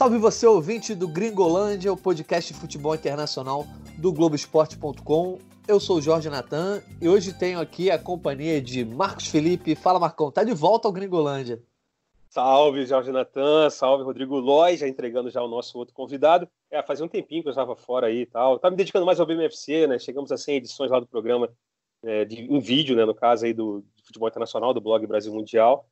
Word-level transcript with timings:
Salve 0.00 0.16
você, 0.16 0.46
ouvinte 0.46 0.94
do 0.94 1.06
Gringolândia, 1.06 1.92
o 1.92 1.96
podcast 1.96 2.54
de 2.54 2.58
futebol 2.58 2.94
internacional 2.94 3.66
do 3.98 4.10
Globoesporte.com. 4.10 5.38
Eu 5.68 5.78
sou 5.78 5.98
o 5.98 6.00
Jorge 6.00 6.30
Natan 6.30 6.80
e 7.02 7.06
hoje 7.06 7.34
tenho 7.34 7.60
aqui 7.60 7.90
a 7.90 7.98
companhia 7.98 8.62
de 8.62 8.82
Marcos 8.82 9.26
Felipe. 9.26 9.74
Fala, 9.74 10.00
Marcão, 10.00 10.30
tá 10.30 10.42
de 10.42 10.54
volta 10.54 10.88
ao 10.88 10.92
Gringolândia. 10.92 11.62
Salve, 12.30 12.86
Jorge 12.86 13.12
Natan, 13.12 13.68
salve, 13.68 14.02
Rodrigo 14.02 14.38
Lois, 14.38 14.80
já 14.80 14.88
entregando 14.88 15.28
já 15.28 15.42
o 15.42 15.48
nosso 15.48 15.76
outro 15.76 15.92
convidado. 15.92 16.48
É, 16.70 16.82
fazia 16.82 17.04
um 17.04 17.08
tempinho 17.08 17.42
que 17.42 17.48
eu 17.48 17.52
estava 17.52 17.74
fora 17.74 18.06
aí 18.06 18.20
e 18.20 18.26
tal. 18.26 18.58
Tava 18.58 18.70
me 18.70 18.76
dedicando 18.76 19.04
mais 19.04 19.18
ao 19.18 19.26
BMFC, 19.26 19.86
né? 19.86 19.98
Chegamos 19.98 20.30
a 20.30 20.36
100 20.36 20.56
edições 20.56 20.90
lá 20.90 21.00
do 21.00 21.06
programa, 21.06 21.52
é, 22.02 22.24
de, 22.24 22.42
em 22.42 22.60
vídeo, 22.60 22.96
né? 22.96 23.04
No 23.04 23.14
caso 23.14 23.44
aí 23.44 23.52
do, 23.52 23.80
do 23.80 24.04
futebol 24.04 24.28
internacional, 24.28 24.72
do 24.72 24.80
blog 24.80 25.06
Brasil 25.06 25.32
Mundial. 25.32 25.88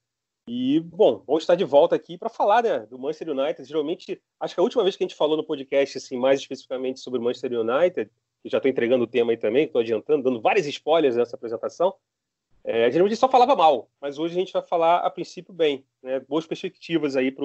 E, 0.48 0.80
bom, 0.80 1.22
vamos 1.26 1.42
estar 1.42 1.56
de 1.56 1.64
volta 1.64 1.94
aqui 1.94 2.16
para 2.16 2.30
falar 2.30 2.62
né, 2.62 2.80
do 2.86 2.98
Manchester 2.98 3.28
United. 3.30 3.68
Geralmente, 3.68 4.22
acho 4.40 4.54
que 4.54 4.60
a 4.60 4.62
última 4.62 4.82
vez 4.82 4.96
que 4.96 5.04
a 5.04 5.06
gente 5.06 5.16
falou 5.16 5.36
no 5.36 5.44
podcast, 5.44 5.98
assim, 5.98 6.16
mais 6.16 6.40
especificamente 6.40 7.00
sobre 7.00 7.20
o 7.20 7.22
Manchester 7.22 7.52
United, 7.60 8.10
que 8.42 8.48
já 8.48 8.56
estou 8.56 8.70
entregando 8.70 9.04
o 9.04 9.06
tema 9.06 9.32
aí 9.32 9.36
também, 9.36 9.66
estou 9.66 9.82
adiantando, 9.82 10.22
dando 10.22 10.40
vários 10.40 10.66
spoilers 10.66 11.16
nessa 11.16 11.36
apresentação, 11.36 11.94
é, 12.64 12.90
geralmente 12.90 13.16
só 13.16 13.28
falava 13.28 13.54
mal, 13.54 13.90
mas 14.00 14.18
hoje 14.18 14.34
a 14.36 14.38
gente 14.38 14.52
vai 14.52 14.62
falar, 14.62 14.98
a 14.98 15.10
princípio, 15.10 15.52
bem. 15.52 15.84
Né, 16.02 16.18
boas 16.20 16.46
perspectivas 16.46 17.14
aí 17.14 17.30
para 17.30 17.44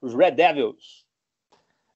os 0.00 0.14
Red 0.14 0.32
Devils. 0.32 1.04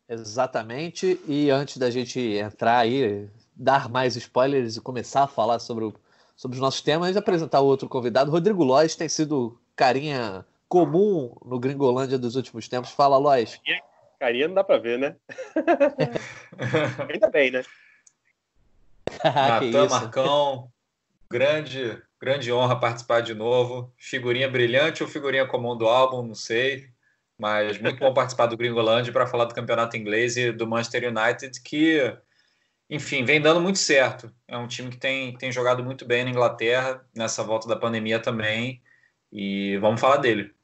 Exatamente, 0.09 1.19
e 1.27 1.51
antes 1.51 1.79
da 1.79 1.91
gente 1.91 2.21
entrar 2.21 2.79
aí, 2.79 3.29
dar 3.57 3.89
mais 3.89 4.17
spoilers 4.17 4.77
e 4.77 4.81
começar 4.81 5.25
a 5.25 5.27
falar 5.27 5.59
sobre, 5.59 5.85
o, 5.85 5.95
sobre 6.37 6.57
os 6.57 6.61
nossos 6.61 6.83
temas, 6.83 7.17
apresentar 7.17 7.61
o 7.61 7.67
outro 7.67 7.89
convidado, 7.89 8.31
Rodrigo 8.31 8.63
Lois 8.63 8.95
tem 8.95 9.09
sido 9.09 9.59
carinha 9.75 10.45
comum 10.69 11.37
no 11.45 11.59
Gringolândia 11.59 12.19
dos 12.19 12.37
últimos 12.37 12.69
tempos. 12.69 12.91
Fala, 12.91 13.17
Lois. 13.17 13.61
Carinha 14.19 14.49
não 14.49 14.55
dá 14.55 14.65
pra 14.65 14.79
ver, 14.79 14.99
né? 14.99 15.17
Ainda 17.09 17.31
bem, 17.31 17.51
né? 17.51 17.63
Natan 19.25 19.89
Marcão, 19.89 20.69
grande, 21.31 22.03
grande 22.21 22.53
honra 22.53 22.79
participar 22.79 23.21
de 23.21 23.35
novo. 23.35 23.93
Figurinha 23.97 24.49
brilhante 24.49 25.03
ou 25.03 25.09
figurinha 25.09 25.47
comum 25.47 25.77
do 25.77 25.87
álbum, 25.87 26.23
não 26.23 26.35
sei. 26.35 26.89
Mas 27.39 27.81
muito 27.81 27.99
bom 27.99 28.15
participar 28.15 28.47
do 28.47 28.57
Gringolândia 28.57 29.13
para 29.13 29.27
falar 29.27 29.47
do 29.47 29.55
campeonato 29.55 29.97
inglês 29.97 30.37
e 30.37 30.53
do 30.53 30.67
Manchester 30.67 31.09
United, 31.09 31.61
que, 31.63 32.17
enfim, 32.89 33.25
vem 33.25 33.41
dando 33.41 33.61
muito 33.61 33.79
certo. 33.79 34.33
É 34.47 34.57
um 34.57 34.69
time 34.69 34.91
que 34.91 34.97
tem, 34.97 35.37
tem 35.37 35.51
jogado 35.51 35.83
muito 35.83 36.05
bem 36.05 36.25
na 36.25 36.31
Inglaterra, 36.31 37.05
nessa 37.15 37.43
volta 37.43 37.69
da 37.69 37.77
pandemia 37.77 38.21
também. 38.21 38.81
E 39.33 39.77
vamos 39.79 40.01
falar 40.01 40.19
dele. 40.19 40.55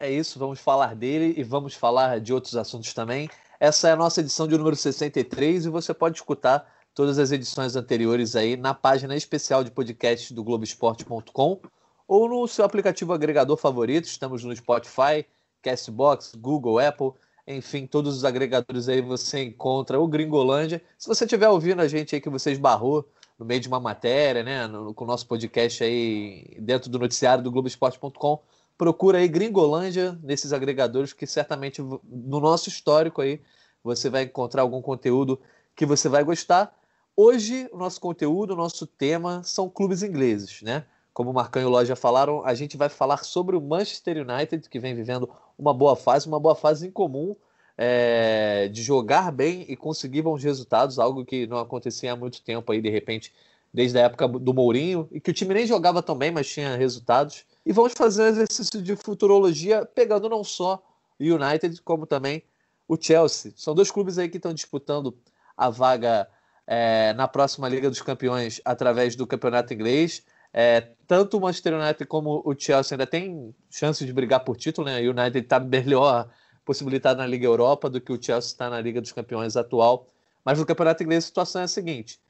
É 0.00 0.10
isso, 0.10 0.38
vamos 0.38 0.60
falar 0.60 0.94
dele 0.94 1.34
e 1.36 1.42
vamos 1.42 1.74
falar 1.74 2.20
de 2.20 2.32
outros 2.32 2.56
assuntos 2.56 2.94
também. 2.94 3.28
Essa 3.60 3.88
é 3.88 3.92
a 3.92 3.96
nossa 3.96 4.20
edição 4.20 4.46
de 4.46 4.56
número 4.56 4.76
63 4.76 5.66
e 5.66 5.68
você 5.68 5.92
pode 5.92 6.16
escutar 6.16 6.72
todas 6.94 7.18
as 7.18 7.32
edições 7.32 7.74
anteriores 7.74 8.36
aí 8.36 8.56
na 8.56 8.72
página 8.72 9.16
especial 9.16 9.64
de 9.64 9.70
podcast 9.70 10.32
do 10.32 10.44
Globoesporte.com 10.44 11.60
ou 12.06 12.28
no 12.28 12.46
seu 12.46 12.64
aplicativo 12.64 13.12
agregador 13.12 13.56
favorito. 13.56 14.04
Estamos 14.04 14.44
no 14.44 14.54
Spotify, 14.54 15.26
Castbox, 15.62 16.34
Google, 16.34 16.78
Apple, 16.78 17.12
enfim, 17.46 17.86
todos 17.86 18.16
os 18.16 18.24
agregadores 18.24 18.88
aí 18.88 19.00
você 19.00 19.42
encontra 19.42 19.98
o 19.98 20.06
Gringolândia. 20.06 20.82
Se 20.98 21.08
você 21.08 21.24
estiver 21.24 21.48
ouvindo 21.48 21.80
a 21.80 21.88
gente 21.88 22.14
aí 22.14 22.20
que 22.20 22.28
você 22.28 22.52
esbarrou 22.52 23.08
no 23.38 23.46
meio 23.46 23.60
de 23.60 23.68
uma 23.68 23.80
matéria, 23.80 24.42
né, 24.42 24.66
no, 24.66 24.92
com 24.92 25.04
o 25.04 25.06
nosso 25.06 25.26
podcast 25.26 25.82
aí 25.82 26.56
dentro 26.60 26.90
do 26.90 26.98
noticiário 26.98 27.42
do 27.42 27.50
Globoesporte.com. 27.50 28.42
Procura 28.76 29.18
aí 29.18 29.28
Gringolândia 29.28 30.18
nesses 30.22 30.52
agregadores, 30.52 31.12
que 31.12 31.26
certamente 31.26 31.80
no 31.80 32.40
nosso 32.40 32.68
histórico 32.68 33.22
aí 33.22 33.40
você 33.82 34.10
vai 34.10 34.24
encontrar 34.24 34.62
algum 34.62 34.82
conteúdo 34.82 35.40
que 35.74 35.86
você 35.86 36.08
vai 36.08 36.22
gostar. 36.24 36.76
Hoje, 37.16 37.68
o 37.72 37.78
nosso 37.78 38.00
conteúdo, 38.00 38.52
o 38.52 38.56
nosso 38.56 38.86
tema 38.86 39.42
são 39.42 39.68
clubes 39.68 40.02
ingleses, 40.02 40.62
né? 40.62 40.84
Como 41.12 41.30
o 41.30 41.34
Marcão 41.34 41.60
e 41.60 41.64
o 41.64 41.68
Ló 41.68 41.84
já 41.84 41.96
falaram, 41.96 42.44
a 42.44 42.54
gente 42.54 42.76
vai 42.76 42.88
falar 42.88 43.24
sobre 43.24 43.56
o 43.56 43.60
Manchester 43.60 44.18
United, 44.28 44.68
que 44.68 44.78
vem 44.78 44.94
vivendo 44.94 45.28
uma 45.58 45.74
boa 45.74 45.96
fase, 45.96 46.28
uma 46.28 46.38
boa 46.38 46.54
fase 46.54 46.86
incomum 46.86 47.34
é, 47.76 48.68
de 48.68 48.82
jogar 48.82 49.30
bem 49.30 49.64
e 49.68 49.76
conseguir 49.76 50.22
bons 50.22 50.42
resultados, 50.42 50.98
algo 50.98 51.24
que 51.24 51.46
não 51.46 51.58
acontecia 51.58 52.12
há 52.12 52.16
muito 52.16 52.42
tempo 52.42 52.72
aí, 52.72 52.80
de 52.80 52.90
repente, 52.90 53.32
desde 53.72 53.98
a 53.98 54.02
época 54.02 54.26
do 54.26 54.52
Mourinho, 54.52 55.08
e 55.12 55.20
que 55.20 55.30
o 55.30 55.34
time 55.34 55.54
nem 55.54 55.66
jogava 55.66 56.02
tão 56.02 56.16
bem, 56.16 56.30
mas 56.30 56.48
tinha 56.48 56.76
resultados. 56.76 57.44
E 57.64 57.72
vamos 57.72 57.92
fazer 57.92 58.22
um 58.22 58.26
exercício 58.26 58.82
de 58.82 58.96
futurologia, 58.96 59.84
pegando 59.84 60.28
não 60.28 60.42
só 60.42 60.82
o 61.20 61.22
United, 61.22 61.80
como 61.82 62.06
também 62.06 62.42
o 62.88 62.96
Chelsea. 63.00 63.52
São 63.56 63.74
dois 63.74 63.90
clubes 63.90 64.18
aí 64.18 64.28
que 64.28 64.38
estão 64.38 64.54
disputando 64.54 65.16
a 65.56 65.70
vaga 65.70 66.28
é, 66.66 67.12
na 67.14 67.28
próxima 67.28 67.68
Liga 67.68 67.88
dos 67.88 68.02
Campeões 68.02 68.60
através 68.64 69.14
do 69.14 69.26
Campeonato 69.26 69.72
Inglês. 69.72 70.22
É, 70.60 70.88
tanto 71.06 71.36
o 71.36 71.40
Manchester 71.40 71.72
United 71.74 72.04
como 72.06 72.42
o 72.44 72.52
Chelsea 72.52 72.96
ainda 72.96 73.06
tem 73.06 73.54
chance 73.70 74.04
de 74.04 74.12
brigar 74.12 74.40
por 74.40 74.56
título, 74.56 74.88
né? 74.88 75.00
O 75.02 75.10
United 75.12 75.38
está 75.38 75.60
melhor 75.60 76.28
possibilitado 76.64 77.20
na 77.20 77.26
Liga 77.28 77.46
Europa 77.46 77.88
do 77.88 78.00
que 78.00 78.12
o 78.12 78.20
Chelsea 78.20 78.48
está 78.48 78.68
na 78.68 78.80
Liga 78.80 79.00
dos 79.00 79.12
Campeões 79.12 79.56
atual. 79.56 80.08
Mas 80.44 80.58
no 80.58 80.66
Campeonato 80.66 81.00
Inglês 81.00 81.22
a 81.22 81.26
situação 81.28 81.60
é 81.60 81.64
a 81.64 81.68
seguinte: 81.68 82.20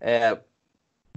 é, 0.00 0.38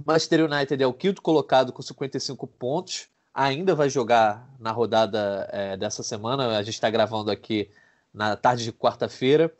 Manchester 0.04 0.44
United 0.50 0.82
é 0.82 0.86
o 0.88 0.92
quinto 0.92 1.22
colocado 1.22 1.72
com 1.72 1.80
55 1.80 2.48
pontos, 2.48 3.06
ainda 3.32 3.72
vai 3.72 3.88
jogar 3.88 4.52
na 4.58 4.72
rodada 4.72 5.48
é, 5.52 5.76
dessa 5.76 6.02
semana. 6.02 6.58
A 6.58 6.64
gente 6.64 6.74
está 6.74 6.90
gravando 6.90 7.30
aqui 7.30 7.70
na 8.12 8.34
tarde 8.34 8.64
de 8.64 8.72
quarta-feira. 8.72 9.54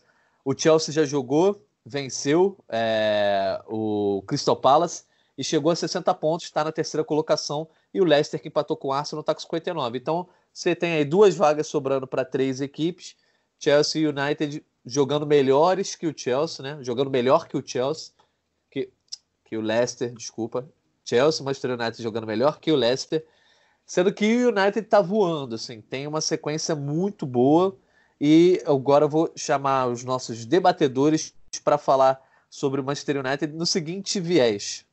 O 0.44 0.58
Chelsea 0.58 0.92
já 0.92 1.04
jogou, 1.04 1.64
venceu 1.84 2.58
é, 2.68 3.62
o 3.68 4.24
Crystal 4.26 4.56
Palace 4.56 5.04
e 5.36 5.44
chegou 5.44 5.70
a 5.70 5.76
60 5.76 6.12
pontos, 6.14 6.46
está 6.46 6.64
na 6.64 6.72
terceira 6.72 7.04
colocação. 7.04 7.68
E 7.92 8.00
o 8.00 8.04
Leicester, 8.04 8.40
que 8.40 8.48
empatou 8.48 8.76
com 8.76 8.88
o 8.88 8.92
Arsenal, 8.92 9.20
está 9.20 9.34
com 9.34 9.40
59. 9.40 9.98
Então, 9.98 10.28
você 10.52 10.74
tem 10.74 10.94
aí 10.94 11.04
duas 11.04 11.34
vagas 11.36 11.66
sobrando 11.66 12.06
para 12.06 12.24
três 12.24 12.60
equipes. 12.60 13.16
Chelsea 13.58 14.02
e 14.02 14.06
United 14.06 14.64
jogando 14.84 15.26
melhores 15.26 15.94
que 15.94 16.06
o 16.06 16.14
Chelsea, 16.16 16.62
né? 16.62 16.82
Jogando 16.82 17.10
melhor 17.10 17.46
que 17.46 17.56
o 17.56 17.62
Chelsea, 17.66 18.12
que, 18.70 18.90
que 19.44 19.56
o 19.56 19.60
Leicester, 19.60 20.12
desculpa. 20.12 20.66
Chelsea, 21.04 21.44
Manchester 21.44 21.72
United 21.72 22.02
jogando 22.02 22.26
melhor 22.26 22.58
que 22.58 22.72
o 22.72 22.76
Leicester. 22.76 23.24
Sendo 23.84 24.12
que 24.12 24.44
o 24.44 24.48
United 24.48 24.80
está 24.80 25.00
voando, 25.00 25.54
assim, 25.54 25.80
tem 25.80 26.06
uma 26.06 26.20
sequência 26.20 26.74
muito 26.74 27.26
boa. 27.26 27.76
E 28.18 28.62
agora 28.64 29.04
eu 29.04 29.08
vou 29.08 29.30
chamar 29.36 29.88
os 29.88 30.02
nossos 30.02 30.46
debatedores 30.46 31.34
para 31.62 31.76
falar 31.76 32.20
sobre 32.48 32.80
o 32.80 32.84
Manchester 32.84 33.18
United 33.18 33.52
no 33.52 33.66
seguinte 33.66 34.18
viés. 34.18 34.85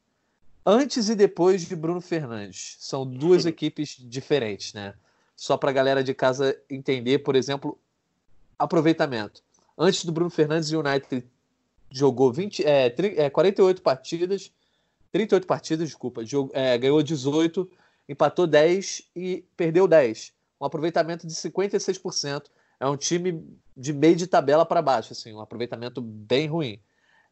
Antes 0.66 1.10
e 1.10 1.16
depois 1.16 1.66
de 1.66 1.76
Bruno 1.76 2.02
Fernandes. 2.02 2.78
São 2.80 3.06
duas 3.06 3.46
equipes 3.46 3.98
diferentes, 4.00 4.74
né? 4.74 4.94
só 5.36 5.58
para 5.58 5.70
a 5.70 5.74
galera 5.74 6.04
de 6.04 6.14
casa 6.14 6.58
entender, 6.70 7.20
por 7.20 7.36
exemplo, 7.36 7.78
aproveitamento. 8.58 9.42
Antes 9.78 10.06
do 10.06 10.12
Bruno 10.12 10.30
Fernandes, 10.30 10.72
o 10.72 10.80
United 10.80 11.26
jogou 11.92 12.32
20, 12.32 12.66
é, 12.66 12.94
é, 13.18 13.30
48 13.30 13.82
partidas, 13.82 14.52
38 15.12 15.46
partidas, 15.46 15.90
desculpa, 15.90 16.26
jogou, 16.26 16.52
é, 16.56 16.78
ganhou 16.78 17.02
18, 17.02 17.70
empatou 18.08 18.48
10 18.48 19.10
e 19.16 19.44
perdeu 19.58 19.88
10. 19.88 20.32
Um 20.62 20.66
aproveitamento 20.66 21.28
de 21.28 21.34
56%. 21.34 22.46
É 22.80 22.88
um 22.88 22.98
time 22.98 23.46
de 23.76 23.94
meio 23.94 24.16
de 24.16 24.28
tabela 24.28 24.66
para 24.66 24.82
baixo, 24.82 25.14
assim, 25.14 25.34
um 25.34 25.40
aproveitamento 25.40 26.02
bem 26.02 26.48
ruim. 26.48 26.80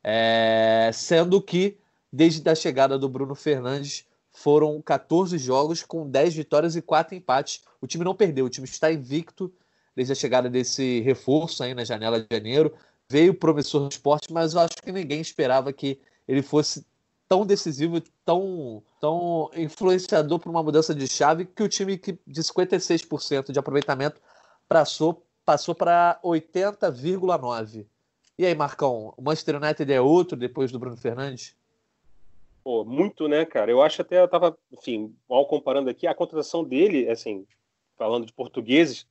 É, 0.03 0.90
sendo 0.94 1.41
que, 1.41 1.78
desde 2.11 2.47
a 2.49 2.55
chegada 2.55 2.97
do 2.97 3.08
Bruno 3.08 3.35
Fernandes, 3.35 4.05
foram 4.34 4.81
14 4.81 5.37
jogos 5.37 5.84
com 5.84 6.09
10 6.09 6.35
vitórias 6.35 6.75
e 6.75 6.81
4 6.81 7.16
empates. 7.16 7.61
O 7.81 7.87
time 7.87 8.03
não 8.03 8.16
perdeu, 8.16 8.46
o 8.46 8.49
time 8.49 8.66
está 8.66 8.91
invicto 8.91 9.52
desde 9.96 10.13
a 10.13 10.16
chegada 10.16 10.49
desse 10.49 11.02
reforço 11.02 11.63
aí 11.63 11.73
na 11.73 11.84
janela 11.84 12.22
de 12.22 12.28
janeiro. 12.31 12.73
Veio 13.09 13.34
promissor 13.34 13.81
do 13.81 13.91
esporte, 13.91 14.31
mas 14.31 14.53
eu 14.53 14.61
acho 14.61 14.78
que 14.81 14.91
ninguém 14.91 15.19
esperava 15.19 15.73
que 15.73 15.99
ele 16.28 16.41
fosse 16.41 16.85
tão 17.28 17.46
decisivo, 17.46 18.02
tão, 18.25 18.84
tão 18.99 19.49
influenciador 19.55 20.40
para 20.40 20.49
uma 20.49 20.64
mudança 20.64 20.93
de 20.93 21.07
chave 21.07 21.46
que 21.46 21.64
o 21.64 21.69
time 21.69 21.97
que 21.97 22.17
de 22.25 22.41
56% 22.41 23.52
de 23.52 23.59
aproveitamento 23.59 24.22
passou, 24.67 25.25
passou 25.46 25.75
para 25.75 26.19
80,9%. 26.23 27.85
E 28.37 28.46
aí, 28.46 28.55
Marcão, 28.55 29.14
o 29.16 29.22
Manchester 29.22 29.57
United 29.57 29.91
é 29.91 30.02
outro 30.02 30.35
depois 30.37 30.72
do 30.72 30.79
Bruno 30.79 30.97
Fernandes? 30.97 31.55
Pô, 32.63 32.85
muito, 32.85 33.28
né, 33.28 33.46
cara? 33.46 33.72
Eu 33.72 33.81
acho 33.81 34.02
até, 34.02 34.22
eu 34.22 34.28
tava, 34.28 34.58
enfim, 34.72 35.16
mal 35.28 35.46
comparando 35.47 35.90
aqui, 35.90 36.05
a 36.05 36.13
contratação 36.13 36.63
dele, 36.63 37.09
assim, 37.09 37.46
falando 37.97 38.25
de 38.25 38.34
portugueses, 38.34 39.08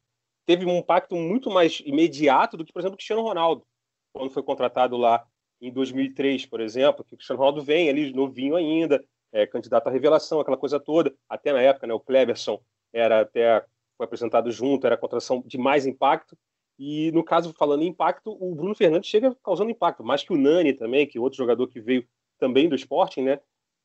teve 0.47 0.67
um 0.67 0.79
impacto 0.79 1.17
muito 1.17 1.51
mais 1.51 1.81
imediato 1.85 2.57
do 2.57 2.65
que, 2.65 2.73
por 2.73 2.81
exemplo, 2.81 2.97
Cristiano 2.97 3.23
Ronaldo, 3.23 3.67
quando 4.13 4.31
foi 4.31 4.43
contratado 4.43 4.97
lá 4.97 5.27
em 5.61 5.73
2003, 5.73 6.47
por 6.47 6.61
exemplo, 6.61 7.05
que 7.05 7.15
o 7.15 7.17
Cristiano 7.17 7.39
Ronaldo 7.39 7.63
vem 7.63 7.89
ali 7.89 8.13
novinho 8.13 8.57
ainda, 8.57 9.05
é, 9.33 9.47
candidato 9.47 9.89
à 9.89 9.91
revelação, 9.91 10.41
aquela 10.41 10.57
coisa 10.57 10.81
toda. 10.81 11.15
Até 11.29 11.53
na 11.53 11.61
época, 11.61 11.87
né, 11.87 11.95
o 11.95 12.01
Cleverson 12.01 12.61
era 12.93 13.21
até 13.21 13.65
foi 13.97 14.07
apresentado 14.07 14.51
junto, 14.51 14.87
era 14.87 14.95
a 14.95 14.99
contratação 14.99 15.43
de 15.45 15.59
mais 15.59 15.87
impacto. 15.87 16.37
E 16.79 17.13
no 17.13 17.23
caso, 17.23 17.53
falando 17.53 17.83
em 17.83 17.89
impacto, 17.89 18.37
o 18.41 18.55
Bruno 18.55 18.75
Fernandes 18.75 19.11
chega 19.11 19.37
causando 19.45 19.71
impacto, 19.71 20.03
mais 20.03 20.23
que 20.23 20.33
o 20.33 20.39
Nani 20.39 20.73
também, 20.73 21.07
que 21.07 21.19
é 21.19 21.21
outro 21.21 21.37
jogador 21.37 21.69
que 21.69 21.79
veio 21.79 22.09
também 22.41 22.69
do 22.69 22.75
Sporting, 22.75 23.23
né, 23.23 23.41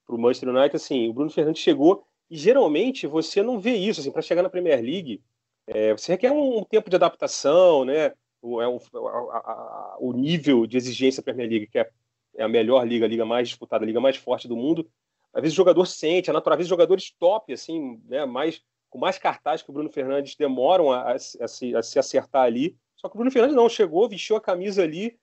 para 0.05 0.15
o 0.15 0.19
Manchester 0.19 0.49
United. 0.49 0.75
Assim, 0.75 1.09
o 1.09 1.13
Bruno 1.13 1.29
Fernandes 1.29 1.61
chegou 1.61 2.07
e 2.29 2.37
geralmente 2.37 3.05
você 3.05 3.43
não 3.43 3.59
vê 3.59 3.75
isso, 3.75 3.99
assim, 3.99 4.11
para 4.11 4.21
chegar 4.21 4.41
na 4.41 4.49
Premier 4.49 4.81
League, 4.81 5.21
é, 5.67 5.93
você 5.93 6.11
requer 6.11 6.31
um, 6.31 6.59
um, 6.59 6.63
tempo 6.63 6.89
de 6.89 6.95
adaptação, 6.95 7.85
né? 7.85 8.13
O, 8.41 8.61
é 8.61 8.67
um, 8.67 8.77
a, 8.77 9.37
a, 9.37 9.97
o 9.99 10.13
nível 10.13 10.67
de 10.67 10.77
exigência 10.77 11.21
da 11.21 11.25
Premier 11.25 11.49
League, 11.49 11.67
que 11.67 11.79
é, 11.79 11.89
é, 12.35 12.43
a 12.43 12.47
melhor 12.47 12.87
liga, 12.87 13.05
a 13.05 13.09
liga 13.09 13.25
mais 13.25 13.49
disputada, 13.49 13.83
a 13.83 13.87
liga 13.87 13.99
mais 13.99 14.15
forte 14.15 14.47
do 14.47 14.55
mundo. 14.55 14.87
Às 15.33 15.41
vezes 15.41 15.55
o 15.55 15.57
jogador 15.57 15.85
sente, 15.85 16.29
é 16.29 16.33
natural, 16.33 16.53
às 16.53 16.57
vezes 16.59 16.69
jogadores 16.69 17.11
top, 17.19 17.51
assim, 17.51 17.99
né, 18.05 18.25
mais, 18.25 18.61
com 18.89 18.99
mais 18.99 19.17
cartaz 19.17 19.61
que 19.61 19.69
o 19.69 19.73
Bruno 19.73 19.91
Fernandes 19.91 20.35
demoram 20.35 20.91
a, 20.91 21.11
a, 21.11 21.15
a, 21.15 21.47
se, 21.47 21.75
a 21.75 21.81
se 21.81 21.99
acertar 21.99 22.43
ali. 22.43 22.77
Só 22.95 23.09
que 23.09 23.15
o 23.15 23.17
Bruno 23.17 23.31
Fernandes 23.31 23.55
não, 23.55 23.67
chegou, 23.67 24.07
vestiu 24.07 24.35
a 24.35 24.41
camisa 24.41 24.83
ali, 24.83 25.17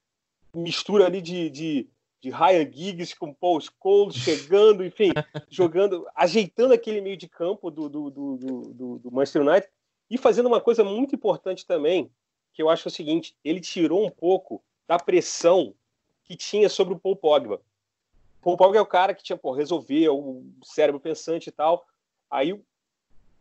mistura 0.54 1.06
ali 1.06 1.22
de, 1.22 1.48
de, 1.48 1.88
de 2.22 2.30
Ryan 2.30 2.70
Giggs 2.70 3.16
com 3.16 3.34
Paul 3.34 3.60
Scholes 3.60 4.14
chegando, 4.14 4.84
enfim, 4.84 5.10
jogando, 5.50 6.06
ajeitando 6.14 6.72
aquele 6.72 7.00
meio 7.00 7.16
de 7.16 7.28
campo 7.28 7.68
do, 7.68 7.88
do, 7.88 8.10
do, 8.10 8.36
do, 8.36 8.98
do 9.00 9.10
Manchester 9.10 9.42
United 9.42 9.68
e 10.08 10.16
fazendo 10.16 10.46
uma 10.46 10.60
coisa 10.60 10.84
muito 10.84 11.16
importante 11.16 11.66
também, 11.66 12.08
que 12.54 12.62
eu 12.62 12.70
acho 12.70 12.86
o 12.86 12.92
seguinte: 12.92 13.34
ele 13.44 13.60
tirou 13.60 14.06
um 14.06 14.10
pouco 14.10 14.62
da 14.86 14.98
pressão 14.98 15.74
que 16.22 16.36
tinha 16.36 16.68
sobre 16.68 16.94
o 16.94 16.98
Paul 16.98 17.16
Pogba. 17.16 17.60
O 18.40 18.44
Paul 18.44 18.56
Pogba 18.56 18.78
é 18.78 18.80
o 18.80 18.86
cara 18.86 19.14
que 19.14 19.24
tinha, 19.24 19.36
pô, 19.36 19.50
resolver, 19.50 20.08
o 20.10 20.44
cérebro 20.62 21.00
pensante 21.00 21.48
e 21.48 21.52
tal. 21.52 21.84
Aí 22.30 22.52
o 22.52 22.64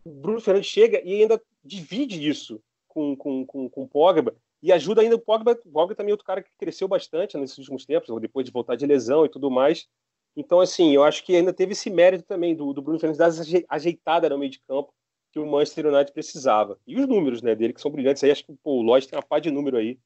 Bruno 0.04 0.42
Fernandes 0.42 0.70
chega 0.70 1.00
e 1.06 1.22
ainda 1.22 1.40
divide 1.64 2.28
isso 2.28 2.60
com, 2.88 3.16
com, 3.16 3.46
com, 3.46 3.70
com 3.70 3.84
o 3.84 3.88
Pogba 3.88 4.36
e 4.62 4.72
ajuda 4.72 5.02
ainda 5.02 5.16
o 5.16 5.20
Pogba. 5.20 5.58
O 5.66 5.72
Pogba 5.72 5.96
também 5.96 6.12
é 6.12 6.14
outro 6.14 6.26
cara 6.26 6.42
que 6.42 6.52
cresceu 6.58 6.88
bastante 6.88 7.38
nesses 7.38 7.58
últimos 7.58 7.86
tempos, 7.86 8.10
depois 8.22 8.46
de 8.46 8.52
voltar 8.52 8.76
de 8.76 8.86
lesão 8.86 9.26
e 9.26 9.30
tudo 9.30 9.50
mais. 9.50 9.88
Então, 10.36 10.62
assim, 10.62 10.94
eu 10.94 11.04
acho 11.04 11.24
que 11.24 11.36
ainda 11.36 11.52
teve 11.52 11.74
esse 11.74 11.90
mérito 11.90 12.24
também 12.24 12.56
do, 12.56 12.72
do 12.72 12.82
Bruno 12.82 13.00
Fernandes 13.00 13.18
dar 13.18 13.66
ajeitada 13.70 14.30
no 14.30 14.38
meio 14.38 14.52
de 14.52 14.62
campo 14.62 14.94
que 15.32 15.40
o 15.40 15.46
Manchester 15.46 15.88
United 15.88 16.12
precisava. 16.14 16.78
E 16.86 17.00
os 17.00 17.08
números 17.08 17.42
né, 17.42 17.56
dele, 17.56 17.74
que 17.74 17.82
são 17.82 17.92
brilhantes. 17.92 18.24
Aí 18.24 18.32
acho 18.32 18.46
que 18.46 18.54
pô, 18.64 18.80
o 18.80 18.82
Lloyd 18.82 19.08
tem 19.08 19.18
uma 19.18 19.24
pá 19.24 19.40
de 19.40 19.52
número 19.52 19.78
aí. 19.78 19.98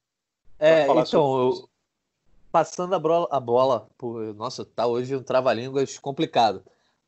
É, 0.58 0.88
então, 0.88 1.40
eu, 1.40 1.70
passando 2.52 2.96
a 2.96 3.00
bola, 3.00 3.28
a 3.30 3.40
bola 3.40 3.88
por, 3.98 4.34
nossa, 4.36 4.64
tá 4.64 4.88
hoje 4.88 5.16
um 5.16 5.24
trava-línguas 5.24 6.00
complicado. 6.00 6.64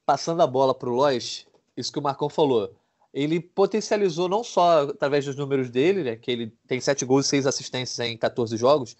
Passando 0.05 0.41
a 0.41 0.47
bola 0.47 0.73
para 0.73 0.89
o 0.89 0.93
Lois, 0.93 1.47
isso 1.75 1.91
que 1.91 1.99
o 1.99 2.01
Marcão 2.01 2.29
falou 2.29 2.73
ele 3.17 3.39
potencializou 3.39 4.29
não 4.29 4.43
só 4.43 4.83
através 4.83 5.25
dos 5.25 5.35
números 5.35 5.71
dele, 5.71 6.03
né, 6.03 6.15
que 6.15 6.29
ele 6.29 6.53
tem 6.67 6.79
sete 6.79 7.03
gols 7.03 7.25
e 7.25 7.29
seis 7.29 7.47
assistências 7.47 7.99
em 8.07 8.15
14 8.15 8.55
jogos, 8.55 8.95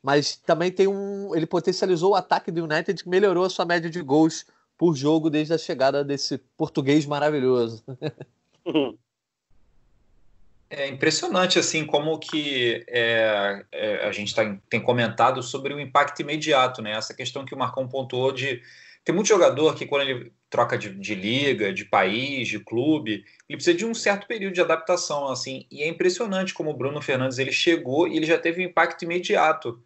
mas 0.00 0.36
também 0.36 0.70
tem 0.70 0.86
um, 0.86 1.34
ele 1.34 1.46
potencializou 1.46 2.12
o 2.12 2.14
ataque 2.14 2.52
do 2.52 2.62
United 2.62 3.02
que 3.02 3.08
melhorou 3.08 3.44
a 3.44 3.50
sua 3.50 3.64
média 3.64 3.90
de 3.90 4.00
gols 4.00 4.46
por 4.78 4.94
jogo 4.94 5.28
desde 5.28 5.52
a 5.52 5.58
chegada 5.58 6.04
desse 6.04 6.38
português 6.56 7.04
maravilhoso. 7.06 7.82
É 10.68 10.88
impressionante 10.88 11.60
assim 11.60 11.86
como 11.86 12.18
que 12.18 12.84
é, 12.88 13.64
é, 13.70 14.04
a 14.04 14.10
gente 14.10 14.34
tá, 14.34 14.58
tem 14.68 14.80
comentado 14.80 15.40
sobre 15.40 15.72
o 15.72 15.78
impacto 15.78 16.22
imediato, 16.22 16.82
né? 16.82 16.90
Essa 16.90 17.14
questão 17.14 17.44
que 17.44 17.54
o 17.54 17.56
Marcão 17.56 17.86
pontuou 17.86 18.32
de 18.32 18.60
tem 19.04 19.14
muito 19.14 19.28
jogador 19.28 19.76
que 19.76 19.86
quando 19.86 20.02
ele 20.02 20.32
troca 20.48 20.78
de, 20.78 20.90
de, 20.90 21.14
liga, 21.14 21.72
de 21.72 21.84
país, 21.84 22.48
de 22.48 22.60
clube, 22.60 23.24
ele 23.48 23.56
precisa 23.56 23.76
de 23.76 23.84
um 23.84 23.94
certo 23.94 24.26
período 24.26 24.54
de 24.54 24.60
adaptação, 24.60 25.28
assim, 25.28 25.66
e 25.70 25.82
é 25.82 25.88
impressionante 25.88 26.54
como 26.54 26.70
o 26.70 26.76
Bruno 26.76 27.02
Fernandes 27.02 27.38
ele 27.38 27.52
chegou 27.52 28.06
e 28.06 28.16
ele 28.16 28.26
já 28.26 28.38
teve 28.38 28.62
um 28.62 28.68
impacto 28.68 29.04
imediato. 29.04 29.82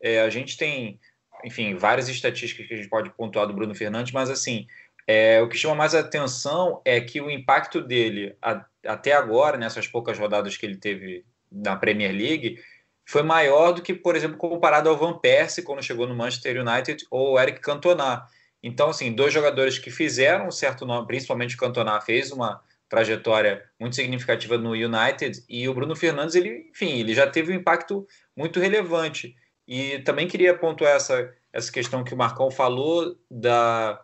É, 0.00 0.20
a 0.20 0.28
gente 0.28 0.56
tem, 0.56 1.00
enfim, 1.44 1.74
várias 1.74 2.08
estatísticas 2.08 2.66
que 2.66 2.74
a 2.74 2.76
gente 2.76 2.88
pode 2.88 3.10
pontuar 3.10 3.46
do 3.46 3.54
Bruno 3.54 3.74
Fernandes, 3.74 4.12
mas 4.12 4.28
assim, 4.28 4.66
é, 5.06 5.40
o 5.40 5.48
que 5.48 5.56
chama 5.56 5.74
mais 5.74 5.94
atenção 5.94 6.80
é 6.84 7.00
que 7.00 7.20
o 7.20 7.30
impacto 7.30 7.80
dele 7.80 8.36
a, 8.40 8.64
até 8.86 9.12
agora, 9.12 9.56
nessas 9.56 9.86
poucas 9.86 10.18
rodadas 10.18 10.56
que 10.56 10.66
ele 10.66 10.76
teve 10.76 11.24
na 11.50 11.76
Premier 11.76 12.12
League, 12.12 12.58
foi 13.06 13.22
maior 13.22 13.72
do 13.72 13.82
que, 13.82 13.92
por 13.92 14.16
exemplo, 14.16 14.36
comparado 14.36 14.88
ao 14.88 14.96
Van 14.96 15.18
Persie 15.18 15.62
quando 15.62 15.82
chegou 15.82 16.06
no 16.06 16.14
Manchester 16.14 16.60
United 16.60 17.06
ou 17.10 17.38
Eric 17.38 17.60
Cantona 17.60 18.26
então, 18.66 18.88
assim, 18.88 19.12
dois 19.12 19.30
jogadores 19.30 19.78
que 19.78 19.90
fizeram 19.90 20.48
um 20.48 20.50
certo 20.50 20.86
nome, 20.86 21.06
principalmente 21.06 21.54
o 21.54 21.58
Cantona 21.58 22.00
fez 22.00 22.32
uma 22.32 22.62
trajetória 22.88 23.62
muito 23.78 23.94
significativa 23.94 24.56
no 24.56 24.70
United 24.70 25.44
e 25.46 25.68
o 25.68 25.74
Bruno 25.74 25.94
Fernandes, 25.94 26.34
ele, 26.34 26.70
enfim, 26.70 26.98
ele 26.98 27.14
já 27.14 27.26
teve 27.26 27.52
um 27.52 27.56
impacto 27.56 28.06
muito 28.34 28.58
relevante. 28.58 29.36
E 29.68 29.98
também 29.98 30.26
queria 30.26 30.56
pontuar 30.56 30.92
essa, 30.92 31.30
essa 31.52 31.70
questão 31.70 32.02
que 32.02 32.14
o 32.14 32.16
Marcão 32.16 32.50
falou 32.50 33.14
da, 33.30 34.02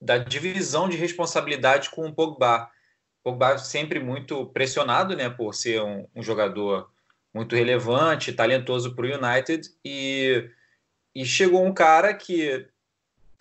da 0.00 0.16
divisão 0.16 0.88
de 0.88 0.96
responsabilidade 0.96 1.90
com 1.90 2.06
o 2.06 2.14
Pogba. 2.14 2.70
O 3.20 3.30
Pogba 3.30 3.58
sempre 3.58 4.00
muito 4.00 4.46
pressionado, 4.46 5.14
né, 5.14 5.28
por 5.28 5.54
ser 5.54 5.82
um, 5.82 6.08
um 6.16 6.22
jogador 6.22 6.90
muito 7.34 7.54
relevante, 7.54 8.32
talentoso 8.32 8.94
para 8.94 9.04
o 9.04 9.26
United 9.26 9.68
e, 9.84 10.50
e 11.14 11.26
chegou 11.26 11.66
um 11.66 11.74
cara 11.74 12.14
que 12.14 12.66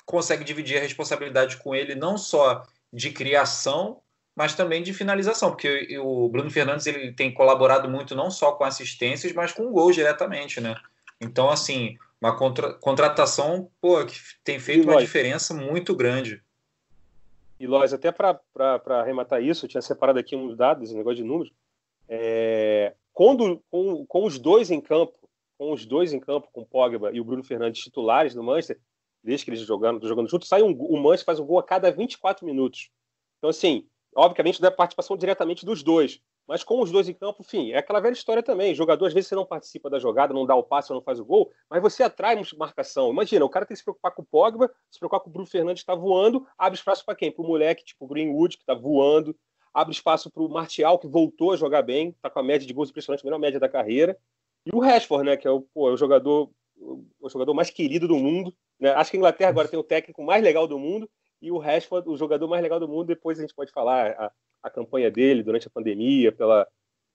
consegue 0.07 0.43
dividir 0.43 0.77
a 0.77 0.81
responsabilidade 0.81 1.57
com 1.57 1.75
ele 1.75 1.93
não 1.93 2.17
só 2.17 2.63
de 2.91 3.11
criação, 3.11 4.01
mas 4.33 4.55
também 4.55 4.81
de 4.81 4.93
finalização, 4.93 5.51
porque 5.51 5.99
o 5.99 6.29
Bruno 6.29 6.49
Fernandes 6.49 6.87
ele 6.87 7.11
tem 7.11 7.31
colaborado 7.33 7.89
muito 7.89 8.15
não 8.15 8.31
só 8.31 8.53
com 8.53 8.63
assistências, 8.63 9.33
mas 9.33 9.51
com 9.51 9.71
gols 9.71 9.95
diretamente, 9.95 10.61
né? 10.61 10.75
Então, 11.19 11.49
assim, 11.49 11.97
uma 12.21 12.37
contra, 12.37 12.73
contratação 12.73 13.69
pô, 13.81 14.05
que 14.05 14.17
tem 14.43 14.59
feito 14.59 14.89
uma 14.89 15.01
diferença 15.01 15.53
muito 15.53 15.93
grande. 15.93 16.41
E, 17.59 17.67
Lois, 17.67 17.91
até 17.91 18.11
para 18.11 18.39
arrematar 19.01 19.43
isso, 19.43 19.65
eu 19.65 19.69
tinha 19.69 19.81
separado 19.81 20.19
aqui 20.19 20.35
uns 20.35 20.55
dados, 20.55 20.91
um 20.91 20.97
negócio 20.97 21.17
de 21.17 21.23
números. 21.23 21.51
É, 22.07 22.93
quando, 23.11 23.61
com, 23.69 24.05
com 24.05 24.23
os 24.23 24.39
dois 24.39 24.71
em 24.71 24.79
campo, 24.79 25.13
com 25.57 25.73
os 25.73 25.85
dois 25.85 26.13
em 26.13 26.19
campo, 26.19 26.47
com 26.53 26.61
o 26.61 26.65
Pogba 26.65 27.11
e 27.11 27.19
o 27.19 27.25
Bruno 27.25 27.43
Fernandes 27.43 27.83
titulares 27.83 28.35
no 28.35 28.43
Manchester, 28.43 28.79
desde 29.27 29.43
que 29.43 29.51
eles 29.51 29.59
jogando, 29.59 30.07
jogando 30.07 30.29
juntos, 30.29 30.47
sai 30.47 30.63
um, 30.63 30.71
o 30.71 30.95
Manchester 30.95 31.25
faz 31.25 31.39
um 31.39 31.45
gol 31.45 31.59
a 31.59 31.63
cada 31.63 31.91
24 31.91 32.45
minutos. 32.45 32.89
Então, 33.37 33.49
assim, 33.49 33.85
obviamente 34.15 34.61
da 34.61 34.71
participação 34.71 35.17
diretamente 35.17 35.65
dos 35.65 35.83
dois, 35.83 36.21
mas 36.47 36.63
com 36.63 36.81
os 36.81 36.89
dois 36.89 37.09
em 37.09 37.13
campo, 37.13 37.41
enfim, 37.41 37.71
é 37.71 37.79
aquela 37.79 37.99
velha 37.99 38.13
história 38.13 38.41
também. 38.41 38.73
Jogador, 38.73 39.05
às 39.05 39.13
vezes, 39.13 39.27
você 39.27 39.35
não 39.35 39.45
participa 39.45 39.89
da 39.89 39.99
jogada, 39.99 40.33
não 40.33 40.45
dá 40.45 40.55
o 40.55 40.63
passe, 40.63 40.91
não 40.91 41.01
faz 41.01 41.19
o 41.19 41.25
gol, 41.25 41.51
mas 41.69 41.81
você 41.81 42.03
atrai 42.03 42.41
marcação. 42.57 43.09
Imagina, 43.09 43.43
o 43.43 43.49
cara 43.49 43.65
tem 43.65 43.75
que 43.75 43.79
se 43.79 43.83
preocupar 43.83 44.13
com 44.13 44.21
o 44.21 44.25
Pogba, 44.25 44.71
se 44.89 44.97
preocupar 44.97 45.19
com 45.19 45.29
o 45.29 45.33
Bruno 45.33 45.45
Fernandes 45.45 45.83
que 45.83 45.91
está 45.91 45.93
voando, 45.93 46.47
abre 46.57 46.77
espaço 46.79 47.03
para 47.03 47.15
quem? 47.15 47.29
Para 47.29 47.43
o 47.43 47.47
moleque, 47.47 47.83
tipo 47.83 48.05
o 48.05 48.07
Greenwood, 48.07 48.55
que 48.55 48.63
está 48.63 48.73
voando, 48.73 49.35
abre 49.73 49.93
espaço 49.93 50.31
para 50.31 50.41
o 50.41 50.47
Martial, 50.47 50.97
que 50.97 51.07
voltou 51.07 51.51
a 51.51 51.57
jogar 51.57 51.81
bem, 51.81 52.09
está 52.09 52.29
com 52.29 52.39
a 52.39 52.43
média 52.43 52.65
de 52.65 52.73
gols 52.73 52.89
impressionante, 52.89 53.21
a 53.23 53.25
melhor 53.25 53.39
média 53.39 53.59
da 53.59 53.67
carreira. 53.67 54.17
E 54.65 54.73
o 54.73 54.79
Rashford, 54.79 55.25
né, 55.25 55.35
que 55.35 55.47
é 55.47 55.51
o, 55.51 55.61
pô, 55.61 55.89
é 55.89 55.93
o 55.93 55.97
jogador 55.97 56.49
o 56.79 57.29
jogador 57.29 57.53
mais 57.53 57.69
querido 57.69 58.07
do 58.07 58.15
mundo. 58.15 58.53
Né? 58.79 58.89
Acho 58.91 59.11
que 59.11 59.17
a 59.17 59.19
Inglaterra 59.19 59.49
agora 59.49 59.67
tem 59.67 59.79
o 59.79 59.83
técnico 59.83 60.23
mais 60.23 60.43
legal 60.43 60.67
do 60.67 60.79
mundo 60.79 61.09
e 61.41 61.51
o 61.51 61.57
Rashford, 61.57 62.09
o 62.09 62.17
jogador 62.17 62.47
mais 62.47 62.61
legal 62.61 62.79
do 62.79 62.87
mundo. 62.87 63.07
Depois 63.07 63.37
a 63.37 63.41
gente 63.41 63.53
pode 63.53 63.71
falar 63.71 64.11
a, 64.11 64.31
a 64.63 64.69
campanha 64.69 65.11
dele 65.11 65.43
durante 65.43 65.67
a 65.67 65.71
pandemia, 65.71 66.31
pela, 66.31 66.67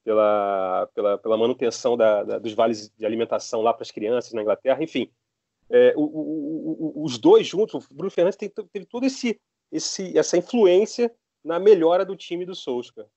pela, 0.05 0.89
pela, 0.95 1.19
pela 1.19 1.37
manutenção 1.37 1.97
da, 1.97 2.23
da, 2.23 2.39
dos 2.39 2.53
vales 2.53 2.91
de 2.97 3.07
alimentação 3.07 3.63
lá 3.63 3.73
para 3.73 3.83
as 3.83 3.91
crianças 3.91 4.33
na 4.33 4.43
Inglaterra. 4.43 4.83
Enfim, 4.83 5.11
é, 5.71 5.95
o, 5.97 6.03
o, 6.03 6.93
o, 7.01 7.05
os 7.05 7.19
dois 7.19 7.47
juntos, 7.47 7.87
o 7.91 7.95
Bruno 7.95 8.11
Fernandes 8.11 8.37
teve, 8.37 8.53
teve 8.73 8.87
toda 8.87 9.07
esse, 9.07 9.41
esse, 9.71 10.17
essa 10.17 10.37
influência 10.37 11.13
na 11.45 11.59
melhora 11.59 12.05
do 12.05 12.17
time 12.17 12.45
do 12.45 12.55
Solskjaer. 12.55 13.09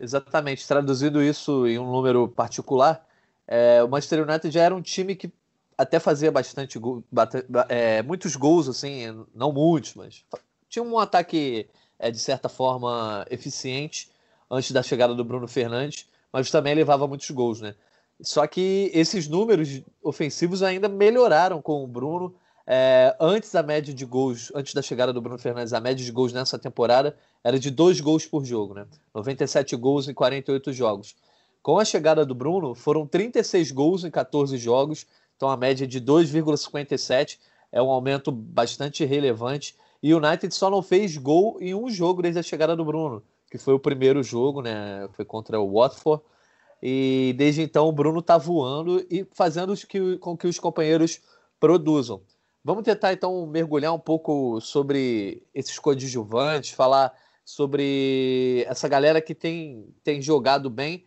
Exatamente, 0.00 0.66
traduzindo 0.66 1.20
isso 1.20 1.66
em 1.66 1.78
um 1.78 1.90
número 1.90 2.28
particular, 2.28 3.04
é, 3.46 3.82
o 3.82 3.88
Manchester 3.88 4.22
United 4.22 4.50
já 4.50 4.62
era 4.62 4.74
um 4.74 4.82
time 4.82 5.16
que 5.16 5.32
até 5.78 6.00
fazia 6.00 6.32
bastante 6.32 6.76
gol, 6.76 7.04
bate, 7.10 7.44
é, 7.68 8.02
muitos 8.02 8.34
gols, 8.34 8.68
assim, 8.68 9.24
não 9.32 9.52
muitos, 9.52 9.94
mas 9.94 10.24
tinha 10.68 10.82
um 10.82 10.98
ataque 10.98 11.68
é, 11.96 12.10
de 12.10 12.18
certa 12.18 12.48
forma 12.48 13.24
eficiente 13.30 14.10
antes 14.50 14.72
da 14.72 14.82
chegada 14.82 15.14
do 15.14 15.24
Bruno 15.24 15.46
Fernandes, 15.46 16.06
mas 16.32 16.50
também 16.50 16.74
levava 16.74 17.06
muitos 17.06 17.30
gols, 17.30 17.60
né? 17.60 17.76
Só 18.20 18.44
que 18.48 18.90
esses 18.92 19.28
números 19.28 19.80
ofensivos 20.02 20.64
ainda 20.64 20.88
melhoraram 20.88 21.62
com 21.62 21.84
o 21.84 21.86
Bruno. 21.86 22.34
É, 22.66 23.16
antes 23.20 23.54
a 23.54 23.62
média 23.62 23.94
de 23.94 24.04
gols, 24.04 24.52
antes 24.54 24.74
da 24.74 24.82
chegada 24.82 25.12
do 25.12 25.22
Bruno 25.22 25.38
Fernandes, 25.38 25.72
a 25.72 25.80
média 25.80 26.04
de 26.04 26.10
gols 26.10 26.32
nessa 26.32 26.58
temporada 26.58 27.16
era 27.42 27.58
de 27.58 27.70
dois 27.70 28.00
gols 28.00 28.26
por 28.26 28.44
jogo, 28.44 28.74
né? 28.74 28.86
97 29.14 29.76
gols 29.76 30.08
em 30.08 30.12
48 30.12 30.72
jogos. 30.72 31.14
Com 31.62 31.78
a 31.78 31.84
chegada 31.84 32.26
do 32.26 32.34
Bruno, 32.34 32.74
foram 32.74 33.06
36 33.06 33.70
gols 33.70 34.04
em 34.04 34.10
14 34.10 34.58
jogos, 34.58 35.06
então 35.38 35.48
a 35.48 35.56
média 35.56 35.86
de 35.86 36.00
2,57 36.00 37.38
é 37.70 37.80
um 37.80 37.90
aumento 37.90 38.32
bastante 38.32 39.04
relevante. 39.04 39.76
E 40.02 40.12
o 40.12 40.18
United 40.18 40.52
só 40.52 40.68
não 40.68 40.82
fez 40.82 41.16
gol 41.16 41.56
em 41.60 41.74
um 41.74 41.88
jogo 41.88 42.20
desde 42.20 42.40
a 42.40 42.42
chegada 42.42 42.74
do 42.74 42.84
Bruno, 42.84 43.22
que 43.48 43.56
foi 43.56 43.72
o 43.72 43.78
primeiro 43.78 44.20
jogo, 44.20 44.60
né? 44.60 45.08
Foi 45.12 45.24
contra 45.24 45.60
o 45.60 45.72
Watford. 45.72 46.22
E 46.82 47.36
desde 47.38 47.62
então 47.62 47.86
o 47.86 47.92
Bruno 47.92 48.18
está 48.18 48.36
voando 48.36 49.06
e 49.08 49.24
fazendo 49.32 49.74
com 50.18 50.36
que 50.36 50.48
os 50.48 50.58
companheiros 50.58 51.20
produzam. 51.60 52.20
Vamos 52.64 52.82
tentar 52.82 53.12
então 53.12 53.46
mergulhar 53.46 53.94
um 53.94 53.98
pouco 53.98 54.60
sobre 54.60 55.46
esses 55.54 55.78
coadjuvantes, 55.78 56.72
falar 56.72 57.12
sobre 57.44 58.64
essa 58.68 58.88
galera 58.88 59.20
que 59.20 59.36
tem, 59.36 59.86
tem 60.02 60.20
jogado 60.20 60.68
bem. 60.68 61.04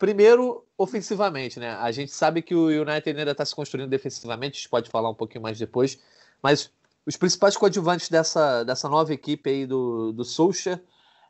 Primeiro, 0.00 0.64
ofensivamente, 0.78 1.60
né? 1.60 1.74
A 1.74 1.92
gente 1.92 2.10
sabe 2.10 2.40
que 2.40 2.54
o 2.54 2.68
United 2.68 3.18
ainda 3.18 3.32
está 3.32 3.44
se 3.44 3.54
construindo 3.54 3.90
defensivamente, 3.90 4.54
a 4.54 4.60
gente 4.60 4.68
pode 4.70 4.88
falar 4.88 5.10
um 5.10 5.14
pouquinho 5.14 5.42
mais 5.42 5.58
depois, 5.58 6.00
mas 6.42 6.72
os 7.04 7.18
principais 7.18 7.54
coadjuvantes 7.54 8.08
dessa, 8.08 8.64
dessa 8.64 8.88
nova 8.88 9.12
equipe 9.12 9.50
aí 9.50 9.66
do, 9.66 10.10
do 10.12 10.24
Solskjaer 10.24 10.82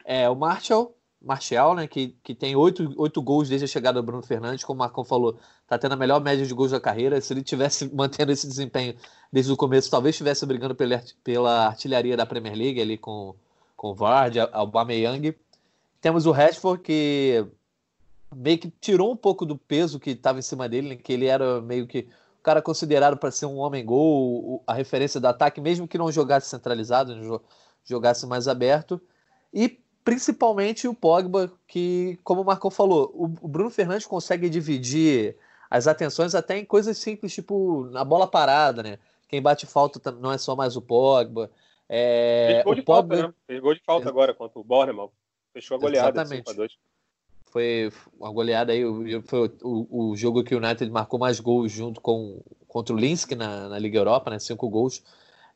é 0.04 0.30
o 0.30 0.36
Marshall, 0.36 0.94
Martial, 1.20 1.74
né, 1.74 1.88
que, 1.88 2.16
que 2.22 2.32
tem 2.32 2.54
oito, 2.54 2.94
oito 2.96 3.20
gols 3.20 3.48
desde 3.48 3.64
a 3.64 3.68
chegada 3.68 4.00
do 4.00 4.06
Bruno 4.06 4.22
Fernandes, 4.22 4.64
como 4.64 4.76
o 4.76 4.84
Marcão 4.84 5.04
falou, 5.04 5.36
está 5.64 5.76
tendo 5.76 5.94
a 5.94 5.96
melhor 5.96 6.20
média 6.20 6.46
de 6.46 6.54
gols 6.54 6.70
da 6.70 6.80
carreira. 6.80 7.20
Se 7.20 7.32
ele 7.32 7.42
tivesse 7.42 7.90
mantendo 7.92 8.30
esse 8.30 8.46
desempenho 8.46 8.94
desde 9.32 9.50
o 9.50 9.56
começo, 9.56 9.90
talvez 9.90 10.14
estivesse 10.14 10.46
brigando 10.46 10.76
pela, 10.76 11.02
pela 11.24 11.66
artilharia 11.66 12.16
da 12.16 12.24
Premier 12.24 12.54
League 12.54 12.80
ali 12.80 12.96
com, 12.96 13.34
com 13.76 13.88
o 13.88 13.94
Vard, 13.96 14.38
Aubameyang. 14.52 15.36
Temos 16.00 16.24
o 16.24 16.30
Rashford, 16.30 16.80
que 16.82 17.44
meio 18.34 18.58
que 18.58 18.70
tirou 18.80 19.12
um 19.12 19.16
pouco 19.16 19.44
do 19.44 19.56
peso 19.56 19.98
que 19.98 20.10
estava 20.10 20.38
em 20.38 20.42
cima 20.42 20.68
dele, 20.68 20.90
né, 20.90 20.96
que 20.96 21.12
ele 21.12 21.26
era 21.26 21.60
meio 21.60 21.86
que 21.86 22.08
o 22.38 22.42
cara 22.42 22.62
considerado 22.62 23.16
para 23.16 23.30
ser 23.30 23.46
um 23.46 23.58
homem-gol, 23.58 24.62
a 24.66 24.72
referência 24.72 25.20
do 25.20 25.26
ataque, 25.26 25.60
mesmo 25.60 25.86
que 25.86 25.98
não 25.98 26.10
jogasse 26.10 26.48
centralizado, 26.48 27.14
né, 27.14 27.38
jogasse 27.84 28.26
mais 28.26 28.48
aberto. 28.48 29.00
E 29.52 29.80
principalmente 30.04 30.88
o 30.88 30.94
Pogba, 30.94 31.52
que, 31.66 32.18
como 32.24 32.40
o 32.40 32.44
Marcão 32.44 32.70
falou, 32.70 33.10
o, 33.14 33.28
Bruno 33.28 33.70
Fernandes 33.70 34.06
consegue 34.06 34.48
dividir 34.48 35.36
as 35.68 35.86
atenções 35.86 36.34
até 36.34 36.58
em 36.58 36.64
coisas 36.64 36.98
simples, 36.98 37.32
tipo 37.32 37.84
na 37.90 38.04
bola 38.04 38.26
parada, 38.26 38.82
né? 38.82 38.98
Quem 39.28 39.40
bate 39.40 39.66
falta 39.66 40.10
não 40.10 40.32
é 40.32 40.38
só 40.38 40.56
mais 40.56 40.76
o 40.76 40.82
Pogba. 40.82 41.50
É, 41.88 42.48
Fez 42.52 42.64
gol 42.64 42.74
de 42.74 42.82
Pogba... 42.82 43.16
falta, 43.16 43.28
né? 43.28 43.34
Fez 43.46 43.60
gol 43.60 43.74
de 43.74 43.82
falta 43.84 44.08
agora 44.08 44.34
contra 44.34 44.58
o 44.58 44.64
Bournemouth. 44.64 45.12
Fechou 45.52 45.76
a 45.76 45.80
goleada. 45.80 46.22
Exatamente. 46.22 46.72
Foi 47.50 47.92
uma 48.18 48.30
goleada 48.30 48.72
aí, 48.72 48.82
foi 49.24 49.52
o, 49.62 50.10
o, 50.10 50.16
jogo 50.16 50.44
que 50.44 50.54
o 50.54 50.58
United 50.58 50.90
marcou 50.90 51.18
mais 51.18 51.40
gols 51.40 51.72
junto 51.72 52.00
com 52.00 52.40
contra 52.68 52.94
o 52.94 52.98
Linsk 52.98 53.32
na, 53.32 53.68
na 53.68 53.78
Liga 53.78 53.98
Europa, 53.98 54.30
né? 54.30 54.38
Cinco 54.38 54.68
gols. 54.68 55.02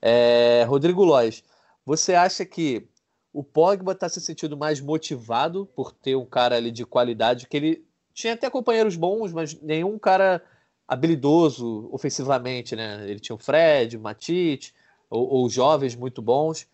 É, 0.02 0.64
Rodrigo 0.64 1.04
Lois, 1.04 1.44
você 1.86 2.14
acha 2.14 2.44
que 2.44 2.88
o 3.32 3.44
Pogba 3.44 3.92
está 3.92 4.08
se 4.08 4.20
sentindo 4.20 4.56
mais 4.56 4.80
motivado 4.80 5.66
por 5.74 5.92
ter 5.92 6.16
um 6.16 6.26
cara 6.26 6.56
ali 6.56 6.70
de 6.72 6.84
qualidade, 6.84 7.46
que 7.46 7.56
ele 7.56 7.84
tinha 8.12 8.34
até 8.34 8.50
companheiros 8.50 8.96
bons, 8.96 9.32
mas 9.32 9.60
nenhum 9.60 9.98
cara 9.98 10.42
habilidoso 10.86 11.88
ofensivamente, 11.92 12.74
né? 12.74 13.08
Ele 13.08 13.20
tinha 13.20 13.34
o 13.36 13.38
Fred, 13.38 13.96
o 13.96 14.00
Matite, 14.00 14.74
ou, 15.08 15.28
ou 15.28 15.48
jovens 15.48 15.94
muito 15.94 16.20
bons. 16.20 16.66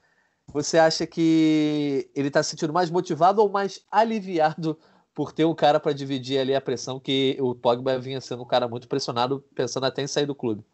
Você 0.48 0.78
acha 0.78 1.06
que 1.06 2.10
ele 2.14 2.28
está 2.28 2.42
se 2.42 2.50
sentindo 2.50 2.72
mais 2.72 2.90
motivado 2.90 3.42
ou 3.42 3.48
mais 3.48 3.84
aliviado 3.92 4.78
por 5.14 5.32
ter 5.32 5.44
um 5.44 5.54
cara 5.54 5.80
para 5.80 5.92
dividir 5.92 6.38
ali 6.38 6.54
a 6.54 6.60
pressão 6.60 7.00
que 7.00 7.36
o 7.40 7.54
Pogba 7.54 7.98
vinha 7.98 8.20
sendo 8.20 8.42
um 8.42 8.46
cara 8.46 8.68
muito 8.68 8.88
pressionado, 8.88 9.44
pensando 9.54 9.86
até 9.86 10.02
em 10.02 10.06
sair 10.06 10.26
do 10.26 10.34
clube? 10.34 10.64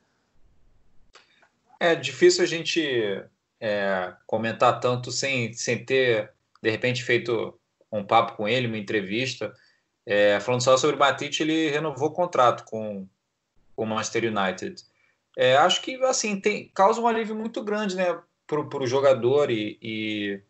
É 1.79 1.95
difícil 1.95 2.43
a 2.43 2.47
gente 2.47 2.81
é, 3.61 4.13
comentar 4.27 4.81
tanto 4.81 5.11
sem, 5.11 5.53
sem 5.53 5.85
ter, 5.85 6.31
de 6.63 6.71
repente, 6.71 7.03
feito 7.03 7.59
um 7.91 8.05
papo 8.05 8.37
com 8.37 8.49
ele, 8.49 8.67
uma 8.67 8.79
entrevista. 8.79 9.53
É, 10.05 10.39
falando 10.41 10.63
só 10.63 10.77
sobre 10.77 10.97
o 10.97 10.99
Matite, 10.99 11.43
ele 11.43 11.71
renovou 11.71 12.09
o 12.09 12.13
contrato 12.13 12.65
com, 12.65 13.07
com 13.75 13.83
o 13.83 13.87
Manchester 13.87 14.25
United. 14.25 14.83
É, 15.37 15.57
acho 15.57 15.83
que 15.83 15.97
assim 16.05 16.41
tem, 16.41 16.71
causa 16.75 17.01
um 17.01 17.07
alívio 17.07 17.35
muito 17.35 17.63
grande 17.63 17.97
né, 17.97 18.19
para 18.47 18.61
o 18.61 18.87
jogador 18.87 19.51
e, 19.51 19.79
e, 19.83 20.41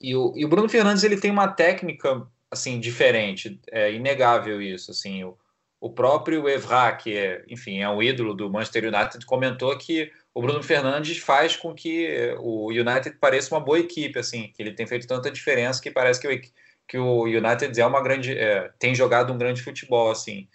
e, 0.00 0.16
o, 0.16 0.32
e 0.34 0.44
o 0.44 0.48
Bruno 0.48 0.68
Fernandes 0.68 1.04
ele 1.04 1.20
tem 1.20 1.30
uma 1.30 1.48
técnica 1.48 2.26
assim 2.54 2.80
diferente, 2.80 3.60
é 3.70 3.92
inegável 3.92 4.60
isso. 4.60 4.90
Assim, 4.90 5.22
o, 5.24 5.36
o 5.80 5.90
próprio 5.90 6.48
Evra, 6.48 6.96
que 6.96 7.16
é, 7.16 7.44
enfim, 7.48 7.80
é 7.80 7.88
um 7.88 8.02
ídolo 8.02 8.34
do 8.34 8.50
Manchester 8.50 8.84
United, 8.84 9.24
comentou 9.26 9.76
que 9.76 10.10
o 10.32 10.42
Bruno 10.42 10.62
Fernandes 10.62 11.18
faz 11.18 11.56
com 11.56 11.72
que 11.74 12.34
o 12.38 12.70
United 12.70 13.18
pareça 13.20 13.54
uma 13.54 13.60
boa 13.60 13.78
equipe, 13.78 14.18
assim, 14.18 14.50
que 14.54 14.62
ele 14.62 14.72
tem 14.72 14.86
feito 14.86 15.06
tanta 15.06 15.30
diferença 15.30 15.80
que 15.80 15.90
parece 15.90 16.20
que 16.20 16.26
o, 16.28 16.40
que 16.88 16.98
o 16.98 17.22
United 17.24 17.80
é 17.80 17.86
uma 17.86 18.02
grande, 18.02 18.36
é, 18.36 18.70
tem 18.78 18.94
jogado 18.94 19.32
um 19.32 19.38
grande 19.38 19.62
futebol, 19.62 20.10
assim, 20.10 20.48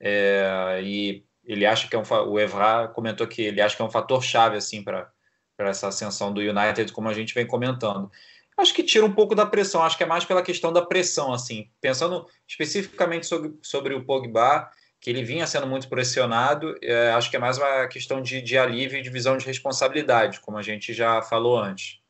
é, 0.00 0.80
e 0.82 1.24
ele 1.44 1.64
acha 1.64 1.88
que 1.88 1.96
é 1.96 1.98
um, 1.98 2.04
o 2.28 2.38
Evra 2.38 2.88
comentou 2.88 3.26
que 3.26 3.42
ele 3.42 3.60
acha 3.60 3.76
que 3.76 3.82
é 3.82 3.84
um 3.84 3.90
fator 3.90 4.22
chave, 4.22 4.56
assim, 4.56 4.82
para 4.82 5.10
essa 5.58 5.88
ascensão 5.88 6.32
do 6.32 6.40
United, 6.40 6.92
como 6.92 7.08
a 7.08 7.14
gente 7.14 7.34
vem 7.34 7.46
comentando. 7.46 8.10
Acho 8.56 8.72
que 8.72 8.82
tira 8.82 9.04
um 9.04 9.12
pouco 9.12 9.34
da 9.34 9.44
pressão, 9.44 9.82
acho 9.82 9.96
que 9.98 10.02
é 10.02 10.06
mais 10.06 10.24
pela 10.24 10.42
questão 10.42 10.72
da 10.72 10.80
pressão, 10.80 11.32
assim, 11.32 11.70
pensando 11.80 12.26
especificamente 12.48 13.26
sobre, 13.26 13.54
sobre 13.60 13.94
o 13.94 14.04
Pogba, 14.04 14.70
que 14.98 15.10
ele 15.10 15.22
vinha 15.22 15.46
sendo 15.46 15.66
muito 15.66 15.88
pressionado. 15.88 16.74
É, 16.82 17.10
acho 17.10 17.30
que 17.30 17.36
é 17.36 17.38
mais 17.38 17.58
uma 17.58 17.86
questão 17.86 18.22
de, 18.22 18.40
de 18.40 18.56
alívio 18.56 18.98
e 18.98 19.02
de 19.02 19.10
visão 19.10 19.36
de 19.36 19.44
responsabilidade, 19.44 20.40
como 20.40 20.56
a 20.56 20.62
gente 20.62 20.94
já 20.94 21.20
falou 21.20 21.58
antes. 21.58 22.00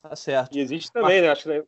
Tá 0.00 0.14
certo. 0.14 0.56
E 0.56 0.60
existe 0.60 0.92
também, 0.92 1.20
né? 1.20 1.30
Acho 1.30 1.44
que 1.44 1.64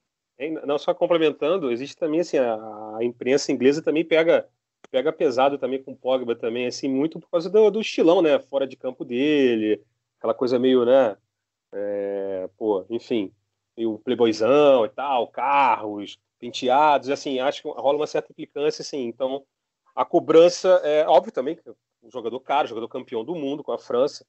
não 0.65 0.79
só 0.79 0.93
complementando, 0.93 1.71
existe 1.71 1.97
também 1.97 2.21
assim 2.21 2.39
a, 2.39 2.55
a, 2.99 3.05
imprensa 3.05 3.53
inglesa 3.53 3.81
também 3.83 4.05
pega 4.05 4.49
pega 4.91 5.13
pesado 5.13 5.59
também 5.59 5.83
com 5.83 5.93
o 5.93 5.97
Pogba 5.97 6.35
também 6.35 6.67
assim 6.67 6.89
muito 6.89 7.21
por 7.21 7.31
causa 7.31 7.49
do, 7.49 7.71
do 7.71 7.81
estilão, 7.81 8.21
né? 8.21 8.39
Fora 8.39 8.67
de 8.67 8.77
campo 8.77 9.05
dele, 9.05 9.81
aquela 10.19 10.35
coisa 10.35 10.59
meio, 10.59 10.85
né? 10.85 11.17
É, 11.77 12.49
pô, 12.57 12.87
enfim, 12.89 13.33
o 13.77 13.99
playboyzão 13.99 14.87
e 14.87 14.89
tal, 14.89 15.27
carros, 15.29 16.19
penteados, 16.39 17.11
assim, 17.11 17.41
acho 17.41 17.63
que 17.63 17.69
rola 17.69 17.97
uma 17.97 18.07
certa 18.07 18.31
implicância, 18.31 18.83
assim. 18.83 19.05
Então, 19.07 19.45
a 19.95 20.05
cobrança 20.05 20.69
é 20.85 21.07
óbvio 21.07 21.33
também 21.33 21.59
um 22.03 22.11
jogador 22.11 22.39
caro, 22.41 22.69
jogador 22.69 22.89
campeão 22.89 23.25
do 23.25 23.35
mundo 23.35 23.65
com 23.65 23.73
a 23.73 23.79
França. 23.79 24.25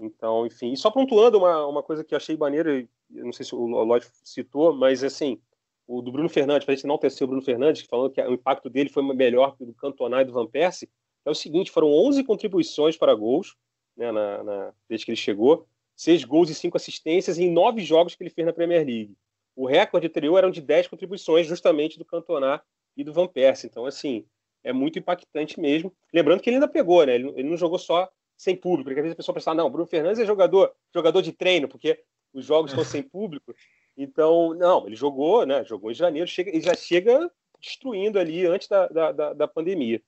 Então, 0.00 0.46
enfim, 0.46 0.72
e 0.72 0.76
só 0.76 0.90
pontuando 0.90 1.38
uma, 1.38 1.66
uma 1.66 1.82
coisa 1.82 2.02
que 2.02 2.14
achei 2.14 2.36
maneira, 2.36 2.84
não 3.10 3.32
sei 3.32 3.46
se 3.46 3.54
o 3.54 3.66
Lloyd 3.66 4.04
citou, 4.24 4.74
mas 4.74 5.04
assim, 5.04 5.40
o 5.86 6.00
do 6.00 6.10
Bruno 6.10 6.28
Fernandes, 6.28 6.64
para 6.64 6.72
a 6.72 6.76
gente 6.76 6.86
não 6.86 6.98
ter 6.98 7.12
o 7.22 7.26
Bruno 7.26 7.42
Fernandes, 7.42 7.82
falando 7.82 8.10
que 8.10 8.20
o 8.20 8.32
impacto 8.32 8.68
dele 8.68 8.88
foi 8.88 9.02
melhor 9.14 9.56
que 9.56 9.62
o 9.62 9.66
do 9.66 9.74
Cantona 9.74 10.22
e 10.22 10.24
do 10.24 10.32
Van 10.32 10.46
Persie, 10.46 10.90
é 11.24 11.30
o 11.30 11.34
seguinte, 11.34 11.70
foram 11.70 11.88
11 11.88 12.24
contribuições 12.24 12.96
para 12.96 13.14
gols, 13.14 13.54
né, 13.96 14.10
na, 14.10 14.42
na, 14.42 14.72
desde 14.88 15.04
que 15.04 15.12
ele 15.12 15.16
chegou, 15.16 15.68
seis 15.96 16.24
gols 16.24 16.50
e 16.50 16.54
cinco 16.54 16.76
assistências 16.76 17.38
em 17.38 17.50
nove 17.50 17.82
jogos 17.82 18.14
que 18.14 18.22
ele 18.22 18.30
fez 18.30 18.46
na 18.46 18.52
Premier 18.52 18.84
League. 18.84 19.16
O 19.54 19.66
recorde 19.66 20.06
anterior 20.06 20.38
eram 20.38 20.50
de 20.50 20.60
10 20.60 20.88
contribuições, 20.88 21.46
justamente 21.46 21.98
do 21.98 22.04
Cantona 22.04 22.62
e 22.96 23.04
do 23.04 23.12
Van 23.12 23.26
Persie. 23.26 23.68
Então, 23.68 23.84
assim, 23.84 24.24
é 24.64 24.72
muito 24.72 24.98
impactante 24.98 25.60
mesmo. 25.60 25.92
Lembrando 26.12 26.40
que 26.40 26.48
ele 26.48 26.56
ainda 26.56 26.68
pegou, 26.68 27.04
né? 27.04 27.14
Ele, 27.14 27.28
ele 27.36 27.48
não 27.48 27.56
jogou 27.56 27.78
só 27.78 28.10
sem 28.36 28.56
público, 28.56 28.84
porque 28.84 29.00
às 29.00 29.04
vezes 29.04 29.14
a 29.14 29.16
pessoa 29.16 29.34
pensa, 29.34 29.54
não, 29.54 29.70
Bruno 29.70 29.86
Fernandes 29.86 30.18
é 30.18 30.26
jogador, 30.26 30.72
jogador 30.92 31.22
de 31.22 31.32
treino, 31.32 31.68
porque 31.68 32.02
os 32.32 32.44
jogos 32.44 32.72
estão 32.72 32.84
sem 32.84 33.02
público. 33.02 33.54
Então, 33.96 34.54
não, 34.54 34.86
ele 34.86 34.96
jogou, 34.96 35.44
né? 35.44 35.64
Jogou 35.64 35.90
em 35.90 35.94
janeiro, 35.94 36.26
chega, 36.26 36.56
e 36.56 36.60
já 36.60 36.74
chega 36.74 37.30
destruindo 37.60 38.18
ali 38.18 38.46
antes 38.46 38.66
da, 38.68 38.88
da, 38.88 39.12
da, 39.12 39.32
da 39.32 39.48
pandemia. 39.48 40.02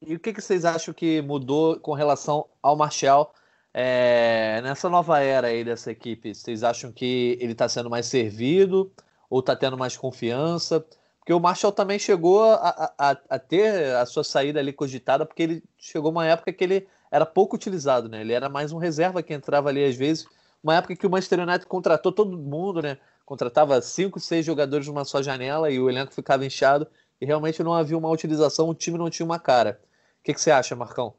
E 0.00 0.14
o 0.14 0.20
que, 0.20 0.32
que, 0.32 0.40
vocês 0.40 0.64
acham 0.64 0.94
que 0.94 1.20
mudou 1.22 1.78
com 1.80 1.92
relação 1.92 2.48
ao 2.62 2.76
Marshall 2.76 3.32
é, 3.72 4.60
nessa 4.62 4.88
nova 4.88 5.20
era 5.20 5.48
aí 5.48 5.64
dessa 5.64 5.90
equipe? 5.90 6.34
Vocês 6.34 6.62
acham 6.62 6.90
que 6.90 7.38
ele 7.40 7.52
está 7.52 7.68
sendo 7.68 7.90
mais 7.90 8.06
servido 8.06 8.92
ou 9.28 9.40
está 9.40 9.54
tendo 9.54 9.76
mais 9.76 9.96
confiança? 9.96 10.84
Porque 11.18 11.32
o 11.32 11.40
Marshall 11.40 11.72
também 11.72 11.98
chegou 11.98 12.42
a, 12.42 12.92
a, 12.98 13.16
a, 13.28 13.38
ter 13.38 13.94
a 13.96 14.06
sua 14.06 14.24
saída 14.24 14.58
ali 14.60 14.72
cogitada, 14.72 15.26
porque 15.26 15.42
ele 15.42 15.64
chegou 15.76 16.10
uma 16.10 16.26
época 16.26 16.52
que 16.52 16.64
ele 16.64 16.88
era 17.10 17.26
pouco 17.26 17.56
utilizado, 17.56 18.08
né? 18.08 18.22
Ele 18.22 18.32
era 18.32 18.48
mais 18.48 18.72
um 18.72 18.78
reserva 18.78 19.22
que 19.22 19.34
entrava 19.34 19.68
ali 19.68 19.84
às 19.84 19.94
vezes. 19.94 20.26
Uma 20.62 20.76
época 20.76 20.96
que 20.96 21.06
o 21.06 21.10
Manchester 21.10 21.40
United 21.40 21.66
contratou 21.66 22.12
todo 22.12 22.36
mundo, 22.36 22.80
né? 22.80 22.98
Contratava 23.26 23.80
cinco, 23.82 24.18
seis 24.18 24.44
jogadores 24.44 24.86
numa 24.86 25.04
só 25.04 25.22
janela 25.22 25.70
e 25.70 25.78
o 25.78 25.90
elenco 25.90 26.14
ficava 26.14 26.46
inchado 26.46 26.86
e 27.20 27.26
realmente 27.26 27.62
não 27.62 27.74
havia 27.74 27.98
uma 27.98 28.08
utilização, 28.08 28.68
o 28.68 28.74
time 28.74 28.96
não 28.96 29.10
tinha 29.10 29.26
uma 29.26 29.38
cara. 29.38 29.80
O 30.20 30.24
que, 30.24 30.32
que 30.32 30.40
você 30.40 30.50
acha, 30.50 30.74
Marcão? 30.74 31.14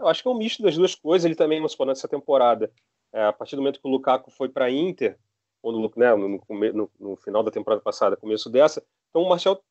Eu 0.00 0.08
acho 0.08 0.22
que 0.22 0.28
é 0.28 0.30
um 0.30 0.38
misto 0.38 0.62
das 0.62 0.76
duas 0.76 0.94
coisas. 0.94 1.24
Ele 1.24 1.34
também, 1.34 1.58
vamos 1.58 1.72
supor, 1.72 1.86
nessa 1.86 2.08
temporada, 2.08 2.72
é, 3.12 3.24
a 3.24 3.32
partir 3.32 3.54
do 3.54 3.62
momento 3.62 3.80
que 3.80 3.86
o 3.86 3.90
Lukaku 3.90 4.30
foi 4.30 4.48
para 4.48 4.64
a 4.64 4.70
Inter, 4.70 5.18
ou 5.62 5.72
no, 5.72 5.92
né, 5.96 6.14
no, 6.14 6.40
no, 6.48 6.90
no, 6.98 7.16
final 7.16 7.42
da 7.42 7.50
temporada 7.50 7.82
passada, 7.82 8.16
começo 8.16 8.48
dessa, 8.48 8.82
então 9.10 9.22
o 9.22 9.28
Marcel 9.28 9.62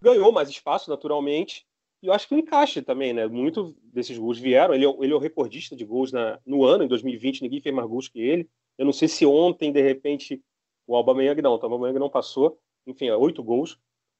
ganhou 0.00 0.30
mais 0.30 0.50
espaço, 0.50 0.90
naturalmente, 0.90 1.66
E 2.02 2.08
eu 2.08 2.12
acho 2.12 2.28
que 2.28 2.34
o 2.34 2.38
encaixe 2.38 2.82
também, 2.82 3.12
né? 3.12 3.26
Muito 3.26 3.74
desses 3.84 4.18
gols 4.18 4.38
vieram. 4.38 4.74
Ele, 4.74 4.84
é 4.84 4.88
ele 5.00 5.12
é 5.12 5.16
o 5.16 5.20
recordista 5.20 5.76
de 5.76 5.84
gols 5.84 6.12
na, 6.12 6.38
no 6.44 6.64
ano, 6.64 6.84
em 6.84 6.88
2020, 6.88 7.42
ninguém 7.42 7.60
fez 7.60 7.74
mais 7.74 7.88
gols 7.88 8.08
que 8.08 8.20
ele. 8.20 8.48
Eu 8.76 8.84
não 8.84 8.92
sei 8.92 9.06
se 9.08 9.24
ontem, 9.24 9.72
de 9.72 9.80
repente, 9.80 10.42
o 10.86 10.96
Aubameyang 10.96 11.40
não, 11.40 11.52
o 11.52 11.54
Aubameyang 11.54 11.98
não 11.98 12.10
passou. 12.10 12.58
Enfim, 12.86 13.06
é 13.06 13.16
oito 13.16 13.42
gols. 13.42 13.78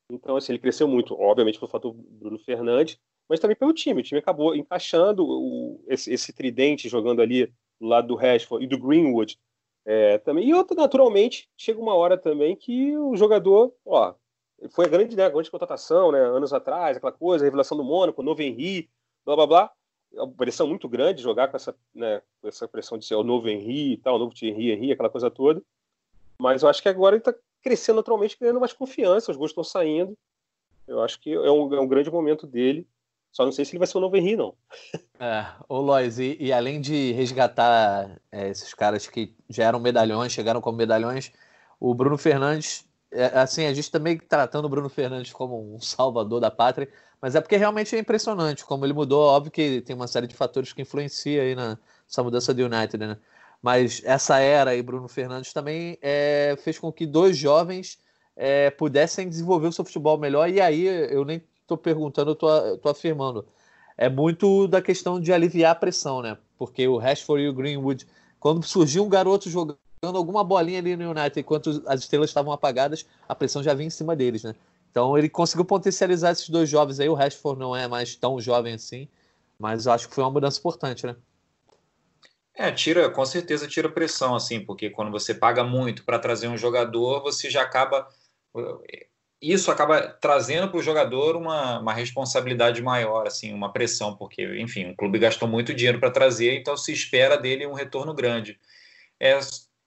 Então, 0.08 0.36
assim, 0.36 0.52
ele 0.52 0.60
cresceu 0.60 0.86
muito, 0.86 1.14
obviamente, 1.20 1.58
pelo 1.58 1.70
fator 1.70 1.92
Bruno 1.92 2.38
Fernandes, 2.38 2.98
mas 3.32 3.40
também 3.40 3.56
pelo 3.56 3.72
time. 3.72 4.02
O 4.02 4.04
time 4.04 4.18
acabou 4.18 4.54
encaixando 4.54 5.24
o, 5.26 5.82
esse, 5.88 6.12
esse, 6.12 6.34
tridente 6.34 6.86
jogando 6.86 7.22
ali 7.22 7.46
do 7.80 7.86
lado 7.86 8.08
do 8.08 8.14
Rashford 8.14 8.62
e 8.62 8.68
do 8.68 8.78
Greenwood. 8.78 9.38
É, 9.86 10.18
também. 10.18 10.46
E 10.46 10.52
outro, 10.52 10.76
naturalmente, 10.76 11.48
chega 11.56 11.80
uma 11.80 11.94
hora 11.94 12.18
também 12.18 12.54
que 12.54 12.94
o 12.94 13.16
jogador, 13.16 13.72
ó, 13.86 14.12
foi 14.72 14.84
a 14.84 14.88
grande, 14.88 15.16
né, 15.16 15.24
a 15.24 15.30
grande 15.30 15.50
contratação, 15.50 16.12
né, 16.12 16.20
anos 16.20 16.52
atrás, 16.52 16.98
aquela 16.98 17.10
coisa, 17.10 17.42
a 17.42 17.46
revelação 17.46 17.74
do 17.74 17.82
Mônaco, 17.82 18.22
novo 18.22 18.42
Henry, 18.42 18.90
blá 19.24 19.34
blá 19.34 19.46
blá. 19.46 19.72
É 20.12 20.20
uma 20.20 20.34
pressão 20.34 20.66
muito 20.66 20.86
grande 20.86 21.22
jogar 21.22 21.48
com 21.48 21.56
essa, 21.56 21.74
né, 21.94 22.20
com 22.42 22.48
essa 22.48 22.68
pressão 22.68 22.98
de 22.98 23.06
ser 23.06 23.14
o 23.14 23.24
novo 23.24 23.48
Henry 23.48 23.94
e 23.94 23.96
tal, 23.96 24.16
o 24.16 24.18
novo 24.18 24.34
Thierry 24.34 24.72
Henry, 24.72 24.92
aquela 24.92 25.08
coisa 25.08 25.30
toda. 25.30 25.62
Mas 26.38 26.62
eu 26.62 26.68
acho 26.68 26.82
que 26.82 26.88
agora 26.90 27.16
ele 27.16 27.22
está 27.22 27.34
crescendo 27.62 27.96
naturalmente, 27.96 28.36
ganhando 28.38 28.60
mais 28.60 28.74
confiança, 28.74 29.30
os 29.30 29.38
gols 29.38 29.52
estão 29.52 29.64
saindo. 29.64 30.14
Eu 30.86 31.00
acho 31.00 31.18
que 31.18 31.32
é 31.32 31.50
um, 31.50 31.74
é 31.74 31.80
um 31.80 31.88
grande 31.88 32.10
momento 32.10 32.46
dele. 32.46 32.86
Só 33.32 33.44
não 33.44 33.52
sei 33.52 33.64
se 33.64 33.72
ele 33.72 33.78
vai 33.78 33.88
ser 33.88 33.98
o 33.98 34.00
novo 34.00 34.16
Henry, 34.16 34.36
não. 34.36 34.54
É, 35.18 35.46
ô 35.68 35.80
Lois, 35.80 36.18
e, 36.18 36.36
e 36.38 36.52
além 36.52 36.80
de 36.80 37.12
resgatar 37.12 38.20
é, 38.30 38.50
esses 38.50 38.74
caras 38.74 39.06
que 39.06 39.34
já 39.48 39.64
eram 39.64 39.80
medalhões, 39.80 40.32
chegaram 40.32 40.60
como 40.60 40.76
medalhões, 40.76 41.32
o 41.80 41.94
Bruno 41.94 42.18
Fernandes 42.18 42.86
é, 43.12 43.26
assim, 43.38 43.66
a 43.66 43.74
gente 43.74 43.90
também 43.90 44.16
tá 44.16 44.38
tratando 44.38 44.64
o 44.64 44.68
Bruno 44.68 44.88
Fernandes 44.88 45.32
como 45.32 45.74
um 45.74 45.78
salvador 45.80 46.40
da 46.40 46.50
pátria, 46.50 46.88
mas 47.20 47.34
é 47.34 47.40
porque 47.40 47.56
realmente 47.56 47.94
é 47.94 47.98
impressionante 47.98 48.64
como 48.64 48.84
ele 48.84 48.92
mudou. 48.94 49.22
Óbvio 49.22 49.52
que 49.52 49.82
tem 49.82 49.94
uma 49.94 50.08
série 50.08 50.26
de 50.26 50.34
fatores 50.34 50.72
que 50.72 50.82
influenciam 50.82 51.42
aí 51.44 51.54
nessa 51.54 52.22
mudança 52.22 52.52
do 52.52 52.64
United, 52.64 52.96
né? 52.98 53.18
Mas 53.60 54.02
essa 54.04 54.40
era 54.40 54.72
aí, 54.72 54.82
Bruno 54.82 55.06
Fernandes 55.06 55.52
também 55.52 55.96
é, 56.02 56.56
fez 56.64 56.78
com 56.78 56.90
que 56.90 57.06
dois 57.06 57.36
jovens 57.36 57.98
é, 58.34 58.70
pudessem 58.70 59.28
desenvolver 59.28 59.68
o 59.68 59.72
seu 59.72 59.84
futebol 59.84 60.18
melhor. 60.18 60.48
E 60.48 60.60
aí 60.60 60.84
eu 60.84 61.24
nem 61.24 61.40
estou 61.62 61.76
perguntando, 61.76 62.32
estou 62.32 62.90
afirmando. 62.90 63.46
É 63.96 64.08
muito 64.08 64.66
da 64.66 64.82
questão 64.82 65.20
de 65.20 65.32
aliviar 65.32 65.72
a 65.72 65.74
pressão, 65.74 66.22
né? 66.22 66.36
Porque 66.58 66.86
o 66.86 66.98
Rashford 66.98 67.44
e 67.44 67.48
o 67.48 67.54
Greenwood, 67.54 68.06
quando 68.38 68.62
surgiu 68.64 69.04
um 69.04 69.08
garoto 69.08 69.48
jogando 69.48 69.78
alguma 70.02 70.42
bolinha 70.42 70.78
ali 70.78 70.96
no 70.96 71.10
United 71.10 71.40
enquanto 71.40 71.82
as 71.86 72.00
estrelas 72.00 72.30
estavam 72.30 72.52
apagadas, 72.52 73.06
a 73.28 73.34
pressão 73.34 73.62
já 73.62 73.74
vinha 73.74 73.86
em 73.86 73.90
cima 73.90 74.16
deles, 74.16 74.42
né? 74.42 74.54
Então 74.90 75.16
ele 75.16 75.28
conseguiu 75.28 75.64
potencializar 75.64 76.32
esses 76.32 76.48
dois 76.48 76.68
jovens 76.68 77.00
aí. 77.00 77.08
O 77.08 77.14
Rashford 77.14 77.58
não 77.58 77.74
é 77.74 77.86
mais 77.88 78.14
tão 78.14 78.40
jovem 78.40 78.74
assim, 78.74 79.08
mas 79.58 79.86
acho 79.86 80.08
que 80.08 80.14
foi 80.14 80.24
uma 80.24 80.30
mudança 80.30 80.58
importante, 80.58 81.06
né? 81.06 81.16
É, 82.54 82.70
tira, 82.70 83.08
com 83.08 83.24
certeza 83.24 83.66
tira 83.66 83.88
pressão, 83.88 84.34
assim, 84.34 84.60
porque 84.60 84.90
quando 84.90 85.10
você 85.10 85.34
paga 85.34 85.64
muito 85.64 86.04
para 86.04 86.18
trazer 86.18 86.48
um 86.48 86.56
jogador, 86.56 87.22
você 87.22 87.48
já 87.50 87.62
acaba. 87.62 88.06
Isso 89.42 89.72
acaba 89.72 90.00
trazendo 90.00 90.68
para 90.68 90.78
o 90.78 90.82
jogador 90.82 91.34
uma, 91.34 91.80
uma 91.80 91.92
responsabilidade 91.92 92.80
maior, 92.80 93.26
assim, 93.26 93.52
uma 93.52 93.72
pressão, 93.72 94.16
porque, 94.16 94.44
enfim, 94.60 94.90
o 94.90 94.96
clube 94.96 95.18
gastou 95.18 95.48
muito 95.48 95.74
dinheiro 95.74 95.98
para 95.98 96.12
trazer, 96.12 96.54
então 96.54 96.76
se 96.76 96.92
espera 96.92 97.36
dele 97.36 97.66
um 97.66 97.74
retorno 97.74 98.14
grande. 98.14 98.58
É, 99.18 99.38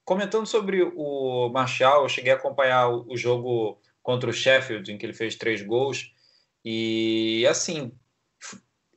Comentando 0.05 0.45
sobre 0.45 0.83
o 0.83 1.49
Marshall, 1.49 2.03
eu 2.03 2.09
cheguei 2.09 2.31
a 2.31 2.35
acompanhar 2.35 2.89
o 2.89 3.17
jogo 3.17 3.81
contra 4.03 4.29
o 4.29 4.33
Sheffield, 4.33 4.91
em 4.91 4.99
que 4.99 5.05
ele 5.05 5.13
fez 5.13 5.35
três 5.35 5.63
gols. 5.63 6.13
E 6.63 7.43
assim, 7.49 7.91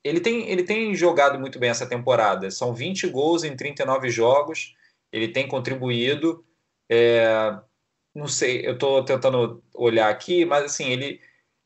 ele 0.05 0.21
tem, 0.21 0.51
ele 0.51 0.65
tem 0.65 0.95
jogado 0.95 1.41
muito 1.41 1.59
bem 1.59 1.71
essa 1.71 1.89
temporada. 1.89 2.51
São 2.51 2.75
20 2.75 3.07
gols 3.09 3.43
em 3.43 3.57
39 3.57 4.11
jogos. 4.11 4.75
Ele 5.11 5.29
tem 5.29 5.49
contribuído. 5.49 6.45
É, 6.91 7.59
não 8.15 8.27
sei, 8.27 8.67
eu 8.67 8.75
estou 8.75 9.05
tentando 9.05 9.63
olhar 9.75 10.09
aqui, 10.09 10.45
mas 10.45 10.65
assim, 10.65 10.91
ele, 10.91 11.21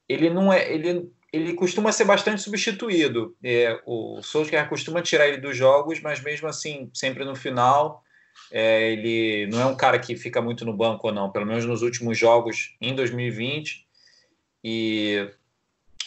ele 0.09 0.31
não 0.31 0.52
é. 0.52 0.72
Ele, 0.72 1.11
ele 1.33 1.55
costuma 1.55 1.92
ser 1.92 2.05
bastante 2.05 2.42
substituído. 2.42 3.35
É, 3.42 3.81
o 3.87 4.20
Solskjaer 4.22 4.68
costuma 4.68 5.00
tirar 5.00 5.28
ele 5.28 5.38
dos 5.38 5.57
jogos, 5.57 6.00
mas 6.00 6.20
mesmo 6.20 6.46
assim, 6.46 6.90
sempre 6.92 7.24
no 7.24 7.35
final 7.35 8.05
é, 8.50 8.92
ele 8.92 9.46
não 9.46 9.61
é 9.61 9.66
um 9.66 9.76
cara 9.76 9.98
que 9.98 10.16
fica 10.16 10.42
muito 10.42 10.64
no 10.64 10.76
banco 10.76 11.07
ou 11.07 11.14
não, 11.14 11.31
pelo 11.31 11.46
menos 11.46 11.64
nos 11.64 11.83
últimos 11.83 12.18
jogos 12.18 12.76
em 12.81 12.94
2020. 12.94 13.87
E, 14.62 15.28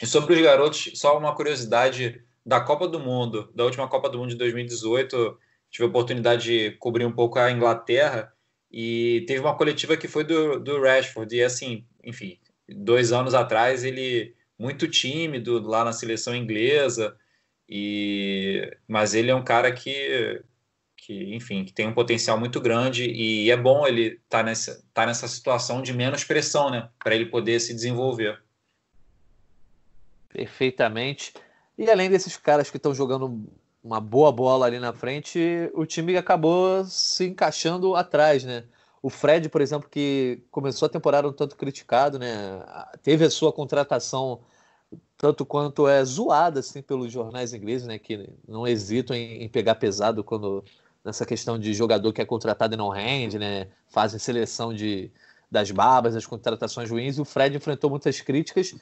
e 0.02 0.06
sobre 0.06 0.36
os 0.36 0.42
garotos, 0.42 0.92
só 0.96 1.18
uma 1.18 1.36
curiosidade 1.36 2.22
da 2.46 2.62
Copa 2.62 2.88
do 2.88 3.00
Mundo, 3.00 3.52
da 3.56 3.64
última 3.64 3.88
Copa 3.88 4.10
do 4.10 4.20
Mundo 4.20 4.30
de 4.30 4.36
2018, 4.36 5.38
tive 5.72 5.86
a 5.86 5.88
oportunidade 5.88 6.44
de 6.44 6.72
cobrir 6.78 7.06
um 7.06 7.12
pouco 7.12 7.40
a 7.40 7.52
Inglaterra 7.52 8.32
e 8.78 9.24
teve 9.26 9.40
uma 9.40 9.56
coletiva 9.56 9.96
que 9.96 10.06
foi 10.06 10.26
do, 10.26 10.60
do 10.60 10.82
Rashford. 10.82 11.34
E 11.34 11.42
assim, 11.42 11.86
enfim, 12.04 12.38
dois 12.68 13.14
anos 13.14 13.34
atrás 13.34 13.86
ele 13.86 14.36
muito 14.60 14.86
tímido 14.86 15.62
lá 15.62 15.86
na 15.86 15.94
seleção 15.94 16.36
inglesa, 16.36 17.16
e 17.70 18.70
mas 18.86 19.14
ele 19.14 19.32
é 19.32 19.36
um 19.36 19.46
cara 19.46 19.72
que 19.72 20.42
que, 20.98 21.36
enfim, 21.36 21.64
que 21.64 21.72
tem 21.72 21.88
um 21.88 21.94
potencial 21.94 22.38
muito 22.38 22.60
grande 22.60 23.06
e 23.06 23.52
é 23.52 23.56
bom 23.56 23.86
ele 23.88 24.20
estar 24.24 24.40
tá 24.40 24.44
nessa, 24.44 24.84
tá 24.92 25.06
nessa 25.06 25.28
situação 25.28 25.82
de 25.82 25.94
menos 25.94 26.24
pressão, 26.24 26.72
né, 26.72 26.90
para 27.02 27.14
ele 27.14 27.28
poder 27.28 27.60
se 27.60 27.76
desenvolver. 27.76 28.42
Perfeitamente. 30.30 31.32
E 31.78 31.90
além 31.92 32.10
desses 32.10 32.36
caras 32.38 32.72
que 32.72 32.78
estão 32.78 32.94
jogando 32.94 33.48
uma 33.86 34.02
boa 34.02 34.32
bola 34.32 34.66
ali 34.66 34.80
na 34.80 34.92
frente, 34.92 35.70
o 35.76 35.86
time 35.86 36.18
acabou 36.18 36.84
se 36.86 37.28
encaixando 37.28 37.96
atrás, 37.96 38.44
né? 38.44 38.64
O 39.00 39.12
Fred, 39.12 39.48
por 39.48 39.62
exemplo, 39.62 39.88
que 39.88 40.42
começou 40.50 40.88
a 40.88 40.90
temporada 40.90 41.28
um 41.28 41.32
tanto 41.32 41.56
criticado, 41.56 42.18
né? 42.18 42.66
Teve 43.04 43.26
a 43.26 43.30
sua 43.30 43.54
contratação 43.54 44.40
tanto 45.16 45.46
quanto 45.46 45.88
é 45.88 46.04
zoada 46.04 46.62
assim 46.62 46.82
pelos 46.82 47.12
jornais 47.12 47.54
ingleses, 47.54 47.86
né? 47.86 48.00
Que 48.00 48.28
não 48.48 48.68
hesitam 48.68 49.16
em, 49.16 49.44
em 49.44 49.48
pegar 49.48 49.76
pesado 49.76 50.24
quando 50.24 50.64
nessa 51.04 51.24
questão 51.24 51.60
de 51.60 51.72
jogador 51.72 52.12
que 52.12 52.22
é 52.22 52.26
contratado 52.26 52.74
e 52.74 52.78
não 52.78 52.90
rende, 52.90 53.38
né? 53.38 53.68
Fazem 53.88 54.18
seleção 54.18 54.74
de, 54.74 55.12
das 55.52 55.70
babas, 55.70 56.16
das 56.16 56.26
contratações 56.26 56.90
ruins. 56.90 57.20
O 57.20 57.26
Fred 57.26 57.56
enfrentou 57.56 57.92
muitas 57.92 58.20
críticas 58.20 58.74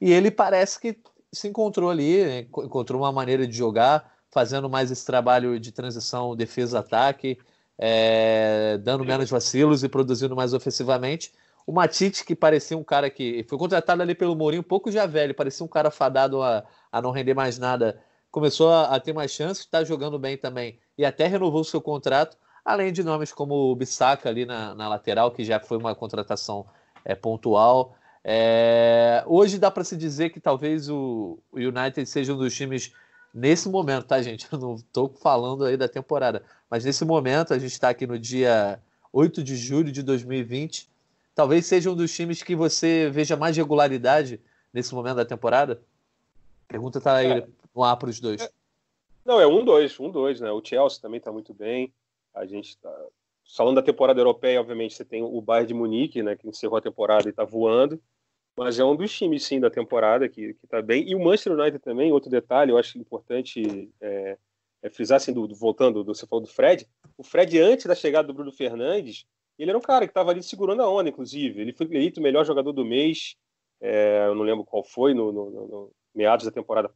e 0.00 0.12
ele 0.12 0.32
parece 0.32 0.80
que 0.80 0.98
se 1.32 1.46
encontrou 1.46 1.90
ali, 1.90 2.24
né? 2.24 2.40
encontrou 2.40 3.02
uma 3.02 3.12
maneira 3.12 3.46
de 3.46 3.56
jogar, 3.56 4.17
fazendo 4.30 4.68
mais 4.68 4.90
esse 4.90 5.04
trabalho 5.04 5.58
de 5.58 5.72
transição 5.72 6.36
defesa-ataque, 6.36 7.38
é, 7.78 8.78
dando 8.78 9.04
menos 9.04 9.30
vacilos 9.30 9.82
e 9.82 9.88
produzindo 9.88 10.34
mais 10.36 10.52
ofensivamente. 10.52 11.32
O 11.66 11.72
Matite, 11.72 12.24
que 12.24 12.34
parecia 12.34 12.76
um 12.76 12.84
cara 12.84 13.10
que 13.10 13.44
foi 13.48 13.58
contratado 13.58 14.02
ali 14.02 14.14
pelo 14.14 14.34
Mourinho, 14.34 14.60
um 14.60 14.64
pouco 14.64 14.90
já 14.90 15.06
velho, 15.06 15.34
parecia 15.34 15.64
um 15.64 15.68
cara 15.68 15.90
fadado 15.90 16.42
a, 16.42 16.64
a 16.90 17.02
não 17.02 17.10
render 17.10 17.34
mais 17.34 17.58
nada, 17.58 18.00
começou 18.30 18.70
a, 18.70 18.94
a 18.94 19.00
ter 19.00 19.12
mais 19.12 19.30
chances, 19.30 19.64
está 19.64 19.84
jogando 19.84 20.18
bem 20.18 20.36
também 20.36 20.78
e 20.96 21.04
até 21.04 21.26
renovou 21.26 21.62
seu 21.62 21.80
contrato, 21.80 22.36
além 22.64 22.92
de 22.92 23.04
nomes 23.04 23.32
como 23.32 23.54
o 23.54 23.76
Bissaka 23.76 24.28
ali 24.28 24.44
na, 24.44 24.74
na 24.74 24.88
lateral, 24.88 25.30
que 25.30 25.44
já 25.44 25.60
foi 25.60 25.78
uma 25.78 25.94
contratação 25.94 26.66
é, 27.04 27.14
pontual. 27.14 27.94
É, 28.24 29.22
hoje 29.26 29.58
dá 29.58 29.70
para 29.70 29.84
se 29.84 29.96
dizer 29.96 30.30
que 30.30 30.40
talvez 30.40 30.90
o, 30.90 31.38
o, 31.52 31.56
United 31.56 32.04
seja 32.06 32.34
um 32.34 32.36
dos 32.36 32.54
times, 32.54 32.92
nesse 33.32 33.68
momento, 33.68 34.06
tá, 34.06 34.20
gente? 34.22 34.46
Eu 34.50 34.58
não 34.58 34.74
estou 34.76 35.08
falando 35.08 35.64
aí 35.64 35.76
da 35.76 35.88
temporada, 35.88 36.42
mas 36.70 36.84
nesse 36.84 37.04
momento, 37.04 37.54
a 37.54 37.58
gente 37.58 37.72
está 37.72 37.88
aqui 37.88 38.06
no 38.06 38.18
dia 38.18 38.80
8 39.12 39.42
de 39.42 39.56
julho 39.56 39.92
de 39.92 40.02
2020. 40.02 40.88
Talvez 41.34 41.66
seja 41.66 41.90
um 41.90 41.94
dos 41.94 42.14
times 42.14 42.42
que 42.42 42.56
você 42.56 43.08
veja 43.10 43.36
mais 43.36 43.56
regularidade 43.56 44.40
nesse 44.72 44.94
momento 44.94 45.16
da 45.16 45.24
temporada. 45.24 45.80
Pergunta 46.66 47.00
tá 47.00 47.16
aí 47.16 47.44
ar 47.76 47.96
para 47.96 48.10
os 48.10 48.20
dois. 48.20 48.48
Não, 49.24 49.40
é 49.40 49.46
um, 49.46 49.64
dois, 49.64 49.98
um, 50.00 50.10
dois, 50.10 50.40
né? 50.40 50.50
O 50.50 50.62
Chelsea 50.64 51.00
também 51.00 51.18
está 51.18 51.30
muito 51.30 51.54
bem. 51.54 51.92
A 52.34 52.44
gente 52.44 52.70
está 52.70 52.92
falando 53.56 53.76
da 53.76 53.82
temporada 53.82 54.20
europeia, 54.20 54.60
obviamente 54.60 54.94
você 54.94 55.04
tem 55.04 55.22
o 55.22 55.40
Bayern 55.40 55.68
de 55.68 55.74
Munique, 55.74 56.22
né, 56.22 56.36
que 56.36 56.48
encerrou 56.48 56.76
a 56.76 56.82
temporada 56.82 57.28
e 57.28 57.30
está 57.30 57.44
voando, 57.44 58.00
mas 58.58 58.78
é 58.78 58.84
um 58.84 58.96
dos 58.96 59.16
times 59.16 59.44
sim 59.44 59.60
da 59.60 59.70
temporada 59.70 60.28
que 60.28 60.56
está 60.64 60.82
bem. 60.82 61.08
E 61.08 61.14
o 61.14 61.20
Manchester 61.20 61.52
United 61.52 61.78
também, 61.78 62.12
outro 62.12 62.28
detalhe, 62.28 62.72
eu 62.72 62.78
acho 62.78 62.98
importante 62.98 63.88
é, 64.00 64.36
é 64.82 64.90
frisar, 64.90 65.16
assim, 65.16 65.32
do, 65.32 65.46
do, 65.46 65.54
voltando, 65.54 66.02
do, 66.02 66.12
você 66.12 66.26
falou 66.26 66.44
do 66.44 66.50
Fred, 66.50 66.84
o 67.16 67.22
Fred 67.22 67.60
antes 67.60 67.86
da 67.86 67.94
chegada 67.94 68.26
do 68.26 68.34
Bruno 68.34 68.50
Fernandes, 68.50 69.24
ele 69.56 69.70
era 69.70 69.78
um 69.78 69.82
cara 69.82 70.06
que 70.06 70.10
estava 70.10 70.32
ali 70.32 70.42
segurando 70.42 70.82
a 70.82 70.90
onda, 70.90 71.08
inclusive. 71.08 71.60
Ele 71.60 71.72
foi 71.72 71.86
eleito 71.86 72.18
o 72.18 72.22
melhor 72.22 72.44
jogador 72.44 72.72
do 72.72 72.84
mês, 72.84 73.36
é, 73.80 74.26
eu 74.26 74.34
não 74.34 74.42
lembro 74.42 74.64
qual 74.64 74.82
foi 74.82 75.14
no, 75.14 75.30
no, 75.30 75.50
no, 75.50 75.92
meados 76.12 76.44
da 76.44 76.50
temporada 76.50 76.90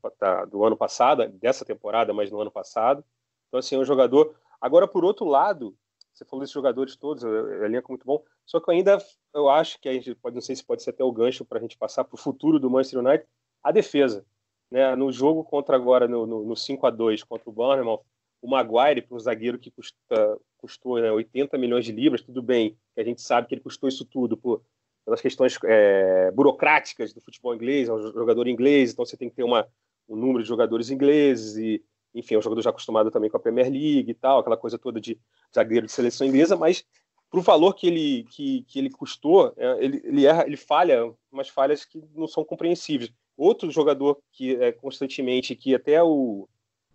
do 0.51 0.64
ano 0.64 0.77
passado, 0.77 1.29
dessa 1.29 1.64
temporada, 1.64 2.12
mas 2.12 2.29
no 2.29 2.40
ano 2.40 2.51
passado. 2.51 3.05
Então, 3.48 3.61
assim, 3.61 3.77
é 3.77 3.79
um 3.79 3.85
jogador. 3.85 4.35
Agora, 4.61 4.88
por 4.88 5.05
outro 5.05 5.27
lado, 5.27 5.77
você 6.12 6.25
falou 6.25 6.40
desses 6.40 6.55
jogadores 6.55 6.96
todos, 6.96 7.25
o 7.25 7.64
elenco 7.64 7.90
muito 7.90 8.05
bom, 8.05 8.22
só 8.44 8.61
que 8.61 8.70
eu 8.70 8.75
ainda 8.75 8.98
eu 9.35 9.48
acho 9.48 9.81
que 9.81 9.88
a 9.88 9.92
gente 9.92 10.14
pode, 10.14 10.35
não 10.35 10.42
sei 10.42 10.55
se 10.55 10.64
pode 10.64 10.83
ser 10.83 10.90
até 10.90 11.03
o 11.03 11.12
gancho 11.12 11.44
para 11.44 11.59
a 11.59 11.61
gente 11.61 11.77
passar 11.77 12.05
para 12.05 12.14
o 12.14 12.18
futuro 12.18 12.59
do 12.59 12.70
Manchester 12.70 13.01
United, 13.01 13.27
a 13.62 13.72
defesa. 13.72 14.25
né, 14.70 14.94
no 14.96 15.12
jogo 15.12 15.44
contra 15.44 15.77
agora, 15.77 16.09
no, 16.09 16.27
no, 16.27 16.44
no 16.44 16.57
5 16.57 16.87
a 16.87 16.90
2 16.90 17.22
contra 17.25 17.48
o 17.48 17.53
Bournemouth, 17.53 18.03
o 18.40 18.48
Maguire, 18.48 19.03
para 19.03 19.16
um 19.16 19.20
zagueiro 19.20 19.59
que 19.59 19.70
custa, 19.70 20.38
custou 20.57 21.01
né, 21.01 21.12
80 21.12 21.57
milhões 21.59 21.85
de 21.85 21.92
libras, 21.92 22.22
tudo 22.22 22.42
bem, 22.42 22.77
que 22.94 23.01
a 23.01 23.05
gente 23.05 23.20
sabe 23.22 23.46
que 23.46 23.55
ele 23.55 23.61
custou 23.61 23.88
isso 23.88 24.05
tudo 24.05 24.37
por, 24.37 24.62
pelas 25.05 25.20
questões 25.20 25.57
é, 25.64 26.31
burocráticas 26.33 27.12
do 27.12 27.20
futebol 27.20 27.55
inglês, 27.55 27.88
é 27.88 27.92
um 27.92 28.12
jogador 28.12 28.48
inglês, 28.48 28.92
então 28.92 29.05
você 29.05 29.16
tem 29.16 29.29
que 29.29 29.37
ter 29.37 29.44
uma, 29.44 29.68
um 30.09 30.16
número 30.16 30.42
de 30.42 30.48
jogadores 30.48 30.90
ingleses 30.90 31.57
e, 31.57 31.85
enfim, 32.14 32.35
é 32.35 32.38
um 32.38 32.42
jogador 32.42 32.62
já 32.62 32.70
acostumado 32.70 33.11
também 33.11 33.31
com 33.31 33.37
a 33.37 33.40
Premier 33.40 33.70
League 33.70 34.11
e 34.11 34.14
tal, 34.14 34.40
aquela 34.40 34.57
coisa 34.57 34.79
toda 34.79 35.01
de 35.01 35.18
zagueiro 35.55 35.87
de 35.87 35.92
seleção 35.92 36.27
inglesa, 36.27 36.57
mas 36.57 36.85
para 37.31 37.40
o 37.40 37.42
valor 37.42 37.75
que 37.75 37.87
ele, 37.87 38.25
que, 38.25 38.62
que 38.64 38.79
ele 38.79 38.90
custou, 38.90 39.55
é, 39.57 39.85
ele, 39.85 40.03
ele, 40.05 40.27
erra, 40.27 40.44
ele 40.46 40.57
falha 40.57 41.12
umas 41.31 41.48
falhas 41.48 41.85
que 41.85 42.03
não 42.14 42.29
são 42.29 42.44
compreensíveis. 42.44 43.11
Outro 43.37 43.70
jogador 43.70 44.20
que 44.33 44.55
é 44.57 44.70
constantemente, 44.70 45.57
que 45.57 45.75
até 45.75 46.03
o, 46.03 46.46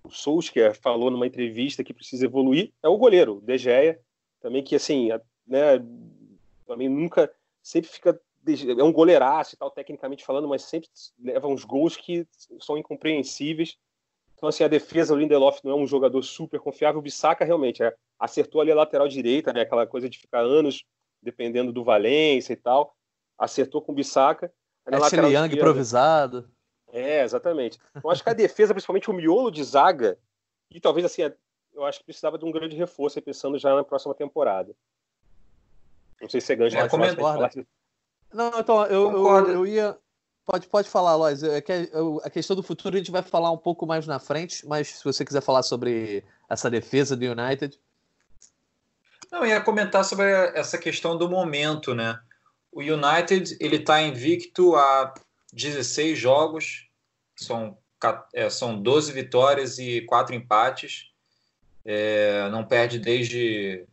o 0.03 0.09
Solskjaer 0.11 0.79
falou 0.79 1.09
numa 1.09 1.25
entrevista 1.25 1.83
que 1.83 1.93
precisa 1.93 2.25
evoluir, 2.25 2.71
é 2.83 2.87
o 2.87 2.97
goleiro, 2.97 3.37
o 3.37 3.41
De 3.41 3.57
Gea, 3.57 3.99
também 4.39 4.63
que 4.63 4.75
assim, 4.75 5.09
né, 5.45 5.83
também 6.67 6.87
nunca, 6.87 7.33
sempre 7.61 7.89
fica, 7.89 8.21
é 8.45 8.83
um 8.83 8.93
goleiraço 8.93 9.55
e 9.55 9.57
tal, 9.57 9.71
tecnicamente 9.71 10.23
falando, 10.23 10.47
mas 10.47 10.61
sempre 10.61 10.87
leva 11.19 11.47
uns 11.47 11.63
gols 11.63 11.97
que 11.97 12.27
são 12.59 12.77
incompreensíveis. 12.77 13.75
Então, 14.37 14.49
assim, 14.49 14.63
a 14.63 14.67
defesa, 14.67 15.13
o 15.13 15.17
Lindelof 15.17 15.61
não 15.63 15.71
é 15.71 15.75
um 15.75 15.87
jogador 15.87 16.21
super 16.21 16.59
confiável. 16.59 16.99
O 16.99 17.01
Bissaka 17.01 17.43
realmente 17.43 17.81
é, 17.81 17.93
acertou 18.19 18.61
ali 18.61 18.71
a 18.71 18.75
lateral 18.75 19.07
direita, 19.07 19.51
né? 19.51 19.61
Aquela 19.61 19.87
coisa 19.87 20.07
de 20.07 20.19
ficar 20.19 20.41
anos 20.41 20.85
dependendo 21.21 21.73
do 21.73 21.83
Valência 21.83 22.53
e 22.53 22.55
tal. 22.55 22.95
Acertou 23.37 23.81
com 23.81 23.91
o 23.91 23.95
Bissaka. 23.95 24.53
Ashley 24.85 25.33
Young 25.35 25.53
improvisado. 25.53 26.49
É, 26.93 27.23
exatamente. 27.23 27.79
Então, 27.95 28.11
acho 28.11 28.23
que 28.23 28.29
a 28.29 28.33
defesa, 28.33 28.73
principalmente 28.73 29.09
o 29.09 29.13
miolo 29.13 29.51
de 29.51 29.63
zaga, 29.63 30.17
e 30.69 30.79
talvez 30.79 31.05
assim, 31.05 31.23
eu 31.73 31.83
acho 31.83 31.99
que 31.99 32.05
precisava 32.05 32.37
de 32.37 32.45
um 32.45 32.51
grande 32.51 32.75
reforço, 32.75 33.21
pensando 33.21 33.57
já 33.57 33.75
na 33.75 33.83
próxima 33.83 34.13
temporada. 34.13 34.73
Não 36.21 36.29
sei 36.29 36.41
se 36.41 36.47
você 36.47 36.55
ganha 36.55 36.79
é, 36.79 36.89
falar. 36.89 37.51
Não, 38.33 38.59
então, 38.59 38.85
eu, 38.85 39.11
eu, 39.11 39.47
eu, 39.49 39.65
ia. 39.65 39.97
Pode, 40.47 40.65
pode 40.67 40.87
falar, 40.87 41.13
Lois. 41.17 41.43
É 41.43 41.59
que 41.59 41.73
a 42.23 42.29
questão 42.29 42.55
do 42.55 42.63
futuro 42.63 42.95
a 42.95 42.99
gente 42.99 43.11
vai 43.11 43.21
falar 43.21 43.51
um 43.51 43.57
pouco 43.57 43.85
mais 43.85 44.07
na 44.07 44.17
frente, 44.17 44.65
mas 44.65 44.87
se 44.87 45.03
você 45.03 45.25
quiser 45.25 45.41
falar 45.41 45.61
sobre 45.61 46.23
essa 46.49 46.69
defesa 46.69 47.17
do 47.17 47.25
United. 47.25 47.77
Não, 49.29 49.45
ia 49.45 49.59
comentar 49.59 50.05
sobre 50.05 50.25
essa 50.55 50.77
questão 50.77 51.17
do 51.17 51.29
momento, 51.29 51.93
né? 51.93 52.17
O 52.71 52.79
United 52.79 53.57
ele 53.59 53.75
está 53.75 54.01
invicto 54.01 54.73
há 54.77 55.13
16 55.51 56.17
jogos, 56.17 56.87
são, 57.35 57.77
é, 58.33 58.49
são 58.49 58.81
12 58.81 59.11
vitórias 59.11 59.77
e 59.77 59.99
4 60.03 60.33
empates. 60.33 61.11
É, 61.83 62.47
não 62.51 62.63
perde 62.63 62.99
desde, 62.99 63.85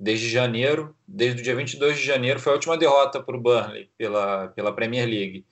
desde 0.00 0.30
janeiro, 0.30 0.96
desde 1.06 1.42
o 1.42 1.44
dia 1.44 1.54
22 1.54 1.98
de 1.98 2.04
janeiro, 2.04 2.40
foi 2.40 2.52
a 2.52 2.54
última 2.54 2.78
derrota 2.78 3.22
para 3.22 3.36
o 3.36 3.40
Burnley 3.40 3.90
pela, 3.98 4.48
pela 4.48 4.74
Premier 4.74 5.06
League. 5.06 5.44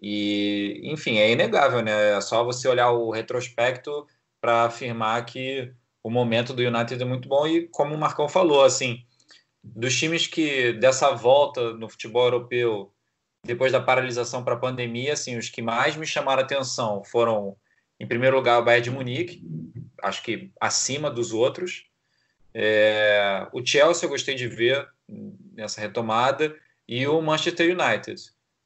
E, 0.00 0.80
enfim, 0.84 1.18
é 1.18 1.30
inegável, 1.30 1.82
né? 1.82 2.16
É 2.16 2.20
só 2.20 2.44
você 2.44 2.68
olhar 2.68 2.90
o 2.90 3.10
retrospecto 3.10 4.06
para 4.40 4.64
afirmar 4.64 5.24
que 5.24 5.72
o 6.02 6.10
momento 6.10 6.54
do 6.54 6.62
United 6.62 7.02
é 7.02 7.04
muito 7.04 7.28
bom 7.28 7.46
e, 7.46 7.68
como 7.68 7.94
o 7.94 7.98
Marcão 7.98 8.28
falou, 8.28 8.64
assim, 8.64 9.04
dos 9.62 9.96
times 9.96 10.26
que 10.26 10.72
dessa 10.74 11.10
volta 11.12 11.74
no 11.74 11.88
futebol 11.88 12.24
europeu 12.24 12.92
depois 13.44 13.72
da 13.72 13.80
paralisação 13.80 14.44
para 14.44 14.54
a 14.54 14.58
pandemia, 14.58 15.12
assim, 15.12 15.36
os 15.36 15.48
que 15.48 15.62
mais 15.62 15.96
me 15.96 16.06
chamaram 16.06 16.42
atenção 16.42 17.02
foram, 17.04 17.56
em 17.98 18.06
primeiro 18.06 18.36
lugar, 18.36 18.60
o 18.60 18.64
Bayern 18.64 18.84
de 18.84 18.90
Munique, 18.90 19.42
acho 20.02 20.22
que 20.22 20.50
acima 20.60 21.10
dos 21.10 21.32
outros. 21.32 21.86
É, 22.52 23.46
o 23.52 23.64
Chelsea 23.64 24.06
eu 24.06 24.10
gostei 24.10 24.34
de 24.34 24.48
ver 24.48 24.88
nessa 25.52 25.80
retomada 25.80 26.54
e 26.86 27.06
o 27.06 27.20
Manchester 27.20 27.70
United. 27.70 28.20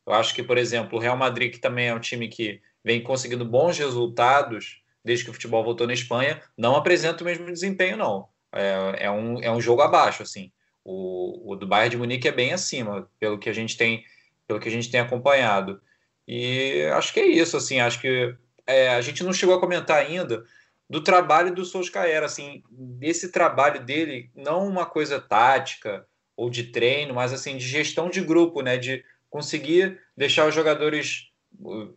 Eu 0.06 0.14
acho 0.14 0.34
que, 0.34 0.42
por 0.42 0.58
exemplo, 0.58 0.98
o 0.98 1.00
Real 1.00 1.16
Madrid, 1.16 1.52
que 1.52 1.58
também 1.58 1.88
é 1.88 1.94
um 1.94 2.00
time 2.00 2.28
que 2.28 2.60
vem 2.84 3.02
conseguindo 3.02 3.44
bons 3.44 3.78
resultados 3.78 4.82
desde 5.04 5.24
que 5.24 5.30
o 5.30 5.34
futebol 5.34 5.64
voltou 5.64 5.86
na 5.86 5.92
Espanha, 5.92 6.40
não 6.56 6.76
apresenta 6.76 7.22
o 7.22 7.26
mesmo 7.26 7.46
desempenho, 7.46 7.96
não. 7.96 8.28
É, 8.52 9.06
é 9.06 9.10
um, 9.10 9.42
é 9.42 9.50
um 9.50 9.60
jogo 9.60 9.82
abaixo, 9.82 10.22
assim. 10.22 10.52
O, 10.84 11.52
o 11.52 11.56
do 11.56 11.66
Bayern 11.66 11.90
de 11.90 11.96
Munique 11.96 12.28
é 12.28 12.32
bem 12.32 12.52
acima, 12.52 13.08
pelo 13.18 13.38
que 13.38 13.48
a 13.48 13.52
gente 13.52 13.76
tem, 13.76 14.04
pelo 14.46 14.60
que 14.60 14.68
a 14.68 14.72
gente 14.72 14.90
tem 14.90 15.00
acompanhado. 15.00 15.80
E 16.26 16.82
acho 16.92 17.12
que 17.12 17.20
é 17.20 17.26
isso, 17.26 17.56
assim. 17.56 17.80
Acho 17.80 18.00
que 18.00 18.34
é, 18.66 18.90
a 18.90 19.00
gente 19.00 19.24
não 19.24 19.32
chegou 19.32 19.54
a 19.54 19.60
comentar 19.60 19.98
ainda 19.98 20.44
do 20.88 21.02
trabalho 21.02 21.54
do 21.54 21.64
Solskjaer, 21.64 22.22
assim, 22.22 22.62
desse 22.70 23.32
trabalho 23.32 23.84
dele, 23.84 24.30
não 24.34 24.66
uma 24.66 24.84
coisa 24.84 25.20
tática 25.20 26.06
ou 26.36 26.50
de 26.50 26.64
treino, 26.64 27.14
mas 27.14 27.32
assim 27.32 27.56
de 27.56 27.66
gestão 27.66 28.10
de 28.10 28.20
grupo, 28.20 28.60
né? 28.60 28.76
De 28.76 29.04
conseguir 29.32 29.98
deixar 30.14 30.46
os 30.46 30.54
jogadores, 30.54 31.30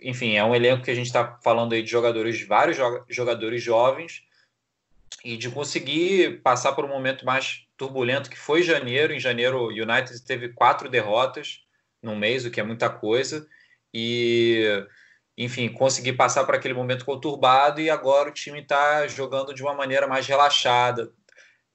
enfim, 0.01 0.35
é 0.35 0.43
um 0.43 0.55
elenco 0.55 0.83
que 0.83 0.89
a 0.89 0.95
gente 0.95 1.07
está 1.07 1.37
falando 1.43 1.73
aí 1.73 1.83
de 1.83 1.91
jogadores, 1.91 2.41
vários 2.47 2.77
jogadores 3.09 3.61
jovens, 3.61 4.23
e 5.23 5.35
de 5.35 5.49
conseguir 5.49 6.41
passar 6.41 6.71
por 6.71 6.85
um 6.85 6.87
momento 6.87 7.25
mais 7.25 7.67
turbulento 7.75 8.29
que 8.29 8.37
foi 8.37 8.63
janeiro. 8.63 9.11
Em 9.11 9.19
janeiro, 9.19 9.57
o 9.57 9.67
United 9.67 10.23
teve 10.23 10.49
quatro 10.53 10.89
derrotas 10.89 11.65
no 12.01 12.15
mês, 12.15 12.45
o 12.45 12.51
que 12.51 12.61
é 12.61 12.63
muita 12.63 12.89
coisa, 12.89 13.45
e 13.93 14.63
enfim, 15.37 15.67
conseguir 15.67 16.13
passar 16.13 16.45
por 16.45 16.55
aquele 16.55 16.73
momento 16.73 17.03
conturbado 17.03 17.81
e 17.81 17.89
agora 17.89 18.29
o 18.29 18.33
time 18.33 18.61
está 18.61 19.05
jogando 19.07 19.53
de 19.53 19.61
uma 19.61 19.73
maneira 19.73 20.07
mais 20.07 20.25
relaxada. 20.25 21.11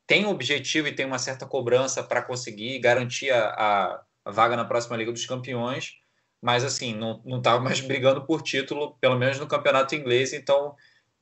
Tem 0.06 0.24
objetivo 0.24 0.88
e 0.88 0.94
tem 0.94 1.04
uma 1.04 1.18
certa 1.18 1.44
cobrança 1.44 2.02
para 2.02 2.22
conseguir 2.22 2.78
garantir 2.78 3.30
a, 3.30 3.48
a 3.50 4.02
a 4.24 4.30
vaga 4.30 4.56
na 4.56 4.64
próxima 4.64 4.96
Liga 4.96 5.12
dos 5.12 5.26
Campeões, 5.26 5.94
mas 6.40 6.64
assim, 6.64 6.94
não 6.94 7.38
estava 7.38 7.61
mais 7.61 7.80
brigando 7.83 8.24
por 8.24 8.42
título, 8.42 8.96
pelo 9.00 9.18
menos 9.18 9.38
no 9.38 9.46
campeonato 9.46 9.94
inglês, 9.94 10.33
então 10.33 10.74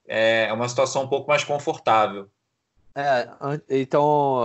é, 0.07 0.47
é 0.47 0.53
uma 0.53 0.69
situação 0.69 1.05
um 1.05 1.09
pouco 1.09 1.29
mais 1.29 1.45
confortável. 1.45 2.29
É, 2.95 3.29
então 3.69 4.43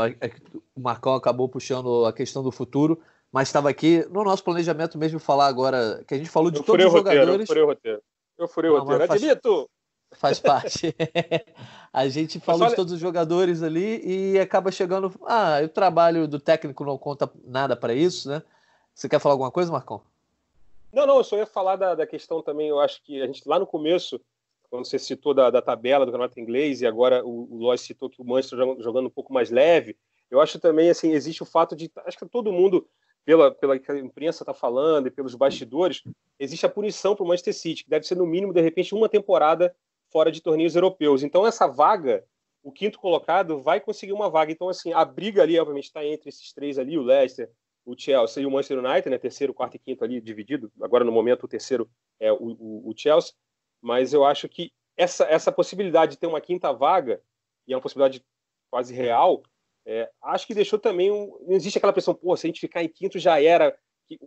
o 0.75 0.79
Marcão 0.79 1.15
acabou 1.15 1.49
puxando 1.49 2.05
a 2.05 2.13
questão 2.13 2.43
do 2.43 2.51
futuro, 2.51 3.01
mas 3.31 3.47
estava 3.47 3.69
aqui 3.69 4.05
no 4.11 4.23
nosso 4.23 4.43
planejamento 4.43 4.97
mesmo 4.97 5.19
falar 5.19 5.47
agora 5.47 6.03
que 6.07 6.13
a 6.13 6.17
gente 6.17 6.29
falou 6.29 6.51
de 6.51 6.59
eu 6.59 6.63
todos 6.63 6.85
os 6.85 6.91
jogadores. 6.91 7.27
Roteiro, 7.27 7.41
eu 7.41 7.47
furei 7.47 7.63
o 7.63 7.67
roteiro. 7.67 8.01
Eu 8.37 8.47
furei 8.47 8.71
o 8.71 8.79
roteiro. 8.79 9.07
Faz, 9.07 9.23
Admito! 9.23 9.69
Faz 10.13 10.39
parte. 10.39 10.95
a 11.91 12.07
gente 12.07 12.39
falou 12.39 12.67
de 12.67 12.75
todos 12.75 12.93
os 12.93 12.99
jogadores 12.99 13.61
ali 13.61 14.01
e 14.03 14.39
acaba 14.39 14.71
chegando. 14.71 15.13
Ah, 15.25 15.59
o 15.63 15.69
trabalho 15.69 16.27
do 16.27 16.39
técnico 16.39 16.83
não 16.83 16.97
conta 16.97 17.29
nada 17.45 17.75
para 17.75 17.93
isso, 17.93 18.29
né? 18.29 18.41
Você 18.93 19.09
quer 19.09 19.19
falar 19.19 19.33
alguma 19.33 19.51
coisa, 19.51 19.71
Marcão? 19.71 20.01
Não, 20.91 21.07
não, 21.07 21.17
eu 21.17 21.23
só 21.23 21.37
ia 21.37 21.45
falar 21.45 21.75
da, 21.75 21.95
da 21.95 22.05
questão 22.05 22.41
também. 22.41 22.69
Eu 22.69 22.79
acho 22.79 23.01
que 23.03 23.21
a 23.21 23.25
gente 23.25 23.47
lá 23.47 23.57
no 23.57 23.65
começo, 23.65 24.21
quando 24.69 24.85
você 24.85 24.99
citou 24.99 25.33
da, 25.33 25.49
da 25.49 25.61
tabela 25.61 26.05
do 26.05 26.11
campeonato 26.11 26.39
inglês 26.39 26.81
e 26.81 26.87
agora 26.87 27.25
o, 27.25 27.47
o 27.51 27.57
Lois 27.57 27.81
citou 27.81 28.09
que 28.09 28.21
o 28.21 28.25
Manchester 28.25 28.59
jogando 28.79 29.07
um 29.07 29.11
pouco 29.11 29.33
mais 29.33 29.49
leve, 29.49 29.97
eu 30.29 30.39
acho 30.39 30.59
também 30.59 30.89
assim 30.89 31.11
existe 31.11 31.41
o 31.41 31.45
fato 31.45 31.75
de 31.75 31.91
acho 32.05 32.17
que 32.17 32.25
todo 32.25 32.51
mundo 32.51 32.87
pela, 33.25 33.51
pela 33.51 33.79
que 33.79 33.91
a 33.91 33.97
imprensa 33.97 34.43
está 34.43 34.53
falando 34.53 35.07
e 35.07 35.11
pelos 35.11 35.35
bastidores, 35.35 36.03
existe 36.39 36.65
a 36.65 36.69
punição 36.69 37.15
para 37.15 37.23
o 37.23 37.27
Manchester 37.27 37.53
City, 37.53 37.83
que 37.83 37.89
deve 37.89 38.05
ser 38.05 38.15
no 38.15 38.25
mínimo, 38.25 38.53
de 38.53 38.61
repente, 38.61 38.93
uma 38.93 39.09
temporada 39.09 39.75
fora 40.13 40.31
de 40.31 40.41
torneios 40.41 40.75
europeus. 40.75 41.23
Então, 41.23 41.45
essa 41.45 41.67
vaga, 41.67 42.23
o 42.61 42.71
quinto 42.71 42.99
colocado 42.99 43.59
vai 43.59 43.81
conseguir 43.81 44.13
uma 44.13 44.29
vaga. 44.29 44.51
Então, 44.51 44.69
assim, 44.69 44.93
a 44.93 45.03
briga 45.03 45.41
ali, 45.41 45.59
obviamente, 45.59 45.85
está 45.85 46.05
entre 46.05 46.29
esses 46.29 46.53
três 46.53 46.77
ali, 46.77 46.97
o 46.97 47.01
Leicester, 47.01 47.51
o 47.83 47.97
Chelsea 47.97 48.43
e 48.43 48.45
o 48.45 48.51
Manchester 48.51 48.79
United, 48.79 49.09
né? 49.09 49.17
Terceiro, 49.17 49.53
quarto 49.53 49.75
e 49.75 49.79
quinto 49.79 50.03
ali 50.03 50.21
dividido. 50.21 50.71
Agora, 50.81 51.03
no 51.03 51.11
momento, 51.11 51.43
o 51.43 51.47
terceiro 51.49 51.89
é 52.19 52.31
o, 52.31 52.37
o, 52.37 52.89
o 52.89 52.93
Chelsea. 52.95 53.33
Mas 53.81 54.13
eu 54.13 54.23
acho 54.23 54.47
que 54.47 54.71
essa, 54.95 55.25
essa 55.25 55.51
possibilidade 55.51 56.13
de 56.13 56.19
ter 56.19 56.27
uma 56.27 56.39
quinta 56.39 56.71
vaga, 56.71 57.19
e 57.67 57.73
é 57.73 57.75
uma 57.75 57.81
possibilidade 57.81 58.23
quase 58.71 58.93
real, 58.93 59.43
é, 59.85 60.09
acho 60.21 60.47
que 60.47 60.53
deixou 60.53 60.79
também. 60.79 61.11
Um, 61.11 61.37
não 61.47 61.55
existe 61.55 61.77
aquela 61.77 61.91
pressão, 61.91 62.13
pô, 62.13 62.37
se 62.37 62.45
a 62.45 62.49
gente 62.49 62.61
ficar 62.61 62.83
em 62.83 62.87
quinto 62.87 63.19
já 63.19 63.41
era. 63.41 63.75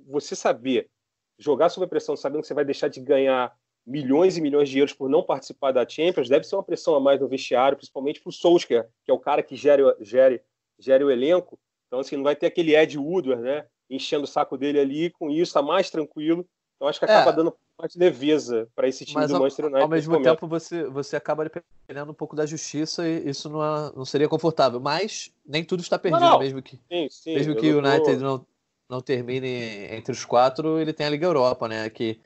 Você 0.08 0.34
saber 0.34 0.90
jogar 1.38 1.68
sob 1.68 1.86
pressão, 1.86 2.16
sabendo 2.16 2.40
que 2.40 2.48
você 2.48 2.54
vai 2.54 2.64
deixar 2.64 2.88
de 2.88 3.00
ganhar 3.00 3.54
milhões 3.86 4.36
e 4.36 4.40
milhões 4.40 4.68
de 4.68 4.78
euros 4.78 4.92
por 4.92 5.08
não 5.08 5.22
participar 5.22 5.70
da 5.70 5.88
Champions, 5.88 6.28
deve 6.28 6.44
ser 6.44 6.56
uma 6.56 6.62
pressão 6.62 6.96
a 6.96 7.00
mais 7.00 7.20
no 7.20 7.28
vestiário, 7.28 7.76
principalmente 7.76 8.20
para 8.20 8.30
o 8.30 8.32
Solskjaer, 8.32 8.88
que 9.04 9.10
é 9.10 9.14
o 9.14 9.18
cara 9.18 9.42
que 9.42 9.54
gere, 9.54 9.82
gere, 10.00 10.42
gere 10.78 11.04
o 11.04 11.10
elenco. 11.10 11.58
Então, 11.86 12.00
assim, 12.00 12.16
não 12.16 12.24
vai 12.24 12.34
ter 12.34 12.46
aquele 12.46 12.74
Ed 12.74 12.98
Woodward, 12.98 13.42
né, 13.42 13.64
enchendo 13.88 14.24
o 14.24 14.26
saco 14.26 14.58
dele 14.58 14.80
ali, 14.80 15.10
com 15.10 15.30
isso 15.30 15.50
está 15.50 15.62
mais 15.62 15.88
tranquilo. 15.88 16.44
Então, 16.74 16.88
acho 16.88 16.98
que 16.98 17.04
acaba 17.04 17.30
é, 17.30 17.36
dando 17.36 17.56
mais 17.78 17.94
leveza 17.94 18.68
para 18.74 18.88
esse 18.88 19.04
time 19.04 19.24
do 19.26 19.38
Manchester 19.38 19.66
United. 19.66 19.82
Ao 19.82 19.88
mesmo 19.88 20.22
tempo, 20.22 20.46
você, 20.48 20.84
você 20.84 21.16
acaba 21.16 21.44
dependendo 21.44 22.10
um 22.10 22.14
pouco 22.14 22.34
da 22.34 22.44
justiça 22.44 23.08
e 23.08 23.30
isso 23.30 23.48
não, 23.48 23.62
é, 23.62 23.92
não 23.94 24.04
seria 24.04 24.28
confortável. 24.28 24.80
Mas 24.80 25.32
nem 25.46 25.64
tudo 25.64 25.80
está 25.80 25.98
perdido, 25.98 26.20
não, 26.20 26.32
não. 26.32 26.38
mesmo 26.40 26.60
que, 26.60 26.76
sim, 26.88 27.08
sim, 27.08 27.34
mesmo 27.34 27.54
que 27.54 27.72
o 27.72 27.78
United 27.78 28.18
tô... 28.18 28.24
não, 28.24 28.46
não 28.90 29.00
termine 29.00 29.86
entre 29.94 30.12
os 30.12 30.24
quatro, 30.24 30.78
ele 30.78 30.92
tem 30.92 31.06
a 31.06 31.10
Liga 31.10 31.26
Europa, 31.26 31.68
né, 31.68 31.88
que 31.88 32.20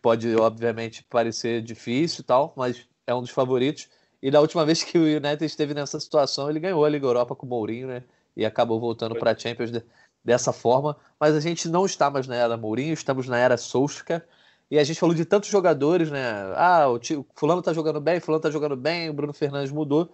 pode 0.00 0.34
obviamente 0.36 1.04
parecer 1.04 1.62
difícil 1.62 2.20
e 2.22 2.24
tal, 2.24 2.52
mas 2.56 2.86
é 3.06 3.14
um 3.14 3.20
dos 3.20 3.30
favoritos. 3.30 3.88
E 4.22 4.30
da 4.30 4.40
última 4.40 4.64
vez 4.66 4.82
que 4.82 4.98
o 4.98 5.02
United 5.02 5.44
esteve 5.44 5.74
nessa 5.74 6.00
situação, 6.00 6.50
ele 6.50 6.60
ganhou 6.60 6.84
a 6.84 6.88
Liga 6.88 7.06
Europa 7.06 7.34
com 7.34 7.46
o 7.46 7.48
Mourinho, 7.48 7.88
né? 7.88 8.02
E 8.36 8.44
acabou 8.44 8.78
voltando 8.78 9.14
para 9.16 9.30
a 9.30 9.38
Champions 9.38 9.70
de, 9.70 9.82
dessa 10.24 10.52
forma. 10.52 10.96
Mas 11.18 11.34
a 11.34 11.40
gente 11.40 11.68
não 11.68 11.86
está 11.86 12.10
mais 12.10 12.26
na 12.26 12.34
era 12.34 12.56
Mourinho, 12.56 12.92
estamos 12.92 13.28
na 13.28 13.38
era 13.38 13.56
Solskjaer. 13.56 14.26
E 14.70 14.78
a 14.78 14.84
gente 14.84 14.98
falou 14.98 15.14
de 15.14 15.24
tantos 15.24 15.48
jogadores, 15.48 16.10
né? 16.10 16.22
Ah, 16.56 16.88
o 16.88 16.98
tio, 16.98 17.24
fulano 17.34 17.62
tá 17.62 17.72
jogando 17.72 18.00
bem, 18.00 18.18
fulano 18.18 18.42
tá 18.42 18.50
jogando 18.50 18.76
bem, 18.76 19.08
o 19.08 19.12
Bruno 19.12 19.32
Fernandes 19.32 19.70
mudou. 19.70 20.12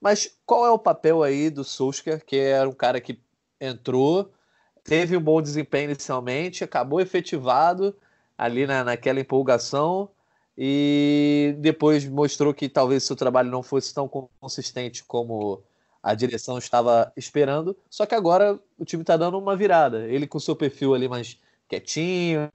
Mas 0.00 0.36
qual 0.44 0.66
é 0.66 0.70
o 0.70 0.78
papel 0.78 1.22
aí 1.22 1.48
do 1.48 1.64
Solskjaer, 1.64 2.24
que 2.24 2.36
era 2.36 2.68
um 2.68 2.72
cara 2.72 3.00
que 3.00 3.20
entrou, 3.60 4.32
teve 4.84 5.16
um 5.16 5.20
bom 5.20 5.40
desempenho 5.40 5.90
inicialmente, 5.90 6.64
acabou 6.64 7.00
efetivado 7.00 7.96
ali 8.36 8.66
na, 8.66 8.84
naquela 8.84 9.20
empolgação 9.20 10.08
e 10.56 11.54
depois 11.58 12.06
mostrou 12.06 12.54
que 12.54 12.68
talvez 12.68 13.04
seu 13.04 13.14
trabalho 13.14 13.50
não 13.50 13.62
fosse 13.62 13.92
tão 13.92 14.08
consistente 14.08 15.04
como 15.04 15.62
a 16.02 16.14
direção 16.14 16.56
estava 16.56 17.12
esperando. 17.16 17.76
Só 17.90 18.06
que 18.06 18.14
agora 18.14 18.58
o 18.78 18.84
time 18.84 19.02
está 19.02 19.16
dando 19.16 19.38
uma 19.38 19.56
virada. 19.56 20.06
Ele 20.08 20.26
com 20.26 20.38
seu 20.38 20.56
perfil 20.56 20.94
ali 20.94 21.08
mais 21.08 21.38
quietinho, 21.68 22.48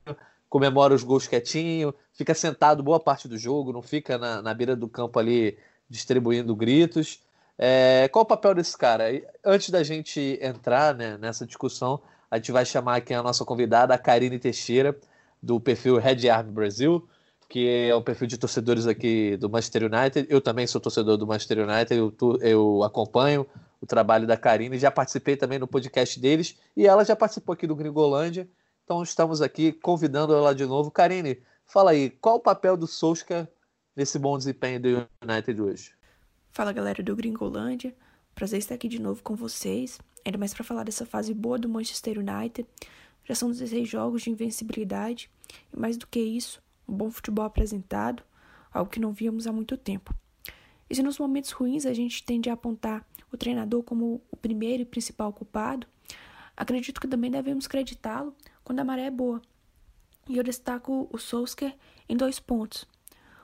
comemora 0.49 0.93
os 0.93 1.03
gols 1.03 1.27
quietinho, 1.27 1.93
fica 2.13 2.33
sentado 2.33 2.81
boa 2.81 2.99
parte 2.99 3.27
do 3.27 3.37
jogo, 3.37 3.73
não 3.73 3.81
fica 3.81 4.17
na, 4.17 4.41
na 4.41 4.53
beira 4.53 4.75
do 4.75 4.87
campo 4.87 5.19
ali 5.19 5.57
distribuindo 5.89 6.55
gritos. 6.55 7.19
É, 7.57 8.07
qual 8.11 8.23
o 8.23 8.27
papel 8.27 8.55
desse 8.55 8.75
cara? 8.77 9.05
Antes 9.45 9.69
da 9.69 9.83
gente 9.83 10.39
entrar 10.41 10.95
né, 10.95 11.17
nessa 11.17 11.45
discussão, 11.45 12.01
a 12.31 12.37
gente 12.37 12.51
vai 12.51 12.65
chamar 12.65 12.95
aqui 12.95 13.13
a 13.13 13.21
nossa 13.21 13.45
convidada, 13.45 13.93
a 13.93 13.97
Karine 13.97 14.39
Teixeira, 14.39 14.97
do 15.41 15.59
perfil 15.59 15.97
Red 15.97 16.29
Army 16.29 16.51
Brasil, 16.51 17.07
que 17.49 17.67
é 17.67 17.95
um 17.95 18.01
perfil 18.01 18.27
de 18.27 18.37
torcedores 18.37 18.87
aqui 18.87 19.35
do 19.37 19.49
Manchester 19.49 19.83
United. 19.83 20.27
Eu 20.29 20.39
também 20.39 20.67
sou 20.67 20.79
torcedor 20.79 21.17
do 21.17 21.27
Manchester 21.27 21.67
United, 21.67 21.93
eu, 21.93 22.13
eu 22.41 22.83
acompanho 22.83 23.45
o 23.81 23.85
trabalho 23.85 24.27
da 24.27 24.37
Karine, 24.37 24.77
já 24.77 24.91
participei 24.91 25.35
também 25.35 25.57
no 25.57 25.67
podcast 25.67 26.19
deles 26.19 26.55
e 26.77 26.85
ela 26.85 27.03
já 27.03 27.15
participou 27.15 27.53
aqui 27.53 27.65
do 27.65 27.75
Gringolândia. 27.75 28.47
Então 28.83 29.01
estamos 29.01 29.41
aqui 29.41 29.71
convidando 29.71 30.33
ela 30.33 30.53
de 30.53 30.65
novo. 30.65 30.91
Karine, 30.91 31.41
fala 31.65 31.91
aí, 31.91 32.09
qual 32.09 32.35
o 32.35 32.39
papel 32.39 32.77
do 32.77 32.85
Solskjaer 32.85 33.47
nesse 33.95 34.19
bom 34.19 34.37
desempenho 34.37 34.79
do 34.79 35.07
United 35.23 35.61
hoje? 35.61 35.91
Fala 36.51 36.71
galera 36.71 37.01
do 37.01 37.15
Gringolândia, 37.15 37.95
prazer 38.35 38.59
estar 38.59 38.75
aqui 38.75 38.87
de 38.87 39.01
novo 39.01 39.23
com 39.23 39.35
vocês, 39.35 39.99
ainda 40.25 40.37
mais 40.37 40.53
para 40.53 40.63
falar 40.63 40.83
dessa 40.83 41.05
fase 41.05 41.33
boa 41.33 41.57
do 41.57 41.67
Manchester 41.67 42.19
United. 42.19 42.67
Já 43.23 43.35
são 43.35 43.49
16 43.49 43.87
jogos 43.87 44.23
de 44.23 44.29
invencibilidade 44.29 45.29
e 45.73 45.79
mais 45.79 45.97
do 45.97 46.07
que 46.07 46.19
isso, 46.19 46.61
um 46.87 46.93
bom 46.93 47.11
futebol 47.11 47.45
apresentado, 47.45 48.23
algo 48.71 48.89
que 48.89 48.99
não 48.99 49.11
víamos 49.11 49.47
há 49.47 49.51
muito 49.51 49.77
tempo. 49.77 50.13
E 50.89 50.95
se 50.95 51.01
nos 51.01 51.17
momentos 51.17 51.51
ruins 51.51 51.85
a 51.85 51.93
gente 51.93 52.23
tende 52.23 52.49
a 52.49 52.53
apontar 52.53 53.05
o 53.31 53.37
treinador 53.37 53.81
como 53.83 54.21
o 54.29 54.35
primeiro 54.35 54.83
e 54.83 54.85
principal 54.85 55.31
culpado, 55.31 55.87
acredito 56.55 56.99
que 56.99 57.07
também 57.07 57.31
devemos 57.31 57.67
creditá-lo 57.67 58.35
quando 58.63 58.81
a 58.81 58.83
maré 58.83 59.05
é 59.05 59.11
boa. 59.11 59.41
E 60.27 60.37
eu 60.37 60.43
destaco 60.43 61.07
o 61.11 61.17
Solskjaer 61.17 61.75
em 62.09 62.15
dois 62.15 62.39
pontos. 62.39 62.85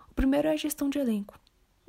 O 0.09 0.13
primeiro 0.13 0.47
é 0.47 0.51
a 0.51 0.57
gestão 0.57 0.89
de 0.89 0.99
elenco. 0.99 1.39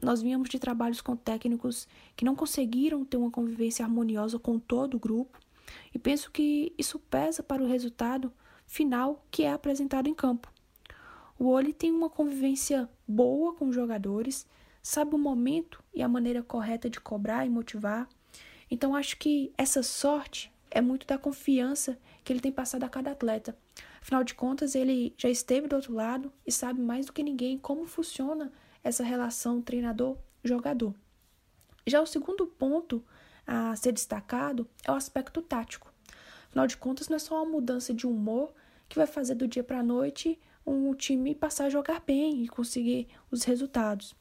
Nós 0.00 0.22
vínhamos 0.22 0.48
de 0.48 0.60
trabalhos 0.60 1.00
com 1.00 1.16
técnicos 1.16 1.88
que 2.14 2.24
não 2.24 2.36
conseguiram 2.36 3.04
ter 3.04 3.16
uma 3.16 3.30
convivência 3.30 3.84
harmoniosa 3.84 4.38
com 4.38 4.58
todo 4.58 4.94
o 4.96 5.00
grupo, 5.00 5.38
e 5.94 5.98
penso 5.98 6.30
que 6.30 6.72
isso 6.76 6.98
pesa 6.98 7.42
para 7.42 7.62
o 7.62 7.68
resultado 7.68 8.32
final 8.66 9.24
que 9.30 9.44
é 9.44 9.52
apresentado 9.52 10.08
em 10.08 10.14
campo. 10.14 10.52
O 11.38 11.46
Oli 11.46 11.72
tem 11.72 11.92
uma 11.92 12.10
convivência 12.10 12.88
boa 13.06 13.54
com 13.54 13.68
os 13.68 13.74
jogadores, 13.74 14.46
sabe 14.82 15.14
o 15.14 15.18
momento 15.18 15.82
e 15.94 16.02
a 16.02 16.08
maneira 16.08 16.42
correta 16.42 16.90
de 16.90 17.00
cobrar 17.00 17.46
e 17.46 17.50
motivar. 17.50 18.08
Então 18.70 18.94
acho 18.94 19.16
que 19.16 19.52
essa 19.56 19.82
sorte 19.82 20.52
é 20.70 20.80
muito 20.80 21.06
da 21.06 21.16
confiança 21.16 21.98
que 22.24 22.32
ele 22.32 22.40
tem 22.40 22.52
passado 22.52 22.84
a 22.84 22.88
cada 22.88 23.12
atleta. 23.12 23.56
Afinal 24.00 24.24
de 24.24 24.34
contas, 24.34 24.74
ele 24.74 25.14
já 25.16 25.28
esteve 25.28 25.68
do 25.68 25.76
outro 25.76 25.94
lado 25.94 26.32
e 26.46 26.52
sabe 26.52 26.80
mais 26.80 27.06
do 27.06 27.12
que 27.12 27.22
ninguém 27.22 27.58
como 27.58 27.86
funciona 27.86 28.52
essa 28.82 29.02
relação 29.02 29.62
treinador-jogador. 29.62 30.94
Já 31.86 32.00
o 32.00 32.06
segundo 32.06 32.46
ponto 32.46 33.04
a 33.48 33.74
ser 33.74 33.92
destacado 33.92 34.68
é 34.84 34.92
o 34.92 34.94
aspecto 34.94 35.40
tático. 35.40 35.90
Afinal 36.50 36.66
de 36.66 36.76
contas, 36.76 37.08
não 37.08 37.16
é 37.16 37.18
só 37.18 37.42
uma 37.42 37.50
mudança 37.50 37.94
de 37.94 38.06
humor 38.06 38.52
que 38.88 38.98
vai 38.98 39.06
fazer 39.06 39.34
do 39.34 39.48
dia 39.48 39.64
para 39.64 39.80
a 39.80 39.82
noite 39.82 40.38
um 40.66 40.94
time 40.94 41.34
passar 41.34 41.64
a 41.64 41.70
jogar 41.70 42.00
bem 42.06 42.44
e 42.44 42.48
conseguir 42.48 43.08
os 43.30 43.44
resultados. 43.44 44.14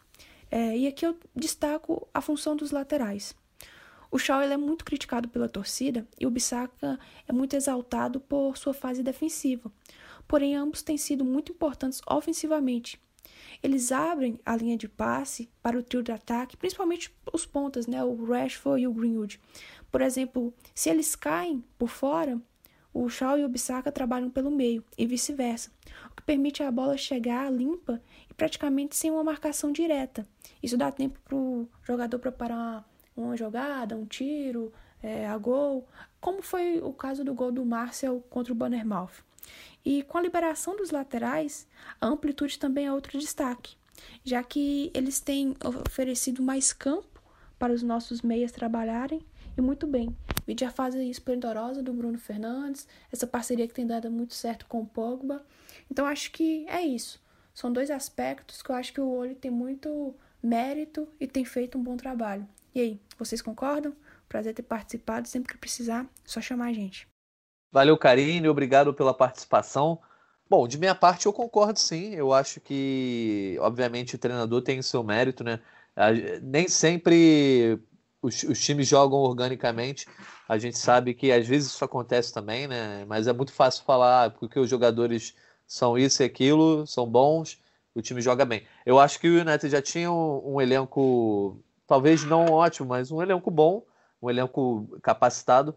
É, 0.49 0.77
e 0.77 0.87
aqui 0.87 1.05
eu 1.05 1.17
destaco 1.35 2.07
a 2.13 2.21
função 2.21 2.55
dos 2.55 2.71
laterais. 2.71 3.35
O 4.09 4.17
Shaw 4.17 4.41
é 4.41 4.55
muito 4.55 4.85
criticado 4.85 5.27
pela 5.27 5.49
torcida 5.49 6.07
e 6.17 6.25
o 6.25 6.31
Bissaka 6.31 6.97
é 7.27 7.33
muito 7.33 7.53
exaltado 7.53 8.21
por 8.21 8.57
sua 8.57 8.73
fase 8.73 9.03
defensiva. 9.03 9.69
Porém, 10.25 10.55
ambos 10.55 10.81
têm 10.81 10.97
sido 10.97 11.25
muito 11.25 11.51
importantes 11.51 12.01
ofensivamente. 12.09 12.97
Eles 13.61 13.91
abrem 13.91 14.39
a 14.45 14.55
linha 14.55 14.77
de 14.77 14.87
passe 14.87 15.49
para 15.61 15.77
o 15.77 15.83
trio 15.83 16.03
de 16.03 16.11
ataque, 16.11 16.57
principalmente 16.57 17.13
os 17.33 17.45
pontas, 17.45 17.87
né, 17.87 18.03
o 18.03 18.25
Rashford 18.25 18.83
e 18.83 18.87
o 18.87 18.93
Greenwood. 18.93 19.39
Por 19.91 20.01
exemplo, 20.01 20.53
se 20.75 20.89
eles 20.89 21.15
caem 21.15 21.63
por 21.77 21.89
fora, 21.89 22.39
o 22.93 23.07
Shaw 23.09 23.37
e 23.37 23.45
o 23.45 23.49
Bissaka 23.49 23.91
trabalham 23.91 24.29
pelo 24.29 24.49
meio 24.49 24.83
e 24.97 25.05
vice-versa, 25.05 25.71
o 26.11 26.15
que 26.15 26.23
permite 26.23 26.63
a 26.63 26.71
bola 26.71 26.97
chegar 26.97 27.51
limpa 27.51 28.01
e 28.29 28.33
praticamente 28.33 28.95
sem 28.95 29.11
uma 29.11 29.23
marcação 29.23 29.71
direta. 29.71 30.27
Isso 30.61 30.77
dá 30.77 30.91
tempo 30.91 31.19
para 31.23 31.35
o 31.35 31.69
jogador 31.83 32.17
preparar 32.17 32.57
uma, 32.57 32.85
uma 33.15 33.37
jogada, 33.37 33.95
um 33.95 34.05
tiro, 34.05 34.73
é, 35.01 35.27
a 35.27 35.37
gol, 35.37 35.87
como 36.19 36.41
foi 36.41 36.81
o 36.81 36.91
caso 36.91 37.23
do 37.23 37.33
gol 37.33 37.51
do 37.51 37.65
Marcel 37.65 38.23
contra 38.29 38.51
o 38.51 38.55
Bannermouth. 38.55 39.23
E 39.85 40.03
com 40.03 40.17
a 40.17 40.21
liberação 40.21 40.75
dos 40.75 40.91
laterais, 40.91 41.67
a 41.99 42.07
amplitude 42.07 42.59
também 42.59 42.87
é 42.87 42.93
outro 42.93 43.17
destaque, 43.17 43.75
já 44.23 44.43
que 44.43 44.91
eles 44.93 45.19
têm 45.19 45.55
oferecido 45.63 46.41
mais 46.41 46.73
campo 46.73 47.21
para 47.57 47.73
os 47.73 47.81
nossos 47.81 48.21
meias 48.21 48.51
trabalharem 48.51 49.25
e 49.57 49.61
muito 49.61 49.87
bem. 49.87 50.15
Vide 50.45 50.63
a 50.63 50.71
fase 50.71 51.09
esplendorosa 51.09 51.81
do 51.81 51.93
Bruno 51.93 52.17
Fernandes, 52.17 52.87
essa 53.11 53.25
parceria 53.25 53.67
que 53.67 53.73
tem 53.73 53.87
dado 53.87 54.09
muito 54.11 54.33
certo 54.33 54.65
com 54.67 54.81
o 54.81 54.85
Pogba. 54.85 55.45
Então 55.89 56.05
acho 56.05 56.31
que 56.31 56.65
é 56.67 56.81
isso. 56.81 57.21
São 57.53 57.73
dois 57.73 57.89
aspectos 57.89 58.61
que 58.61 58.69
eu 58.69 58.75
acho 58.75 58.93
que 58.93 59.01
o 59.01 59.09
Olho 59.09 59.35
tem 59.35 59.49
muito 59.49 60.15
mérito 60.43 61.07
e 61.19 61.25
tem 61.25 61.43
feito 61.43 61.77
um 61.77 61.83
bom 61.83 61.97
trabalho. 61.97 62.47
E 62.73 62.79
aí, 62.79 63.01
vocês 63.17 63.41
concordam? 63.41 63.95
Prazer 64.29 64.53
ter 64.53 64.61
participado. 64.61 65.27
Sempre 65.27 65.53
que 65.53 65.57
precisar, 65.57 66.07
só 66.23 66.39
chamar 66.39 66.67
a 66.67 66.73
gente. 66.73 67.07
Valeu, 67.71 67.97
Karine. 67.97 68.47
Obrigado 68.47 68.93
pela 68.93 69.13
participação. 69.13 69.99
Bom, 70.49 70.67
de 70.67 70.77
minha 70.77 70.95
parte, 70.95 71.25
eu 71.25 71.33
concordo 71.33 71.77
sim. 71.79 72.13
Eu 72.15 72.33
acho 72.33 72.59
que, 72.61 73.57
obviamente, 73.59 74.15
o 74.15 74.17
treinador 74.17 74.61
tem 74.61 74.79
o 74.79 74.83
seu 74.83 75.03
mérito, 75.03 75.43
né? 75.43 75.59
Nem 76.41 76.67
sempre 76.67 77.79
os, 78.21 78.43
os, 78.43 78.59
times 78.59 78.87
jogam 78.87 79.19
organicamente. 79.19 80.07
A 80.47 80.57
gente 80.57 80.77
sabe 80.77 81.13
que 81.13 81.31
às 81.31 81.45
vezes 81.47 81.73
isso 81.73 81.83
acontece 81.83 82.33
também, 82.33 82.67
né? 82.67 83.05
Mas 83.05 83.27
é 83.27 83.33
muito 83.33 83.51
fácil 83.51 83.83
falar 83.83 84.31
porque 84.31 84.59
os 84.59 84.69
jogadores 84.69 85.35
são 85.65 85.97
isso 85.97 86.23
e 86.23 86.25
aquilo, 86.25 86.87
são 86.87 87.05
bons, 87.05 87.59
o 87.93 88.01
time 88.01 88.21
joga 88.21 88.45
bem. 88.45 88.63
Eu 88.85 88.99
acho 88.99 89.19
que 89.19 89.27
o 89.27 89.41
United 89.41 89.69
já 89.69 89.81
tinha 89.81 90.11
um, 90.11 90.55
um 90.55 90.61
elenco, 90.61 91.61
talvez 91.85 92.23
não 92.23 92.45
ótimo, 92.45 92.89
mas 92.89 93.11
um 93.11 93.21
elenco 93.21 93.51
bom, 93.51 93.83
um 94.21 94.29
elenco 94.29 94.87
capacitado 95.01 95.75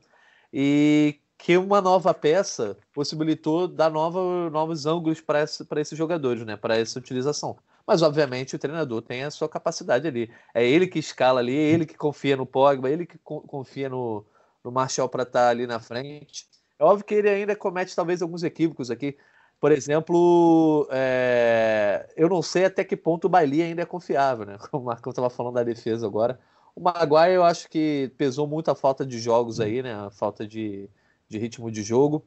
e 0.53 1.19
que 1.43 1.57
uma 1.57 1.81
nova 1.81 2.13
peça 2.13 2.77
possibilitou 2.93 3.67
dar 3.67 3.91
nova, 3.91 4.51
novos 4.51 4.85
ângulos 4.85 5.21
para 5.23 5.43
esse, 5.43 5.67
esses 5.77 5.97
jogadores, 5.97 6.45
né? 6.45 6.55
Para 6.55 6.77
essa 6.77 6.99
utilização. 6.99 7.57
Mas, 7.87 8.03
obviamente, 8.03 8.55
o 8.55 8.59
treinador 8.59 9.01
tem 9.01 9.25
a 9.25 9.31
sua 9.31 9.49
capacidade 9.49 10.07
ali. 10.07 10.31
É 10.53 10.67
ele 10.67 10.87
que 10.87 10.99
escala 10.99 11.41
ali, 11.41 11.57
é 11.57 11.71
ele 11.71 11.87
que 11.87 11.97
confia 11.97 12.37
no 12.37 12.45
Pogba, 12.45 12.91
é 12.91 12.93
ele 12.93 13.07
que 13.07 13.19
confia 13.19 13.89
no, 13.89 14.25
no 14.63 14.71
Marshall 14.71 15.09
para 15.09 15.23
estar 15.23 15.47
tá 15.47 15.49
ali 15.49 15.67
na 15.67 15.81
frente. 15.81 16.47
É 16.79 16.85
óbvio 16.85 17.07
que 17.07 17.15
ele 17.15 17.29
ainda 17.29 17.57
comete 17.57 17.97
talvez 17.97 18.21
alguns 18.21 18.43
equívocos 18.43 18.91
aqui. 18.91 19.17
Por 19.59 19.73
exemplo, 19.73 20.87
é... 20.91 22.07
eu 22.17 22.29
não 22.29 22.43
sei 22.43 22.67
até 22.67 22.85
que 22.85 22.97
ponto 22.97 23.27
o 23.27 23.31
Bailey 23.31 23.63
ainda 23.63 23.83
é 23.83 23.87
confiável, 23.87 24.45
né? 24.45 24.59
Como 24.71 24.83
o 24.85 24.87
Marcão 24.87 25.11
estava 25.11 25.31
falando 25.31 25.55
da 25.55 25.63
defesa 25.63 26.07
agora. 26.07 26.39
O 26.77 26.83
Maguire 26.83 27.35
eu 27.35 27.45
acho 27.45 27.69
que 27.69 28.13
pesou 28.19 28.47
muito 28.47 28.71
a 28.71 28.75
falta 28.75 29.07
de 29.07 29.19
jogos 29.19 29.59
aí, 29.59 29.83
né? 29.83 29.95
A 29.95 30.11
falta 30.11 30.47
de, 30.47 30.89
de 31.31 31.39
ritmo 31.39 31.71
de 31.71 31.83
jogo. 31.83 32.23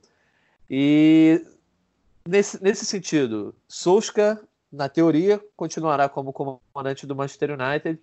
E 0.69 1.45
nesse, 2.27 2.63
nesse 2.63 2.85
sentido, 2.85 3.53
Solskjaer 3.67 4.39
na 4.71 4.89
teoria, 4.89 5.39
continuará 5.55 6.09
como 6.09 6.33
comandante 6.33 7.05
do 7.05 7.15
Manchester 7.15 7.51
United. 7.51 7.99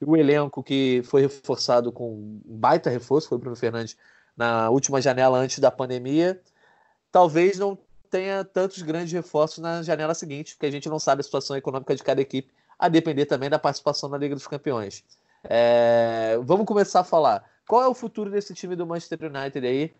E 0.00 0.04
o 0.04 0.16
elenco 0.16 0.62
que 0.62 1.02
foi 1.04 1.22
reforçado 1.22 1.92
com 1.92 2.14
um 2.14 2.40
baita 2.56 2.88
reforço, 2.88 3.28
foi 3.28 3.36
o 3.36 3.38
Bruno 3.38 3.56
Fernandes, 3.56 3.96
na 4.36 4.70
última 4.70 5.00
janela 5.00 5.38
antes 5.38 5.58
da 5.58 5.70
pandemia, 5.70 6.40
talvez 7.12 7.58
não 7.58 7.78
tenha 8.10 8.44
tantos 8.44 8.82
grandes 8.82 9.12
reforços 9.12 9.58
na 9.58 9.82
janela 9.82 10.14
seguinte, 10.14 10.54
porque 10.54 10.66
a 10.66 10.70
gente 10.70 10.88
não 10.88 10.98
sabe 10.98 11.20
a 11.20 11.24
situação 11.24 11.56
econômica 11.56 11.94
de 11.94 12.02
cada 12.02 12.20
equipe, 12.20 12.52
a 12.78 12.88
depender 12.88 13.26
também 13.26 13.48
da 13.48 13.58
participação 13.58 14.08
na 14.08 14.18
Liga 14.18 14.34
dos 14.34 14.46
Campeões. 14.46 15.04
É, 15.44 16.38
vamos 16.42 16.66
começar 16.66 17.00
a 17.00 17.04
falar. 17.04 17.44
Qual 17.66 17.82
é 17.82 17.88
o 17.88 17.94
futuro 17.94 18.30
desse 18.30 18.54
time 18.54 18.74
do 18.74 18.86
Manchester 18.86 19.30
United 19.30 19.66
aí, 19.66 19.94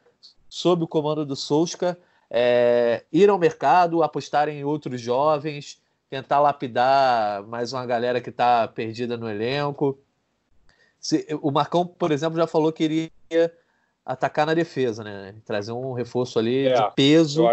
sob 0.48 0.84
o 0.84 0.88
comando 0.88 1.24
do 1.24 1.36
Solskjaer? 1.36 1.96
É, 2.30 3.04
ir 3.12 3.28
ao 3.28 3.38
mercado, 3.38 4.02
apostar 4.02 4.48
em 4.48 4.64
outros 4.64 5.00
jovens, 5.00 5.80
tentar 6.10 6.40
lapidar 6.40 7.42
mais 7.44 7.72
uma 7.72 7.84
galera 7.86 8.20
que 8.20 8.30
está 8.30 8.66
perdida 8.66 9.16
no 9.16 9.28
elenco. 9.28 9.98
Se, 10.98 11.26
o 11.42 11.50
Marcão, 11.50 11.86
por 11.86 12.10
exemplo, 12.10 12.38
já 12.38 12.46
falou 12.46 12.72
que 12.72 12.84
iria 12.84 13.52
atacar 14.04 14.46
na 14.46 14.54
defesa, 14.54 15.04
né? 15.04 15.34
Trazer 15.44 15.72
um 15.72 15.92
reforço 15.92 16.38
ali 16.38 16.66
é, 16.66 16.74
de 16.74 16.94
peso 16.94 17.44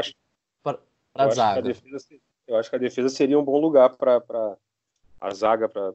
para 0.64 0.80
a 1.14 1.30
zaga. 1.30 1.62
Defesa, 1.62 2.06
eu 2.48 2.56
acho 2.56 2.70
que 2.70 2.76
a 2.76 2.80
defesa 2.80 3.10
seria 3.10 3.40
um 3.40 3.44
bom 3.44 3.60
lugar 3.60 3.96
para 3.96 4.58
a 5.20 5.34
zaga 5.34 5.70
para 5.70 5.94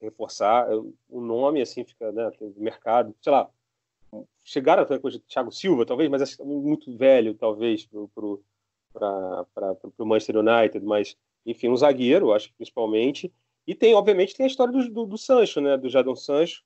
reforçar. 0.00 0.68
O 1.08 1.20
nome, 1.20 1.60
assim, 1.60 1.84
fica, 1.84 2.10
né? 2.12 2.30
Tem 2.38 2.52
mercado, 2.56 3.14
sei 3.20 3.32
lá. 3.32 3.48
Chegaram 4.44 4.82
até 4.82 4.98
com 4.98 5.08
o 5.08 5.18
Thiago 5.20 5.50
Silva, 5.50 5.84
talvez, 5.84 6.08
mas 6.08 6.22
acho 6.22 6.44
muito 6.44 6.96
velho, 6.96 7.34
talvez, 7.34 7.88
para 8.14 9.76
o 9.98 10.06
Manchester 10.06 10.36
United, 10.36 10.84
mas 10.84 11.16
enfim, 11.44 11.68
um 11.68 11.76
zagueiro, 11.76 12.32
acho 12.32 12.48
que 12.48 12.54
principalmente. 12.54 13.32
E 13.66 13.74
tem, 13.74 13.94
obviamente, 13.94 14.34
tem 14.34 14.44
a 14.44 14.48
história 14.48 14.72
do, 14.72 14.88
do, 14.88 15.06
do 15.06 15.18
Sancho, 15.18 15.60
né? 15.60 15.76
Do 15.76 15.88
Jadon 15.88 16.14
Sancho, 16.14 16.62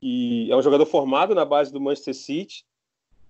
que 0.00 0.50
é 0.50 0.56
um 0.56 0.62
jogador 0.62 0.86
formado 0.86 1.34
na 1.34 1.44
base 1.44 1.72
do 1.72 1.80
Manchester 1.80 2.14
City, 2.14 2.64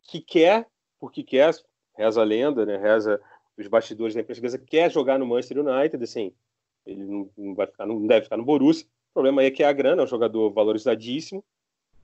que 0.02 0.20
quer, 0.20 0.66
porque 0.98 1.22
quer, 1.22 1.54
reza 1.94 2.20
a 2.20 2.24
lenda, 2.24 2.64
né, 2.64 2.76
reza 2.76 3.20
os 3.56 3.66
bastidores 3.66 4.14
da 4.14 4.22
imprensa 4.22 4.58
quer 4.58 4.90
jogar 4.90 5.18
no 5.18 5.26
Manchester 5.26 5.58
United, 5.58 6.02
assim, 6.02 6.32
ele 6.86 7.04
não, 7.36 7.54
vai 7.54 7.66
ficar, 7.66 7.86
não 7.86 8.06
deve 8.06 8.24
ficar 8.24 8.36
no 8.36 8.44
Borussia. 8.44 8.86
O 9.10 9.12
problema 9.12 9.42
aí 9.42 9.48
é 9.48 9.50
que 9.50 9.62
é 9.62 9.66
a 9.66 9.72
grana, 9.72 10.02
é 10.02 10.04
um 10.04 10.08
jogador 10.08 10.50
valorizadíssimo. 10.50 11.44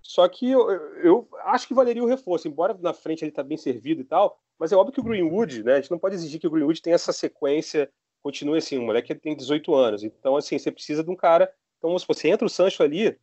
Só 0.09 0.27
que 0.27 0.51
eu, 0.51 0.71
eu 1.03 1.29
acho 1.44 1.68
que 1.68 1.75
valeria 1.75 2.03
o 2.03 2.07
reforço, 2.07 2.49
embora 2.49 2.73
na 2.81 2.94
frente 2.94 3.23
ele 3.23 3.31
está 3.31 3.42
bem 3.42 3.59
servido 3.59 4.01
e 4.01 4.05
tal, 4.05 4.40
mas 4.59 4.73
é 4.73 4.75
óbvio 4.75 4.94
que 4.94 5.01
o 5.01 5.03
Greenwood, 5.03 5.62
né, 5.62 5.75
a 5.75 5.81
gente 5.83 5.90
não 5.90 5.99
pode 5.99 6.14
exigir 6.14 6.40
que 6.40 6.47
o 6.47 6.51
Greenwood 6.51 6.81
tenha 6.81 6.94
essa 6.94 7.12
sequência, 7.12 7.92
continue 8.23 8.57
assim, 8.57 8.79
o 8.79 8.83
moleque 8.85 9.14
tem 9.14 9.37
18 9.37 9.75
anos, 9.75 10.03
então 10.03 10.35
assim, 10.35 10.59
você 10.59 10.73
precisa 10.73 11.05
de 11.05 11.11
um 11.11 11.14
cara, 11.14 11.53
então 11.77 11.97
se 11.99 12.09
você 12.09 12.31
entra 12.31 12.47
o 12.47 12.49
Sancho 12.49 12.83
ali, 12.83 13.18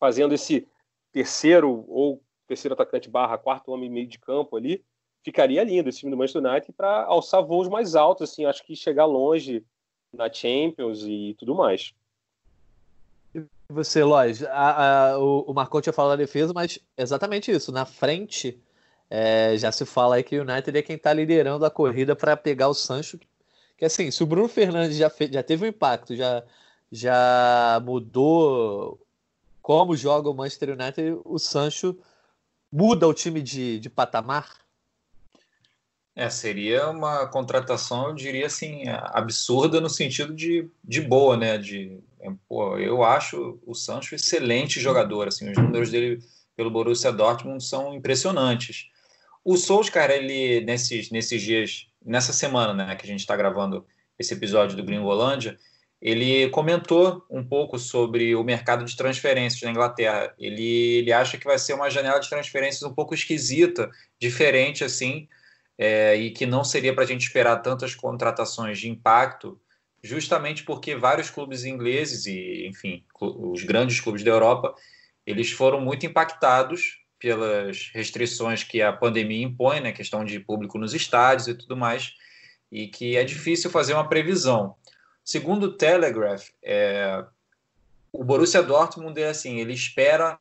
fazendo 0.00 0.34
esse 0.34 0.66
terceiro 1.12 1.84
ou 1.86 2.20
terceiro 2.48 2.74
atacante 2.74 3.08
barra 3.08 3.38
quarto 3.38 3.70
homem 3.70 3.88
meio 3.88 4.08
de 4.08 4.18
campo 4.18 4.56
ali, 4.56 4.84
ficaria 5.22 5.62
lindo 5.62 5.88
esse 5.88 6.00
time 6.00 6.10
do 6.10 6.16
Manchester 6.16 6.42
United 6.42 6.72
para 6.72 7.04
alçar 7.04 7.40
voos 7.40 7.68
mais 7.68 7.94
altos, 7.94 8.28
assim, 8.28 8.44
acho 8.44 8.66
que 8.66 8.74
chegar 8.74 9.04
longe 9.04 9.64
na 10.12 10.28
Champions 10.28 11.04
e 11.04 11.36
tudo 11.38 11.54
mais. 11.54 11.94
Você, 13.68 14.04
Lois, 14.04 14.42
a, 14.44 15.12
a, 15.12 15.18
o, 15.18 15.50
o 15.50 15.54
Marcão 15.54 15.80
tinha 15.80 15.92
falado 15.92 16.12
da 16.12 16.24
defesa, 16.24 16.52
mas 16.54 16.78
exatamente 16.96 17.50
isso, 17.50 17.72
na 17.72 17.84
frente 17.84 18.60
é, 19.10 19.56
já 19.56 19.72
se 19.72 19.84
fala 19.84 20.16
aí 20.16 20.22
que 20.22 20.38
o 20.38 20.42
United 20.42 20.76
é 20.76 20.82
quem 20.82 20.96
está 20.96 21.12
liderando 21.12 21.64
a 21.64 21.70
corrida 21.70 22.14
para 22.14 22.36
pegar 22.36 22.68
o 22.68 22.74
Sancho, 22.74 23.18
que 23.76 23.84
assim, 23.84 24.10
se 24.10 24.22
o 24.22 24.26
Bruno 24.26 24.48
Fernandes 24.48 24.96
já, 24.96 25.10
já 25.30 25.42
teve 25.42 25.64
um 25.64 25.68
impacto, 25.68 26.14
já, 26.14 26.44
já 26.90 27.80
mudou 27.84 29.00
como 29.62 29.96
joga 29.96 30.28
o 30.28 30.34
Manchester 30.34 30.70
United, 30.70 31.20
o 31.24 31.38
Sancho 31.38 31.96
muda 32.70 33.08
o 33.08 33.14
time 33.14 33.40
de, 33.40 33.78
de 33.80 33.88
patamar? 33.88 34.63
É, 36.16 36.30
seria 36.30 36.88
uma 36.90 37.26
contratação, 37.26 38.08
eu 38.08 38.14
diria 38.14 38.46
assim, 38.46 38.84
absurda 38.88 39.80
no 39.80 39.90
sentido 39.90 40.32
de, 40.32 40.70
de 40.82 41.00
boa, 41.00 41.36
né? 41.36 41.58
De, 41.58 41.98
é, 42.20 42.30
pô, 42.48 42.78
eu 42.78 43.02
acho 43.02 43.58
o 43.66 43.74
Sancho 43.74 44.14
excelente 44.14 44.80
jogador, 44.80 45.26
assim, 45.26 45.50
os 45.50 45.58
números 45.58 45.90
dele 45.90 46.22
pelo 46.56 46.70
Borussia 46.70 47.12
Dortmund 47.12 47.64
são 47.64 47.94
impressionantes. 47.94 48.88
O 49.44 49.56
Solskjaer, 49.56 50.10
ele, 50.12 50.64
nesses, 50.64 51.10
nesses 51.10 51.42
dias, 51.42 51.88
nessa 52.04 52.32
semana, 52.32 52.72
né, 52.72 52.96
que 52.96 53.04
a 53.04 53.08
gente 53.08 53.20
está 53.20 53.36
gravando 53.36 53.84
esse 54.16 54.32
episódio 54.34 54.76
do 54.76 54.84
Gringolândia, 54.84 55.58
ele 56.00 56.48
comentou 56.50 57.24
um 57.30 57.42
pouco 57.42 57.78
sobre 57.78 58.36
o 58.36 58.44
mercado 58.44 58.84
de 58.84 58.96
transferências 58.96 59.62
na 59.62 59.70
Inglaterra. 59.70 60.32
Ele, 60.38 60.98
ele 60.98 61.12
acha 61.12 61.38
que 61.38 61.46
vai 61.46 61.58
ser 61.58 61.72
uma 61.72 61.90
janela 61.90 62.20
de 62.20 62.28
transferências 62.28 62.82
um 62.82 62.94
pouco 62.94 63.14
esquisita, 63.14 63.90
diferente 64.18 64.84
assim, 64.84 65.26
é, 65.78 66.14
e 66.16 66.30
que 66.30 66.46
não 66.46 66.64
seria 66.64 66.94
para 66.94 67.04
a 67.04 67.06
gente 67.06 67.22
esperar 67.22 67.56
tantas 67.56 67.94
contratações 67.94 68.78
de 68.78 68.88
impacto, 68.88 69.60
justamente 70.02 70.64
porque 70.64 70.94
vários 70.94 71.30
clubes 71.30 71.64
ingleses 71.64 72.26
e, 72.26 72.66
enfim, 72.66 73.04
os 73.20 73.64
grandes 73.64 74.00
clubes 74.00 74.22
da 74.22 74.30
Europa, 74.30 74.74
eles 75.26 75.50
foram 75.50 75.80
muito 75.80 76.06
impactados 76.06 77.02
pelas 77.18 77.90
restrições 77.94 78.62
que 78.62 78.82
a 78.82 78.92
pandemia 78.92 79.46
impõe, 79.46 79.80
né, 79.80 79.92
questão 79.92 80.24
de 80.24 80.38
público 80.38 80.78
nos 80.78 80.92
estádios 80.92 81.48
e 81.48 81.54
tudo 81.54 81.76
mais, 81.76 82.12
e 82.70 82.86
que 82.86 83.16
é 83.16 83.24
difícil 83.24 83.70
fazer 83.70 83.94
uma 83.94 84.08
previsão. 84.08 84.76
Segundo 85.24 85.64
o 85.64 85.72
Telegraph, 85.72 86.48
é, 86.62 87.24
o 88.12 88.22
Borussia 88.22 88.62
Dortmund 88.62 89.18
é 89.20 89.30
assim, 89.30 89.58
ele 89.58 89.72
espera 89.72 90.36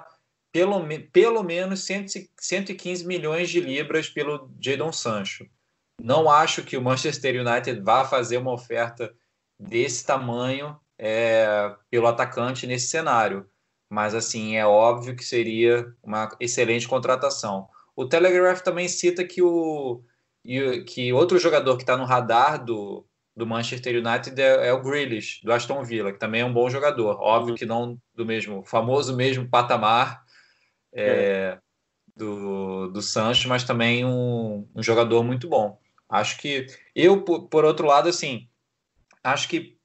pelo, 0.54 0.80
pelo 1.12 1.44
menos 1.44 1.84
115 1.84 3.06
milhões 3.08 3.50
de 3.50 3.60
libras 3.60 4.08
pelo 4.08 4.52
Jadon 4.62 4.92
Sancho. 4.92 5.48
Não 6.00 6.30
acho 6.30 6.64
que 6.64 6.78
o 6.78 6.82
Manchester 6.82 7.42
United 7.42 7.82
vá 7.82 8.06
fazer 8.06 8.38
uma 8.38 8.54
oferta 8.54 9.12
desse 9.60 10.06
tamanho 10.06 10.78
é, 10.98 11.76
pelo 11.90 12.06
atacante 12.06 12.68
nesse 12.68 12.88
cenário. 12.88 13.50
Mas, 13.90 14.14
assim, 14.14 14.56
é 14.56 14.66
óbvio 14.66 15.16
que 15.16 15.24
seria 15.24 15.92
uma 16.04 16.30
excelente 16.40 16.88
contratação. 16.88 17.68
O 17.96 18.06
Telegraph 18.06 18.62
também 18.62 18.88
cita 18.88 19.24
que, 19.24 19.42
o, 19.42 20.04
que 20.86 21.12
outro 21.14 21.40
jogador 21.40 21.78
que 21.78 21.84
está 21.84 21.98
no 21.98 22.06
radar 22.06 22.64
do, 22.64 23.06
do 23.36 23.46
Manchester 23.46 23.96
United 23.96 24.40
é, 24.40 24.68
é, 24.68 24.74
o 24.74 24.82
Grealish, 24.82 25.42
do 25.44 25.52
Aston 25.52 25.84
Villa, 25.84 26.12
que 26.12 26.20
também 26.20 26.42
é 26.42 26.46
um 26.46 26.54
bom 26.54 26.70
jogador. 26.70 27.18
Óbvio 27.20 27.56
que 27.56 27.66
não 27.66 27.98
do 28.16 28.26
mesmo, 28.26 28.64
famoso 28.64 29.16
mesmo 29.16 29.48
patamar 29.48 30.23
é, 30.94 31.06
é. 31.06 31.60
Do, 32.16 32.90
do 32.90 33.02
Sancho, 33.02 33.50
mas 33.50 33.64
também 33.64 34.06
um, 34.06 34.68
um, 34.76 34.84
jogador 34.84 35.24
muito 35.24 35.48
bom. 35.48 35.80
Acho 36.08 36.38
que 36.38 36.68
eu, 36.96 37.24
por, 37.24 37.48
por 37.48 37.66
outro 37.66 37.88
lado, 37.88 38.08
assim, 38.08 38.48
acho 39.24 39.50
que 39.50 39.78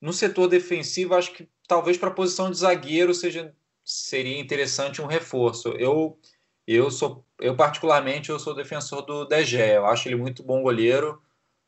no 0.00 0.12
setor 0.12 0.48
defensivo, 0.48 1.14
acho 1.14 1.32
que 1.32 1.48
talvez 1.66 1.96
para 1.96 2.08
a 2.08 2.14
posição 2.14 2.50
de 2.50 2.58
zagueiro 2.58 3.14
seja 3.14 3.54
seria 3.84 4.38
interessante 4.38 5.00
um 5.00 5.06
reforço. 5.06 5.70
Eu 5.70 6.18
eu 6.66 6.90
sou 6.90 7.24
eu 7.40 7.56
particularmente 7.56 8.30
eu 8.30 8.38
sou 8.38 8.54
defensor 8.54 9.02
do 9.02 9.24
De 9.24 9.44
Gea. 9.44 9.76
Eu 9.76 9.86
acho 9.86 10.08
ele 10.08 10.16
muito 10.16 10.42
bom 10.42 10.62
goleiro 10.62 11.20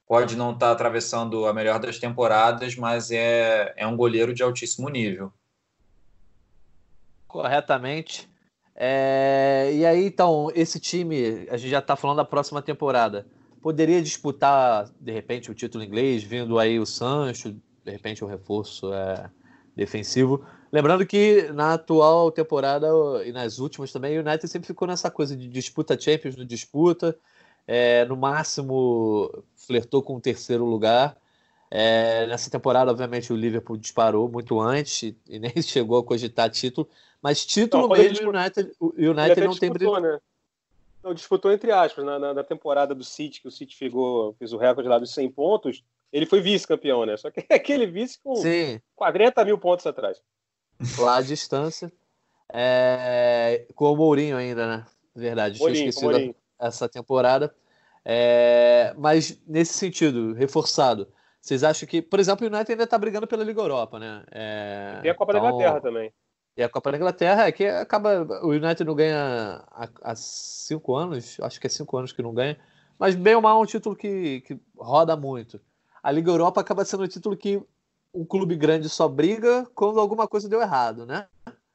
pode 0.07 0.37
não 0.37 0.53
estar 0.53 0.67
tá 0.67 0.73
atravessando 0.73 1.47
a 1.47 1.53
melhor 1.53 1.79
das 1.79 1.99
temporadas, 1.99 2.77
mas 2.77 3.11
é, 3.11 3.73
é 3.77 3.87
um 3.87 3.97
goleiro 3.97 4.35
de 4.35 4.43
altíssimo 4.43 4.89
nível. 4.89 5.33
Corretamente. 7.27 8.29
É, 8.77 9.71
e 9.73 9.87
aí, 9.87 10.07
então, 10.07 10.51
esse 10.55 10.81
time, 10.81 11.47
a 11.49 11.57
gente 11.57 11.71
já 11.71 11.79
está 11.79 11.95
falando 11.95 12.17
da 12.17 12.25
próxima 12.25 12.61
temporada, 12.61 13.27
poderia 13.63 14.03
disputar, 14.03 14.91
de 15.01 15.13
repente, 15.13 15.51
o 15.51 15.55
título 15.55 15.85
inglês, 15.85 16.23
vindo 16.23 16.59
aí 16.59 16.79
o 16.79 16.87
Sancho, 16.87 17.55
de 17.85 17.91
repente, 17.91 18.25
o 18.25 18.27
um 18.27 18.31
reforço 18.31 18.93
é, 18.93 19.31
defensivo. 19.77 20.45
Lembrando 20.73 21.07
que 21.07 21.51
na 21.53 21.75
atual 21.75 22.33
temporada 22.33 22.89
e 23.25 23.31
nas 23.31 23.59
últimas 23.59 23.93
também, 23.93 24.19
o 24.19 24.23
United 24.23 24.49
sempre 24.49 24.67
ficou 24.67 24.89
nessa 24.89 25.11
coisa 25.11 25.37
de 25.37 25.47
disputa 25.49 25.99
Champions, 25.99 26.35
no 26.35 26.45
disputa, 26.45 27.17
é, 27.67 28.05
no 28.07 28.17
máximo 28.17 29.45
flertou 29.55 30.03
com 30.03 30.17
o 30.17 30.21
terceiro 30.21 30.65
lugar. 30.65 31.17
É, 31.71 32.27
nessa 32.27 32.51
temporada, 32.51 32.91
obviamente, 32.91 33.33
o 33.33 33.37
Liverpool 33.37 33.77
disparou 33.77 34.29
muito 34.29 34.61
antes 34.61 35.15
e, 35.29 35.39
nem 35.39 35.53
chegou 35.63 35.99
a 35.99 36.05
cogitar 36.05 36.51
título, 36.51 36.89
mas 37.21 37.45
título 37.45 37.89
não, 37.89 37.97
mesmo, 37.97 38.31
o 38.31 38.31
United, 38.31 38.73
o 38.79 38.93
United 38.97 39.41
não 39.47 39.57
tem 39.57 39.71
brilho. 39.71 40.01
Né? 40.01 40.21
Não, 41.03 41.13
disputou 41.13 41.53
entre 41.53 41.71
aspas, 41.71 42.05
na, 42.05 42.19
na, 42.19 42.35
na, 42.35 42.45
temporada 42.45 42.95
do 42.95 43.05
City, 43.05 43.41
que 43.41 43.49
o 43.49 43.51
City 43.51 43.77
ficou, 43.77 44.35
fez 44.39 44.53
o 44.53 44.57
recorde 44.57 44.89
lá 44.89 44.99
dos 44.99 45.13
100 45.13 45.31
pontos, 45.33 45.85
ele 46.13 46.27
foi 46.27 46.41
vice-campeão, 46.41 47.05
né? 47.05 47.17
Só 47.17 47.31
que 47.31 47.45
é 47.49 47.55
aquele 47.57 47.87
vice 47.87 48.19
com 48.23 48.37
Sim. 48.37 48.81
40 48.95 49.45
mil 49.45 49.59
pontos 49.59 49.87
atrás. 49.87 50.23
Lá 50.99 51.17
a 51.17 51.23
distância. 51.23 51.93
É, 52.53 53.67
com 53.75 53.93
o 53.93 53.97
Mourinho 53.97 54.37
ainda, 54.37 54.67
né? 54.67 54.87
Verdade, 55.15 55.59
Mourinho, 55.59 55.79
tinha 55.79 55.89
esquecido 55.91 56.37
essa 56.59 56.89
temporada. 56.89 57.55
É, 58.05 58.95
mas 58.97 59.41
nesse 59.47 59.73
sentido, 59.75 60.35
reforçado, 60.35 61.09
vocês 61.45 61.63
acham 61.63 61.87
que, 61.87 62.01
por 62.01 62.19
exemplo, 62.19 62.47
o 62.47 62.51
United 62.51 62.73
ainda 62.73 62.85
está 62.85 62.97
brigando 62.97 63.27
pela 63.27 63.45
Liga 63.45 63.61
Europa, 63.61 63.99
né? 63.99 64.25
É, 64.31 65.01
e 65.05 65.11
a 65.11 65.15
Copa 65.15 65.33
então, 65.33 65.43
da 65.43 65.49
Inglaterra 65.51 65.79
também. 65.79 66.13
E 66.57 66.63
a 66.63 66.69
Copa 66.71 66.91
da 66.91 66.97
Inglaterra 66.97 67.47
é 67.47 67.53
que 67.53 67.67
acaba. 67.67 68.27
O 68.43 68.49
United 68.49 68.83
não 68.83 68.95
ganha 68.95 69.63
há, 69.71 69.89
há 70.03 70.15
cinco 70.17 70.97
anos, 70.97 71.39
acho 71.43 71.61
que 71.61 71.67
é 71.67 71.71
cinco 71.71 71.99
anos 71.99 72.13
que 72.13 72.23
não 72.23 72.33
ganha. 72.33 72.57
Mas 72.99 73.15
bem 73.15 73.35
ou 73.35 73.43
mal 73.43 73.61
é 73.61 73.63
um 73.63 73.67
título 73.67 73.95
que, 73.95 74.41
que 74.41 74.59
roda 74.75 75.15
muito. 75.17 75.61
A 76.03 76.11
Liga 76.11 76.31
Europa 76.31 76.63
acaba 76.63 76.83
sendo 76.83 77.05
um 77.05 77.09
título 77.09 77.37
que 77.37 77.63
um 78.15 78.25
clube 78.25 78.57
grande 78.57 78.89
só 78.89 79.07
briga 79.07 79.69
quando 79.75 80.01
alguma 80.01 80.27
coisa 80.27 80.49
deu 80.49 80.63
errado, 80.63 81.05
né? 81.05 81.27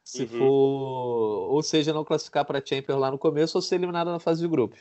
Se 0.04 0.24
uhum. 0.24 0.30
for, 0.30 1.52
ou 1.52 1.62
seja, 1.62 1.94
não 1.94 2.04
classificar 2.04 2.44
para 2.44 2.66
Champions 2.66 3.00
lá 3.00 3.12
no 3.12 3.20
começo 3.20 3.56
ou 3.56 3.62
ser 3.62 3.76
eliminado 3.76 4.10
na 4.10 4.20
fase 4.20 4.42
de 4.42 4.48
grupos. 4.48 4.80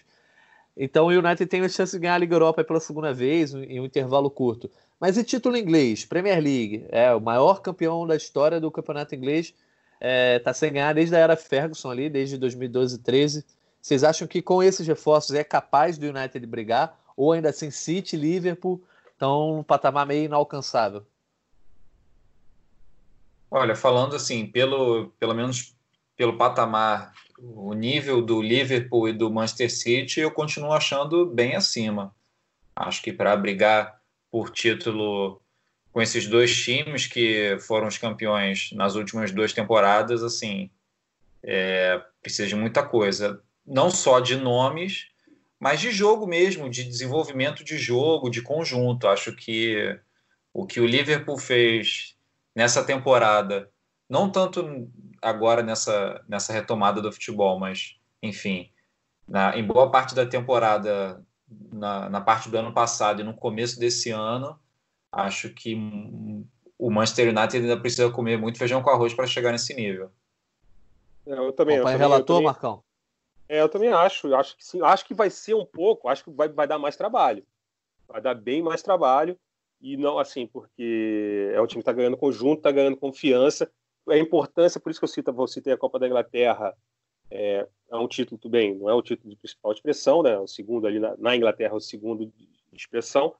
Então 0.78 1.06
o 1.06 1.10
United 1.10 1.46
tem 1.46 1.60
a 1.60 1.68
chance 1.68 1.92
de 1.92 1.98
ganhar 1.98 2.14
a 2.14 2.18
Liga 2.18 2.36
Europa 2.36 2.62
pela 2.62 2.78
segunda 2.78 3.12
vez 3.12 3.52
em 3.52 3.80
um 3.80 3.84
intervalo 3.84 4.30
curto. 4.30 4.70
Mas 5.00 5.18
e 5.18 5.24
título 5.24 5.56
inglês? 5.56 6.04
Premier 6.04 6.40
League. 6.40 6.86
É 6.90 7.12
o 7.12 7.20
maior 7.20 7.60
campeão 7.60 8.06
da 8.06 8.14
história 8.14 8.60
do 8.60 8.70
campeonato 8.70 9.12
inglês. 9.12 9.46
Está 9.46 9.56
é, 10.00 10.38
tá 10.38 10.54
sem 10.54 10.72
ganhar 10.72 10.94
desde 10.94 11.16
a 11.16 11.18
era 11.18 11.36
Ferguson 11.36 11.90
ali, 11.90 12.08
desde 12.08 12.38
2012 12.38 12.98
13 12.98 13.44
Vocês 13.82 14.04
acham 14.04 14.28
que 14.28 14.40
com 14.40 14.62
esses 14.62 14.86
reforços 14.86 15.34
é 15.34 15.42
capaz 15.42 15.98
do 15.98 16.06
United 16.06 16.46
brigar? 16.46 16.96
Ou 17.16 17.32
ainda 17.32 17.48
assim 17.48 17.72
City, 17.72 18.16
Liverpool 18.16 18.80
estão 19.12 19.56
num 19.56 19.62
patamar 19.64 20.06
meio 20.06 20.26
inalcançável? 20.26 21.04
Olha, 23.50 23.74
falando 23.74 24.14
assim, 24.14 24.46
pelo, 24.46 25.08
pelo 25.18 25.34
menos 25.34 25.74
pelo 26.18 26.36
patamar, 26.36 27.14
o 27.38 27.72
nível 27.72 28.20
do 28.20 28.42
Liverpool 28.42 29.08
e 29.08 29.12
do 29.12 29.30
Manchester 29.30 29.70
City, 29.72 30.18
eu 30.18 30.32
continuo 30.32 30.72
achando 30.72 31.24
bem 31.24 31.54
acima. 31.54 32.12
Acho 32.74 33.00
que 33.00 33.12
para 33.12 33.36
brigar 33.36 34.00
por 34.28 34.50
título 34.50 35.40
com 35.92 36.02
esses 36.02 36.26
dois 36.26 36.54
times 36.54 37.06
que 37.06 37.56
foram 37.60 37.86
os 37.86 37.96
campeões 37.96 38.72
nas 38.72 38.96
últimas 38.96 39.30
duas 39.30 39.52
temporadas, 39.52 40.24
assim, 40.24 40.68
é, 41.40 42.02
precisa 42.20 42.48
de 42.48 42.56
muita 42.56 42.82
coisa. 42.82 43.40
Não 43.64 43.88
só 43.88 44.18
de 44.18 44.34
nomes, 44.34 45.06
mas 45.60 45.80
de 45.80 45.92
jogo 45.92 46.26
mesmo, 46.26 46.68
de 46.68 46.82
desenvolvimento 46.82 47.62
de 47.62 47.78
jogo, 47.78 48.28
de 48.28 48.42
conjunto. 48.42 49.06
Acho 49.06 49.32
que 49.36 49.96
o 50.52 50.66
que 50.66 50.80
o 50.80 50.86
Liverpool 50.86 51.38
fez 51.38 52.16
nessa 52.56 52.82
temporada, 52.82 53.70
não 54.08 54.28
tanto 54.28 54.90
agora 55.20 55.62
nessa, 55.62 56.24
nessa 56.28 56.52
retomada 56.52 57.00
do 57.00 57.12
futebol, 57.12 57.58
mas 57.58 57.98
enfim, 58.22 58.70
na, 59.26 59.56
em 59.56 59.64
boa 59.64 59.90
parte 59.90 60.14
da 60.14 60.26
temporada, 60.26 61.24
na, 61.72 62.08
na 62.08 62.20
parte 62.20 62.48
do 62.48 62.56
ano 62.58 62.72
passado 62.72 63.20
e 63.20 63.24
no 63.24 63.34
começo 63.34 63.78
desse 63.78 64.10
ano, 64.10 64.58
acho 65.12 65.50
que 65.50 65.74
o 66.78 66.90
Manchester 66.90 67.28
United 67.28 67.56
ainda 67.58 67.80
precisa 67.80 68.10
comer 68.10 68.38
muito 68.38 68.58
feijão 68.58 68.82
com 68.82 68.90
arroz 68.90 69.12
para 69.12 69.26
chegar 69.26 69.52
nesse 69.52 69.74
nível. 69.74 70.10
É, 71.26 71.32
eu 71.32 71.52
também. 71.52 71.80
O 71.80 71.82
pai 71.82 71.96
relatou, 71.96 72.42
Marcão? 72.42 72.82
É, 73.48 73.60
eu 73.60 73.68
também 73.68 73.92
acho. 73.92 74.34
Acho 74.34 74.56
que 74.56 74.64
sim. 74.64 74.80
Acho 74.82 75.04
que 75.04 75.14
vai 75.14 75.28
ser 75.30 75.54
um 75.54 75.64
pouco. 75.64 76.08
Acho 76.08 76.24
que 76.24 76.30
vai, 76.30 76.48
vai 76.48 76.66
dar 76.66 76.78
mais 76.78 76.96
trabalho. 76.96 77.44
Vai 78.06 78.20
dar 78.20 78.34
bem 78.34 78.62
mais 78.62 78.82
trabalho 78.82 79.38
e 79.80 79.96
não 79.96 80.18
assim, 80.18 80.46
porque 80.46 81.50
é 81.52 81.60
o 81.60 81.66
time 81.66 81.82
que 81.82 81.90
está 81.90 81.92
ganhando 81.92 82.16
conjunto, 82.16 82.58
está 82.58 82.72
ganhando 82.72 82.96
confiança. 82.96 83.70
A 84.10 84.18
importância, 84.18 84.80
por 84.80 84.90
isso 84.90 85.00
que 85.00 85.04
eu 85.04 85.08
cito, 85.08 85.32
vou 85.32 85.46
citar 85.46 85.74
a 85.74 85.78
Copa 85.78 85.98
da 85.98 86.06
Inglaterra, 86.06 86.74
é, 87.30 87.66
é, 87.90 87.96
um 87.96 88.08
título, 88.08 88.38
tudo 88.38 88.52
bem, 88.52 88.74
não 88.74 88.88
é 88.88 88.94
o 88.94 89.02
título 89.02 89.30
de 89.30 89.36
principal 89.36 89.72
expressão, 89.72 90.22
né? 90.22 90.38
O 90.38 90.46
segundo 90.46 90.86
ali 90.86 90.98
na, 90.98 91.16
na 91.16 91.36
Inglaterra, 91.36 91.74
o 91.74 91.80
segundo 91.80 92.26
de 92.26 92.48
expressão. 92.72 93.34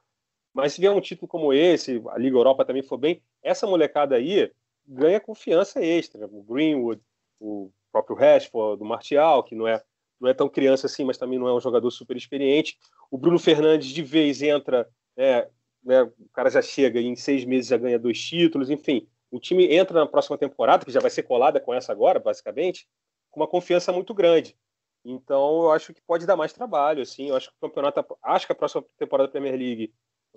Mas 0.53 0.73
se 0.73 0.81
vier 0.81 0.93
um 0.93 1.01
título 1.01 1.29
como 1.29 1.53
esse, 1.53 2.03
a 2.09 2.19
Liga 2.19 2.37
Europa 2.37 2.65
também 2.65 2.83
for 2.83 2.99
bem, 2.99 3.23
essa 3.43 3.67
molecada 3.67 4.17
aí 4.17 4.51
ganha 4.87 5.21
confiança 5.21 5.81
extra. 5.85 6.27
O 6.27 6.43
Greenwood, 6.43 7.01
o 7.39 7.71
próprio 7.93 8.17
Rashford, 8.17 8.79
do 8.79 8.85
Martial, 8.85 9.45
que 9.45 9.55
não 9.55 9.67
é, 9.69 9.83
não 10.21 10.29
é 10.29 10.35
tão 10.35 10.49
criança 10.49 10.87
assim, 10.87 11.05
mas 11.05 11.19
também 11.19 11.39
não 11.39 11.49
é 11.49 11.55
um 11.55 11.61
jogador 11.61 11.91
super 11.91 12.17
experiente. 12.17 12.79
O 13.11 13.17
Bruno 13.17 13.39
Fernandes 13.39 13.89
de 13.89 14.03
vez 14.03 14.43
entra 14.43 14.89
né, 15.17 15.49
né, 15.83 16.03
o 16.03 16.29
cara 16.33 16.51
já 16.51 16.63
chega 16.63 17.01
e 17.01 17.07
em 17.07 17.17
seis 17.17 17.45
meses 17.45 17.69
já 17.69 17.77
ganha 17.77 17.99
dois 17.99 18.21
títulos, 18.21 18.71
enfim. 18.71 19.09
O 19.31 19.39
time 19.39 19.73
entra 19.75 20.01
na 20.01 20.07
próxima 20.07 20.39
temporada, 20.39 20.85
que 20.85 20.91
já 20.91 21.01
vai 21.01 21.11
ser 21.11 21.23
colada 21.23 21.61
com 21.61 21.75
essa 21.75 21.93
agora, 21.93 22.19
basicamente, 22.19 22.89
com 23.31 23.41
uma 23.41 23.47
confiança 23.47 23.93
muito 23.93 24.15
grande. 24.15 24.57
Então, 25.05 25.63
eu 25.63 25.73
acho 25.73 25.95
que 25.95 26.01
pode 26.03 26.27
dar 26.27 26.37
mais 26.37 26.53
trabalho, 26.53 27.03
assim. 27.03 27.29
Eu 27.29 27.37
acho 27.37 27.49
que 27.51 27.57
o 27.57 27.69
campeonato, 27.69 28.19
acho 28.23 28.47
que 28.47 28.53
a 28.53 28.57
próxima 28.57 28.85
temporada 28.97 29.29
da 29.29 29.33
Premier 29.33 29.57
League, 29.57 29.95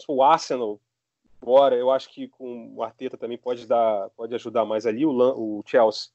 o 0.07 0.21
Arsenal, 0.21 0.79
bora, 1.41 1.75
eu 1.75 1.89
acho 1.89 2.09
que 2.09 2.27
com 2.27 2.73
o 2.75 2.83
Arteta 2.83 3.17
também 3.17 3.37
pode 3.37 3.65
dar, 3.65 4.09
pode 4.11 4.33
ajudar 4.35 4.65
mais 4.65 4.85
ali. 4.85 5.05
O, 5.05 5.11
o 5.11 5.63
Chelsea 5.65 6.11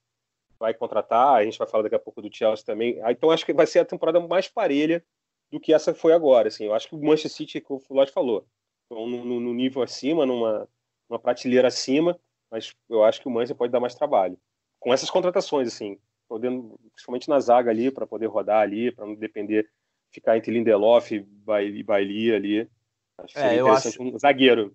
vai 0.58 0.72
contratar, 0.72 1.36
a 1.36 1.44
gente 1.44 1.58
vai 1.58 1.66
falar 1.66 1.82
daqui 1.82 1.96
a 1.96 2.00
pouco 2.00 2.22
do 2.22 2.34
Chelsea 2.34 2.64
também. 2.64 3.00
Ah, 3.02 3.12
então, 3.12 3.30
acho 3.30 3.44
que 3.44 3.52
vai 3.52 3.66
ser 3.66 3.80
a 3.80 3.84
temporada 3.84 4.20
mais 4.20 4.48
parelha 4.48 5.04
do 5.50 5.60
que 5.60 5.72
essa 5.72 5.94
foi 5.94 6.12
agora, 6.12 6.48
assim. 6.48 6.64
Eu 6.64 6.74
acho 6.74 6.88
que 6.88 6.94
o 6.94 7.02
Manchester 7.02 7.32
City, 7.32 7.60
como 7.60 7.82
o 7.88 7.94
Lodge 7.94 8.12
falou, 8.12 8.46
estão 8.82 9.06
no, 9.06 9.40
no, 9.40 9.54
nível 9.54 9.82
acima, 9.82 10.24
numa, 10.24 10.68
numa 11.08 11.18
prateleira 11.18 11.68
acima, 11.68 12.18
mas 12.50 12.74
eu 12.88 13.04
acho 13.04 13.20
que 13.20 13.28
o 13.28 13.30
Manchester 13.30 13.56
pode 13.56 13.72
dar 13.72 13.80
mais 13.80 13.94
trabalho. 13.94 14.38
Com 14.78 14.92
essas 14.92 15.10
contratações, 15.10 15.68
assim, 15.68 15.98
podendo, 16.28 16.78
principalmente 16.92 17.28
na 17.28 17.40
zaga 17.40 17.70
ali, 17.70 17.90
para 17.90 18.06
poder 18.06 18.26
rodar 18.26 18.60
ali, 18.60 18.90
para 18.90 19.06
não 19.06 19.14
depender, 19.14 19.68
ficar 20.10 20.36
entre 20.36 20.52
Lindelof 20.52 21.12
e 21.12 21.82
Bailey 21.82 22.34
ali. 22.34 22.70
Acho 23.18 23.34
que 23.34 23.40
é, 23.40 23.60
eu 23.60 23.68
acho... 23.68 24.02
um 24.02 24.18
zagueiro. 24.18 24.74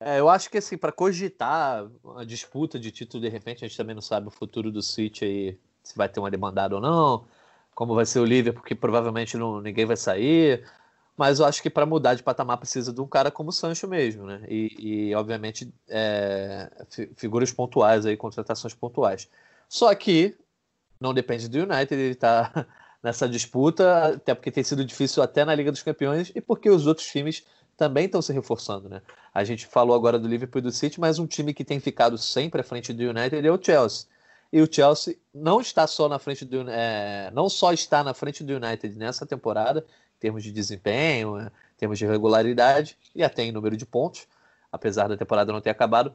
É, 0.00 0.18
eu 0.18 0.28
acho 0.28 0.50
que 0.50 0.58
assim, 0.58 0.76
para 0.76 0.90
cogitar 0.90 1.88
a 2.16 2.24
disputa 2.24 2.78
de 2.78 2.90
título, 2.90 3.22
de 3.22 3.28
repente, 3.28 3.64
a 3.64 3.68
gente 3.68 3.76
também 3.76 3.94
não 3.94 4.02
sabe 4.02 4.26
o 4.26 4.32
futuro 4.32 4.70
do 4.70 4.82
City 4.82 5.24
aí, 5.24 5.58
se 5.82 5.96
vai 5.96 6.08
ter 6.08 6.18
uma 6.18 6.30
demandada 6.30 6.74
ou 6.74 6.80
não, 6.80 7.24
como 7.74 7.94
vai 7.94 8.04
ser 8.04 8.18
o 8.18 8.24
Liverpool, 8.24 8.62
porque 8.62 8.74
provavelmente 8.74 9.36
não, 9.36 9.60
ninguém 9.60 9.86
vai 9.86 9.96
sair 9.96 10.64
mas 11.16 11.40
eu 11.40 11.46
acho 11.46 11.62
que 11.62 11.70
para 11.70 11.86
mudar 11.86 12.14
de 12.14 12.22
patamar 12.22 12.56
precisa 12.56 12.92
de 12.92 13.00
um 13.00 13.06
cara 13.06 13.30
como 13.30 13.50
o 13.50 13.52
Sancho 13.52 13.86
mesmo, 13.86 14.24
né? 14.24 14.42
E, 14.48 15.08
e 15.10 15.14
obviamente, 15.14 15.72
é, 15.88 16.70
figuras 17.16 17.52
pontuais 17.52 18.06
aí, 18.06 18.16
contratações 18.16 18.74
pontuais. 18.74 19.28
Só 19.68 19.94
que 19.94 20.36
não 21.00 21.12
depende 21.12 21.48
do 21.48 21.58
United, 21.58 21.94
ele 21.94 22.12
está 22.12 22.66
nessa 23.02 23.28
disputa, 23.28 24.14
até 24.14 24.34
porque 24.34 24.50
tem 24.50 24.64
sido 24.64 24.84
difícil 24.84 25.22
até 25.22 25.44
na 25.44 25.54
Liga 25.54 25.70
dos 25.70 25.82
Campeões 25.82 26.32
e 26.34 26.40
porque 26.40 26.70
os 26.70 26.86
outros 26.86 27.06
times 27.06 27.44
também 27.76 28.06
estão 28.06 28.22
se 28.22 28.32
reforçando, 28.32 28.88
né? 28.88 29.02
A 29.34 29.44
gente 29.44 29.66
falou 29.66 29.96
agora 29.96 30.18
do 30.18 30.28
Liverpool 30.28 30.60
e 30.60 30.62
do 30.62 30.70
City, 30.70 31.00
mas 31.00 31.18
um 31.18 31.26
time 31.26 31.52
que 31.52 31.64
tem 31.64 31.80
ficado 31.80 32.16
sempre 32.16 32.60
à 32.60 32.64
frente 32.64 32.92
do 32.92 33.02
United 33.02 33.46
é 33.46 33.50
o 33.50 33.62
Chelsea. 33.62 34.06
E 34.52 34.60
o 34.60 34.68
Chelsea 34.70 35.16
não 35.34 35.60
está 35.60 35.86
só 35.86 36.08
na 36.08 36.18
frente 36.18 36.44
do 36.44 36.68
é, 36.68 37.30
não 37.32 37.48
só 37.48 37.72
está 37.72 38.04
na 38.04 38.12
frente 38.12 38.44
do 38.44 38.54
United 38.54 38.96
nessa 38.98 39.24
temporada, 39.24 39.84
termos 40.22 40.44
de 40.44 40.52
desempenho, 40.52 41.36
né, 41.36 41.50
em 41.74 41.76
termos 41.76 41.98
de 41.98 42.06
regularidade 42.06 42.96
e 43.12 43.24
até 43.24 43.42
em 43.42 43.50
número 43.50 43.76
de 43.76 43.84
pontos, 43.84 44.28
apesar 44.70 45.08
da 45.08 45.16
temporada 45.16 45.52
não 45.52 45.60
ter 45.60 45.70
acabado, 45.70 46.14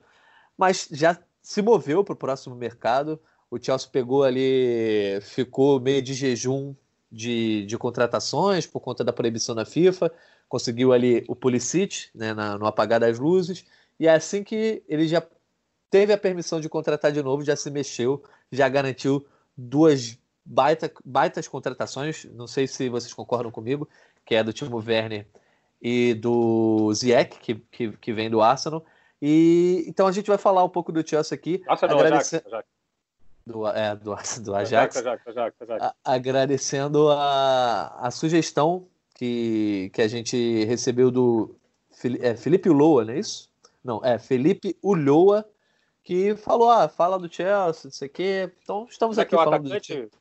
mas 0.58 0.88
já 0.89 1.20
se 1.41 1.62
moveu 1.62 2.05
para 2.05 2.14
o 2.14 2.16
próximo 2.16 2.55
mercado. 2.55 3.20
O 3.51 3.62
Chelsea 3.62 3.89
pegou 3.91 4.24
ali, 4.24 5.20
ficou 5.22 5.78
meio 5.80 6.01
de 6.01 6.14
jejum 6.14 6.74
de, 7.12 7.66
de 7.66 7.78
contratações 7.78 8.66
por 8.66 8.80
conta 8.80 9.03
da 9.03 9.12
proibição 9.12 9.53
da 9.53 9.66
FIFA, 9.66 10.10
conseguiu 10.47 10.93
ali 10.93 11.26
o 11.28 11.36
Pulisic 11.36 12.08
né, 12.16 12.34
na, 12.34 12.58
no 12.58 12.66
apagar 12.66 13.01
das 13.01 13.20
luzes, 13.20 13.66
e 13.99 14.08
é 14.08 14.14
assim 14.14 14.41
que 14.41 14.84
ele 14.88 15.05
já 15.05 15.22
teve 15.89 16.14
a 16.14 16.18
permissão 16.18 16.62
de 16.62 16.70
contratar 16.70 17.12
de 17.12 17.22
novo, 17.22 17.43
já 17.43 17.58
se 17.58 17.70
mexeu, 17.70 18.24
já 18.51 18.70
garantiu 18.70 19.26
duas 19.55 20.18
baita, 20.47 20.91
baitas 21.03 21.47
contratações, 21.47 22.25
não 22.33 22.47
sei 22.47 22.67
se 22.67 22.87
vocês 22.89 23.13
concordam 23.13 23.51
comigo, 23.51 23.87
que 24.25 24.35
é 24.35 24.43
do 24.43 24.53
Timo 24.53 24.77
Werner 24.77 25.27
e 25.81 26.13
do 26.13 26.91
Ziyech, 26.93 27.37
que, 27.39 27.55
que, 27.55 27.91
que 27.91 28.13
vem 28.13 28.29
do 28.29 28.41
Arsenal. 28.41 28.83
E 29.21 29.83
então 29.87 30.07
a 30.07 30.11
gente 30.11 30.27
vai 30.27 30.37
falar 30.37 30.63
um 30.63 30.69
pouco 30.69 30.91
do 30.91 31.07
Chelsea 31.07 31.35
aqui. 31.35 31.61
Arsenal, 31.67 31.99
agradecer... 31.99 32.37
Ajax, 32.37 32.47
Ajax. 32.47 32.67
Do, 33.45 33.67
é, 33.67 33.95
do, 33.95 34.15
do 34.43 34.55
Ajax. 34.55 34.97
Ajax, 34.97 35.27
Ajax, 35.27 35.61
Ajax. 35.61 35.83
A, 35.83 35.95
agradecendo 36.03 37.09
a, 37.11 37.97
a 37.99 38.11
sugestão 38.11 38.87
que, 39.15 39.89
que 39.93 40.01
a 40.01 40.07
gente 40.07 40.65
recebeu 40.65 41.09
do 41.09 41.55
é, 42.21 42.35
Felipe 42.35 42.69
Uloa, 42.69 43.05
não 43.05 43.13
é 43.13 43.19
isso? 43.19 43.49
Não, 43.83 44.03
é 44.03 44.19
Felipe 44.19 44.77
Ulloa, 44.83 45.47
que 46.03 46.35
falou, 46.35 46.69
ah, 46.69 46.87
fala 46.87 47.17
do 47.17 47.31
Chelsea, 47.31 47.81
não 47.85 47.91
sei 47.91 48.07
o 48.07 48.11
quê. 48.11 48.51
Então 48.61 48.85
estamos 48.89 49.17
aqui 49.17 49.35
falando 49.35 49.65
atacante, 49.65 50.01
do 50.03 50.11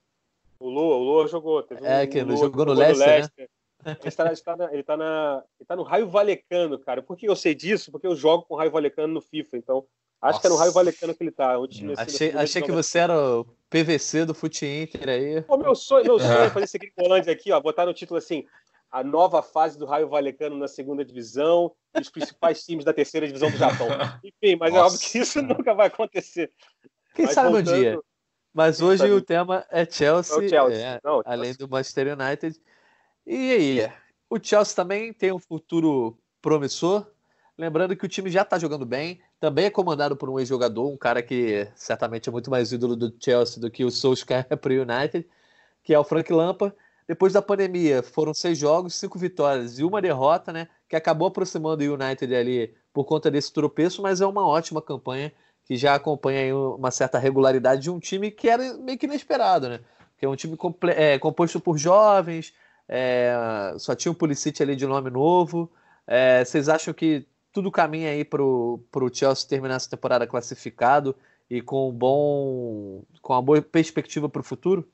o 0.59 0.69
Lua, 0.69 0.97
o 0.97 1.03
Lua 1.03 1.29
jogou. 1.29 1.65
é, 1.83 2.07
que 2.07 2.23
Lua, 2.23 2.37
jogou 2.37 2.67
no 2.67 2.73
Leicester, 2.73 3.09
Leicester. 3.09 3.49
Né? 3.85 3.97
Ele 4.01 4.09
está, 4.09 4.35
tá 4.35 4.57
na, 4.57 4.73
ele, 4.73 4.83
tá 4.83 4.97
na, 4.97 5.45
ele 5.59 5.67
tá 5.67 5.77
no 5.77 5.83
Raio 5.83 6.09
Valecano, 6.09 6.79
cara. 6.79 7.03
Por 7.03 7.17
que 7.17 7.29
eu 7.29 7.37
sei 7.37 7.55
disso? 7.55 7.93
Porque 7.93 8.07
eu 8.07 8.17
jogo 8.17 8.45
com 8.45 8.55
o 8.55 8.57
Raio 8.57 8.71
Valecano 8.71 9.15
no 9.15 9.21
FIFA, 9.21 9.57
então 9.59 9.87
acho 10.21 10.33
Nossa. 10.33 10.41
que 10.41 10.47
é 10.47 10.51
no 10.51 10.57
Raio 10.57 10.73
Valecano 10.73 11.15
que 11.15 11.23
ele 11.23 11.31
tá. 11.31 11.59
Onde 11.59 11.93
achei 11.97 12.33
achei 12.33 12.63
que 12.63 12.73
você 12.73 12.99
era 12.99 13.17
o 13.17 13.47
PVC 13.71 14.25
do 14.25 14.35
Fute 14.35 14.67
Inter 14.67 15.09
aí. 15.09 15.43
Pô, 15.43 15.57
meu 15.57 15.75
sonho, 15.75 16.05
meu 16.05 16.19
sonho 16.19 16.33
é 16.33 16.51
fazer 16.51 16.65
esse 16.65 16.79
Gringolândia 16.79 17.33
aqui, 17.33 17.53
ó, 17.53 17.61
botar 17.61 17.87
no 17.87 17.95
título 17.95 18.19
assim, 18.19 18.45
a 18.91 19.05
nova 19.05 19.43
fase 19.43 19.79
do 19.79 19.87
Raio 19.87 20.09
Valecano 20.09 20.57
na 20.57 20.67
segunda 20.67 21.05
divisão 21.05 21.73
e 21.97 22.01
os 22.01 22.11
principais 22.11 22.65
times 22.65 22.85
da 22.85 22.93
terceira 22.93 23.27
divisão 23.27 23.51
do 23.51 23.57
Japão. 23.57 23.87
Enfim, 24.25 24.57
mas 24.59 24.73
Nossa. 24.73 24.83
é 24.83 24.87
óbvio 24.87 25.11
que 25.11 25.19
isso 25.19 25.43
nunca 25.43 25.75
vai 25.75 25.89
acontecer. 25.89 26.51
Quem 27.15 27.27
mas 27.27 27.35
sabe 27.35 27.51
voltando... 27.51 27.77
um 27.77 27.81
dia? 27.81 28.01
Mas 28.57 28.81
hoje 28.81 29.05
o 29.13 29.21
tema 29.21 29.67
é 29.71 29.85
Chelsea, 29.85 30.43
é 30.43 30.49
Chelsea. 30.49 30.87
É, 30.87 31.01
Não, 31.05 31.21
além 31.27 31.53
do 31.53 31.69
Manchester 31.69 32.19
United. 32.19 32.59
E 33.27 33.53
aí, 33.53 33.93
o 34.31 34.39
Chelsea 34.43 34.75
também 34.75 35.13
tem 35.13 35.31
um 35.31 35.39
futuro 35.39 36.17
promissor. 36.41 37.07
Lembrando 37.59 37.95
que 37.95 38.07
o 38.07 38.09
time 38.09 38.31
já 38.31 38.41
está 38.41 38.59
jogando 38.59 38.87
bem, 38.87 39.21
também 39.39 39.67
é 39.67 39.71
comandado 39.71 40.17
por 40.17 40.31
um 40.31 40.39
ex-jogador, 40.39 40.91
um 40.91 40.97
cara 40.97 41.23
que 41.23 41.69
certamente 41.75 42.31
é 42.31 42.33
muito 42.33 42.51
mais 42.51 42.73
ídolo 42.73 42.97
do 42.97 43.15
Chelsea 43.23 43.61
do 43.61 43.71
que 43.71 43.85
o 43.85 43.91
Solskjaer 43.91 44.47
para 44.57 44.73
o 44.73 44.81
United, 44.81 45.29
que 45.83 45.93
é 45.93 45.99
o 45.99 46.05
Frank 46.05 46.33
Lampard. 46.33 46.75
Depois 47.07 47.35
da 47.35 47.43
pandemia, 47.43 48.03
foram 48.03 48.33
seis 48.33 48.57
jogos, 48.57 48.95
cinco 48.95 49.19
vitórias 49.19 49.79
e 49.79 49.85
uma 49.85 50.01
derrota, 50.01 50.51
né? 50.51 50.67
Que 50.89 50.97
acabou 50.97 51.29
aproximando 51.29 51.85
o 51.85 51.93
United 51.93 52.35
ali 52.35 52.75
por 52.91 53.05
conta 53.05 53.31
desse 53.31 53.53
tropeço, 53.53 54.01
mas 54.01 54.23
é 54.23 54.27
uma 54.27 54.47
ótima 54.47 54.81
campanha 54.81 55.31
que 55.67 55.77
já 55.77 55.97
acompanha 55.97 56.57
uma 56.57 56.93
certa 56.93 57.19
regularidade 57.19 57.83
de 57.83 57.91
um 57.91 57.99
time 57.99 58.31
que 58.31 58.49
era 58.49 58.75
meio 58.75 58.97
que 58.97 59.07
inesperado, 59.07 59.69
né? 59.69 59.81
Que 60.17 60.25
é 60.25 60.29
um 60.29 60.37
time 60.37 60.57
é, 60.95 61.19
composto 61.19 61.59
por 61.59 61.77
jovens, 61.77 62.55
é, 62.89 63.75
só 63.79 63.95
tinha 63.95 64.13
o 64.13 64.15
um 64.15 64.17
Pulisic 64.17 64.63
ali 64.63 64.77
de 64.77 64.87
nome 64.87 65.11
novo. 65.11 65.71
É, 66.07 66.45
vocês 66.45 66.69
acham 66.69 66.95
que 66.95 67.27
tudo 67.53 67.71
caminha 67.71 68.11
aí 68.11 68.25
para 68.25 68.43
o 68.43 68.81
Chelsea 69.13 69.49
terminar 69.49 69.75
essa 69.75 69.91
temporada 69.91 70.27
classificado 70.27 71.17
e 71.51 71.61
com 71.61 71.89
um 71.89 71.93
bom, 71.93 73.03
com 73.21 73.33
uma 73.33 73.43
boa 73.43 73.61
perspectiva 73.61 74.29
para 74.29 74.41
o 74.41 74.45
futuro? 74.45 74.89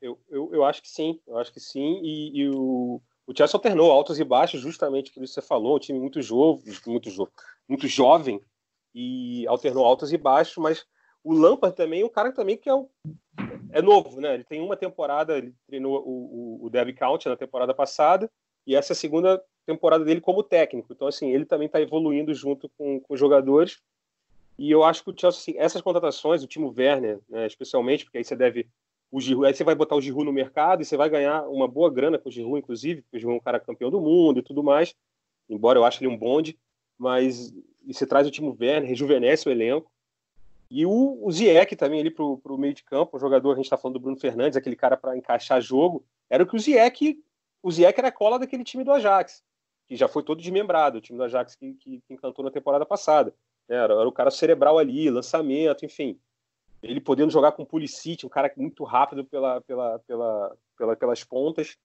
Eu, 0.00 0.16
eu, 0.30 0.50
eu 0.52 0.64
acho 0.64 0.80
que 0.80 0.88
sim, 0.88 1.18
eu 1.26 1.36
acho 1.38 1.52
que 1.52 1.60
sim. 1.60 2.00
E, 2.04 2.40
e 2.40 2.48
o, 2.50 3.00
o 3.26 3.36
Chelsea 3.36 3.56
alternou 3.56 3.90
altos 3.90 4.20
e 4.20 4.24
baixos, 4.24 4.60
justamente 4.60 5.12
por 5.12 5.24
isso 5.24 5.34
que 5.34 5.40
você 5.40 5.46
falou, 5.46 5.76
um 5.76 5.80
time 5.80 5.98
muito 5.98 6.22
jovem, 6.22 6.62
muito 6.86 7.10
jovem, 7.10 7.32
muito 7.68 7.88
jovem 7.88 8.40
e 8.98 9.46
alternou 9.46 9.84
altos 9.84 10.10
e 10.10 10.16
baixos, 10.16 10.56
mas 10.56 10.86
o 11.22 11.34
Lampard 11.34 11.76
também 11.76 12.00
é 12.00 12.04
um 12.06 12.08
cara 12.08 12.32
também 12.32 12.56
que 12.56 12.66
é, 12.66 12.74
um, 12.74 12.88
é 13.70 13.82
novo, 13.82 14.22
né? 14.22 14.32
Ele 14.32 14.44
tem 14.44 14.62
uma 14.62 14.74
temporada, 14.74 15.36
ele 15.36 15.54
treinou 15.66 16.02
o, 16.02 16.62
o, 16.62 16.64
o 16.64 16.70
Derby 16.70 16.94
County 16.94 17.28
na 17.28 17.36
temporada 17.36 17.74
passada 17.74 18.30
e 18.66 18.74
essa 18.74 18.92
é 18.92 18.94
a 18.94 18.96
segunda 18.96 19.42
temporada 19.66 20.02
dele 20.02 20.22
como 20.22 20.42
técnico. 20.42 20.94
Então, 20.94 21.06
assim, 21.06 21.30
ele 21.30 21.44
também 21.44 21.66
está 21.66 21.78
evoluindo 21.78 22.32
junto 22.32 22.70
com, 22.70 22.98
com 22.98 23.12
os 23.12 23.20
jogadores. 23.20 23.82
E 24.58 24.70
eu 24.70 24.82
acho 24.82 25.04
que 25.04 25.10
o 25.10 25.14
Chelsea, 25.14 25.40
assim, 25.40 25.54
essas 25.58 25.82
contratações, 25.82 26.42
o 26.42 26.46
Timo 26.46 26.74
Werner, 26.74 27.20
né, 27.28 27.46
especialmente, 27.46 28.04
porque 28.04 28.16
aí 28.16 28.24
você 28.24 28.34
deve. 28.34 28.66
O 29.12 29.20
Giroud, 29.20 29.46
aí 29.46 29.54
você 29.54 29.62
vai 29.62 29.74
botar 29.74 29.94
o 29.94 30.00
Giroud 30.00 30.24
no 30.24 30.32
mercado 30.32 30.82
e 30.82 30.84
você 30.84 30.96
vai 30.96 31.08
ganhar 31.10 31.46
uma 31.48 31.68
boa 31.68 31.90
grana 31.90 32.18
com 32.18 32.28
o 32.28 32.32
Giroud, 32.32 32.58
inclusive, 32.58 33.02
porque 33.02 33.18
o 33.18 33.20
Giroud 33.20 33.36
é 33.36 33.40
um 33.40 33.44
cara 33.44 33.60
campeão 33.60 33.90
do 33.90 34.00
mundo 34.00 34.40
e 34.40 34.42
tudo 34.42 34.64
mais. 34.64 34.94
Embora 35.48 35.78
eu 35.78 35.84
ache 35.84 36.02
ele 36.02 36.12
um 36.12 36.16
bonde, 36.16 36.58
mas 36.98 37.54
e 37.86 37.94
você 37.94 38.06
traz 38.06 38.26
o 38.26 38.30
Timo 38.30 38.56
Werner, 38.60 38.88
rejuvenesce 38.88 39.48
o 39.48 39.52
elenco. 39.52 39.90
E 40.70 40.84
o, 40.84 41.18
o 41.22 41.30
Ziyech 41.30 41.76
também 41.76 42.00
ali 42.00 42.10
pro, 42.10 42.38
pro 42.38 42.58
meio 42.58 42.74
de 42.74 42.82
campo, 42.82 43.16
o 43.16 43.20
jogador, 43.20 43.52
a 43.52 43.56
gente 43.56 43.66
está 43.66 43.76
falando 43.76 43.94
do 43.94 44.00
Bruno 44.00 44.18
Fernandes, 44.18 44.56
aquele 44.56 44.74
cara 44.74 44.96
para 44.96 45.16
encaixar 45.16 45.60
jogo, 45.60 46.04
era 46.28 46.42
o 46.42 46.46
que 46.46 46.56
o 46.56 46.58
Ziyech, 46.58 47.22
o 47.62 47.70
Ziyech 47.70 47.98
era 47.98 48.08
a 48.08 48.12
cola 48.12 48.38
daquele 48.38 48.64
time 48.64 48.82
do 48.82 48.92
Ajax 48.92 49.44
que 49.86 49.96
já 49.96 50.08
foi 50.08 50.22
todo 50.22 50.40
desmembrado, 50.40 50.98
o 50.98 51.00
time 51.00 51.16
do 51.16 51.24
Ajax 51.24 51.54
que, 51.54 51.74
que, 51.74 52.00
que 52.00 52.14
encantou 52.14 52.44
na 52.44 52.50
temporada 52.50 52.84
passada. 52.84 53.32
Era, 53.68 53.94
era, 53.94 54.08
o 54.08 54.12
cara 54.12 54.30
cerebral 54.30 54.78
ali, 54.78 55.08
lançamento, 55.10 55.84
enfim. 55.84 56.18
Ele 56.82 57.00
podendo 57.00 57.32
jogar 57.32 57.52
com 57.52 57.62
o 57.62 57.66
Pulisic, 57.66 58.24
um 58.26 58.28
cara 58.28 58.52
muito 58.56 58.84
rápido 58.84 59.24
pela, 59.24 59.60
pela, 59.62 59.98
pela, 60.00 60.56
pela, 60.76 60.96
pelas 60.96 61.24
pontas. 61.24 61.76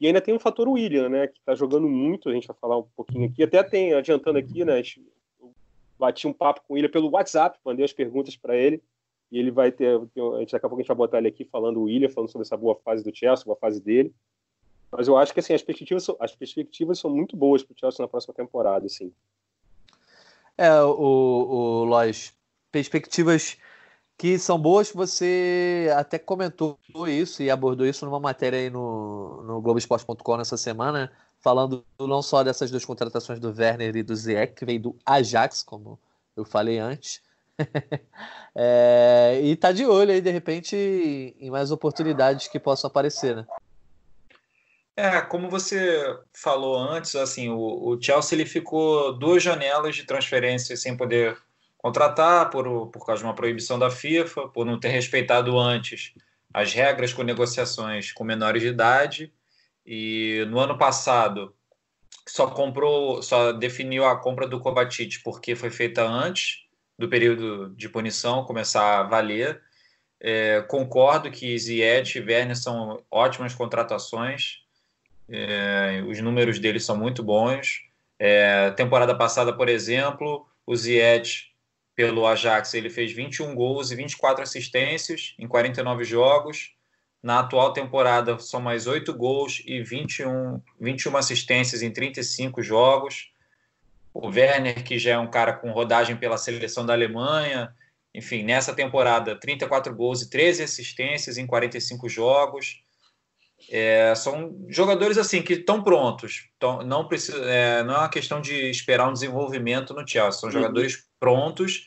E 0.00 0.06
ainda 0.06 0.20
tem 0.20 0.34
o 0.34 0.40
fator 0.40 0.68
William, 0.68 1.08
né, 1.08 1.26
que 1.26 1.38
está 1.38 1.54
jogando 1.54 1.88
muito, 1.88 2.28
a 2.28 2.32
gente 2.32 2.46
vai 2.46 2.56
falar 2.60 2.78
um 2.78 2.88
pouquinho 2.96 3.28
aqui. 3.28 3.42
Até 3.42 3.62
tem, 3.62 3.94
adiantando 3.94 4.38
aqui, 4.38 4.64
né, 4.64 4.80
bati 5.98 6.26
um 6.26 6.32
papo 6.32 6.62
com 6.66 6.76
ele 6.76 6.88
pelo 6.88 7.10
WhatsApp, 7.10 7.58
mandei 7.64 7.84
as 7.84 7.92
perguntas 7.92 8.36
para 8.36 8.56
ele. 8.56 8.82
E 9.30 9.38
ele 9.38 9.50
vai 9.50 9.70
ter, 9.70 9.94
a 9.94 10.38
gente, 10.38 10.52
daqui 10.52 10.64
a 10.64 10.68
pouco 10.68 10.76
a 10.76 10.82
gente 10.82 10.88
vai 10.88 10.96
botar 10.96 11.18
ele 11.18 11.28
aqui 11.28 11.44
falando 11.44 11.78
o 11.78 11.82
William, 11.82 12.08
falando 12.08 12.30
sobre 12.30 12.46
essa 12.46 12.56
boa 12.56 12.74
fase 12.76 13.04
do 13.04 13.14
Chelsea, 13.14 13.44
boa 13.44 13.58
fase 13.58 13.80
dele. 13.80 14.14
Mas 14.90 15.06
eu 15.06 15.18
acho 15.18 15.34
que 15.34 15.40
assim, 15.40 15.52
as 15.52 15.62
perspectivas 15.62 16.04
são, 16.04 16.16
as 16.18 16.34
perspectivas 16.34 16.98
são 16.98 17.10
muito 17.10 17.36
boas 17.36 17.62
para 17.62 17.74
o 17.74 17.78
Chelsea 17.78 18.02
na 18.02 18.08
próxima 18.08 18.32
temporada. 18.32 18.86
Assim. 18.86 19.12
É, 20.56 20.80
o, 20.82 20.94
o 20.96 21.84
Lois, 21.84 22.32
perspectivas 22.72 23.58
que 24.16 24.36
são 24.38 24.58
boas, 24.58 24.90
você 24.90 25.88
até 25.96 26.18
comentou 26.18 26.78
isso 27.06 27.42
e 27.42 27.50
abordou 27.50 27.86
isso 27.86 28.04
numa 28.04 28.18
matéria 28.18 28.58
aí 28.58 28.68
no, 28.68 29.42
no 29.44 29.60
Globoesporte.com 29.60 30.36
nessa 30.36 30.56
semana, 30.56 31.12
falando 31.40 31.84
não 31.98 32.22
só 32.22 32.42
dessas 32.42 32.70
duas 32.70 32.84
contratações 32.84 33.38
do 33.38 33.54
Werner 33.56 33.96
e 33.96 34.02
do 34.02 34.14
Ziyech, 34.14 34.54
que 34.54 34.64
veio 34.64 34.80
do 34.80 34.96
Ajax, 35.04 35.62
como 35.62 35.98
eu 36.36 36.44
falei 36.44 36.78
antes, 36.78 37.20
é, 38.54 39.40
e 39.42 39.56
tá 39.56 39.72
de 39.72 39.84
olho 39.84 40.12
aí, 40.12 40.20
de 40.20 40.30
repente, 40.30 40.76
em 40.76 41.50
mais 41.50 41.70
oportunidades 41.70 42.48
que 42.48 42.58
possam 42.58 42.88
aparecer, 42.88 43.34
né? 43.34 43.46
É, 44.96 45.20
como 45.20 45.48
você 45.48 46.18
falou 46.32 46.76
antes, 46.76 47.14
assim, 47.14 47.48
o, 47.48 47.58
o, 47.58 48.02
Chelsea 48.02 48.36
ele 48.36 48.44
ficou 48.44 49.16
duas 49.16 49.40
janelas 49.40 49.94
de 49.94 50.02
transferência 50.02 50.76
sem 50.76 50.96
poder 50.96 51.38
contratar 51.76 52.50
por, 52.50 52.88
por 52.88 53.06
causa 53.06 53.22
de 53.22 53.28
uma 53.28 53.34
proibição 53.34 53.78
da 53.78 53.92
FIFA, 53.92 54.48
por 54.48 54.66
não 54.66 54.78
ter 54.78 54.88
respeitado 54.88 55.56
antes 55.56 56.12
as 56.52 56.72
regras 56.72 57.12
com 57.12 57.22
negociações 57.22 58.10
com 58.12 58.24
menores 58.24 58.60
de 58.60 58.68
idade. 58.68 59.32
E 59.88 60.44
no 60.50 60.58
ano 60.60 60.76
passado 60.76 61.54
só 62.26 62.48
comprou, 62.48 63.22
só 63.22 63.52
definiu 63.52 64.04
a 64.04 64.16
compra 64.16 64.46
do 64.46 64.60
Kovacic 64.60 65.22
porque 65.24 65.56
foi 65.56 65.70
feita 65.70 66.06
antes 66.06 66.66
do 66.98 67.08
período 67.08 67.70
de 67.70 67.88
punição 67.88 68.44
começar 68.44 69.00
a 69.00 69.02
valer. 69.04 69.62
É, 70.20 70.60
concordo 70.62 71.30
que 71.30 71.58
Ziyech 71.58 72.18
e 72.18 72.20
Werner 72.20 72.56
são 72.56 73.02
ótimas 73.10 73.54
contratações 73.54 74.58
é, 75.28 76.02
os 76.06 76.18
números 76.20 76.58
dele 76.58 76.80
são 76.80 76.96
muito 76.96 77.22
bons. 77.22 77.82
É, 78.18 78.70
temporada 78.70 79.14
passada, 79.14 79.52
por 79.52 79.68
exemplo, 79.68 80.46
o 80.66 80.74
Ziyech, 80.74 81.52
pelo 81.94 82.26
Ajax, 82.26 82.74
ele 82.74 82.88
fez 82.88 83.12
21 83.12 83.54
gols 83.54 83.90
e 83.90 83.96
24 83.96 84.42
assistências 84.42 85.34
em 85.38 85.46
49 85.46 86.04
jogos. 86.04 86.74
Na 87.22 87.40
atual 87.40 87.72
temporada, 87.72 88.38
são 88.38 88.60
mais 88.60 88.86
8 88.86 89.12
gols 89.12 89.62
e 89.66 89.82
21, 89.82 90.60
21 90.80 91.16
assistências 91.16 91.82
em 91.82 91.90
35 91.90 92.62
jogos. 92.62 93.32
O 94.14 94.28
Werner, 94.28 94.84
que 94.84 94.98
já 94.98 95.12
é 95.12 95.18
um 95.18 95.30
cara 95.30 95.52
com 95.52 95.72
rodagem 95.72 96.16
pela 96.16 96.38
seleção 96.38 96.86
da 96.86 96.92
Alemanha, 96.92 97.74
enfim, 98.14 98.42
nessa 98.42 98.74
temporada, 98.74 99.36
34 99.36 99.94
gols 99.94 100.22
e 100.22 100.30
13 100.30 100.62
assistências 100.62 101.38
em 101.38 101.46
45 101.46 102.08
jogos. 102.08 102.82
É, 103.70 104.14
são 104.14 104.56
jogadores 104.68 105.18
assim 105.18 105.42
que 105.42 105.54
estão 105.54 105.82
prontos. 105.82 106.48
Tão, 106.58 106.82
não, 106.82 107.06
precisa, 107.06 107.38
é, 107.44 107.82
não 107.82 107.94
é 107.94 107.98
uma 107.98 108.08
questão 108.08 108.40
de 108.40 108.70
esperar 108.70 109.08
um 109.08 109.12
desenvolvimento 109.12 109.92
no 109.92 110.06
Chelsea. 110.06 110.40
São 110.40 110.48
uhum. 110.48 110.52
jogadores 110.52 111.04
prontos 111.18 111.86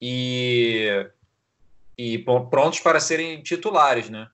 e, 0.00 1.06
e 1.96 2.18
prontos 2.18 2.80
para 2.80 3.00
serem 3.00 3.42
titulares, 3.42 4.10
né? 4.10 4.28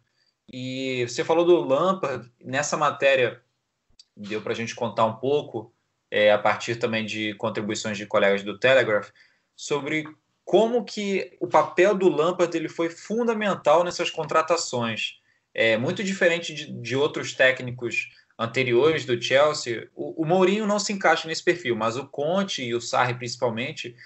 E 0.51 1.07
você 1.07 1.25
falou 1.25 1.45
do 1.45 1.61
Lampard 1.61 2.31
nessa 2.43 2.77
matéria 2.77 3.43
deu 4.17 4.43
para 4.43 4.53
a 4.53 4.57
gente 4.57 4.75
contar 4.75 5.05
um 5.05 5.17
pouco 5.17 5.73
é, 6.11 6.33
a 6.33 6.39
partir 6.39 6.77
também 6.77 7.05
de 7.05 7.35
contribuições 7.35 7.97
de 7.97 8.07
colegas 8.07 8.43
do 8.43 8.59
Telegraph 8.59 9.11
sobre 9.55 10.09
como 10.45 10.85
que 10.85 11.37
o 11.41 11.47
papel 11.47 11.95
do 11.95 12.09
Lampard 12.09 12.57
ele 12.57 12.69
foi 12.69 12.89
fundamental 12.91 13.85
nessas 13.85 14.11
contratações 14.11 15.19
é 15.55 15.77
muito 15.77 16.05
diferente 16.05 16.55
de, 16.55 16.71
de 16.71 16.97
outros 16.97 17.33
técnicos 17.33 18.11
anteriores 18.39 19.05
do 19.05 19.21
Chelsea. 19.21 19.91
O, 19.95 20.23
o, 20.23 20.25
Mourinho 20.25 20.67
não 20.69 20.79
se 20.79 20.93
encaixa 20.93 21.27
nesse 21.27 21.43
perfil, 21.43 21.75
mas 21.75 21.97
o 21.97 22.07
Conte 22.07 22.63
e 22.63 22.75
o 22.77 22.81
Sarri 22.81 23.15
principalmente, 23.15 23.97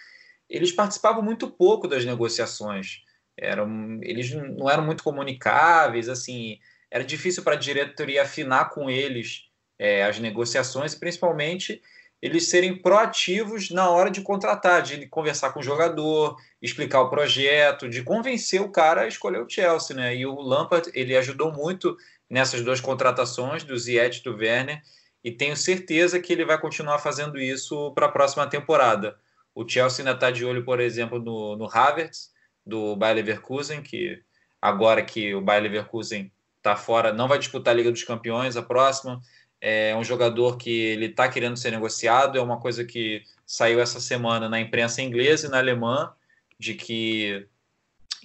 eles 0.48 0.72
participavam 0.72 1.22
muito 1.22 1.50
pouco 1.50 1.86
das 1.86 2.06
negociações. 2.06 3.02
Eram, 3.36 3.98
eles 4.02 4.32
não 4.32 4.68
eram 4.70 4.84
muito 4.84 5.02
comunicáveis, 5.02 6.08
assim, 6.08 6.58
era 6.90 7.04
difícil 7.04 7.42
para 7.42 7.54
a 7.54 7.58
diretoria 7.58 8.22
afinar 8.22 8.70
com 8.70 8.90
eles 8.90 9.48
é, 9.78 10.04
as 10.04 10.18
negociações 10.18 10.92
e 10.92 11.00
principalmente 11.00 11.80
eles 12.22 12.48
serem 12.48 12.80
proativos 12.80 13.70
na 13.70 13.90
hora 13.90 14.08
de 14.08 14.20
contratar, 14.20 14.80
de 14.80 15.06
conversar 15.08 15.50
com 15.52 15.58
o 15.58 15.62
jogador, 15.62 16.36
explicar 16.60 17.00
o 17.00 17.10
projeto, 17.10 17.88
de 17.88 18.00
convencer 18.02 18.60
o 18.60 18.70
cara 18.70 19.02
a 19.02 19.08
escolher 19.08 19.42
o 19.42 19.48
Chelsea, 19.48 19.96
né? 19.96 20.14
E 20.14 20.24
o 20.24 20.40
Lampard, 20.40 20.88
ele 20.94 21.16
ajudou 21.16 21.50
muito 21.50 21.96
nessas 22.30 22.62
duas 22.62 22.80
contratações 22.80 23.64
do 23.64 23.76
Ziyech 23.76 24.20
e 24.20 24.22
do 24.22 24.36
Werner, 24.36 24.80
e 25.24 25.32
tenho 25.32 25.56
certeza 25.56 26.20
que 26.20 26.32
ele 26.32 26.44
vai 26.44 26.60
continuar 26.60 26.98
fazendo 26.98 27.40
isso 27.40 27.92
para 27.92 28.06
a 28.06 28.12
próxima 28.12 28.46
temporada. 28.46 29.16
O 29.52 29.68
Chelsea 29.68 30.04
ainda 30.04 30.14
está 30.14 30.30
de 30.30 30.44
olho, 30.44 30.64
por 30.64 30.78
exemplo, 30.78 31.18
no, 31.18 31.56
no 31.56 31.68
Havertz, 31.68 32.31
do 32.64 32.96
Bayer 32.96 33.16
Leverkusen, 33.16 33.82
que 33.82 34.22
agora 34.60 35.02
que 35.02 35.34
o 35.34 35.40
Bayer 35.40 35.62
Leverkusen 35.62 36.30
está 36.56 36.76
fora, 36.76 37.12
não 37.12 37.26
vai 37.26 37.38
disputar 37.38 37.74
a 37.74 37.76
Liga 37.76 37.90
dos 37.90 38.04
Campeões, 38.04 38.56
a 38.56 38.62
próxima, 38.62 39.20
é 39.60 39.94
um 39.96 40.04
jogador 40.04 40.56
que 40.56 40.70
ele 40.70 41.06
está 41.06 41.28
querendo 41.28 41.56
ser 41.56 41.70
negociado, 41.70 42.38
é 42.38 42.42
uma 42.42 42.58
coisa 42.58 42.84
que 42.84 43.22
saiu 43.46 43.80
essa 43.80 44.00
semana 44.00 44.48
na 44.48 44.60
imprensa 44.60 45.02
inglesa 45.02 45.46
e 45.46 45.50
na 45.50 45.58
alemã, 45.58 46.12
de 46.58 46.74
que, 46.74 47.46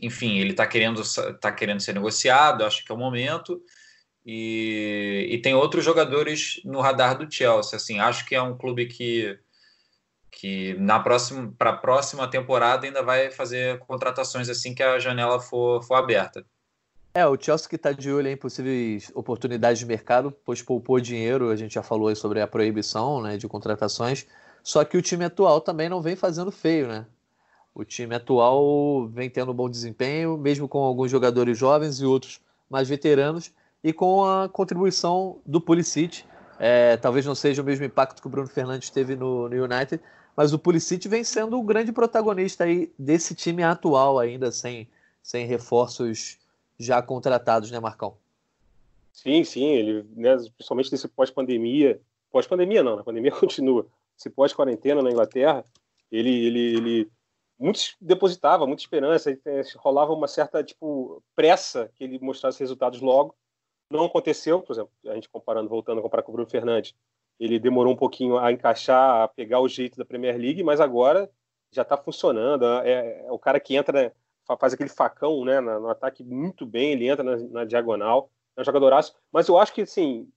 enfim, 0.01 0.37
ele 0.37 0.51
está 0.51 0.65
querendo, 0.65 1.01
tá 1.39 1.51
querendo 1.51 1.79
ser 1.79 1.93
negociado, 1.93 2.63
acho 2.63 2.85
que 2.85 2.91
é 2.91 2.95
o 2.95 2.97
momento. 2.97 3.61
E, 4.25 5.27
e 5.31 5.37
tem 5.39 5.53
outros 5.53 5.85
jogadores 5.85 6.59
no 6.65 6.81
radar 6.81 7.17
do 7.17 7.31
Chelsea. 7.31 7.77
Assim, 7.77 7.99
acho 7.99 8.25
que 8.25 8.35
é 8.35 8.41
um 8.41 8.57
clube 8.57 8.85
que 8.87 9.39
que 10.31 10.75
na 10.75 10.99
próxima 10.99 11.53
para 11.57 11.71
a 11.71 11.77
próxima 11.77 12.27
temporada 12.27 12.85
ainda 12.85 13.01
vai 13.01 13.31
fazer 13.31 13.79
contratações 13.79 14.49
assim 14.49 14.73
que 14.73 14.83
a 14.83 14.99
janela 14.99 15.39
for, 15.39 15.83
for 15.83 15.95
aberta. 15.95 16.45
É, 17.13 17.25
o 17.25 17.35
Chelsea 17.39 17.67
que 17.67 17.75
está 17.75 17.91
de 17.91 18.11
olho 18.11 18.27
em 18.27 18.37
possíveis 18.37 19.11
oportunidades 19.15 19.79
de 19.79 19.85
mercado, 19.85 20.31
pois 20.45 20.61
poupou 20.61 20.99
dinheiro, 20.99 21.49
a 21.49 21.55
gente 21.55 21.73
já 21.73 21.81
falou 21.81 22.09
aí 22.09 22.15
sobre 22.15 22.41
a 22.41 22.47
proibição 22.47 23.21
né, 23.21 23.37
de 23.37 23.47
contratações, 23.47 24.27
só 24.63 24.83
que 24.85 24.97
o 24.97 25.01
time 25.01 25.25
atual 25.25 25.59
também 25.59 25.89
não 25.89 26.01
vem 26.01 26.15
fazendo 26.15 26.51
feio, 26.51 26.87
né? 26.87 27.07
O 27.73 27.85
time 27.85 28.15
atual 28.15 29.07
vem 29.07 29.29
tendo 29.29 29.53
bom 29.53 29.69
desempenho, 29.69 30.37
mesmo 30.37 30.67
com 30.67 30.79
alguns 30.79 31.09
jogadores 31.09 31.57
jovens 31.57 31.99
e 31.99 32.05
outros 32.05 32.41
mais 32.69 32.89
veteranos, 32.89 33.51
e 33.83 33.93
com 33.93 34.25
a 34.25 34.49
contribuição 34.49 35.39
do 35.45 35.61
Pulisic. 35.61 36.23
É, 36.59 36.97
talvez 36.97 37.25
não 37.25 37.35
seja 37.35 37.61
o 37.61 37.65
mesmo 37.65 37.85
impacto 37.85 38.21
que 38.21 38.27
o 38.27 38.29
Bruno 38.29 38.47
Fernandes 38.47 38.89
teve 38.89 39.15
no, 39.15 39.47
no 39.47 39.63
United, 39.63 40.01
mas 40.35 40.53
o 40.53 40.59
Pulisic 40.59 41.07
vem 41.07 41.23
sendo 41.23 41.59
o 41.59 41.63
grande 41.63 41.91
protagonista 41.91 42.63
aí 42.63 42.91
desse 42.97 43.35
time 43.35 43.63
atual 43.63 44.19
ainda, 44.19 44.51
sem, 44.51 44.87
sem 45.21 45.45
reforços 45.45 46.37
já 46.79 47.01
contratados, 47.01 47.71
né, 47.71 47.79
Marcão? 47.79 48.15
Sim, 49.11 49.43
sim, 49.43 49.65
ele, 49.65 50.05
né, 50.15 50.37
principalmente 50.55 50.91
nesse 50.91 51.07
pós-pandemia, 51.07 51.99
pós-pandemia 52.31 52.83
não, 52.83 52.99
a 52.99 53.03
pandemia 53.03 53.31
continua, 53.35 53.87
esse 54.17 54.29
pós-quarentena 54.29 55.01
na 55.01 55.09
Inglaterra, 55.09 55.65
ele, 56.11 56.29
ele, 56.29 56.77
ele 56.77 57.11
muitos 57.59 57.95
depositava 57.99 58.67
muita 58.67 58.83
esperança, 58.83 59.35
rolava 59.77 60.13
uma 60.13 60.27
certa 60.27 60.63
tipo 60.63 61.21
pressa 61.35 61.91
que 61.95 62.03
ele 62.03 62.19
mostrasse 62.19 62.59
resultados 62.59 63.01
logo. 63.01 63.35
Não 63.89 64.05
aconteceu, 64.05 64.61
por 64.61 64.73
exemplo, 64.73 64.91
a 65.05 65.13
gente 65.15 65.29
comparando, 65.29 65.69
voltando 65.69 65.99
a 65.99 66.01
comparar 66.01 66.23
com 66.23 66.31
o 66.31 66.33
Bruno 66.33 66.49
Fernandes, 66.49 66.93
ele 67.39 67.59
demorou 67.59 67.93
um 67.93 67.97
pouquinho 67.97 68.37
a 68.37 68.51
encaixar, 68.51 69.21
a 69.21 69.27
pegar 69.27 69.59
o 69.59 69.67
jeito 69.67 69.97
da 69.97 70.05
Premier 70.05 70.37
League, 70.37 70.63
mas 70.63 70.81
agora 70.81 71.29
já 71.71 71.83
está 71.83 71.95
funcionando. 71.95 72.65
É, 72.83 73.25
é, 73.25 73.31
o 73.31 73.39
cara 73.39 73.59
que 73.59 73.75
entra, 73.75 74.13
faz 74.59 74.73
aquele 74.73 74.89
facão 74.89 75.45
né, 75.45 75.59
no, 75.59 75.79
no 75.79 75.89
ataque 75.89 76.23
muito 76.23 76.65
bem, 76.65 76.91
ele 76.91 77.07
entra 77.07 77.23
na, 77.23 77.37
na 77.37 77.65
diagonal, 77.65 78.29
é 78.55 78.61
um 78.61 78.65
jogadoraço. 78.65 79.15
Mas 79.31 79.47
eu 79.47 79.57
acho 79.57 79.73
que, 79.73 79.81
assim, 79.81 80.27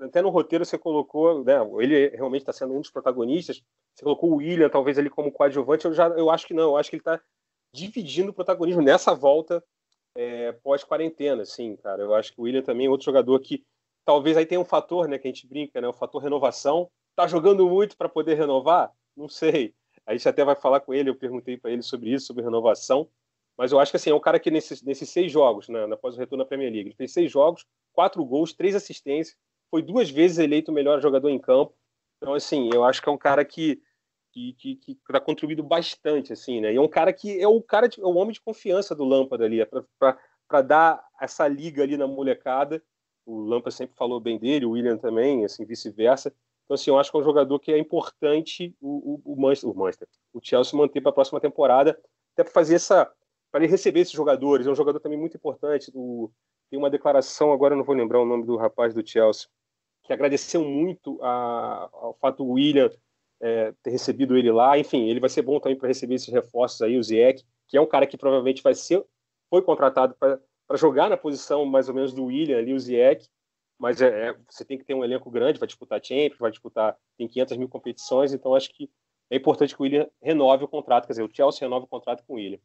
até 0.00 0.22
no 0.22 0.30
roteiro 0.30 0.64
você 0.64 0.78
colocou, 0.78 1.44
né, 1.44 1.54
ele 1.78 2.08
realmente 2.16 2.42
está 2.42 2.52
sendo 2.52 2.74
um 2.74 2.80
dos 2.80 2.90
protagonistas, 2.90 3.62
você 3.94 4.02
colocou 4.02 4.32
o 4.32 4.36
William, 4.36 4.68
talvez 4.68 4.98
ali 4.98 5.10
como 5.10 5.32
coadjuvante, 5.32 5.84
eu 5.84 5.92
já 5.92 6.08
eu 6.08 6.30
acho 6.30 6.46
que 6.46 6.54
não, 6.54 6.70
eu 6.70 6.76
acho 6.76 6.90
que 6.90 6.96
ele 6.96 7.00
está 7.00 7.20
dividindo 7.72 8.30
o 8.30 8.34
protagonismo 8.34 8.80
nessa 8.80 9.14
volta 9.14 9.62
é, 10.14 10.52
pós-quarentena, 10.52 11.42
assim, 11.42 11.76
cara. 11.76 12.02
Eu 12.02 12.14
acho 12.14 12.32
que 12.32 12.40
o 12.40 12.44
William 12.44 12.62
também 12.62 12.86
é 12.86 12.90
outro 12.90 13.04
jogador 13.04 13.38
que 13.40 13.64
talvez 14.04 14.36
aí 14.36 14.46
tenha 14.46 14.60
um 14.60 14.64
fator, 14.64 15.06
né, 15.08 15.18
que 15.18 15.28
a 15.28 15.30
gente 15.30 15.46
brinca, 15.46 15.80
né, 15.80 15.88
o 15.88 15.92
fator 15.92 16.22
renovação. 16.22 16.90
Tá 17.14 17.26
jogando 17.26 17.68
muito 17.68 17.96
para 17.96 18.08
poder 18.08 18.34
renovar? 18.34 18.92
Não 19.16 19.28
sei. 19.28 19.74
A 20.06 20.12
gente 20.12 20.28
até 20.28 20.44
vai 20.44 20.56
falar 20.56 20.80
com 20.80 20.94
ele, 20.94 21.10
eu 21.10 21.14
perguntei 21.14 21.56
para 21.56 21.70
ele 21.70 21.82
sobre 21.82 22.10
isso, 22.10 22.26
sobre 22.26 22.42
renovação. 22.42 23.08
Mas 23.56 23.72
eu 23.72 23.80
acho 23.80 23.90
que 23.90 23.96
assim, 23.96 24.10
é 24.10 24.14
um 24.14 24.20
cara 24.20 24.38
que 24.38 24.50
nesses, 24.50 24.82
nesses 24.82 25.10
seis 25.10 25.30
jogos, 25.30 25.68
né, 25.68 25.84
após 25.92 26.14
o 26.14 26.18
retorno 26.18 26.44
na 26.44 26.48
Premier 26.48 26.72
League, 26.72 26.88
ele 26.88 26.96
fez 26.96 27.12
seis 27.12 27.30
jogos, 27.30 27.66
quatro 27.92 28.24
gols, 28.24 28.52
três 28.52 28.74
assistências, 28.74 29.36
foi 29.70 29.82
duas 29.82 30.08
vezes 30.08 30.38
eleito 30.38 30.70
o 30.70 30.74
melhor 30.74 31.00
jogador 31.02 31.28
em 31.28 31.38
campo. 31.38 31.74
Então, 32.16 32.34
assim, 32.34 32.70
eu 32.72 32.84
acho 32.84 33.02
que 33.02 33.08
é 33.08 33.12
um 33.12 33.18
cara 33.18 33.44
que 33.44 33.82
que, 34.32 34.52
que, 34.54 34.76
que 34.76 34.98
tá 35.06 35.20
contribuído 35.20 35.62
bastante, 35.62 36.32
assim, 36.32 36.60
né? 36.60 36.72
E 36.72 36.76
é 36.76 36.80
um 36.80 36.88
cara 36.88 37.12
que 37.12 37.40
é 37.40 37.48
o 37.48 37.62
cara, 37.62 37.88
de, 37.88 38.00
é 38.00 38.04
o 38.04 38.14
homem 38.14 38.32
de 38.32 38.40
confiança 38.40 38.94
do 38.94 39.04
Lâmpada 39.04 39.44
ali, 39.44 39.60
é 39.60 39.66
para 39.66 40.62
dar 40.62 41.04
essa 41.20 41.46
liga 41.48 41.82
ali 41.82 41.96
na 41.96 42.06
molecada. 42.06 42.82
O 43.26 43.40
Lâmpada 43.40 43.70
sempre 43.70 43.96
falou 43.96 44.20
bem 44.20 44.38
dele, 44.38 44.66
o 44.66 44.70
William 44.70 44.96
também, 44.96 45.44
assim, 45.44 45.64
vice-versa. 45.64 46.32
Então, 46.64 46.74
assim, 46.74 46.90
eu 46.90 46.98
acho 46.98 47.10
que 47.10 47.16
é 47.16 47.20
um 47.20 47.24
jogador 47.24 47.58
que 47.58 47.72
é 47.72 47.78
importante 47.78 48.76
o, 48.80 49.22
o, 49.24 49.32
o 49.32 49.40
Manchester, 49.40 49.70
o, 49.70 49.74
Manchester, 49.74 50.08
o 50.32 50.40
Chelsea 50.42 50.78
manter 50.78 51.00
para 51.00 51.10
a 51.10 51.14
próxima 51.14 51.40
temporada, 51.40 51.98
até 52.34 52.44
para 52.44 52.52
fazer 52.52 52.74
essa, 52.74 53.10
para 53.50 53.64
ele 53.64 53.70
receber 53.70 54.00
esses 54.00 54.12
jogadores. 54.12 54.66
É 54.66 54.70
um 54.70 54.74
jogador 54.74 55.00
também 55.00 55.18
muito 55.18 55.36
importante. 55.36 55.90
Do, 55.90 56.30
tem 56.70 56.78
uma 56.78 56.90
declaração, 56.90 57.52
agora 57.52 57.74
não 57.74 57.84
vou 57.84 57.94
lembrar 57.94 58.20
o 58.20 58.26
nome 58.26 58.44
do 58.44 58.56
rapaz 58.56 58.92
do 58.92 59.06
Chelsea, 59.06 59.48
que 60.04 60.12
agradeceu 60.12 60.62
muito 60.62 61.18
a, 61.22 61.88
ao 61.92 62.14
fato 62.20 62.44
do 62.44 62.50
William 62.52 62.90
é, 63.40 63.72
ter 63.82 63.90
recebido 63.90 64.36
ele 64.36 64.50
lá. 64.50 64.78
Enfim, 64.78 65.08
ele 65.08 65.20
vai 65.20 65.28
ser 65.28 65.42
bom 65.42 65.58
também 65.60 65.76
para 65.76 65.88
receber 65.88 66.14
esses 66.14 66.32
reforços 66.32 66.82
aí, 66.82 66.98
o 66.98 67.02
Zieck, 67.02 67.44
que 67.66 67.76
é 67.76 67.80
um 67.80 67.86
cara 67.86 68.06
que 68.06 68.16
provavelmente 68.16 68.62
vai 68.62 68.74
ser, 68.74 69.04
foi 69.50 69.62
contratado 69.62 70.14
para 70.14 70.40
jogar 70.76 71.08
na 71.08 71.16
posição 71.16 71.64
mais 71.64 71.88
ou 71.88 71.94
menos 71.94 72.12
do 72.12 72.26
William 72.26 72.58
ali, 72.58 72.72
o 72.72 72.80
Zieck. 72.80 73.26
Mas 73.78 74.02
é, 74.02 74.30
é, 74.30 74.36
você 74.50 74.64
tem 74.64 74.76
que 74.76 74.84
ter 74.84 74.94
um 74.94 75.04
elenco 75.04 75.30
grande, 75.30 75.58
vai 75.58 75.66
disputar 75.68 76.04
Champions, 76.04 76.38
vai 76.38 76.50
disputar, 76.50 76.96
tem 77.16 77.28
500 77.28 77.56
mil 77.56 77.68
competições, 77.68 78.32
então 78.32 78.54
acho 78.54 78.70
que 78.74 78.90
é 79.30 79.36
importante 79.36 79.74
que 79.74 79.80
o 79.80 79.84
William 79.84 80.08
renove 80.20 80.64
o 80.64 80.68
contrato, 80.68 81.06
quer 81.06 81.12
dizer, 81.12 81.22
o 81.22 81.30
Chelsea 81.32 81.60
renove 81.60 81.84
o 81.84 81.88
contrato 81.88 82.24
com 82.26 82.32
o 82.32 82.36
William. 82.36 82.58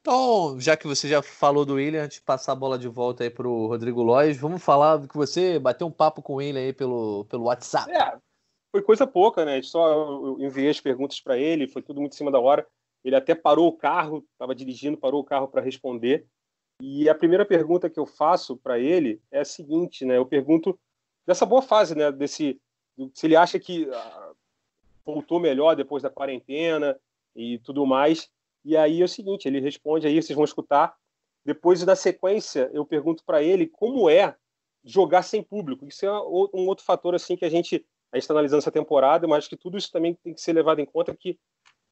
Então, 0.00 0.58
já 0.58 0.76
que 0.76 0.86
você 0.86 1.06
já 1.06 1.22
falou 1.22 1.64
do 1.66 1.74
William, 1.74 2.04
antes 2.04 2.18
de 2.18 2.24
passar 2.24 2.52
a 2.52 2.56
bola 2.56 2.78
de 2.78 2.88
volta 2.88 3.22
aí 3.22 3.28
para 3.28 3.46
o 3.46 3.66
Rodrigo 3.66 4.02
Lois, 4.02 4.38
vamos 4.38 4.62
falar 4.62 5.06
que 5.06 5.16
você 5.16 5.58
bateu 5.58 5.86
um 5.86 5.92
papo 5.92 6.22
com 6.22 6.40
ele 6.40 6.58
aí 6.58 6.72
pelo, 6.72 7.26
pelo 7.26 7.44
WhatsApp. 7.44 7.92
É, 7.92 8.16
foi 8.72 8.82
coisa 8.82 9.06
pouca, 9.06 9.44
né? 9.44 9.60
Só 9.62 10.36
enviei 10.38 10.70
as 10.70 10.80
perguntas 10.80 11.20
para 11.20 11.36
ele, 11.36 11.68
foi 11.68 11.82
tudo 11.82 12.00
muito 12.00 12.12
em 12.12 12.16
cima 12.16 12.30
da 12.30 12.38
hora. 12.38 12.66
Ele 13.04 13.16
até 13.16 13.34
parou 13.34 13.68
o 13.68 13.76
carro, 13.76 14.24
estava 14.32 14.54
dirigindo, 14.54 14.96
parou 14.96 15.20
o 15.20 15.24
carro 15.24 15.48
para 15.48 15.62
responder. 15.62 16.26
E 16.80 17.08
a 17.08 17.14
primeira 17.14 17.44
pergunta 17.44 17.90
que 17.90 17.98
eu 17.98 18.06
faço 18.06 18.56
para 18.56 18.78
ele 18.78 19.20
é 19.30 19.40
a 19.40 19.44
seguinte, 19.44 20.04
né? 20.04 20.16
Eu 20.16 20.26
pergunto 20.26 20.78
dessa 21.26 21.44
boa 21.44 21.62
fase, 21.62 21.94
né? 21.94 22.10
Desse, 22.12 22.60
se 23.12 23.26
ele 23.26 23.36
acha 23.36 23.58
que 23.58 23.88
ah, 23.92 24.32
voltou 25.04 25.40
melhor 25.40 25.74
depois 25.74 26.02
da 26.02 26.10
quarentena 26.10 26.98
e 27.34 27.58
tudo 27.58 27.84
mais. 27.84 28.30
E 28.64 28.76
aí 28.76 29.00
é 29.00 29.04
o 29.04 29.08
seguinte, 29.08 29.46
ele 29.46 29.60
responde 29.60 30.06
aí, 30.06 30.22
vocês 30.22 30.36
vão 30.36 30.44
escutar. 30.44 30.94
Depois 31.44 31.84
da 31.84 31.96
sequência, 31.96 32.70
eu 32.72 32.84
pergunto 32.84 33.24
para 33.24 33.42
ele 33.42 33.66
como 33.66 34.08
é 34.08 34.36
jogar 34.84 35.22
sem 35.22 35.42
público. 35.42 35.86
Isso 35.86 36.04
é 36.04 36.12
um 36.12 36.66
outro 36.66 36.84
fator 36.84 37.14
assim 37.14 37.36
que 37.36 37.44
a 37.44 37.48
gente 37.50 37.84
a 38.12 38.16
gente 38.16 38.24
está 38.24 38.34
analisando 38.34 38.58
essa 38.58 38.72
temporada, 38.72 39.26
mas 39.26 39.38
acho 39.38 39.48
que 39.48 39.56
tudo 39.56 39.78
isso 39.78 39.90
também 39.90 40.14
tem 40.14 40.34
que 40.34 40.40
ser 40.40 40.52
levado 40.52 40.80
em 40.80 40.84
conta 40.84 41.14
que 41.14 41.38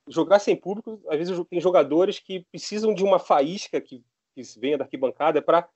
jogar 0.08 0.38
sem 0.38 0.56
público, 0.56 1.00
às 1.08 1.18
vezes 1.18 1.38
tem 1.48 1.60
jogadores 1.60 2.18
que 2.18 2.44
precisam 2.50 2.94
de 2.94 3.04
uma 3.04 3.18
faísca 3.18 3.80
que, 3.80 4.02
que 4.34 4.42
venha 4.58 4.78
da 4.78 4.84
arquibancada 4.84 5.40
para 5.42 5.68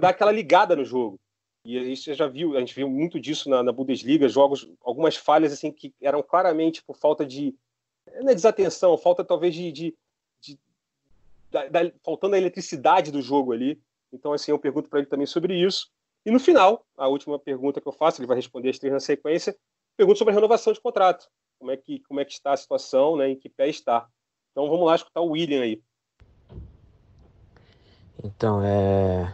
dar 0.00 0.10
aquela 0.10 0.32
ligada 0.32 0.76
no 0.76 0.84
jogo. 0.84 1.18
E 1.64 1.78
a 1.78 1.84
gente 1.84 2.14
já 2.14 2.26
viu, 2.26 2.56
a 2.56 2.60
gente 2.60 2.74
viu 2.74 2.88
muito 2.88 3.20
disso 3.20 3.50
na, 3.50 3.62
na 3.62 3.72
Bundesliga, 3.72 4.28
jogos, 4.28 4.66
algumas 4.82 5.16
falhas 5.16 5.52
assim 5.52 5.70
que 5.70 5.92
eram 6.00 6.22
claramente 6.22 6.82
por 6.82 6.96
falta 6.96 7.26
de 7.26 7.54
é 8.06 8.22
desatenção, 8.34 8.96
falta 8.96 9.22
talvez 9.22 9.54
de, 9.54 9.70
de, 9.70 9.94
de 10.40 10.58
da, 11.50 11.68
da, 11.68 11.92
faltando 12.02 12.34
a 12.34 12.38
eletricidade 12.38 13.12
do 13.12 13.20
jogo 13.20 13.52
ali. 13.52 13.78
Então 14.12 14.32
assim, 14.32 14.52
eu 14.52 14.58
pergunto 14.58 14.88
para 14.88 15.00
ele 15.00 15.08
também 15.08 15.26
sobre 15.26 15.54
isso. 15.54 15.90
E 16.24 16.30
no 16.30 16.40
final, 16.40 16.84
a 16.96 17.08
última 17.08 17.38
pergunta 17.38 17.80
que 17.80 17.88
eu 17.88 17.92
faço, 17.92 18.20
ele 18.20 18.26
vai 18.26 18.36
responder 18.36 18.70
as 18.70 18.78
três 18.78 18.92
na 18.92 19.00
sequência, 19.00 19.56
pergunta 20.00 20.18
sobre 20.18 20.32
a 20.32 20.34
renovação 20.34 20.72
de 20.72 20.80
contrato. 20.80 21.28
Como 21.58 21.70
é 21.70 21.76
que, 21.76 22.00
como 22.08 22.20
é 22.20 22.24
que 22.24 22.32
está 22.32 22.54
a 22.54 22.56
situação, 22.56 23.18
né, 23.18 23.28
em 23.28 23.36
que 23.36 23.50
pé 23.50 23.68
está. 23.68 24.08
Então 24.50 24.66
vamos 24.70 24.86
lá 24.86 24.94
escutar 24.94 25.20
o 25.20 25.32
William 25.32 25.60
aí. 25.60 25.82
Então, 28.24 28.62
é... 28.64 29.30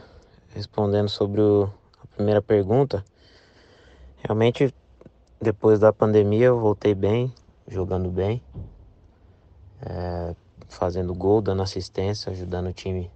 respondendo 0.49 1.09
sobre 1.09 1.41
o... 1.41 1.73
a 2.03 2.07
primeira 2.09 2.43
pergunta, 2.43 3.05
realmente 4.17 4.75
depois 5.41 5.79
da 5.79 5.93
pandemia 5.93 6.47
eu 6.47 6.59
voltei 6.59 6.97
bem, 6.97 7.33
jogando 7.69 8.11
bem, 8.11 8.43
é... 9.83 10.35
fazendo 10.69 11.15
gol, 11.15 11.41
dando 11.41 11.63
assistência, 11.63 12.33
ajudando 12.33 12.71
o 12.71 12.73
time 12.73 13.09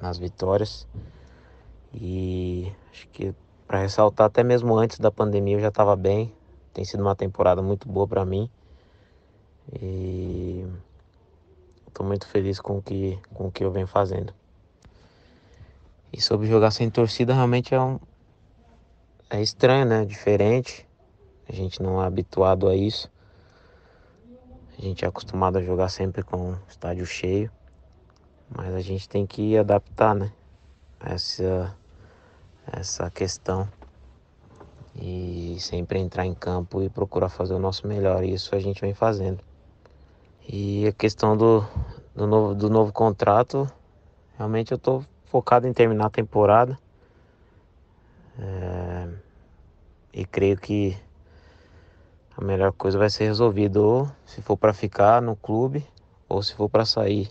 nas 0.00 0.18
vitórias. 0.18 0.84
E 1.94 2.72
acho 2.90 3.06
que 3.10 3.32
para 3.68 3.80
ressaltar, 3.80 4.26
até 4.26 4.42
mesmo 4.42 4.74
antes 4.78 4.98
da 4.98 5.10
pandemia 5.10 5.56
eu 5.56 5.60
já 5.60 5.68
estava 5.68 5.94
bem. 5.94 6.34
Tem 6.72 6.86
sido 6.86 7.02
uma 7.02 7.14
temporada 7.14 7.60
muito 7.60 7.86
boa 7.86 8.08
para 8.08 8.24
mim. 8.24 8.50
E 9.78 10.66
estou 11.86 12.06
muito 12.06 12.26
feliz 12.26 12.58
com 12.58 12.78
o, 12.78 12.82
que, 12.82 13.18
com 13.34 13.48
o 13.48 13.52
que 13.52 13.62
eu 13.62 13.70
venho 13.70 13.86
fazendo. 13.86 14.32
E 16.10 16.18
sobre 16.18 16.46
jogar 16.46 16.70
sem 16.70 16.88
torcida, 16.88 17.34
realmente 17.34 17.74
é, 17.74 17.80
um, 17.80 18.00
é 19.28 19.42
estranho, 19.42 19.84
né? 19.84 20.06
Diferente. 20.06 20.88
A 21.46 21.52
gente 21.52 21.82
não 21.82 22.02
é 22.02 22.06
habituado 22.06 22.68
a 22.68 22.74
isso. 22.74 23.10
A 24.78 24.80
gente 24.80 25.04
é 25.04 25.08
acostumado 25.08 25.58
a 25.58 25.62
jogar 25.62 25.90
sempre 25.90 26.22
com 26.22 26.56
estádio 26.66 27.04
cheio. 27.04 27.50
Mas 28.48 28.74
a 28.74 28.80
gente 28.80 29.06
tem 29.06 29.26
que 29.26 29.58
adaptar, 29.58 30.14
né? 30.14 30.32
Essa 30.98 31.76
essa 32.72 33.10
questão 33.10 33.68
e 35.00 35.56
sempre 35.60 35.98
entrar 35.98 36.26
em 36.26 36.34
campo 36.34 36.82
e 36.82 36.90
procurar 36.90 37.28
fazer 37.28 37.54
o 37.54 37.58
nosso 37.58 37.86
melhor. 37.86 38.24
E 38.24 38.34
isso 38.34 38.54
a 38.54 38.60
gente 38.60 38.80
vem 38.80 38.94
fazendo. 38.94 39.38
E 40.48 40.86
a 40.86 40.92
questão 40.92 41.36
do, 41.36 41.64
do, 42.14 42.26
novo, 42.26 42.54
do 42.54 42.70
novo 42.70 42.92
contrato, 42.92 43.70
realmente 44.36 44.72
eu 44.72 44.76
estou 44.76 45.04
focado 45.26 45.66
em 45.66 45.72
terminar 45.72 46.06
a 46.06 46.10
temporada. 46.10 46.78
É, 48.38 49.08
e 50.12 50.24
creio 50.24 50.56
que 50.56 50.96
a 52.36 52.44
melhor 52.44 52.72
coisa 52.72 52.98
vai 52.98 53.10
ser 53.10 53.24
resolvido 53.24 53.84
ou 53.84 54.10
se 54.24 54.40
for 54.40 54.56
para 54.56 54.72
ficar 54.72 55.20
no 55.20 55.36
clube 55.36 55.86
ou 56.28 56.42
se 56.42 56.54
for 56.54 56.68
para 56.68 56.84
sair. 56.84 57.30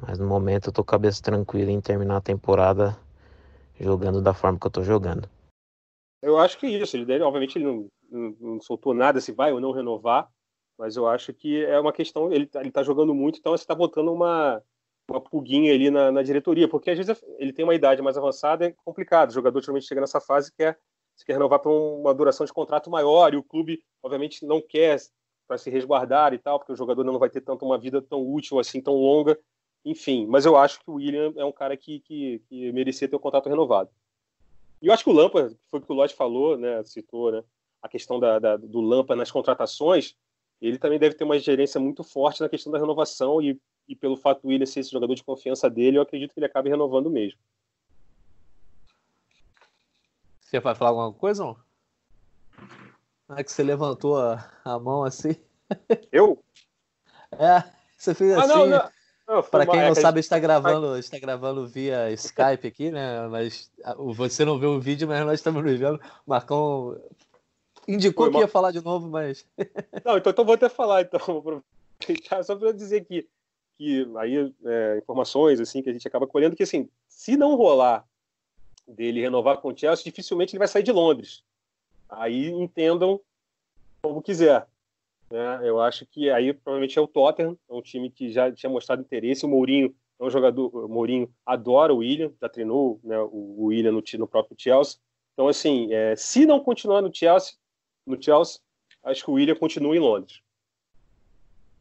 Mas 0.00 0.18
no 0.18 0.26
momento 0.26 0.68
eu 0.68 0.72
tô 0.72 0.82
cabeça 0.82 1.22
tranquila 1.22 1.70
em 1.70 1.80
terminar 1.80 2.16
a 2.16 2.20
temporada 2.20 2.96
jogando 3.82 4.22
da 4.22 4.32
forma 4.32 4.58
que 4.58 4.66
eu 4.66 4.70
tô 4.70 4.82
jogando. 4.82 5.28
Eu 6.22 6.38
acho 6.38 6.56
que 6.58 6.66
é 6.66 6.70
isso. 6.70 6.96
Ele 6.96 7.04
dele, 7.04 7.24
obviamente, 7.24 7.58
ele 7.58 7.64
não, 7.64 7.88
não, 8.10 8.36
não, 8.40 8.60
soltou 8.60 8.94
nada 8.94 9.20
se 9.20 9.32
vai 9.32 9.52
ou 9.52 9.60
não 9.60 9.72
renovar, 9.72 10.28
mas 10.78 10.96
eu 10.96 11.08
acho 11.08 11.34
que 11.34 11.64
é 11.64 11.78
uma 11.78 11.92
questão. 11.92 12.32
Ele, 12.32 12.48
ele 12.54 12.70
tá 12.70 12.82
jogando 12.82 13.14
muito, 13.14 13.38
então 13.38 13.52
você 13.52 13.66
tá 13.66 13.74
botando 13.74 14.12
uma, 14.12 14.62
uma 15.10 15.20
pulguinha 15.20 15.74
ali 15.74 15.90
na, 15.90 16.12
na, 16.12 16.22
diretoria, 16.22 16.68
porque 16.68 16.90
às 16.90 16.98
vezes 16.98 17.22
ele 17.38 17.52
tem 17.52 17.64
uma 17.64 17.74
idade 17.74 18.00
mais 18.00 18.16
avançada, 18.16 18.66
é 18.66 18.74
complicado. 18.84 19.30
O 19.30 19.34
jogador 19.34 19.60
geralmente 19.60 19.86
chega 19.86 20.00
nessa 20.00 20.20
fase 20.20 20.50
e 20.50 20.52
quer, 20.52 20.78
se 21.16 21.24
quer 21.24 21.32
renovar 21.34 21.58
para 21.58 21.70
uma 21.70 22.14
duração 22.14 22.46
de 22.46 22.52
contrato 22.52 22.88
maior, 22.88 23.34
e 23.34 23.36
o 23.36 23.42
clube, 23.42 23.82
obviamente, 24.02 24.46
não 24.46 24.60
quer 24.60 24.98
para 25.48 25.58
se 25.58 25.70
resguardar 25.70 26.32
e 26.32 26.38
tal, 26.38 26.58
porque 26.58 26.72
o 26.72 26.76
jogador 26.76 27.04
não 27.04 27.18
vai 27.18 27.28
ter 27.28 27.40
tanto 27.40 27.64
uma 27.64 27.78
vida 27.78 28.00
tão 28.00 28.20
útil 28.20 28.58
assim, 28.58 28.80
tão 28.80 28.94
longa. 28.94 29.38
Enfim, 29.84 30.26
mas 30.26 30.44
eu 30.44 30.56
acho 30.56 30.80
que 30.80 30.90
o 30.90 30.94
William 30.94 31.32
é 31.36 31.44
um 31.44 31.52
cara 31.52 31.76
que, 31.76 32.00
que, 32.00 32.40
que 32.48 32.72
merecia 32.72 33.08
ter 33.08 33.16
o 33.16 33.20
contrato 33.20 33.48
renovado. 33.48 33.90
E 34.80 34.86
eu 34.86 34.92
acho 34.92 35.04
que 35.04 35.10
o 35.10 35.12
Lampa, 35.12 35.52
foi 35.70 35.80
o 35.80 35.82
que 35.82 35.92
o 35.92 35.94
Lodge 35.94 36.14
falou, 36.14 36.56
né, 36.56 36.82
citou, 36.84 37.32
né, 37.32 37.44
a 37.80 37.88
questão 37.88 38.20
da, 38.20 38.38
da, 38.38 38.56
do 38.56 38.80
Lampa 38.80 39.16
nas 39.16 39.30
contratações, 39.30 40.16
ele 40.60 40.78
também 40.78 40.98
deve 40.98 41.16
ter 41.16 41.24
uma 41.24 41.38
gerência 41.38 41.80
muito 41.80 42.04
forte 42.04 42.40
na 42.40 42.48
questão 42.48 42.72
da 42.72 42.78
renovação 42.78 43.42
e 43.42 43.60
e 43.88 43.96
pelo 43.96 44.16
fato 44.16 44.42
do 44.42 44.48
Willian 44.48 44.66
ser 44.66 44.80
esse 44.80 44.90
jogador 44.90 45.14
de 45.14 45.24
confiança 45.24 45.68
dele, 45.68 45.98
eu 45.98 46.02
acredito 46.02 46.32
que 46.32 46.38
ele 46.38 46.46
acabe 46.46 46.70
renovando 46.70 47.10
mesmo. 47.10 47.38
Você 50.40 50.60
vai 50.60 50.74
falar 50.74 50.90
alguma 50.90 51.12
coisa, 51.12 51.44
não? 51.44 51.56
É 53.36 53.42
que 53.42 53.50
você 53.50 53.62
levantou 53.62 54.18
a, 54.18 54.50
a 54.64 54.78
mão 54.78 55.04
assim. 55.04 55.36
Eu? 56.10 56.42
É, 57.38 57.64
você 57.96 58.14
fez 58.14 58.34
ah, 58.34 58.40
assim. 58.40 58.48
Não, 58.48 58.66
não. 58.66 58.90
Para 59.50 59.66
quem 59.66 59.80
não 59.80 59.94
sabe, 59.94 60.20
está 60.20 60.38
gravando, 60.38 60.98
está 60.98 61.18
gravando 61.18 61.66
via 61.66 62.10
Skype 62.12 62.66
aqui, 62.66 62.90
né? 62.90 63.26
Mas 63.28 63.70
você 63.96 64.44
não 64.44 64.58
vê 64.58 64.66
o 64.66 64.80
vídeo, 64.80 65.08
mas 65.08 65.24
nós 65.24 65.34
estamos 65.34 65.62
vendo. 65.62 65.96
O 66.26 66.30
Marcão 66.30 67.00
indicou 67.86 68.26
Foi, 68.26 68.34
que 68.34 68.40
ia 68.40 68.48
falar 68.48 68.72
de 68.72 68.82
novo, 68.82 69.08
mas. 69.08 69.46
Não, 70.04 70.18
então, 70.18 70.30
então 70.30 70.44
vou 70.44 70.54
até 70.54 70.68
falar, 70.68 71.02
então. 71.02 71.20
Só 72.44 72.56
para 72.56 72.72
dizer 72.72 73.04
que 73.04 73.26
que 73.82 74.06
aí 74.16 74.54
é, 74.64 74.98
informações 74.98 75.58
assim 75.58 75.82
que 75.82 75.90
a 75.90 75.92
gente 75.92 76.06
acaba 76.06 76.26
colhendo 76.26 76.54
que 76.54 76.62
assim, 76.62 76.88
se 77.08 77.36
não 77.36 77.56
rolar 77.56 78.06
dele 78.86 79.20
renovar 79.20 79.58
com 79.58 79.68
o 79.68 79.76
Chelsea, 79.76 80.04
dificilmente 80.04 80.52
ele 80.52 80.58
vai 80.58 80.68
sair 80.68 80.82
de 80.82 80.92
Londres. 80.92 81.42
Aí 82.08 82.48
entendam 82.50 83.20
como 84.02 84.22
quiser. 84.22 84.66
Né? 85.32 85.60
Eu 85.64 85.80
acho 85.80 86.04
que 86.04 86.28
aí 86.30 86.52
provavelmente 86.52 86.98
é 86.98 87.00
o 87.00 87.06
Tottenham, 87.06 87.56
é 87.70 87.72
um 87.72 87.80
time 87.80 88.10
que 88.10 88.30
já 88.30 88.52
tinha 88.52 88.68
mostrado 88.68 89.00
interesse. 89.00 89.46
O 89.46 89.48
Mourinho 89.48 89.94
é 90.20 90.24
um 90.24 90.28
jogador, 90.28 90.68
o 90.74 90.86
Mourinho 90.86 91.32
adora 91.46 91.94
o 91.94 91.98
William, 91.98 92.30
já 92.38 92.50
treinou 92.50 93.00
né, 93.02 93.18
o 93.18 93.64
William 93.64 93.92
no, 93.92 94.02
no 94.18 94.28
próprio 94.28 94.54
Chelsea. 94.58 94.98
Então 95.32 95.48
assim, 95.48 95.90
é, 95.90 96.14
se 96.16 96.44
não 96.44 96.60
continuar 96.60 97.00
no 97.00 97.12
Chelsea, 97.12 97.54
no 98.06 98.22
Chelsea, 98.22 98.60
acho 99.02 99.24
que 99.24 99.30
o 99.30 99.34
William 99.34 99.54
continua 99.54 99.96
em 99.96 100.00
Londres. 100.00 100.42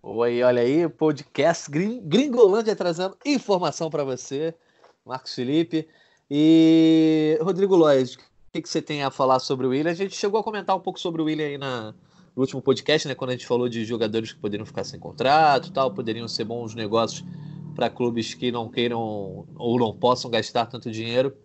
Oi, 0.02 0.42
olha 0.42 0.62
aí, 0.62 0.88
podcast 0.88 1.70
Gringolândia 1.70 2.74
trazendo 2.74 3.18
informação 3.26 3.90
para 3.90 4.06
você, 4.06 4.56
Marcos 5.06 5.36
Felipe. 5.36 5.90
E 6.30 7.38
Rodrigo 7.42 7.76
Lois, 7.76 8.14
o 8.14 8.20
que, 8.54 8.62
que, 8.62 8.70
você 8.70 8.82
tem 8.82 9.04
a 9.04 9.12
falar 9.12 9.40
sobre 9.40 9.68
o 9.68 9.72
William? 9.72 9.92
A 9.92 9.94
gente 9.94 10.16
chegou 10.16 10.40
a 10.40 10.44
comentar 10.44 10.74
um 10.74 10.80
pouco 10.80 10.98
sobre 10.98 11.22
o 11.22 11.26
William 11.26 11.46
aí 11.46 11.58
na, 11.58 11.94
no 12.36 12.42
último 12.42 12.62
podcast, 12.62 13.08
né? 13.08 13.16
Quando 13.16 13.32
a 13.32 13.34
gente 13.34 13.46
falou 13.46 13.68
de 13.68 13.84
jogadores 13.86 14.34
que 14.34 14.40
poderiam 14.40 14.66
ficar 14.66 14.84
sem 14.84 15.00
contrato 15.00 15.72
tal, 15.72 15.94
poderiam 15.94 16.28
ser 16.28 16.46
bons 16.46 16.74
negócios 16.76 17.24
para 17.76 17.90
clubes 17.90 18.34
que 18.34 18.52
não 18.52 18.70
queiram 18.70 19.46
ou 19.56 19.80
não 19.80 19.96
possam 19.96 20.30
gastar 20.30 20.66
tanto 20.66 20.92
dinheiro. 20.92 21.36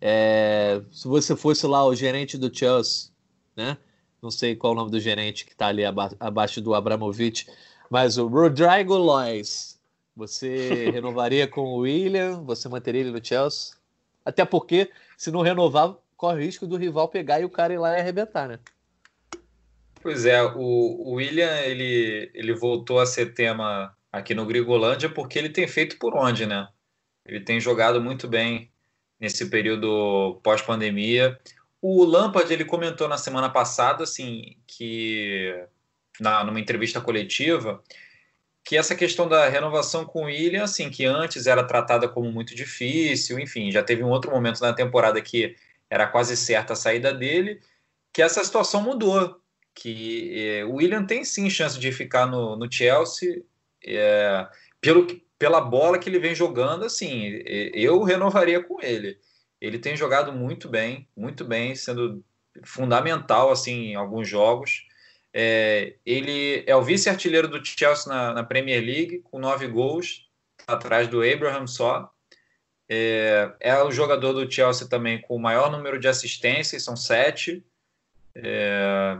É, 0.00 0.82
se 0.90 1.08
você 1.08 1.34
fosse 1.34 1.66
lá 1.66 1.84
o 1.84 1.94
gerente 1.94 2.36
do 2.36 2.54
Chelsea, 2.54 3.10
né? 3.56 3.76
Não 4.22 4.30
sei 4.30 4.56
qual 4.56 4.72
é 4.72 4.76
o 4.76 4.78
nome 4.78 4.90
do 4.90 5.00
gerente 5.00 5.44
que 5.44 5.52
está 5.52 5.66
ali 5.66 5.84
aba 5.84 6.10
abaixo 6.18 6.60
do 6.60 6.74
Abramovich 6.74 7.46
mas 7.90 8.18
o 8.18 8.26
Rodrigo 8.26 8.96
Lois, 8.96 9.78
você 10.16 10.90
renovaria 10.90 11.46
com 11.46 11.60
o 11.60 11.76
William? 11.78 12.42
Você 12.44 12.68
manteria 12.68 13.02
ele 13.02 13.10
no 13.10 13.24
Chelsea? 13.24 13.76
Até 14.24 14.44
porque, 14.44 14.90
se 15.16 15.30
não 15.30 15.42
renovar, 15.42 15.94
corre 16.16 16.38
o 16.38 16.44
risco 16.44 16.66
do 16.66 16.76
rival 16.76 17.08
pegar 17.08 17.40
e 17.40 17.44
o 17.44 17.50
cara 17.50 17.72
ir 17.72 17.78
lá 17.78 17.96
e 17.96 18.00
arrebentar, 18.00 18.48
né? 18.48 18.58
Pois 20.04 20.26
é, 20.26 20.42
o, 20.42 21.14
William 21.14 21.60
ele, 21.60 22.30
ele 22.34 22.52
voltou 22.52 23.00
a 23.00 23.06
ser 23.06 23.32
tema 23.32 23.96
aqui 24.12 24.34
no 24.34 24.44
Grigolândia 24.44 25.08
porque 25.08 25.38
ele 25.38 25.48
tem 25.48 25.66
feito 25.66 25.98
por 25.98 26.14
onde, 26.14 26.44
né? 26.44 26.68
Ele 27.24 27.40
tem 27.40 27.58
jogado 27.58 28.02
muito 28.02 28.28
bem 28.28 28.70
nesse 29.18 29.48
período 29.48 30.38
pós-pandemia. 30.42 31.40
O 31.80 32.04
Lampard 32.04 32.52
ele 32.52 32.66
comentou 32.66 33.08
na 33.08 33.16
semana 33.16 33.48
passada 33.48 34.04
assim 34.04 34.58
que 34.66 35.54
na, 36.20 36.44
numa 36.44 36.60
entrevista 36.60 37.00
coletiva 37.00 37.82
que 38.62 38.76
essa 38.76 38.94
questão 38.94 39.26
da 39.26 39.48
renovação 39.48 40.04
com 40.04 40.24
o 40.24 40.26
William, 40.26 40.64
assim, 40.64 40.90
que 40.90 41.06
antes 41.06 41.46
era 41.46 41.64
tratada 41.64 42.06
como 42.06 42.30
muito 42.30 42.54
difícil, 42.54 43.38
enfim, 43.38 43.70
já 43.70 43.82
teve 43.82 44.04
um 44.04 44.10
outro 44.10 44.30
momento 44.30 44.60
na 44.60 44.74
temporada 44.74 45.22
que 45.22 45.56
era 45.88 46.06
quase 46.06 46.36
certa 46.36 46.74
a 46.74 46.76
saída 46.76 47.12
dele, 47.12 47.58
que 48.12 48.20
essa 48.20 48.44
situação 48.44 48.82
mudou, 48.82 49.42
que 49.74 50.32
é, 50.38 50.64
o 50.64 50.74
William 50.74 51.04
tem 51.04 51.24
sim 51.24 51.50
chance 51.50 51.78
de 51.78 51.90
ficar 51.90 52.26
no, 52.26 52.56
no 52.56 52.70
Chelsea, 52.70 53.42
é, 53.84 54.46
pelo, 54.80 55.06
pela 55.38 55.60
bola 55.60 55.98
que 55.98 56.08
ele 56.08 56.18
vem 56.18 56.34
jogando, 56.34 56.84
assim, 56.84 57.42
eu 57.74 58.02
renovaria 58.02 58.62
com 58.62 58.80
ele. 58.80 59.18
Ele 59.60 59.78
tem 59.78 59.96
jogado 59.96 60.32
muito 60.32 60.68
bem, 60.68 61.08
muito 61.16 61.44
bem, 61.44 61.74
sendo 61.74 62.24
fundamental, 62.62 63.50
assim, 63.50 63.86
em 63.86 63.94
alguns 63.94 64.28
jogos. 64.28 64.86
É, 65.32 65.96
ele 66.06 66.62
é 66.66 66.76
o 66.76 66.82
vice-artilheiro 66.82 67.48
do 67.48 67.64
Chelsea 67.64 68.12
na, 68.12 68.32
na, 68.32 68.44
Premier 68.44 68.80
League, 68.80 69.20
com 69.24 69.38
nove 69.38 69.66
gols, 69.66 70.28
atrás 70.66 71.08
do 71.08 71.22
Abraham 71.22 71.66
só. 71.66 72.08
É, 72.88 73.52
é, 73.58 73.82
o 73.82 73.90
jogador 73.90 74.32
do 74.32 74.50
Chelsea 74.50 74.86
também 74.86 75.20
com 75.20 75.34
o 75.34 75.40
maior 75.40 75.72
número 75.72 75.98
de 75.98 76.06
assistências, 76.06 76.84
são 76.84 76.94
sete. 76.94 77.64
É, 78.34 79.18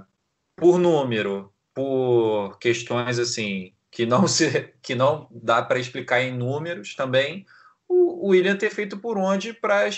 por 0.57 0.79
número, 0.79 1.53
por 1.75 2.59
questões 2.59 3.19
assim 3.19 3.73
que 3.91 4.05
não 4.05 4.27
se 4.29 4.73
que 4.83 4.95
não 4.95 5.29
dá 5.31 5.63
para 5.63 5.79
explicar 5.79 6.21
em 6.21 6.37
números 6.37 6.95
também, 6.95 7.47
o, 7.89 8.27
o 8.27 8.29
William 8.29 8.57
ter 8.57 8.71
feito 8.71 8.99
por 8.99 9.17
onde 9.17 9.53
para 9.53 9.89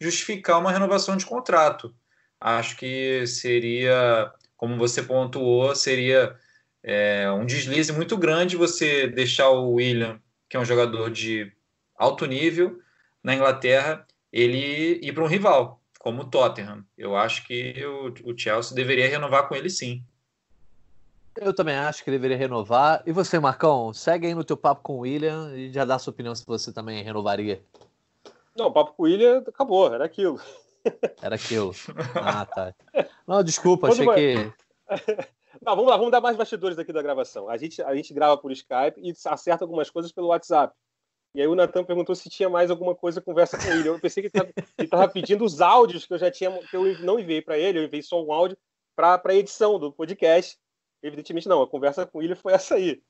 justificar 0.00 0.58
uma 0.58 0.72
renovação 0.72 1.16
de 1.16 1.24
contrato. 1.24 1.94
Acho 2.40 2.76
que 2.76 3.26
seria 3.26 4.32
como 4.56 4.76
você 4.76 5.02
pontuou, 5.02 5.74
seria 5.74 6.36
é, 6.82 7.30
um 7.30 7.44
deslize 7.44 7.92
muito 7.92 8.16
grande 8.16 8.56
você 8.56 9.06
deixar 9.06 9.50
o 9.50 9.72
William, 9.72 10.20
que 10.48 10.56
é 10.56 10.60
um 10.60 10.64
jogador 10.64 11.10
de 11.10 11.52
alto 11.96 12.26
nível 12.26 12.78
na 13.22 13.34
Inglaterra, 13.34 14.06
ele 14.32 15.00
ir 15.02 15.12
para 15.12 15.24
um 15.24 15.28
rival, 15.28 15.80
como 16.06 16.22
o 16.22 16.24
Tottenham. 16.24 16.84
Eu 16.96 17.16
acho 17.16 17.44
que 17.44 17.84
o, 17.84 18.30
o 18.30 18.38
Chelsea 18.38 18.76
deveria 18.76 19.08
renovar 19.08 19.48
com 19.48 19.56
ele 19.56 19.68
sim. 19.68 20.04
Eu 21.36 21.52
também 21.52 21.74
acho 21.74 22.04
que 22.04 22.12
deveria 22.12 22.36
renovar. 22.36 23.02
E 23.04 23.10
você, 23.10 23.40
Marcão, 23.40 23.92
segue 23.92 24.28
aí 24.28 24.32
no 24.32 24.44
teu 24.44 24.56
papo 24.56 24.82
com 24.84 24.98
o 24.98 25.00
William 25.00 25.52
e 25.56 25.72
já 25.72 25.84
dá 25.84 25.98
sua 25.98 26.12
opinião 26.12 26.32
se 26.32 26.46
você 26.46 26.72
também 26.72 27.02
renovaria. 27.02 27.60
Não, 28.56 28.66
o 28.66 28.72
papo 28.72 28.92
com 28.92 29.02
o 29.02 29.06
William 29.06 29.42
acabou, 29.48 29.92
era 29.92 30.04
aquilo. 30.04 30.40
Era 31.20 31.34
aquilo. 31.34 31.72
Ah, 32.22 32.46
tá. 32.46 32.72
Não, 33.26 33.42
desculpa, 33.42 33.88
achei 33.88 34.06
que. 34.06 34.52
Não, 35.60 35.74
vamos 35.74 35.90
lá, 35.90 35.96
vamos 35.96 36.12
dar 36.12 36.20
mais 36.20 36.36
bastidores 36.36 36.78
aqui 36.78 36.92
da 36.92 37.02
gravação. 37.02 37.48
A 37.48 37.56
gente, 37.56 37.82
a 37.82 37.92
gente 37.96 38.14
grava 38.14 38.38
por 38.38 38.52
Skype 38.52 39.00
e 39.02 39.12
acerta 39.26 39.64
algumas 39.64 39.90
coisas 39.90 40.12
pelo 40.12 40.28
WhatsApp. 40.28 40.72
E 41.36 41.42
aí 41.42 41.46
o 41.46 41.54
Natan 41.54 41.84
perguntou 41.84 42.14
se 42.14 42.30
tinha 42.30 42.48
mais 42.48 42.70
alguma 42.70 42.94
coisa 42.94 43.20
conversa 43.20 43.58
com 43.58 43.70
ele. 43.70 43.90
Eu 43.90 44.00
pensei 44.00 44.22
que 44.22 44.30
ele 44.38 44.54
estava 44.78 45.06
pedindo 45.06 45.44
os 45.44 45.60
áudios 45.60 46.06
que 46.06 46.14
eu 46.14 46.18
já 46.18 46.30
tinha, 46.30 46.50
que 46.50 46.74
eu 46.74 46.98
não 47.00 47.20
enviei 47.20 47.42
para 47.42 47.58
ele, 47.58 47.78
eu 47.78 47.84
enviei 47.84 48.00
só 48.02 48.24
um 48.24 48.32
áudio 48.32 48.56
para 48.96 49.20
a 49.22 49.34
edição 49.34 49.78
do 49.78 49.92
podcast. 49.92 50.58
Evidentemente 51.02 51.46
não, 51.46 51.60
a 51.60 51.68
conversa 51.68 52.06
com 52.06 52.22
ele 52.22 52.34
foi 52.34 52.54
essa 52.54 52.76
aí. 52.76 53.02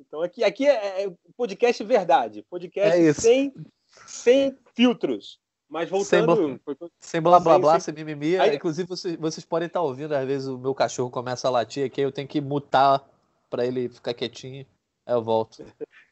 Então 0.00 0.22
aqui, 0.22 0.42
aqui 0.42 0.66
é, 0.66 1.04
é 1.04 1.12
podcast 1.36 1.84
verdade, 1.84 2.42
podcast 2.48 2.98
é 2.98 3.12
sem, 3.12 3.52
sem 4.06 4.56
filtros. 4.74 5.38
Mas 5.68 5.90
voltando. 5.90 6.58
Sem, 6.64 6.90
sem 6.98 7.20
blá 7.20 7.38
blá 7.38 7.58
blá, 7.58 7.72
sem, 7.72 7.94
sem 7.94 8.02
mimimi. 8.02 8.38
Aí... 8.38 8.56
Inclusive, 8.56 8.88
vocês, 8.88 9.16
vocês 9.16 9.44
podem 9.44 9.66
estar 9.66 9.82
ouvindo, 9.82 10.14
às 10.14 10.26
vezes 10.26 10.48
o 10.48 10.56
meu 10.56 10.74
cachorro 10.74 11.10
começa 11.10 11.48
a 11.48 11.50
latir 11.50 11.84
aqui, 11.84 12.00
eu 12.00 12.12
tenho 12.12 12.26
que 12.26 12.40
mutar 12.40 13.06
para 13.50 13.66
ele 13.66 13.90
ficar 13.90 14.14
quietinho. 14.14 14.64
Aí 15.04 15.14
eu 15.14 15.22
volto. 15.22 15.62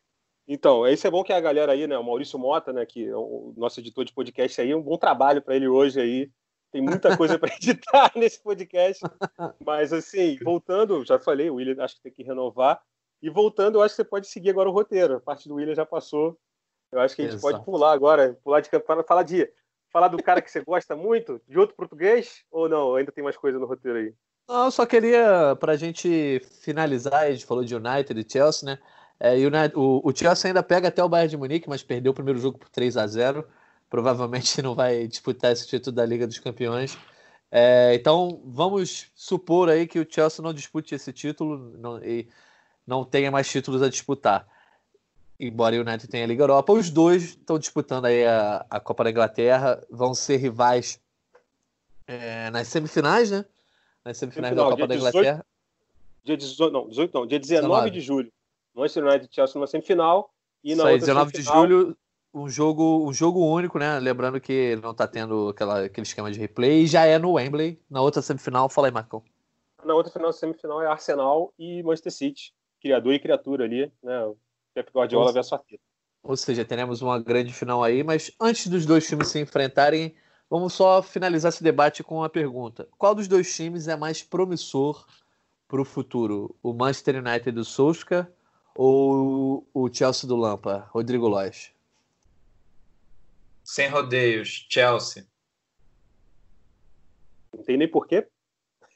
Então, 0.47 0.87
isso 0.87 1.07
é 1.07 1.11
bom 1.11 1.23
que 1.23 1.33
a 1.33 1.41
galera 1.41 1.73
aí, 1.73 1.87
né, 1.87 1.97
o 1.97 2.05
Maurício 2.05 2.39
Mota, 2.39 2.73
né, 2.73 2.85
que 2.85 3.07
é 3.09 3.17
o 3.17 3.55
nosso 3.57 3.81
editor 3.81 4.05
de 4.05 4.13
podcast 4.13 4.61
aí, 4.61 4.75
um 4.75 4.83
bom 4.83 4.99
trabalho 4.99 5.41
para 5.41 5.55
ele 5.55 5.69
hoje 5.69 6.01
aí, 6.01 6.31
tem 6.73 6.83
muita 6.83 7.17
coisa 7.17 7.39
para 7.39 7.55
editar 7.55 8.11
nesse 8.17 8.43
podcast. 8.43 9.05
Mas, 9.65 9.93
assim, 9.93 10.39
voltando, 10.43 11.05
já 11.05 11.19
falei, 11.19 11.51
o 11.51 11.57
William 11.57 11.83
acho 11.85 11.97
que 11.97 12.03
tem 12.03 12.13
que 12.13 12.23
renovar. 12.23 12.81
E 13.23 13.31
voltando, 13.31 13.77
eu 13.77 13.83
acho 13.83 13.95
que 13.95 14.03
você 14.03 14.09
pode 14.09 14.27
seguir 14.27 14.51
agora 14.51 14.69
o 14.69 14.73
roteiro. 14.73 15.17
A 15.17 15.21
parte 15.21 15.49
do 15.49 15.55
William 15.55 15.75
já 15.75 15.87
passou. 15.87 16.37
Eu 16.91 17.01
acho 17.01 17.15
que 17.15 17.23
a 17.23 17.25
gente 17.27 17.35
Exato. 17.37 17.55
pode 17.55 17.65
pular 17.65 17.93
agora, 17.93 18.37
pular 18.43 18.61
de 18.61 18.69
para 18.69 19.05
falar 19.05 19.23
de 19.23 19.49
falar 19.93 20.09
do 20.09 20.23
cara 20.23 20.43
que 20.43 20.51
você 20.51 20.61
gosta 20.61 20.97
muito, 20.97 21.41
de 21.47 21.59
outro 21.59 21.77
português, 21.77 22.43
ou 22.51 22.69
não? 22.69 22.97
Ainda 22.97 23.13
tem 23.13 23.23
mais 23.23 23.37
coisa 23.37 23.59
no 23.59 23.67
roteiro 23.67 23.99
aí? 23.99 24.15
Não, 24.49 24.65
eu 24.65 24.71
só 24.71 24.85
queria, 24.85 25.55
para 25.57 25.73
a 25.73 25.77
gente 25.77 26.41
finalizar, 26.63 27.25
a 27.25 27.31
gente 27.31 27.47
falou 27.47 27.65
de 27.65 27.77
United 27.77 28.19
e 28.19 28.31
Chelsea, 28.31 28.67
né? 28.67 28.79
É, 29.21 29.35
o, 29.75 30.01
o, 30.05 30.15
Chelsea 30.15 30.49
ainda 30.49 30.63
pega 30.63 30.89
até 30.89 31.03
o 31.03 31.09
Bayern 31.09 31.31
de 31.31 31.37
Munique, 31.37 31.69
mas 31.69 31.83
perdeu 31.83 32.13
o 32.13 32.15
primeiro 32.15 32.41
jogo 32.41 32.59
por 32.59 32.69
3 32.69 32.97
a 32.97 33.07
0 33.07 33.47
Provavelmente 33.89 34.61
não 34.63 34.75
vai 34.75 35.07
disputar 35.07 35.53
esse 35.53 35.67
título 35.67 35.95
da 35.95 36.05
Liga 36.05 36.27
dos 36.27 36.39
Campeões. 36.39 36.97
É, 37.51 37.95
então, 37.95 38.41
vamos 38.45 39.09
supor 39.15 39.69
aí 39.69 39.87
que 39.87 40.01
o 40.01 40.07
Chelsea 40.09 40.43
não 40.43 40.55
dispute 40.55 40.95
esse 40.95 41.13
título 41.13 41.59
não, 41.79 42.03
e 42.03 42.27
não 42.87 43.05
tenha 43.05 43.31
mais 43.31 43.49
títulos 43.51 43.83
a 43.83 43.89
disputar. 43.89 44.49
Embora 45.39 45.77
o 45.77 45.81
United 45.81 46.09
tenha 46.09 46.25
a 46.25 46.27
Liga 46.27 46.45
Europa, 46.45 46.73
os 46.73 46.89
dois 46.89 47.23
estão 47.25 47.59
disputando 47.59 48.07
aí 48.07 48.25
a, 48.25 48.65
a 48.71 48.81
Copa 48.81 49.05
da 49.05 49.11
Inglaterra, 49.11 49.83
vão 49.91 50.15
ser 50.15 50.37
rivais 50.37 50.99
é, 52.07 52.51
nas 52.51 52.69
semifinais, 52.69 53.31
né? 53.31 53.45
Nas 54.05 54.17
semifinais 54.17 54.55
da 54.55 54.63
Copa 54.63 54.87
da 54.87 54.97
Inglaterra. 54.97 55.45
Dia 56.25 56.37
18, 56.37 56.73
não, 56.73 56.89
18 56.89 57.15
não, 57.15 57.27
dia 57.27 57.39
19, 57.39 57.69
19. 57.69 57.91
de 57.91 58.01
julho. 58.01 58.33
Manchester 58.75 59.05
United 59.05 59.29
e 59.31 59.35
Chelsea 59.35 59.55
numa 59.55 59.67
semifinal 59.67 60.31
e 60.65 60.75
na 60.75 60.85
Isso 60.85 60.87
aí, 60.87 60.99
19 60.99 61.33
de 61.33 61.43
julho, 61.43 61.97
um 62.35 62.49
jogo, 62.49 63.07
um 63.07 63.13
jogo 63.13 63.45
único, 63.45 63.79
né? 63.79 63.99
Lembrando 63.99 64.41
que 64.41 64.77
não 64.77 64.95
tá 64.95 65.07
tendo 65.07 65.51
aquela, 65.51 65.85
aquele 65.85 66.07
esquema 66.07 66.31
de 66.31 66.39
replay, 66.39 66.83
e 66.83 66.87
já 66.87 67.05
é 67.05 67.19
no 67.19 67.33
Wembley. 67.33 67.79
Na 67.91 68.01
outra 68.01 68.23
semifinal, 68.23 68.69
fala 68.69 68.89
aí, 68.89 68.93
Marcão. 68.93 69.23
Na 69.85 69.95
outra 69.95 70.13
final, 70.13 70.33
semifinal 70.33 70.81
é 70.81 70.87
Arsenal 70.87 71.53
e 71.59 71.83
Manchester 71.83 72.13
City, 72.13 72.55
criador 72.81 73.13
e 73.13 73.19
criatura 73.19 73.65
ali, 73.65 73.93
né? 74.03 74.33
Pep 74.73 74.91
Guardiola 74.95 75.27
ou, 75.27 75.33
versus 75.33 75.53
Arteta. 75.53 75.83
Ou 76.23 76.37
seja, 76.37 76.65
teremos 76.65 77.03
uma 77.03 77.19
grande 77.19 77.53
final 77.53 77.83
aí, 77.83 78.03
mas 78.03 78.33
antes 78.41 78.69
dos 78.69 78.87
dois 78.87 79.07
times 79.07 79.29
se 79.29 79.41
enfrentarem, 79.41 80.15
vamos 80.49 80.73
só 80.73 81.03
finalizar 81.03 81.51
esse 81.51 81.63
debate 81.63 82.03
com 82.03 82.19
uma 82.19 82.29
pergunta. 82.29 82.89
Qual 82.97 83.15
dos 83.15 83.29
dois 83.29 83.55
times 83.55 83.89
é 83.89 83.97
mais 83.97 84.23
promissor 84.23 85.05
para 85.69 85.83
o 85.83 85.85
futuro? 85.85 86.55
O 86.63 86.73
Manchester 86.73 87.17
United 87.17 87.51
do 87.51 87.65
Solskjaer 87.65 88.29
ou 88.75 89.67
o 89.73 89.93
Chelsea 89.93 90.29
do 90.29 90.37
Lampa? 90.37 90.89
Rodrigo 90.91 91.29
Lois. 91.29 91.71
Sem 93.65 93.89
rodeios, 93.89 94.67
Chelsea. 94.69 95.27
Não 97.55 97.63
tem 97.63 97.77
nem 97.77 97.89
porquê. 97.89 98.27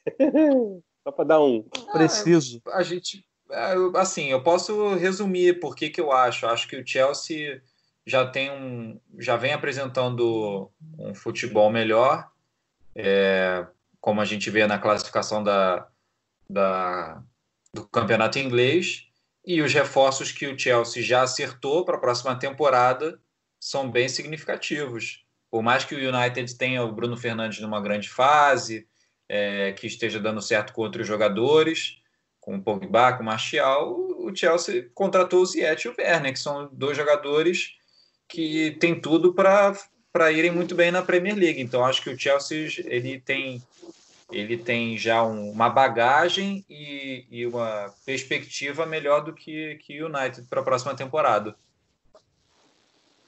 Só 1.05 1.13
para 1.13 1.25
dar 1.25 1.41
um. 1.41 1.63
Preciso. 1.93 2.61
Ah, 2.67 2.79
a 2.79 2.83
gente. 2.83 3.25
É, 3.51 3.75
assim, 3.97 4.27
eu 4.27 4.43
posso 4.43 4.95
resumir 4.95 5.61
por 5.61 5.77
que, 5.77 5.89
que 5.89 6.01
eu 6.01 6.11
acho. 6.11 6.47
Acho 6.47 6.67
que 6.67 6.77
o 6.77 6.87
Chelsea 6.87 7.63
já 8.05 8.27
tem 8.27 8.51
um. 8.51 9.01
já 9.19 9.37
vem 9.37 9.53
apresentando 9.53 10.71
um 10.99 11.15
futebol 11.15 11.71
melhor. 11.71 12.29
É, 12.95 13.67
como 14.01 14.21
a 14.21 14.25
gente 14.25 14.51
vê 14.51 14.67
na 14.67 14.79
classificação 14.79 15.45
da, 15.45 15.87
da, 16.49 17.23
do 17.73 17.87
campeonato 17.87 18.39
inglês. 18.39 19.06
E 19.47 19.63
os 19.63 19.73
reforços 19.73 20.33
que 20.33 20.47
o 20.47 20.59
Chelsea 20.59 21.03
já 21.03 21.23
acertou 21.23 21.85
para 21.85 21.97
a 21.97 22.01
próxima 22.01 22.37
temporada 22.37 23.21
são 23.61 23.91
bem 23.91 24.09
significativos. 24.09 25.25
Por 25.51 25.63
mais 25.63 25.85
que 25.85 25.95
o 25.95 26.15
United 26.15 26.57
tenha 26.57 26.83
o 26.83 26.93
Bruno 26.93 27.17
Fernandes 27.17 27.61
numa 27.61 27.81
grande 27.81 28.09
fase, 28.09 28.87
é, 29.29 29.73
que 29.73 29.87
esteja 29.87 30.19
dando 30.19 30.43
certo 30.43 30.73
com 30.73 30.83
outros 30.83 31.07
jogadores, 31.07 31.99
com 32.41 32.57
o 32.57 32.63
Pogba, 32.63 33.13
com 33.13 33.23
o 33.23 33.27
Martial, 33.27 33.97
o 34.19 34.35
Chelsea 34.35 34.89
contratou 34.95 35.43
o 35.43 35.47
Ziyech 35.47 35.87
e 35.87 35.91
o 35.91 35.95
Werner, 35.97 36.33
que 36.33 36.39
são 36.39 36.69
dois 36.73 36.97
jogadores 36.97 37.77
que 38.29 38.77
têm 38.81 39.01
tudo 39.01 39.33
para 39.33 40.33
irem 40.33 40.51
muito 40.51 40.75
bem 40.75 40.91
na 40.91 41.03
Premier 41.03 41.37
League. 41.37 41.61
Então 41.61 41.85
acho 41.85 42.03
que 42.03 42.11
o 42.11 42.19
Chelsea 42.19 42.69
ele 42.87 43.21
tem 43.21 43.63
ele 44.31 44.57
tem 44.57 44.99
já 44.99 45.23
um, 45.25 45.51
uma 45.51 45.69
bagagem 45.69 46.65
e, 46.69 46.96
e, 47.31 47.47
uma 47.47 47.95
perspectiva 48.05 48.85
melhor 48.85 49.25
do 49.25 49.33
que, 49.33 49.77
que 49.77 50.03
o 50.03 50.07
United 50.07 50.47
para 50.49 50.61
a 50.61 50.65
próxima 50.65 50.95
temporada. 50.95 51.57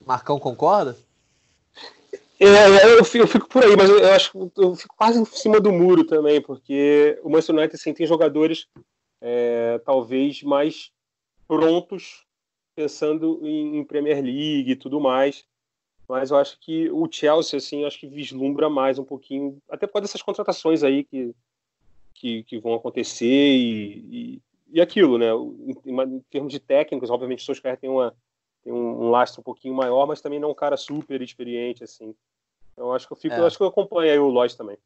Marcão 0.05 0.39
concorda? 0.39 0.97
É, 2.41 2.97
eu 2.99 3.05
fico, 3.05 3.25
eu 3.25 3.29
fico, 3.29 3.49
por 3.49 3.65
aí, 3.65 3.77
mas 3.77 3.91
eu, 3.91 4.13
acho 4.13 4.31
que 4.31 4.61
eu 4.61 4.77
fico 4.77 4.95
quase 4.97 5.21
em 5.21 5.25
cima 5.25 5.61
do 5.61 5.73
muro 5.73 6.05
também, 6.05 6.41
porque 6.41 7.19
o 7.23 7.29
Manchester 7.29 7.57
United 7.57 7.75
assim, 7.75 7.93
tem 7.93 8.07
jogadores 8.07 8.69
é, 9.21 9.81
talvez 9.85 10.43
mais 10.43 10.93
prontos 11.49 12.25
pensando 12.77 13.41
em, 13.43 13.79
em, 13.79 13.85
Premier 13.85 14.23
League 14.23 14.71
e 14.71 14.77
tudo 14.77 15.01
mais. 15.01 15.45
Mas 16.09 16.31
eu 16.31 16.37
acho 16.37 16.59
que 16.61 16.89
o 16.91 17.09
Chelsea, 17.11 17.59
assim, 17.59 17.85
acho 17.85 17.99
que 17.99 18.07
vislumbra 18.07 18.71
mais 18.71 18.99
um 18.99 19.05
pouquinho, 19.05 19.59
até 19.69 19.87
por 19.87 20.01
dessas 20.01 20.23
contratações 20.23 20.83
aí 20.85 21.05
que, 21.05 21.35
que, 22.19 22.43
que 22.43 22.59
vão 22.59 22.75
acontecer 22.75 23.27
e, 23.27 23.99
e, 24.11 24.43
e, 24.73 24.81
aquilo, 24.81 25.19
né? 25.19 25.31
Em, 25.31 26.17
em, 26.17 26.21
termos 26.31 26.53
de 26.53 26.59
técnicos, 26.59 27.11
obviamente 27.11 27.41
o 27.41 27.45
Solskjaer 27.45 27.79
tem 27.79 27.89
uma 27.89 28.15
tem 28.65 28.73
um, 28.73 29.05
um, 29.05 29.11
lastro 29.11 29.41
um 29.41 29.45
pouquinho 29.45 29.75
maior, 29.75 30.07
mas 30.07 30.21
também 30.21 30.41
não 30.41 30.49
é 30.49 30.53
um 30.53 30.55
cara 30.55 30.77
super 30.77 31.23
experiente, 31.23 31.85
assim. 31.85 32.15
Então 32.73 32.93
acho 32.93 33.07
que 33.07 33.13
eu 33.13 33.17
fico, 33.17 33.35
é. 33.35 33.47
acho 33.47 33.57
que 33.57 33.63
eu 33.63 33.69
acompanho 33.69 34.11
aí 34.11 34.19
o 34.19 34.29
Lloyd 34.29 34.57
também. 34.57 34.77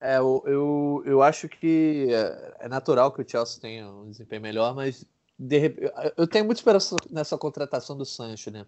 É, 0.00 0.18
eu, 0.18 0.42
eu, 0.46 1.02
eu 1.04 1.22
acho 1.22 1.48
que 1.48 2.06
é, 2.10 2.54
é 2.60 2.68
natural 2.68 3.12
que 3.12 3.20
o 3.20 3.28
Chelsea 3.28 3.60
tenha 3.60 3.88
um 3.88 4.10
desempenho 4.10 4.40
melhor, 4.40 4.74
mas 4.74 5.04
de, 5.38 5.74
eu 6.16 6.26
tenho 6.26 6.44
muita 6.44 6.60
esperança 6.60 6.96
nessa 7.10 7.36
contratação 7.36 7.96
do 7.96 8.04
Sancho, 8.04 8.50
né? 8.50 8.64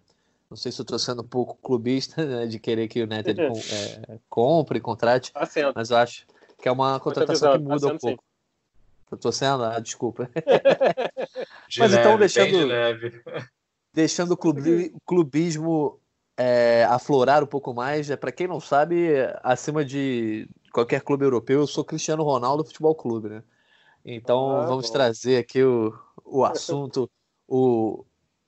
Não 0.51 0.57
sei 0.57 0.73
se 0.73 0.81
eu 0.81 0.83
estou 0.83 0.99
sendo 0.99 1.23
um 1.23 1.27
pouco 1.27 1.57
clubista 1.63 2.23
né, 2.27 2.47
de 2.47 2.59
querer 2.59 2.89
que 2.89 3.01
o 3.01 3.05
United 3.05 3.35
com, 3.49 3.59
é, 4.13 4.19
compre, 4.29 4.81
contrate, 4.81 5.33
tá 5.33 5.49
mas 5.75 5.91
eu 5.91 5.97
acho 5.97 6.27
que 6.61 6.69
é 6.69 6.73
uma 6.73 6.99
contratação 7.01 7.53
que 7.53 7.59
tá 7.59 7.65
muda 7.65 7.89
tá 7.89 7.95
um 7.95 7.99
pouco. 7.99 8.23
Sim. 8.23 8.31
Eu 9.13 9.19
tô 9.19 9.33
sendo? 9.33 9.65
Ah, 9.65 9.81
desculpa. 9.81 10.31
De 11.69 11.81
mas 11.81 11.93
leve, 11.93 12.01
então 12.01 12.19
deixando. 12.19 12.51
De 12.51 12.65
leve 12.65 13.23
deixando 13.93 14.33
o 14.33 14.37
clubi, 14.37 14.95
clubismo 15.05 15.99
é, 16.37 16.85
aflorar 16.85 17.43
um 17.43 17.47
pouco 17.47 17.75
mais. 17.75 18.11
É, 18.11 18.17
Para 18.17 18.33
quem 18.33 18.47
não 18.47 18.61
sabe, 18.61 19.09
acima 19.43 19.85
de 19.85 20.49
qualquer 20.73 21.03
clube 21.03 21.25
europeu, 21.25 21.61
eu 21.61 21.67
sou 21.67 21.85
Cristiano 21.85 22.23
Ronaldo 22.23 22.65
Futebol 22.65 22.95
Clube, 22.95 23.29
né? 23.29 23.43
Então 24.05 24.57
ah, 24.57 24.67
vamos 24.67 24.87
bom. 24.87 24.93
trazer 24.93 25.39
aqui 25.39 25.63
o, 25.63 25.93
o 26.25 26.45
assunto, 26.47 27.11
o 27.47 28.05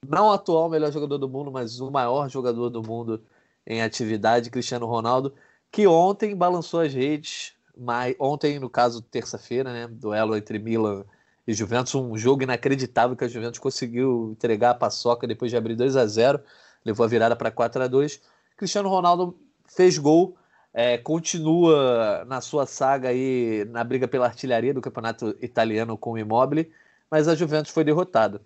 não 0.09 0.33
atual 0.33 0.69
melhor 0.69 0.91
jogador 0.91 1.19
do 1.19 1.29
mundo, 1.29 1.53
mas 1.53 1.81
o 1.81 1.91
maior 1.91 2.29
jogador 2.29 2.71
do 2.71 2.83
mundo 2.83 3.23
em 3.67 3.83
atividade, 3.83 4.51
Cristiano 4.51 4.87
Ronaldo, 4.87 5.35
que 5.71 5.87
ontem 5.87 6.35
balançou 6.35 6.81
as 6.81 6.93
redes, 6.93 7.55
mas 7.77 8.15
ontem, 8.19 8.59
no 8.59 8.69
caso, 8.69 9.01
terça-feira, 9.03 9.73
né? 9.73 9.89
Duelo 9.89 10.37
entre 10.37 10.59
Milan 10.59 11.05
e 11.47 11.53
Juventus, 11.53 11.95
um 11.95 12.17
jogo 12.17 12.43
inacreditável 12.43 13.17
que 13.17 13.25
a 13.25 13.29
Juventus 13.29 13.59
conseguiu 13.59 14.31
entregar 14.33 14.71
a 14.71 14.75
paçoca 14.75 15.27
depois 15.27 15.51
de 15.51 15.57
abrir 15.57 15.75
2 15.75 15.97
a 15.97 16.07
0 16.07 16.41
levou 16.85 17.05
a 17.05 17.09
virada 17.09 17.35
para 17.35 17.51
4 17.51 17.83
a 17.83 17.87
2 17.87 18.21
Cristiano 18.57 18.89
Ronaldo 18.89 19.37
fez 19.67 19.99
gol, 19.99 20.37
é, 20.73 20.99
continua 20.99 22.25
na 22.27 22.41
sua 22.41 22.67
saga 22.67 23.09
aí 23.09 23.65
na 23.71 23.83
briga 23.83 24.07
pela 24.07 24.27
artilharia 24.27 24.73
do 24.73 24.81
campeonato 24.81 25.37
italiano 25.41 25.97
com 25.97 26.13
o 26.13 26.19
Immobile, 26.19 26.71
mas 27.11 27.27
a 27.29 27.35
Juventus 27.35 27.73
foi 27.73 27.85
derrotada. 27.85 28.41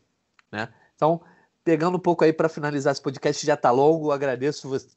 Né? 0.50 0.68
Então, 0.94 1.20
pegando 1.62 1.96
um 1.96 2.00
pouco 2.00 2.24
aí 2.24 2.32
para 2.32 2.48
finalizar 2.48 2.92
esse 2.92 3.02
podcast, 3.02 3.44
já 3.44 3.54
está 3.54 3.70
longo, 3.70 4.10
agradeço 4.10 4.68
você, 4.68 4.88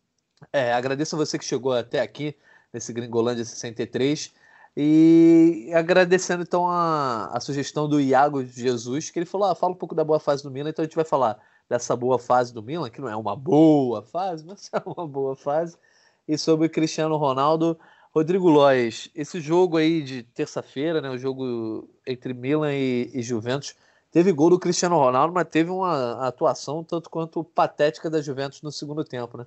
é, 0.54 0.72
agradeço 0.72 1.18
você 1.18 1.38
que 1.38 1.46
chegou 1.46 1.74
até 1.74 2.00
aqui 2.00 2.36
nesse 2.74 2.94
Gringolândia 2.94 3.44
63. 3.44 4.34
E 4.78 5.72
agradecendo 5.74 6.44
então 6.44 6.68
a, 6.68 7.28
a 7.34 7.40
sugestão 7.40 7.88
do 7.90 8.00
Iago 8.00 8.44
Jesus, 8.46 9.10
que 9.10 9.20
ele 9.20 9.26
falou: 9.26 9.50
ah, 9.50 9.56
fala 9.56 9.74
um 9.74 9.76
pouco 9.76 9.96
da 9.96 10.04
boa 10.04 10.20
fase 10.20 10.44
do 10.44 10.52
Milan, 10.52 10.70
então 10.70 10.84
a 10.84 10.86
gente 10.86 10.96
vai 10.96 11.06
falar 11.06 11.40
dessa 11.68 11.96
boa 11.96 12.18
fase 12.18 12.54
do 12.54 12.64
Milan, 12.64 12.90
que 12.90 13.02
não 13.02 13.10
é 13.10 13.16
uma 13.16 13.36
boa 13.36 14.02
fase, 14.02 14.46
mas 14.48 14.70
é 14.74 14.82
uma 14.86 15.08
boa 15.08 15.36
fase, 15.36 15.78
e 16.28 16.38
sobre 16.38 16.68
o 16.68 16.70
Cristiano 16.70 17.18
Ronaldo. 17.18 17.78
Rodrigo 18.12 18.50
Lois, 18.50 19.08
esse 19.14 19.40
jogo 19.40 19.78
aí 19.78 20.02
de 20.02 20.24
terça-feira, 20.24 21.00
né, 21.00 21.12
o 21.12 21.18
jogo 21.18 21.88
entre 22.08 22.34
Milan 22.34 22.74
e, 22.74 23.12
e, 23.14 23.22
Juventus, 23.22 23.76
teve 24.12 24.32
gol 24.32 24.50
do 24.50 24.58
Cristiano 24.58 24.98
Ronaldo, 24.98 25.32
mas 25.32 25.48
teve 25.48 25.70
uma 25.70 26.26
atuação 26.26 26.84
tanto 26.84 27.08
quanto 27.08 27.44
patética 27.44 28.10
da 28.10 28.20
Juventus 28.20 28.64
no 28.64 28.72
segundo 28.72 29.06
tempo, 29.06 29.38
né? 29.38 29.46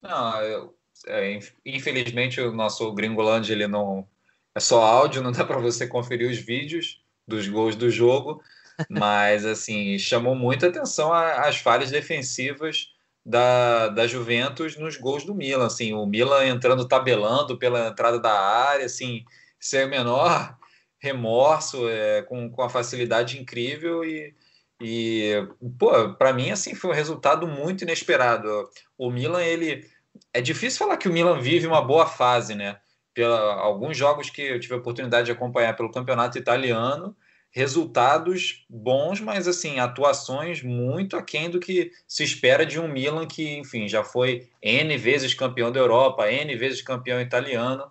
Não, 0.00 0.40
eu, 0.40 0.74
é, 1.06 1.38
infelizmente 1.64 2.40
o 2.40 2.52
nosso 2.52 2.92
Gringolândia 2.92 3.52
ele 3.52 3.66
não 3.66 4.06
é 4.54 4.60
só 4.60 4.82
áudio, 4.82 5.22
não 5.22 5.32
dá 5.32 5.44
para 5.44 5.58
você 5.58 5.86
conferir 5.86 6.30
os 6.30 6.38
vídeos 6.38 7.00
dos 7.26 7.48
gols 7.48 7.76
do 7.76 7.90
jogo, 7.90 8.42
mas 8.88 9.44
assim 9.44 9.98
chamou 9.98 10.34
muita 10.34 10.68
atenção 10.68 11.12
as 11.12 11.58
falhas 11.58 11.90
defensivas 11.90 12.92
da, 13.24 13.88
da 13.88 14.06
Juventus 14.06 14.76
nos 14.76 14.96
gols 14.96 15.24
do 15.24 15.34
Milan. 15.34 15.66
Assim, 15.66 15.92
o 15.92 16.06
Milan 16.06 16.46
entrando 16.46 16.88
tabelando 16.88 17.58
pela 17.58 17.88
entrada 17.88 18.18
da 18.18 18.32
área, 18.32 18.86
assim, 18.86 19.24
sem 19.60 19.84
o 19.84 19.88
menor 19.88 20.56
remorso, 20.98 21.88
é, 21.88 22.22
com, 22.22 22.50
com 22.50 22.62
a 22.62 22.70
facilidade 22.70 23.38
incrível 23.38 24.04
e, 24.04 24.34
e 24.80 25.32
pô, 25.78 26.14
para 26.14 26.32
mim 26.32 26.50
assim 26.50 26.74
foi 26.74 26.90
um 26.90 26.94
resultado 26.94 27.46
muito 27.46 27.82
inesperado. 27.82 28.68
O 28.96 29.10
Milan 29.10 29.42
ele 29.42 29.88
é 30.32 30.40
difícil 30.40 30.78
falar 30.78 30.96
que 30.96 31.08
o 31.08 31.12
Milan 31.12 31.40
vive 31.40 31.66
uma 31.66 31.82
boa 31.82 32.06
fase, 32.06 32.54
né? 32.54 32.78
Pela 33.14 33.54
alguns 33.54 33.96
jogos 33.96 34.30
que 34.30 34.42
eu 34.42 34.60
tive 34.60 34.74
a 34.74 34.78
oportunidade 34.78 35.26
de 35.26 35.32
acompanhar 35.32 35.74
pelo 35.76 35.90
campeonato 35.90 36.38
italiano, 36.38 37.16
resultados 37.50 38.66
bons, 38.68 39.20
mas 39.20 39.48
assim, 39.48 39.78
atuações 39.78 40.62
muito 40.62 41.16
aquém 41.16 41.50
do 41.50 41.58
que 41.58 41.90
se 42.06 42.22
espera 42.22 42.64
de 42.64 42.78
um 42.78 42.88
Milan 42.88 43.26
que, 43.26 43.56
enfim, 43.56 43.88
já 43.88 44.04
foi 44.04 44.48
N 44.62 44.96
vezes 44.96 45.34
campeão 45.34 45.72
da 45.72 45.80
Europa, 45.80 46.30
N 46.30 46.54
vezes 46.56 46.82
campeão 46.82 47.20
italiano, 47.20 47.90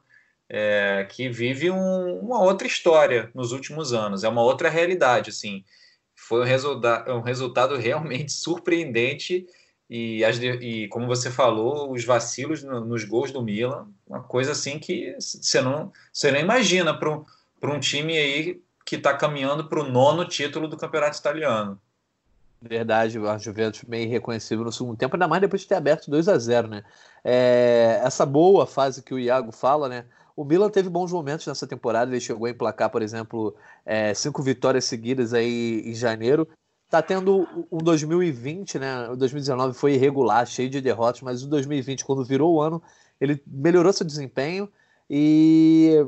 é, 0.49 1.05
que 1.09 1.27
vive 1.29 1.69
um, 1.71 2.19
uma 2.19 2.41
outra 2.41 2.67
história 2.67 3.29
nos 3.33 3.51
últimos 3.51 3.93
anos, 3.93 4.23
é 4.23 4.29
uma 4.29 4.43
outra 4.43 4.69
realidade, 4.69 5.29
assim. 5.29 5.63
Foi 6.15 6.41
um, 6.41 6.45
resulta 6.45 7.05
um 7.13 7.21
resultado 7.21 7.75
realmente 7.75 8.31
surpreendente 8.33 9.45
e, 9.89 10.23
as, 10.25 10.37
e, 10.39 10.87
como 10.89 11.07
você 11.07 11.31
falou, 11.31 11.91
os 11.91 12.03
vacilos 12.03 12.63
no, 12.63 12.81
nos 12.81 13.03
gols 13.05 13.31
do 13.31 13.41
Milan, 13.41 13.87
uma 14.05 14.21
coisa 14.21 14.51
assim 14.51 14.79
que 14.79 15.15
você 15.19 15.61
não, 15.61 15.91
você 16.11 16.31
não 16.31 16.39
imagina 16.39 16.93
para 16.93 17.09
um, 17.09 17.25
um 17.63 17.79
time 17.79 18.17
aí 18.17 18.61
que 18.85 18.95
está 18.95 19.13
caminhando 19.13 19.67
para 19.67 19.79
o 19.79 19.89
nono 19.89 20.25
título 20.25 20.67
do 20.67 20.77
campeonato 20.77 21.17
italiano. 21.17 21.79
Verdade, 22.61 23.19
a 23.19 23.37
Juventus 23.37 23.83
meio 23.83 24.09
reconhecível 24.09 24.65
no 24.65 24.71
segundo 24.71 24.97
tempo, 24.97 25.15
ainda 25.15 25.27
mais 25.27 25.41
depois 25.41 25.61
de 25.61 25.67
ter 25.67 25.75
aberto 25.75 26.09
2 26.09 26.27
a 26.27 26.37
0 26.37 26.67
né? 26.67 26.83
É, 27.23 28.01
essa 28.03 28.25
boa 28.25 28.65
fase 28.65 29.03
que 29.03 29.13
o 29.13 29.19
Iago 29.19 29.51
fala, 29.51 29.87
né? 29.87 30.05
O 30.35 30.43
Milan 30.43 30.69
teve 30.69 30.89
bons 30.89 31.11
momentos 31.11 31.45
nessa 31.47 31.67
temporada, 31.67 32.11
ele 32.11 32.19
chegou 32.19 32.47
a 32.47 32.49
emplacar, 32.49 32.89
por 32.89 33.01
exemplo, 33.01 33.55
é, 33.85 34.13
cinco 34.13 34.41
vitórias 34.41 34.85
seguidas 34.85 35.33
aí 35.33 35.81
em 35.85 35.93
janeiro. 35.93 36.47
Tá 36.89 37.01
tendo 37.01 37.47
um 37.71 37.79
2020, 37.79 38.79
né? 38.79 39.09
O 39.09 39.15
2019 39.15 39.77
foi 39.77 39.95
irregular, 39.95 40.45
cheio 40.45 40.69
de 40.69 40.79
derrotas, 40.79 41.21
mas 41.21 41.43
o 41.43 41.47
2020, 41.47 42.05
quando 42.05 42.23
virou 42.23 42.55
o 42.55 42.61
ano, 42.61 42.81
ele 43.19 43.41
melhorou 43.45 43.91
seu 43.91 44.05
desempenho 44.05 44.69
e 45.09 46.05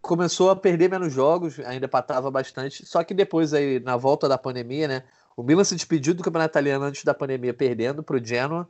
começou 0.00 0.50
a 0.50 0.56
perder 0.56 0.88
menos 0.88 1.12
jogos, 1.12 1.58
ainda 1.60 1.88
patava 1.88 2.30
bastante, 2.30 2.86
só 2.86 3.02
que 3.02 3.12
depois 3.12 3.52
aí, 3.52 3.80
na 3.80 3.96
volta 3.96 4.28
da 4.28 4.38
pandemia, 4.38 4.86
né, 4.86 5.02
o 5.36 5.42
Milan 5.42 5.64
se 5.64 5.74
despediu 5.74 6.14
do 6.14 6.22
campeonato 6.22 6.52
italiano 6.52 6.84
antes 6.84 7.02
da 7.02 7.12
pandemia, 7.12 7.52
perdendo 7.52 8.02
para 8.04 8.16
o 8.16 8.24
Genoa, 8.24 8.68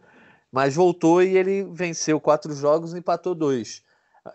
mas 0.51 0.75
voltou 0.75 1.23
e 1.23 1.37
ele 1.37 1.65
venceu 1.65 2.19
quatro 2.19 2.55
jogos 2.55 2.95
e 2.95 2.99
empatou 2.99 3.35
dois, 3.35 3.83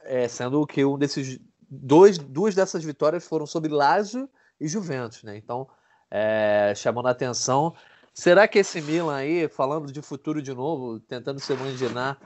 é, 0.04 0.28
sendo 0.28 0.66
que 0.68 0.86
um 0.86 0.98
desses 0.98 1.40
dois, 1.68 2.18
duas 2.20 2.54
dessas 2.54 2.84
vitórias 2.84 3.26
foram 3.26 3.48
sobre 3.48 3.72
Lazio 3.72 4.30
e 4.60 4.68
Juventus, 4.68 5.24
né? 5.24 5.36
Então, 5.36 5.68
é, 6.12 6.74
chamando 6.76 7.08
a 7.08 7.12
atenção. 7.12 7.74
Será 8.14 8.48
que 8.48 8.60
esse 8.60 8.82
Milan 8.82 9.16
aí, 9.16 9.48
falando 9.48 9.92
de 9.92 10.02
futuro 10.02 10.42
de 10.42 10.54
novo, 10.54 11.00
tentando 11.00 11.40
se 11.40 11.54
imaginar 11.54 12.20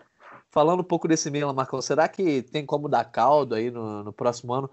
Falando 0.56 0.80
um 0.80 0.86
pouco 0.86 1.06
desse 1.06 1.30
Milan, 1.30 1.52
Marcão, 1.52 1.82
será 1.82 2.08
que 2.08 2.42
tem 2.42 2.66
como 2.66 2.88
dar 2.88 3.04
caldo 3.04 3.56
aí 3.56 3.70
no, 3.70 4.06
no 4.06 4.14
próximo 4.14 4.54
ano? 4.54 4.70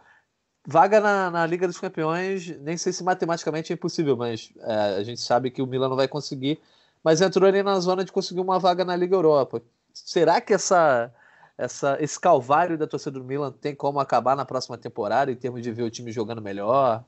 Vaga 0.64 1.00
na, 1.00 1.28
na, 1.28 1.44
Liga 1.44 1.66
dos 1.66 1.80
Campeões, 1.80 2.56
nem 2.60 2.76
sei 2.76 2.92
se 2.92 3.02
matematicamente 3.02 3.72
é 3.72 3.74
impossível, 3.74 4.16
mas 4.16 4.52
é, 4.60 4.74
a 4.98 5.02
gente 5.02 5.20
sabe 5.20 5.50
que 5.50 5.60
o 5.60 5.66
Milan 5.66 5.88
não 5.88 5.96
vai 5.96 6.06
conseguir. 6.06 6.60
Mas 7.02 7.20
entrou 7.20 7.48
ali 7.48 7.64
na 7.64 7.80
zona 7.80 8.04
de 8.04 8.12
conseguir 8.12 8.40
uma 8.40 8.60
vaga 8.60 8.84
na 8.84 8.94
Liga 8.94 9.16
Europa. 9.16 9.60
Será 9.92 10.40
que 10.40 10.54
essa, 10.54 11.12
essa, 11.58 11.96
esse 12.00 12.20
calvário 12.20 12.78
da 12.78 12.86
torcida 12.86 13.18
do 13.18 13.24
Milan 13.24 13.50
tem 13.50 13.74
como 13.74 13.98
acabar 13.98 14.36
na 14.36 14.44
próxima 14.44 14.78
temporada 14.78 15.32
em 15.32 15.36
termos 15.36 15.62
de 15.62 15.72
ver 15.72 15.82
o 15.82 15.90
time 15.90 16.12
jogando 16.12 16.40
melhor? 16.40 17.04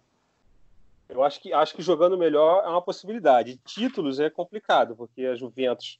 Eu 1.09 1.23
acho 1.23 1.41
que, 1.41 1.53
acho 1.53 1.75
que 1.75 1.83
jogando 1.83 2.19
melhor 2.19 2.65
é 2.65 2.69
uma 2.69 2.83
possibilidade. 2.83 3.59
Títulos 3.59 4.19
é 4.19 4.31
complicado, 4.31 4.97
porque 4.97 5.27
a 5.27 5.35
Juventus 5.35 5.99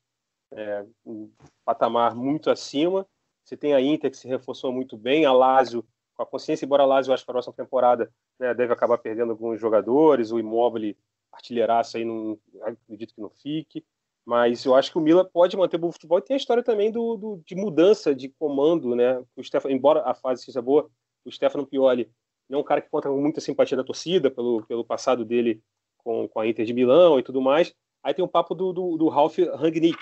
é, 0.53 0.85
um 1.05 1.31
patamar 1.65 2.15
muito 2.15 2.51
acima. 2.51 3.07
Você 3.45 3.57
tem 3.57 3.75
a 3.75 3.81
Inter 3.81 4.11
que 4.11 4.17
se 4.17 4.29
reforçou 4.29 4.73
muito 4.73 4.97
bem, 4.97 5.27
a 5.27 5.33
Lazio 5.33 5.85
com 6.15 6.23
a 6.23 6.27
consciência, 6.27 6.65
embora 6.65 6.85
a 6.85 6.87
Lazio 6.87 7.13
acho 7.13 7.25
que 7.25 7.31
a 7.31 7.35
próxima 7.35 7.55
temporada 7.55 8.11
né, 8.39 8.55
deve 8.55 8.73
acabar 8.73 8.99
perdendo 8.99 9.33
alguns 9.33 9.61
jogadores, 9.61 10.31
o 10.31 10.39
Immobile 10.39 10.97
artilheiraço 11.33 11.97
aí 11.97 12.05
não 12.05 12.39
acredito 12.63 13.15
que 13.15 13.21
não 13.21 13.31
fique, 13.31 13.85
mas 14.25 14.65
eu 14.65 14.75
acho 14.75 14.93
que 14.93 14.99
o 14.99 15.01
Milan 15.01 15.29
pode 15.33 15.57
manter 15.57 15.83
o 15.83 15.93
futebol 15.93 16.19
e 16.19 16.23
tem 16.23 16.35
a 16.35 16.39
história 16.39 16.63
também 16.63 16.93
do, 16.93 17.17
do 17.17 17.43
de 17.45 17.55
mudança 17.57 18.15
de 18.15 18.29
comando, 18.29 18.95
né? 18.95 19.23
O 19.37 19.43
Stefano, 19.43 19.75
embora 19.75 20.03
a 20.05 20.15
fase 20.15 20.45
seja 20.45 20.63
boa, 20.63 20.89
o 21.25 21.33
Stefano 21.33 21.67
Pioli 21.67 22.11
é 22.51 22.57
um 22.57 22.63
cara 22.63 22.81
que 22.81 22.91
conta 22.91 23.09
com 23.09 23.21
muita 23.21 23.41
simpatia 23.41 23.77
da 23.77 23.85
torcida 23.85 24.31
pelo, 24.31 24.65
pelo 24.67 24.85
passado 24.85 25.25
dele 25.25 25.63
com, 25.99 26.29
com 26.29 26.41
a 26.41 26.47
Inter 26.47 26.65
de 26.65 26.75
Milão 26.75 27.19
e 27.19 27.23
tudo 27.23 27.41
mais. 27.41 27.75
Aí 28.03 28.13
tem 28.13 28.25
o 28.25 28.29
papo 28.29 28.55
do, 28.55 28.73
do, 28.73 28.97
do 28.99 29.09
Ralf 29.09 29.39
Rangnick, 29.39 29.99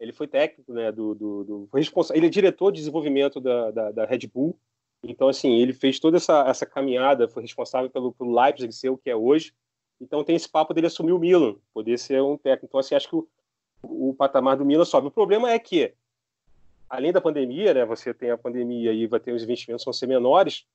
ele 0.00 0.12
foi 0.12 0.26
técnico, 0.26 0.72
né, 0.72 0.90
do, 0.90 1.14
do, 1.14 1.44
do 1.44 1.68
ele 2.12 2.26
é 2.26 2.30
diretor 2.30 2.72
de 2.72 2.78
desenvolvimento 2.78 3.40
da, 3.40 3.70
da, 3.70 3.92
da, 3.92 4.04
Red 4.04 4.26
Bull. 4.32 4.58
Então, 5.02 5.28
assim, 5.28 5.54
ele 5.60 5.72
fez 5.72 6.00
toda 6.00 6.16
essa, 6.16 6.44
essa 6.48 6.66
caminhada, 6.66 7.28
foi 7.28 7.42
responsável 7.42 7.90
pelo, 7.90 8.12
pelo 8.12 8.34
Leipzig 8.34 8.72
ser 8.72 8.88
o 8.88 8.96
que 8.96 9.10
é 9.10 9.16
hoje. 9.16 9.52
Então, 10.00 10.24
tem 10.24 10.34
esse 10.34 10.48
papo 10.48 10.74
dele 10.74 10.86
assumir 10.86 11.12
o 11.12 11.18
Milan, 11.18 11.56
poder 11.72 11.98
ser 11.98 12.20
um 12.22 12.36
técnico. 12.36 12.66
Então, 12.66 12.80
assim, 12.80 12.94
acho 12.94 13.08
que 13.08 13.16
o, 13.16 13.28
o 13.82 14.14
patamar 14.14 14.56
do 14.56 14.64
Milan 14.64 14.84
sobe. 14.84 15.06
O 15.06 15.10
problema 15.10 15.50
é 15.50 15.58
que, 15.58 15.92
além 16.88 17.12
da 17.12 17.20
pandemia, 17.20 17.74
né, 17.74 17.84
você 17.84 18.12
tem 18.12 18.30
a 18.30 18.38
pandemia 18.38 18.92
e 18.92 19.06
vai 19.06 19.20
ter 19.20 19.32
os 19.32 19.42
investimentos 19.42 19.84
vão 19.84 19.92
ser 19.92 20.06
menores, 20.06 20.66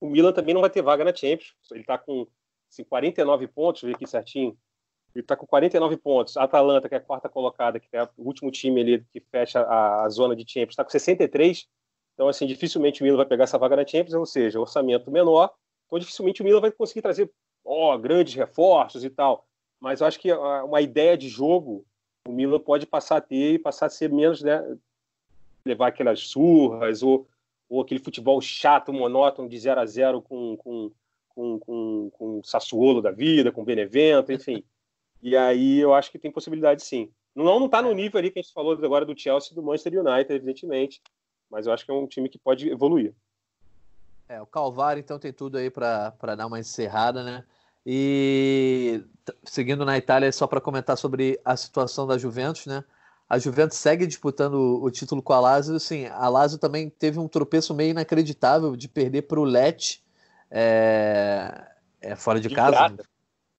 o 0.00 0.08
Milan 0.08 0.32
também 0.32 0.54
não 0.54 0.60
vai 0.60 0.70
ter 0.70 0.82
vaga 0.82 1.04
na 1.04 1.14
Champions. 1.14 1.54
Ele 1.70 1.80
está 1.80 1.98
com 1.98 2.26
assim, 2.70 2.84
49 2.84 3.46
pontos, 3.48 3.82
ver 3.82 3.94
aqui 3.94 4.06
certinho, 4.06 4.56
ele 5.14 5.24
está 5.24 5.36
com 5.36 5.46
49 5.46 5.96
pontos. 5.96 6.36
A 6.36 6.44
Atalanta, 6.44 6.88
que 6.88 6.94
é 6.94 6.98
a 6.98 7.00
quarta 7.00 7.28
colocada, 7.28 7.80
que 7.80 7.88
é 7.92 8.02
o 8.02 8.08
último 8.18 8.50
time 8.50 8.80
ali 8.80 9.04
que 9.12 9.20
fecha 9.20 9.60
a, 9.60 10.04
a 10.04 10.08
zona 10.08 10.36
de 10.36 10.44
Champions, 10.46 10.72
está 10.72 10.84
com 10.84 10.90
63. 10.90 11.66
Então, 12.14 12.28
assim, 12.28 12.46
dificilmente 12.46 13.00
o 13.00 13.04
Milan 13.04 13.16
vai 13.16 13.26
pegar 13.26 13.44
essa 13.44 13.58
vaga 13.58 13.76
na 13.76 13.86
Champions, 13.86 14.14
ou 14.14 14.26
seja, 14.26 14.60
orçamento 14.60 15.10
menor. 15.10 15.52
Então, 15.86 15.98
dificilmente 15.98 16.42
o 16.42 16.44
Milan 16.44 16.60
vai 16.60 16.70
conseguir 16.70 17.02
trazer 17.02 17.30
ó, 17.64 17.96
grandes 17.98 18.34
reforços 18.34 19.04
e 19.04 19.10
tal. 19.10 19.46
Mas 19.80 20.00
eu 20.00 20.06
acho 20.06 20.20
que 20.20 20.32
uma 20.32 20.80
ideia 20.80 21.16
de 21.16 21.28
jogo 21.28 21.84
o 22.28 22.32
Milan 22.32 22.60
pode 22.60 22.86
passar 22.86 23.16
a 23.16 23.20
ter 23.20 23.54
e 23.54 23.58
passar 23.58 23.86
a 23.86 23.90
ser 23.90 24.12
menos, 24.12 24.42
né? 24.42 24.62
Levar 25.64 25.88
aquelas 25.88 26.20
surras 26.20 27.02
ou, 27.02 27.26
ou 27.70 27.80
aquele 27.80 28.00
futebol 28.00 28.40
chato, 28.40 28.92
monótono 28.92 29.48
de 29.48 29.56
0 29.56 29.80
a 29.80 29.86
0 29.86 30.20
com, 30.20 30.56
com, 30.56 30.90
com, 31.28 31.58
com, 31.60 32.10
com 32.10 32.42
Sassuolo 32.42 33.00
da 33.00 33.12
vida, 33.12 33.52
com 33.52 33.64
Benevento, 33.64 34.32
enfim. 34.32 34.64
E 35.22 35.36
aí 35.36 35.78
eu 35.78 35.94
acho 35.94 36.10
que 36.10 36.18
tem 36.18 36.32
possibilidade 36.32 36.82
sim. 36.82 37.12
Não, 37.32 37.60
não 37.60 37.68
tá 37.68 37.80
no 37.80 37.92
nível 37.92 38.18
ali 38.18 38.32
que 38.32 38.40
a 38.40 38.42
gente 38.42 38.52
falou 38.52 38.72
agora 38.72 39.06
do 39.06 39.16
Chelsea 39.16 39.52
e 39.52 39.54
do 39.54 39.62
Manchester 39.62 40.04
United, 40.04 40.34
evidentemente. 40.34 41.00
Mas 41.48 41.66
eu 41.66 41.72
acho 41.72 41.84
que 41.84 41.92
é 41.92 41.94
um 41.94 42.08
time 42.08 42.28
que 42.28 42.38
pode 42.38 42.68
evoluir. 42.68 43.14
É, 44.28 44.42
o 44.42 44.46
Calvário 44.46 45.00
então 45.00 45.18
tem 45.18 45.32
tudo 45.32 45.56
aí 45.56 45.70
para 45.70 46.10
dar 46.36 46.46
uma 46.46 46.58
encerrada, 46.58 47.22
né? 47.22 47.44
E 47.86 49.02
seguindo 49.44 49.84
na 49.84 49.96
Itália, 49.96 50.30
só 50.32 50.46
para 50.46 50.60
comentar 50.60 50.98
sobre 50.98 51.40
a 51.44 51.56
situação 51.56 52.06
da 52.06 52.18
Juventus, 52.18 52.66
né? 52.66 52.84
A 53.30 53.38
Juventus 53.38 53.78
segue 53.78 54.08
disputando 54.08 54.82
o 54.82 54.90
título 54.90 55.22
com 55.22 55.32
a 55.32 55.38
Lazio. 55.38 55.78
Sim, 55.78 56.06
a 56.06 56.28
Lazio 56.28 56.58
também 56.58 56.90
teve 56.90 57.20
um 57.20 57.28
tropeço 57.28 57.72
meio 57.72 57.90
inacreditável 57.90 58.74
de 58.74 58.88
perder 58.88 59.22
para 59.22 59.38
o 59.38 59.44
Lecce 59.44 60.00
é, 60.50 61.64
é, 62.00 62.16
fora 62.16 62.40
de, 62.40 62.48
de 62.48 62.54
casa. 62.56 62.72
Virada. 62.72 63.04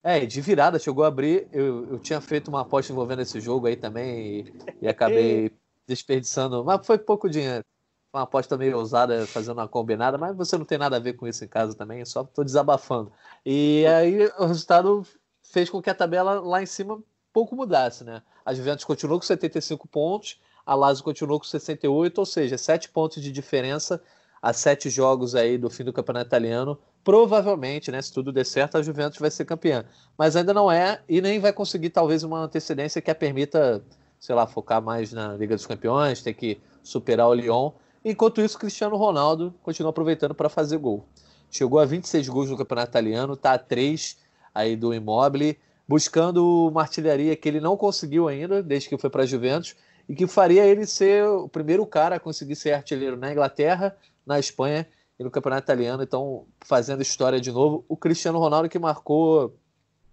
É, 0.03 0.25
de 0.25 0.41
virada, 0.41 0.77
chegou 0.77 1.05
a 1.05 1.07
abrir. 1.07 1.47
Eu, 1.53 1.93
eu 1.93 1.99
tinha 1.99 2.19
feito 2.19 2.49
uma 2.49 2.61
aposta 2.61 2.91
envolvendo 2.91 3.21
esse 3.21 3.39
jogo 3.39 3.65
aí 3.65 3.77
também 3.77 4.41
e, 4.41 4.53
e 4.81 4.87
acabei 4.89 5.53
desperdiçando. 5.87 6.65
Mas 6.65 6.85
foi 6.85 6.97
pouco 6.97 7.29
dinheiro. 7.29 7.63
Foi 8.11 8.19
uma 8.19 8.25
aposta 8.25 8.57
meio 8.57 8.77
ousada, 8.77 9.25
fazendo 9.25 9.57
uma 9.57 9.69
combinada, 9.69 10.17
mas 10.17 10.35
você 10.35 10.57
não 10.57 10.65
tem 10.65 10.77
nada 10.77 10.97
a 10.97 10.99
ver 10.99 11.13
com 11.13 11.25
isso 11.25 11.45
em 11.45 11.47
casa 11.47 11.73
também, 11.73 12.03
só 12.03 12.23
estou 12.23 12.43
desabafando. 12.43 13.09
E 13.45 13.85
aí 13.85 14.25
o 14.37 14.47
resultado 14.47 15.07
fez 15.41 15.69
com 15.69 15.81
que 15.81 15.89
a 15.89 15.95
tabela 15.95 16.41
lá 16.41 16.61
em 16.61 16.65
cima 16.65 17.01
pouco 17.33 17.55
mudasse, 17.55 18.03
né? 18.03 18.21
A 18.45 18.53
Juventus 18.53 18.85
continuou 18.85 19.19
com 19.19 19.25
75 19.25 19.87
pontos, 19.87 20.39
a 20.65 20.75
Lazio 20.75 21.03
continuou 21.03 21.39
com 21.39 21.45
68, 21.45 22.17
ou 22.17 22.25
seja, 22.25 22.57
7 22.57 22.89
pontos 22.89 23.21
de 23.21 23.31
diferença 23.31 24.01
a 24.41 24.53
sete 24.53 24.89
jogos 24.89 25.35
aí 25.35 25.55
do 25.55 25.69
fim 25.69 25.83
do 25.83 25.93
campeonato 25.93 26.27
italiano 26.27 26.77
provavelmente, 27.03 27.91
né, 27.91 28.01
se 28.01 28.13
tudo 28.13 28.31
der 28.31 28.45
certo, 28.45 28.77
a 28.77 28.81
Juventus 28.81 29.19
vai 29.19 29.31
ser 29.31 29.45
campeã. 29.45 29.85
Mas 30.17 30.35
ainda 30.35 30.53
não 30.53 30.71
é 30.71 31.01
e 31.07 31.21
nem 31.21 31.39
vai 31.39 31.51
conseguir 31.51 31.89
talvez 31.89 32.23
uma 32.23 32.39
antecedência 32.39 33.01
que 33.01 33.11
a 33.11 33.15
permita, 33.15 33.83
sei 34.19 34.35
lá, 34.35 34.45
focar 34.45 34.81
mais 34.81 35.11
na 35.11 35.33
Liga 35.33 35.55
dos 35.55 35.65
Campeões, 35.65 36.21
ter 36.21 36.33
que 36.33 36.59
superar 36.83 37.27
o 37.27 37.33
Lyon. 37.33 37.71
Enquanto 38.03 38.41
isso, 38.41 38.57
Cristiano 38.57 38.95
Ronaldo 38.95 39.53
continua 39.63 39.89
aproveitando 39.89 40.33
para 40.33 40.49
fazer 40.49 40.77
gol. 40.77 41.05
Chegou 41.49 41.79
a 41.79 41.85
26 41.85 42.29
gols 42.29 42.49
no 42.49 42.57
campeonato 42.57 42.89
italiano, 42.89 43.33
está 43.33 43.53
a 43.53 43.59
3 43.59 44.17
aí 44.53 44.75
do 44.75 44.93
Immobile, 44.93 45.57
buscando 45.91 46.69
uma 46.69 46.83
artilharia 46.83 47.35
que 47.35 47.49
ele 47.49 47.59
não 47.59 47.75
conseguiu 47.75 48.29
ainda, 48.29 48.63
desde 48.63 48.87
que 48.87 48.97
foi 48.97 49.09
para 49.09 49.23
a 49.23 49.25
Juventus. 49.25 49.75
e 50.07 50.15
que 50.15 50.25
faria 50.25 50.65
ele 50.65 50.85
ser 50.85 51.25
o 51.25 51.49
primeiro 51.49 51.85
cara 51.85 52.15
a 52.15 52.19
conseguir 52.19 52.55
ser 52.55 52.71
artilheiro 52.71 53.17
na 53.17 53.29
Inglaterra, 53.29 53.95
na 54.25 54.39
Espanha 54.39 54.87
e 55.19 55.23
no 55.23 55.29
Campeonato 55.29 55.65
Italiano. 55.65 56.01
Então, 56.01 56.45
fazendo 56.61 57.01
história 57.01 57.41
de 57.41 57.51
novo. 57.51 57.83
O 57.89 57.97
Cristiano 57.97 58.39
Ronaldo 58.39 58.69
que 58.69 58.79
marcou, 58.79 59.53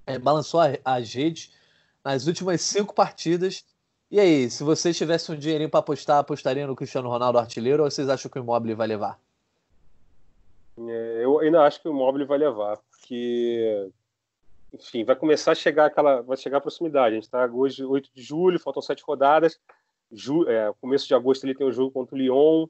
é, 0.05 0.19
balançou 0.19 0.61
as 0.85 1.15
redes 1.15 1.53
nas 2.05 2.27
últimas 2.27 2.61
cinco 2.61 2.93
partidas. 2.93 3.65
E 4.11 4.19
aí, 4.19 4.51
se 4.51 4.65
vocês 4.65 4.97
tivessem 4.97 5.35
um 5.35 5.39
dinheirinho 5.39 5.71
para 5.71 5.81
apostar, 5.81 6.19
apostaria 6.19 6.67
no 6.67 6.75
Cristiano 6.75 7.09
Ronaldo 7.09 7.39
artilheiro 7.39 7.85
ou 7.85 7.91
vocês 7.91 8.09
acham 8.09 8.29
que 8.29 8.39
o 8.39 8.43
Immobile 8.43 8.75
vai 8.75 8.89
levar? 8.89 9.19
É, 10.77 11.21
eu 11.23 11.39
ainda 11.39 11.63
acho 11.63 11.81
que 11.81 11.89
o 11.89 11.93
Immobile 11.93 12.25
vai 12.25 12.39
levar, 12.39 12.79
porque 12.91 13.91
enfim, 14.79 15.05
vai 15.05 15.17
começar 15.17 15.53
a 15.53 15.55
chegar 15.55 15.87
aquela, 15.87 16.23
vai 16.23 16.37
chegar 16.37 16.59
a 16.59 16.61
proximidade. 16.61 17.15
A 17.15 17.15
gente 17.15 17.25
está 17.25 17.47
hoje 17.47 17.85
8 17.85 18.11
de 18.15 18.23
julho, 18.23 18.61
faltam 18.61 18.83
sete 18.83 19.03
rodadas. 19.03 19.59
Ju, 20.11 20.49
é, 20.49 20.73
começo 20.81 21.07
de 21.07 21.15
agosto 21.15 21.45
ele 21.45 21.55
tem 21.55 21.67
um 21.67 21.73
jogo 21.73 21.91
contra 21.91 22.15
o 22.15 22.19
Lyon. 22.19 22.67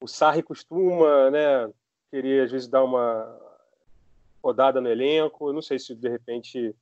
O 0.00 0.06
Sarri 0.06 0.42
costuma, 0.42 1.30
né, 1.30 1.72
querer 2.10 2.44
às 2.44 2.52
vezes 2.52 2.68
dar 2.68 2.84
uma 2.84 3.40
rodada 4.42 4.80
no 4.80 4.88
elenco. 4.88 5.48
Eu 5.48 5.52
não 5.52 5.62
sei 5.62 5.78
se 5.78 5.94
de 5.94 6.08
repente 6.08 6.74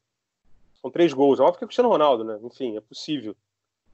são 0.81 0.91
três 0.91 1.13
gols. 1.13 1.39
Óbvio 1.39 1.59
que 1.59 1.65
é 1.65 1.67
Cristiano 1.67 1.91
Ronaldo, 1.91 2.25
né? 2.25 2.39
Enfim, 2.43 2.77
é 2.77 2.81
possível. 2.81 3.37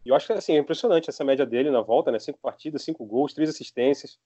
E 0.05 0.09
eu 0.09 0.15
acho 0.15 0.27
que 0.27 0.33
assim, 0.33 0.55
é 0.55 0.59
impressionante 0.59 1.11
essa 1.11 1.25
média 1.25 1.45
dele 1.45 1.71
na 1.71 1.83
volta, 1.83 2.11
né? 2.11 2.19
Cinco 2.19 2.39
partidas, 2.41 2.83
cinco 2.83 3.05
gols, 3.05 3.35
três 3.35 3.51
assistências. 3.51 4.19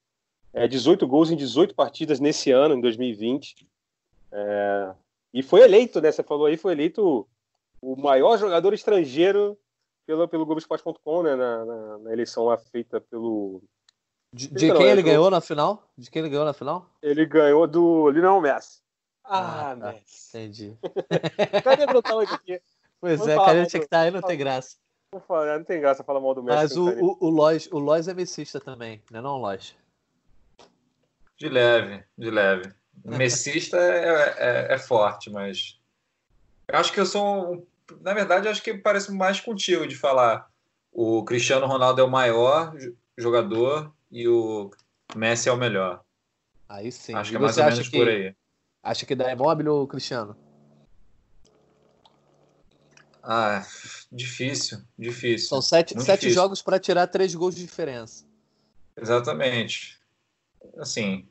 É, 0.52 0.68
18 0.68 1.06
gols 1.06 1.30
em 1.30 1.36
18 1.36 1.74
partidas 1.74 2.20
nesse 2.20 2.50
ano, 2.50 2.74
em 2.74 2.80
2020. 2.80 3.66
É, 4.30 4.94
e 5.32 5.42
foi 5.42 5.62
eleito, 5.62 6.00
né? 6.00 6.12
Você 6.12 6.22
falou 6.22 6.46
aí, 6.46 6.56
foi 6.56 6.72
eleito 6.72 7.26
o 7.80 7.96
maior 7.96 8.38
jogador 8.38 8.74
estrangeiro 8.74 9.58
pelo, 10.06 10.28
pelo 10.28 10.46
Globoesporte.com, 10.46 11.22
né? 11.22 11.34
Na, 11.34 11.64
na, 11.64 11.98
na, 11.98 12.12
eleição 12.12 12.44
lá 12.44 12.58
feita 12.58 13.00
pelo. 13.00 13.62
De, 14.32 14.48
de 14.48 14.72
quem 14.72 14.88
ele 14.88 15.02
ganhou 15.02 15.30
na 15.30 15.40
final? 15.40 15.90
De 15.96 16.10
quem 16.10 16.20
ele 16.20 16.30
ganhou 16.30 16.44
na 16.44 16.52
final? 16.52 16.86
Ele 17.02 17.24
ganhou 17.26 17.66
do 17.66 18.08
Lionel 18.10 18.40
Messi. 18.40 18.80
Ah, 19.24 19.72
ah 19.72 19.76
tá. 19.76 19.92
Messi. 19.92 20.38
Entendi. 20.38 20.78
Cadê 21.62 21.84
o 21.84 22.16
hoje 22.16 22.34
aqui? 22.34 22.60
Pois 23.00 23.26
é, 23.26 23.34
cadê 23.34 23.66
tinha 23.66 23.80
que 23.80 23.86
estar 23.86 23.98
tá 23.98 24.02
aí, 24.02 24.10
não 24.12 24.22
tem 24.22 24.38
graça. 24.38 24.76
Não, 25.12 25.58
não 25.58 25.64
tem 25.64 25.80
graça 25.80 26.04
falar 26.04 26.20
mal 26.20 26.34
do 26.34 26.42
Messi. 26.42 26.56
Mas 26.56 26.76
o, 26.76 26.88
o, 26.88 27.16
o, 27.20 27.28
Lois, 27.28 27.68
o 27.72 27.78
Lois 27.78 28.06
é 28.06 28.14
messista 28.14 28.60
também, 28.60 29.02
né 29.10 29.20
não, 29.20 29.38
Lois? 29.38 29.74
De 31.36 31.48
leve, 31.48 32.04
de 32.16 32.30
leve. 32.30 32.72
Messista 33.04 33.76
é, 33.76 34.34
é, 34.70 34.74
é, 34.74 34.78
forte, 34.78 35.30
mas 35.30 35.78
eu 36.68 36.78
acho 36.78 36.92
que 36.92 37.00
eu 37.00 37.06
sou, 37.06 37.66
na 38.00 38.14
verdade, 38.14 38.48
acho 38.48 38.62
que 38.62 38.74
parece 38.74 39.10
mais 39.12 39.40
contigo 39.40 39.86
de 39.86 39.96
falar. 39.96 40.48
O 40.92 41.24
Cristiano 41.24 41.66
Ronaldo 41.66 42.00
é 42.00 42.04
o 42.04 42.10
maior 42.10 42.74
jogador 43.16 43.92
e 44.10 44.28
o 44.28 44.70
Messi 45.16 45.48
é 45.48 45.52
o 45.52 45.56
melhor. 45.56 46.04
Aí 46.68 46.92
sim. 46.92 47.14
Acho 47.14 47.30
que 47.30 47.36
é 47.36 47.40
mais 47.40 47.58
ou 47.58 47.64
menos 47.64 47.88
que, 47.88 47.96
por 47.96 48.08
aí. 48.08 48.34
Acha 48.82 49.06
que 49.06 49.14
dá 49.14 49.32
imóvel 49.32 49.74
ou 49.74 49.86
Cristiano? 49.86 50.36
Ah, 53.22 53.64
difícil, 54.10 54.78
difícil. 54.98 55.48
São 55.48 55.62
sete, 55.62 56.00
sete 56.02 56.30
jogos 56.30 56.60
para 56.60 56.78
tirar 56.78 57.06
três 57.06 57.34
gols 57.34 57.54
de 57.54 57.62
diferença. 57.62 58.26
Exatamente. 58.96 60.00
Assim, 60.76 61.28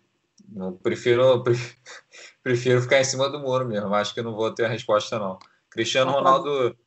eu 0.55 0.73
prefiro, 0.73 1.43
prefiro 2.43 2.81
ficar 2.81 2.99
em 2.99 3.03
cima 3.03 3.29
do 3.29 3.39
muro 3.39 3.67
mesmo. 3.67 3.93
Acho 3.93 4.13
que 4.13 4.21
não 4.21 4.35
vou 4.35 4.53
ter 4.53 4.65
a 4.65 4.69
resposta, 4.69 5.17
não. 5.19 5.37
Cristiano 5.69 6.11
Ronaldo 6.11 6.77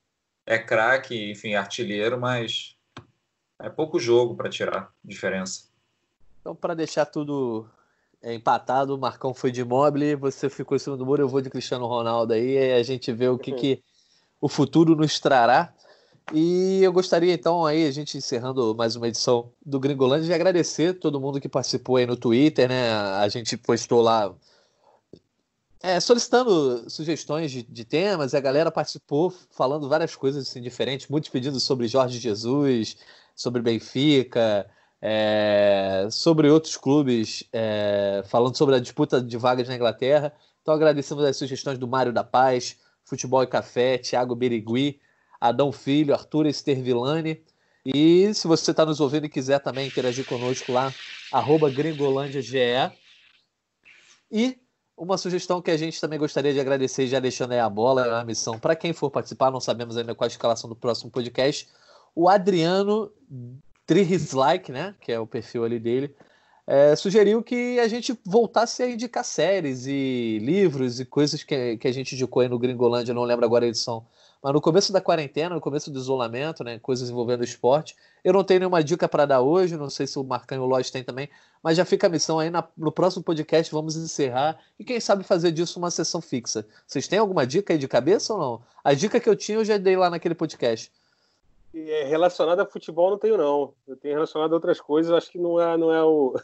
é 0.47 0.59
craque, 0.59 1.31
enfim, 1.31 1.55
artilheiro, 1.55 2.21
mas 2.21 2.77
é 3.61 3.71
pouco 3.71 3.99
jogo 3.99 4.37
para 4.37 4.51
tirar 4.51 4.93
diferença. 5.03 5.69
Então, 6.41 6.55
para 6.55 6.75
deixar 6.75 7.07
tudo 7.07 7.67
é, 8.21 8.35
empatado, 8.35 8.95
o 8.95 8.99
Marcão 8.99 9.33
foi 9.33 9.51
de 9.51 9.65
mobile, 9.65 10.15
você 10.15 10.51
ficou 10.51 10.77
em 10.77 10.79
cima 10.79 10.97
do 10.97 11.07
muro, 11.07 11.23
eu 11.23 11.29
vou 11.29 11.41
de 11.41 11.49
Cristiano 11.49 11.87
Ronaldo 11.87 12.35
aí, 12.35 12.57
e 12.57 12.73
a 12.75 12.83
gente 12.83 13.11
vê 13.13 13.29
o 13.29 13.39
que, 13.39 13.53
que 13.53 13.83
o 14.41 14.49
futuro 14.49 14.95
nos 14.95 15.19
trará. 15.19 15.73
E 16.33 16.83
eu 16.83 16.93
gostaria 16.93 17.35
então 17.35 17.67
aí, 17.67 17.87
a 17.87 17.91
gente 17.91 18.17
encerrando 18.17 18.75
mais 18.75 18.97
uma 18.97 19.09
edição 19.09 19.53
do 19.65 19.79
Gringolândia, 19.79 20.27
de 20.27 20.33
agradecer 20.33 20.95
todo 20.95 21.21
mundo 21.21 21.41
que 21.41 21.49
participou 21.49 21.97
aí 21.97 22.07
no 22.07 22.17
Twitter, 22.17 22.69
né? 22.69 22.91
A 22.93 23.29
gente 23.29 23.57
postou 23.57 24.01
lá 24.01 24.35
é, 25.83 26.01
solicitando 26.01 26.89
sugestões 26.89 27.51
de, 27.51 27.63
de, 27.63 27.85
temas, 27.85 28.35
a 28.35 28.41
galera 28.41 28.71
participou 28.71 29.31
falando 29.51 29.87
várias 29.87 30.17
coisas 30.17 30.49
assim, 30.49 30.63
diferentes, 30.63 31.09
muitos 31.09 31.29
pedidos 31.29 31.63
sobre 31.63 31.87
Jorge 31.87 32.19
Jesus, 32.19 32.97
sobre 33.37 33.61
Benfica, 33.61 34.67
é, 35.03 36.09
sobre 36.11 36.49
outros 36.49 36.79
clubes, 36.79 37.45
é, 37.53 38.23
falando 38.27 38.57
sobre 38.57 38.77
a 38.77 38.81
disputa 38.81 39.21
de 39.21 39.37
vagas 39.37 39.69
na 39.69 39.75
Inglaterra. 39.75 40.33
Então 40.63 40.73
agradecemos 40.73 41.23
as 41.23 41.37
sugestões 41.37 41.79
do 41.79 41.87
Mário 41.87 42.15
da 42.15 42.25
Paz, 42.25 42.79
Futebol 43.05 43.43
e 43.43 43.47
Café, 43.47 43.99
Thiago 43.99 44.35
Berigui, 44.35 44.99
Adão 45.45 45.71
Filho, 45.71 46.15
Arthur 46.15 46.47
Estervilani. 46.47 47.43
E 47.85 48.33
se 48.33 48.47
você 48.47 48.71
está 48.71 48.87
nos 48.87 48.99
ouvindo 48.99 49.27
e 49.27 49.29
quiser 49.29 49.59
também 49.59 49.87
interagir 49.87 50.25
conosco 50.25 50.73
lá, 50.73 50.91
arroba 51.31 51.69
gringolândiage. 51.69 52.57
E 54.33 54.59
uma 54.97 55.19
sugestão 55.19 55.61
que 55.61 55.71
a 55.71 55.77
gente 55.77 56.01
também 56.01 56.19
gostaria 56.19 56.55
de 56.55 56.61
agradecer, 56.61 57.07
já 57.07 57.21
deixando 57.21 57.53
aí 57.53 57.59
a 57.59 57.69
bola, 57.69 58.07
é 58.07 58.21
a 58.21 58.25
missão 58.25 58.59
para 58.59 58.75
quem 58.75 58.95
for 58.95 59.11
participar, 59.11 59.51
não 59.51 59.61
sabemos 59.61 59.99
ainda 59.99 60.15
qual 60.15 60.25
a 60.25 60.29
escalação 60.29 60.71
do 60.71 60.75
próximo 60.77 61.11
podcast, 61.11 61.69
o 62.15 62.27
Adriano 62.27 63.13
Trihislike, 63.85 64.73
né, 64.73 64.95
que 64.99 65.13
é 65.13 65.21
o 65.21 65.27
perfil 65.27 65.65
ali 65.65 65.79
dele, 65.79 66.15
é, 66.67 66.97
sugeriu 66.97 67.43
que 67.43 67.79
a 67.79 67.87
gente 67.87 68.19
voltasse 68.25 68.83
a 68.83 68.89
indicar 68.89 69.25
séries 69.25 69.85
e 69.87 70.39
livros 70.41 71.01
e 71.01 71.05
coisas 71.05 71.43
que, 71.43 71.77
que 71.77 71.87
a 71.87 71.93
gente 71.93 72.15
indicou 72.15 72.41
aí 72.41 72.49
no 72.49 72.59
Gringolândia, 72.59 73.13
não 73.13 73.25
lembro 73.25 73.45
agora 73.45 73.67
a 73.67 73.69
edição 73.69 74.07
mas 74.45 74.53
no 74.53 74.61
começo 74.61 74.93
da 74.93 75.01
quarentena, 75.01 75.55
no 75.55 75.61
começo 75.61 75.91
do 75.91 75.99
isolamento, 75.99 76.63
né, 76.63 76.79
coisas 76.79 77.09
envolvendo 77.09 77.43
esporte, 77.43 77.97
eu 78.23 78.31
não 78.31 78.45
tenho 78.45 78.61
nenhuma 78.61 78.85
dica 78.85 79.09
para 79.09 79.25
dar 79.25 79.41
hoje, 79.41 79.75
não 79.75 79.89
sei 79.89 80.07
se 80.07 80.19
o 80.19 80.23
Marcão 80.23 80.59
e 80.59 80.61
o 80.61 80.67
Lodge 80.67 80.93
tem 80.93 81.03
também, 81.03 81.31
mas 81.63 81.79
já 81.79 81.85
fica 81.87 82.09
a 82.09 82.11
missão 82.11 82.39
aí, 82.39 82.51
na, 82.51 82.63
no 82.77 82.93
próximo 82.93 83.25
podcast 83.25 83.73
vamos 83.73 83.97
encerrar 83.97 84.61
e 84.79 84.85
quem 84.85 85.01
sabe 85.01 85.25
fazer 85.25 85.51
disso 85.51 85.79
uma 85.79 85.91
sessão 85.91 86.21
fixa. 86.21 86.67
Vocês 86.87 87.09
têm 87.09 87.19
alguma 87.19 87.47
dica 87.47 87.73
aí 87.73 87.79
de 87.79 87.89
cabeça 87.89 88.35
ou 88.35 88.39
não? 88.39 88.63
A 88.85 88.93
dica 88.93 89.19
que 89.19 89.31
eu 89.31 89.35
tinha 89.35 89.57
eu 89.57 89.65
já 89.65 89.79
dei 89.79 89.97
lá 89.97 90.11
naquele 90.11 90.35
podcast. 90.35 90.93
É, 91.75 92.05
relacionada 92.05 92.65
a 92.65 92.67
futebol 92.67 93.09
não 93.09 93.19
tenho 93.19 93.39
não. 93.39 93.73
Eu 93.89 93.97
tenho 93.97 94.13
relacionado 94.13 94.53
a 94.53 94.57
outras 94.57 94.79
coisas, 94.79 95.11
acho 95.11 95.33
que 95.33 95.39
não 95.39 95.59
é, 95.59 95.75
não 95.79 95.91
é 95.91 96.05
o... 96.05 96.35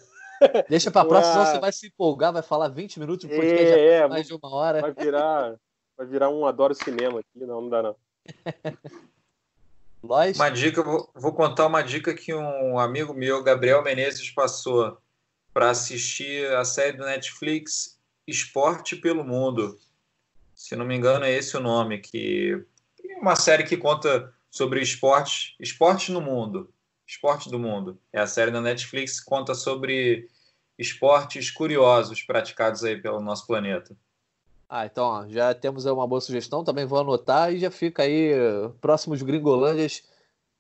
Deixa 0.71 0.91
para 0.91 1.03
a 1.03 1.05
próxima, 1.05 1.33
é... 1.33 1.45
senão 1.45 1.55
você 1.55 1.61
vai 1.61 1.73
se 1.73 1.89
empolgar, 1.89 2.33
vai 2.33 2.41
falar 2.41 2.69
20 2.69 2.99
minutos 2.99 3.29
de 3.29 3.37
podcast, 3.37 3.75
é, 3.75 3.93
é, 3.97 4.09
mais 4.09 4.27
de 4.27 4.33
uma 4.33 4.51
hora. 4.55 4.81
Vai 4.81 4.95
virar 4.95 5.55
vai 6.01 6.07
virar 6.07 6.31
um 6.31 6.47
adoro 6.47 6.75
cinema 6.75 7.21
aqui. 7.21 7.29
Não, 7.45 7.61
não 7.61 7.69
dá 7.69 7.83
não. 7.83 7.97
Uma 10.03 10.49
dica, 10.49 10.83
vou, 10.83 11.11
vou 11.15 11.35
contar 11.35 11.67
uma 11.67 11.83
dica 11.83 12.15
que 12.15 12.33
um 12.33 12.79
amigo 12.79 13.13
meu, 13.13 13.43
Gabriel 13.43 13.85
Menezes, 13.85 14.31
passou 14.31 14.97
para 15.53 15.69
assistir 15.69 16.51
a 16.55 16.65
série 16.65 16.97
do 16.97 17.05
Netflix 17.05 18.01
Esporte 18.27 18.97
pelo 18.97 19.23
Mundo. 19.23 19.79
Se 20.55 20.75
não 20.75 20.87
me 20.87 20.97
engano, 20.97 21.27
é 21.27 21.33
esse 21.33 21.55
o 21.55 21.61
nome, 21.61 21.99
que 21.99 22.65
é 23.05 23.19
uma 23.19 23.37
série 23.37 23.65
que 23.65 23.77
conta 23.77 24.33
sobre 24.51 24.81
esporte, 24.81 25.55
esporte 25.61 26.11
no 26.11 26.23
mundo. 26.23 26.73
Esporte 27.07 27.51
do 27.51 27.59
mundo. 27.59 28.01
É 28.11 28.21
a 28.21 28.27
série 28.27 28.51
da 28.51 28.63
Netflix 28.63 29.21
que 29.21 29.27
conta 29.27 29.55
sobre 29.55 30.31
esportes 30.79 31.51
curiosos 31.51 32.23
praticados 32.23 32.85
aí 32.85 32.99
pelo 32.99 33.21
nosso 33.21 33.47
planeta. 33.47 33.95
Ah, 34.73 34.87
então 34.87 35.05
ó, 35.05 35.29
já 35.29 35.53
temos 35.53 35.85
uma 35.85 36.07
boa 36.07 36.21
sugestão, 36.21 36.63
também 36.63 36.87
vou 36.87 37.01
anotar 37.01 37.53
e 37.53 37.59
já 37.59 37.73
fica 37.73 38.05
aí 38.05 38.31
próximos 38.81 39.21
Gringolândias. 39.21 40.05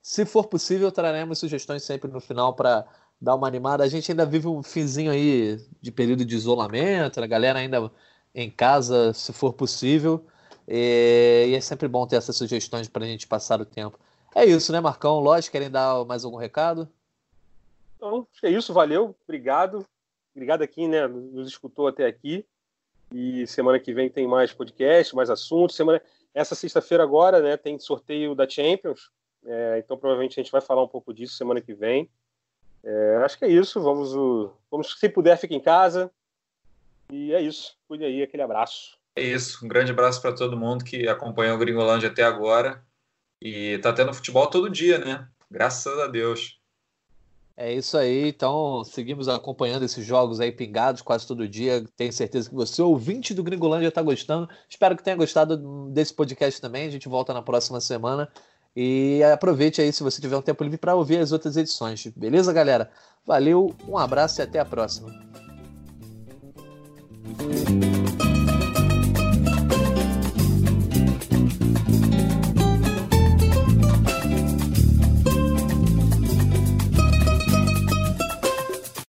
Se 0.02 0.26
for 0.26 0.48
possível, 0.48 0.90
traremos 0.90 1.38
sugestões 1.38 1.84
sempre 1.84 2.10
no 2.10 2.20
final 2.20 2.52
para 2.54 2.84
dar 3.20 3.36
uma 3.36 3.46
animada. 3.46 3.84
A 3.84 3.88
gente 3.88 4.10
ainda 4.10 4.26
vive 4.26 4.48
um 4.48 4.64
finzinho 4.64 5.12
aí 5.12 5.64
de 5.80 5.92
período 5.92 6.24
de 6.24 6.34
isolamento, 6.34 7.22
a 7.22 7.26
galera 7.26 7.60
ainda 7.60 7.88
em 8.34 8.50
casa, 8.50 9.12
se 9.12 9.32
for 9.32 9.52
possível. 9.52 10.26
E, 10.66 11.52
é 11.54 11.60
sempre 11.60 11.86
bom 11.86 12.04
ter 12.04 12.16
essas 12.16 12.34
sugestões 12.34 12.88
para 12.88 13.04
a 13.04 13.08
gente 13.08 13.28
passar 13.28 13.60
o 13.60 13.64
tempo. 13.64 13.96
É 14.34 14.44
isso, 14.44 14.72
né, 14.72 14.80
Marcão? 14.80 15.20
Lógico, 15.20 15.52
querem 15.52 15.70
dar 15.70 16.04
mais 16.04 16.24
algum 16.24 16.36
recado? 16.36 16.88
Então, 17.96 18.26
é 18.42 18.50
isso, 18.50 18.72
valeu, 18.72 19.14
obrigado. 19.22 19.86
Obrigado 20.34 20.62
aqui, 20.62 20.88
né, 20.88 21.06
nos 21.06 21.46
escutou 21.46 21.86
até 21.86 22.06
aqui. 22.06 22.44
E 23.12 23.46
semana 23.46 23.78
que 23.78 23.92
vem 23.92 24.08
tem 24.08 24.26
mais 24.26 24.52
podcast, 24.52 25.14
mais 25.14 25.30
assuntos. 25.30 25.76
Semana... 25.76 26.00
Essa 26.32 26.54
sexta-feira 26.54 27.02
agora 27.02 27.40
né, 27.40 27.56
tem 27.56 27.78
sorteio 27.78 28.34
da 28.34 28.48
Champions. 28.48 29.10
É, 29.44 29.78
então 29.78 29.96
provavelmente 29.96 30.38
a 30.38 30.42
gente 30.42 30.52
vai 30.52 30.60
falar 30.60 30.82
um 30.82 30.88
pouco 30.88 31.12
disso 31.12 31.34
semana 31.34 31.60
que 31.60 31.74
vem. 31.74 32.08
É, 32.84 33.16
acho 33.24 33.38
que 33.38 33.44
é 33.44 33.48
isso. 33.48 33.80
Vamos, 33.80 34.12
vamos, 34.70 34.98
se 34.98 35.08
puder, 35.08 35.36
fique 35.36 35.54
em 35.54 35.60
casa. 35.60 36.10
E 37.10 37.34
é 37.34 37.40
isso. 37.40 37.76
Cuide 37.88 38.04
aí, 38.04 38.22
aquele 38.22 38.42
abraço. 38.42 38.96
É 39.16 39.22
isso. 39.22 39.64
Um 39.64 39.68
grande 39.68 39.90
abraço 39.90 40.22
para 40.22 40.34
todo 40.34 40.56
mundo 40.56 40.84
que 40.84 41.08
acompanhou 41.08 41.56
o 41.56 41.58
Gringolândia 41.58 42.08
até 42.08 42.22
agora. 42.22 42.84
E 43.42 43.78
tá 43.78 43.92
tendo 43.92 44.14
futebol 44.14 44.46
todo 44.46 44.70
dia, 44.70 44.98
né? 44.98 45.28
Graças 45.50 45.98
a 45.98 46.06
Deus. 46.06 46.59
É 47.62 47.74
isso 47.74 47.98
aí, 47.98 48.26
então 48.26 48.82
seguimos 48.84 49.28
acompanhando 49.28 49.84
esses 49.84 50.02
jogos 50.02 50.40
aí 50.40 50.50
pingados 50.50 51.02
quase 51.02 51.26
todo 51.26 51.46
dia. 51.46 51.84
Tenho 51.94 52.10
certeza 52.10 52.48
que 52.48 52.54
você, 52.54 52.80
ouvinte 52.80 53.34
do 53.34 53.42
Gringolândia, 53.42 53.88
está 53.88 54.00
gostando. 54.00 54.48
Espero 54.66 54.96
que 54.96 55.02
tenha 55.02 55.14
gostado 55.14 55.58
desse 55.90 56.14
podcast 56.14 56.58
também. 56.58 56.86
A 56.86 56.90
gente 56.90 57.06
volta 57.06 57.34
na 57.34 57.42
próxima 57.42 57.78
semana. 57.78 58.30
E 58.74 59.22
aproveite 59.24 59.78
aí 59.82 59.92
se 59.92 60.02
você 60.02 60.22
tiver 60.22 60.38
um 60.38 60.42
tempo 60.42 60.64
livre 60.64 60.78
para 60.78 60.94
ouvir 60.94 61.18
as 61.18 61.32
outras 61.32 61.54
edições. 61.58 62.06
Beleza, 62.16 62.50
galera? 62.50 62.90
Valeu, 63.26 63.76
um 63.86 63.98
abraço 63.98 64.40
e 64.40 64.42
até 64.42 64.58
a 64.58 64.64
próxima. 64.64 65.10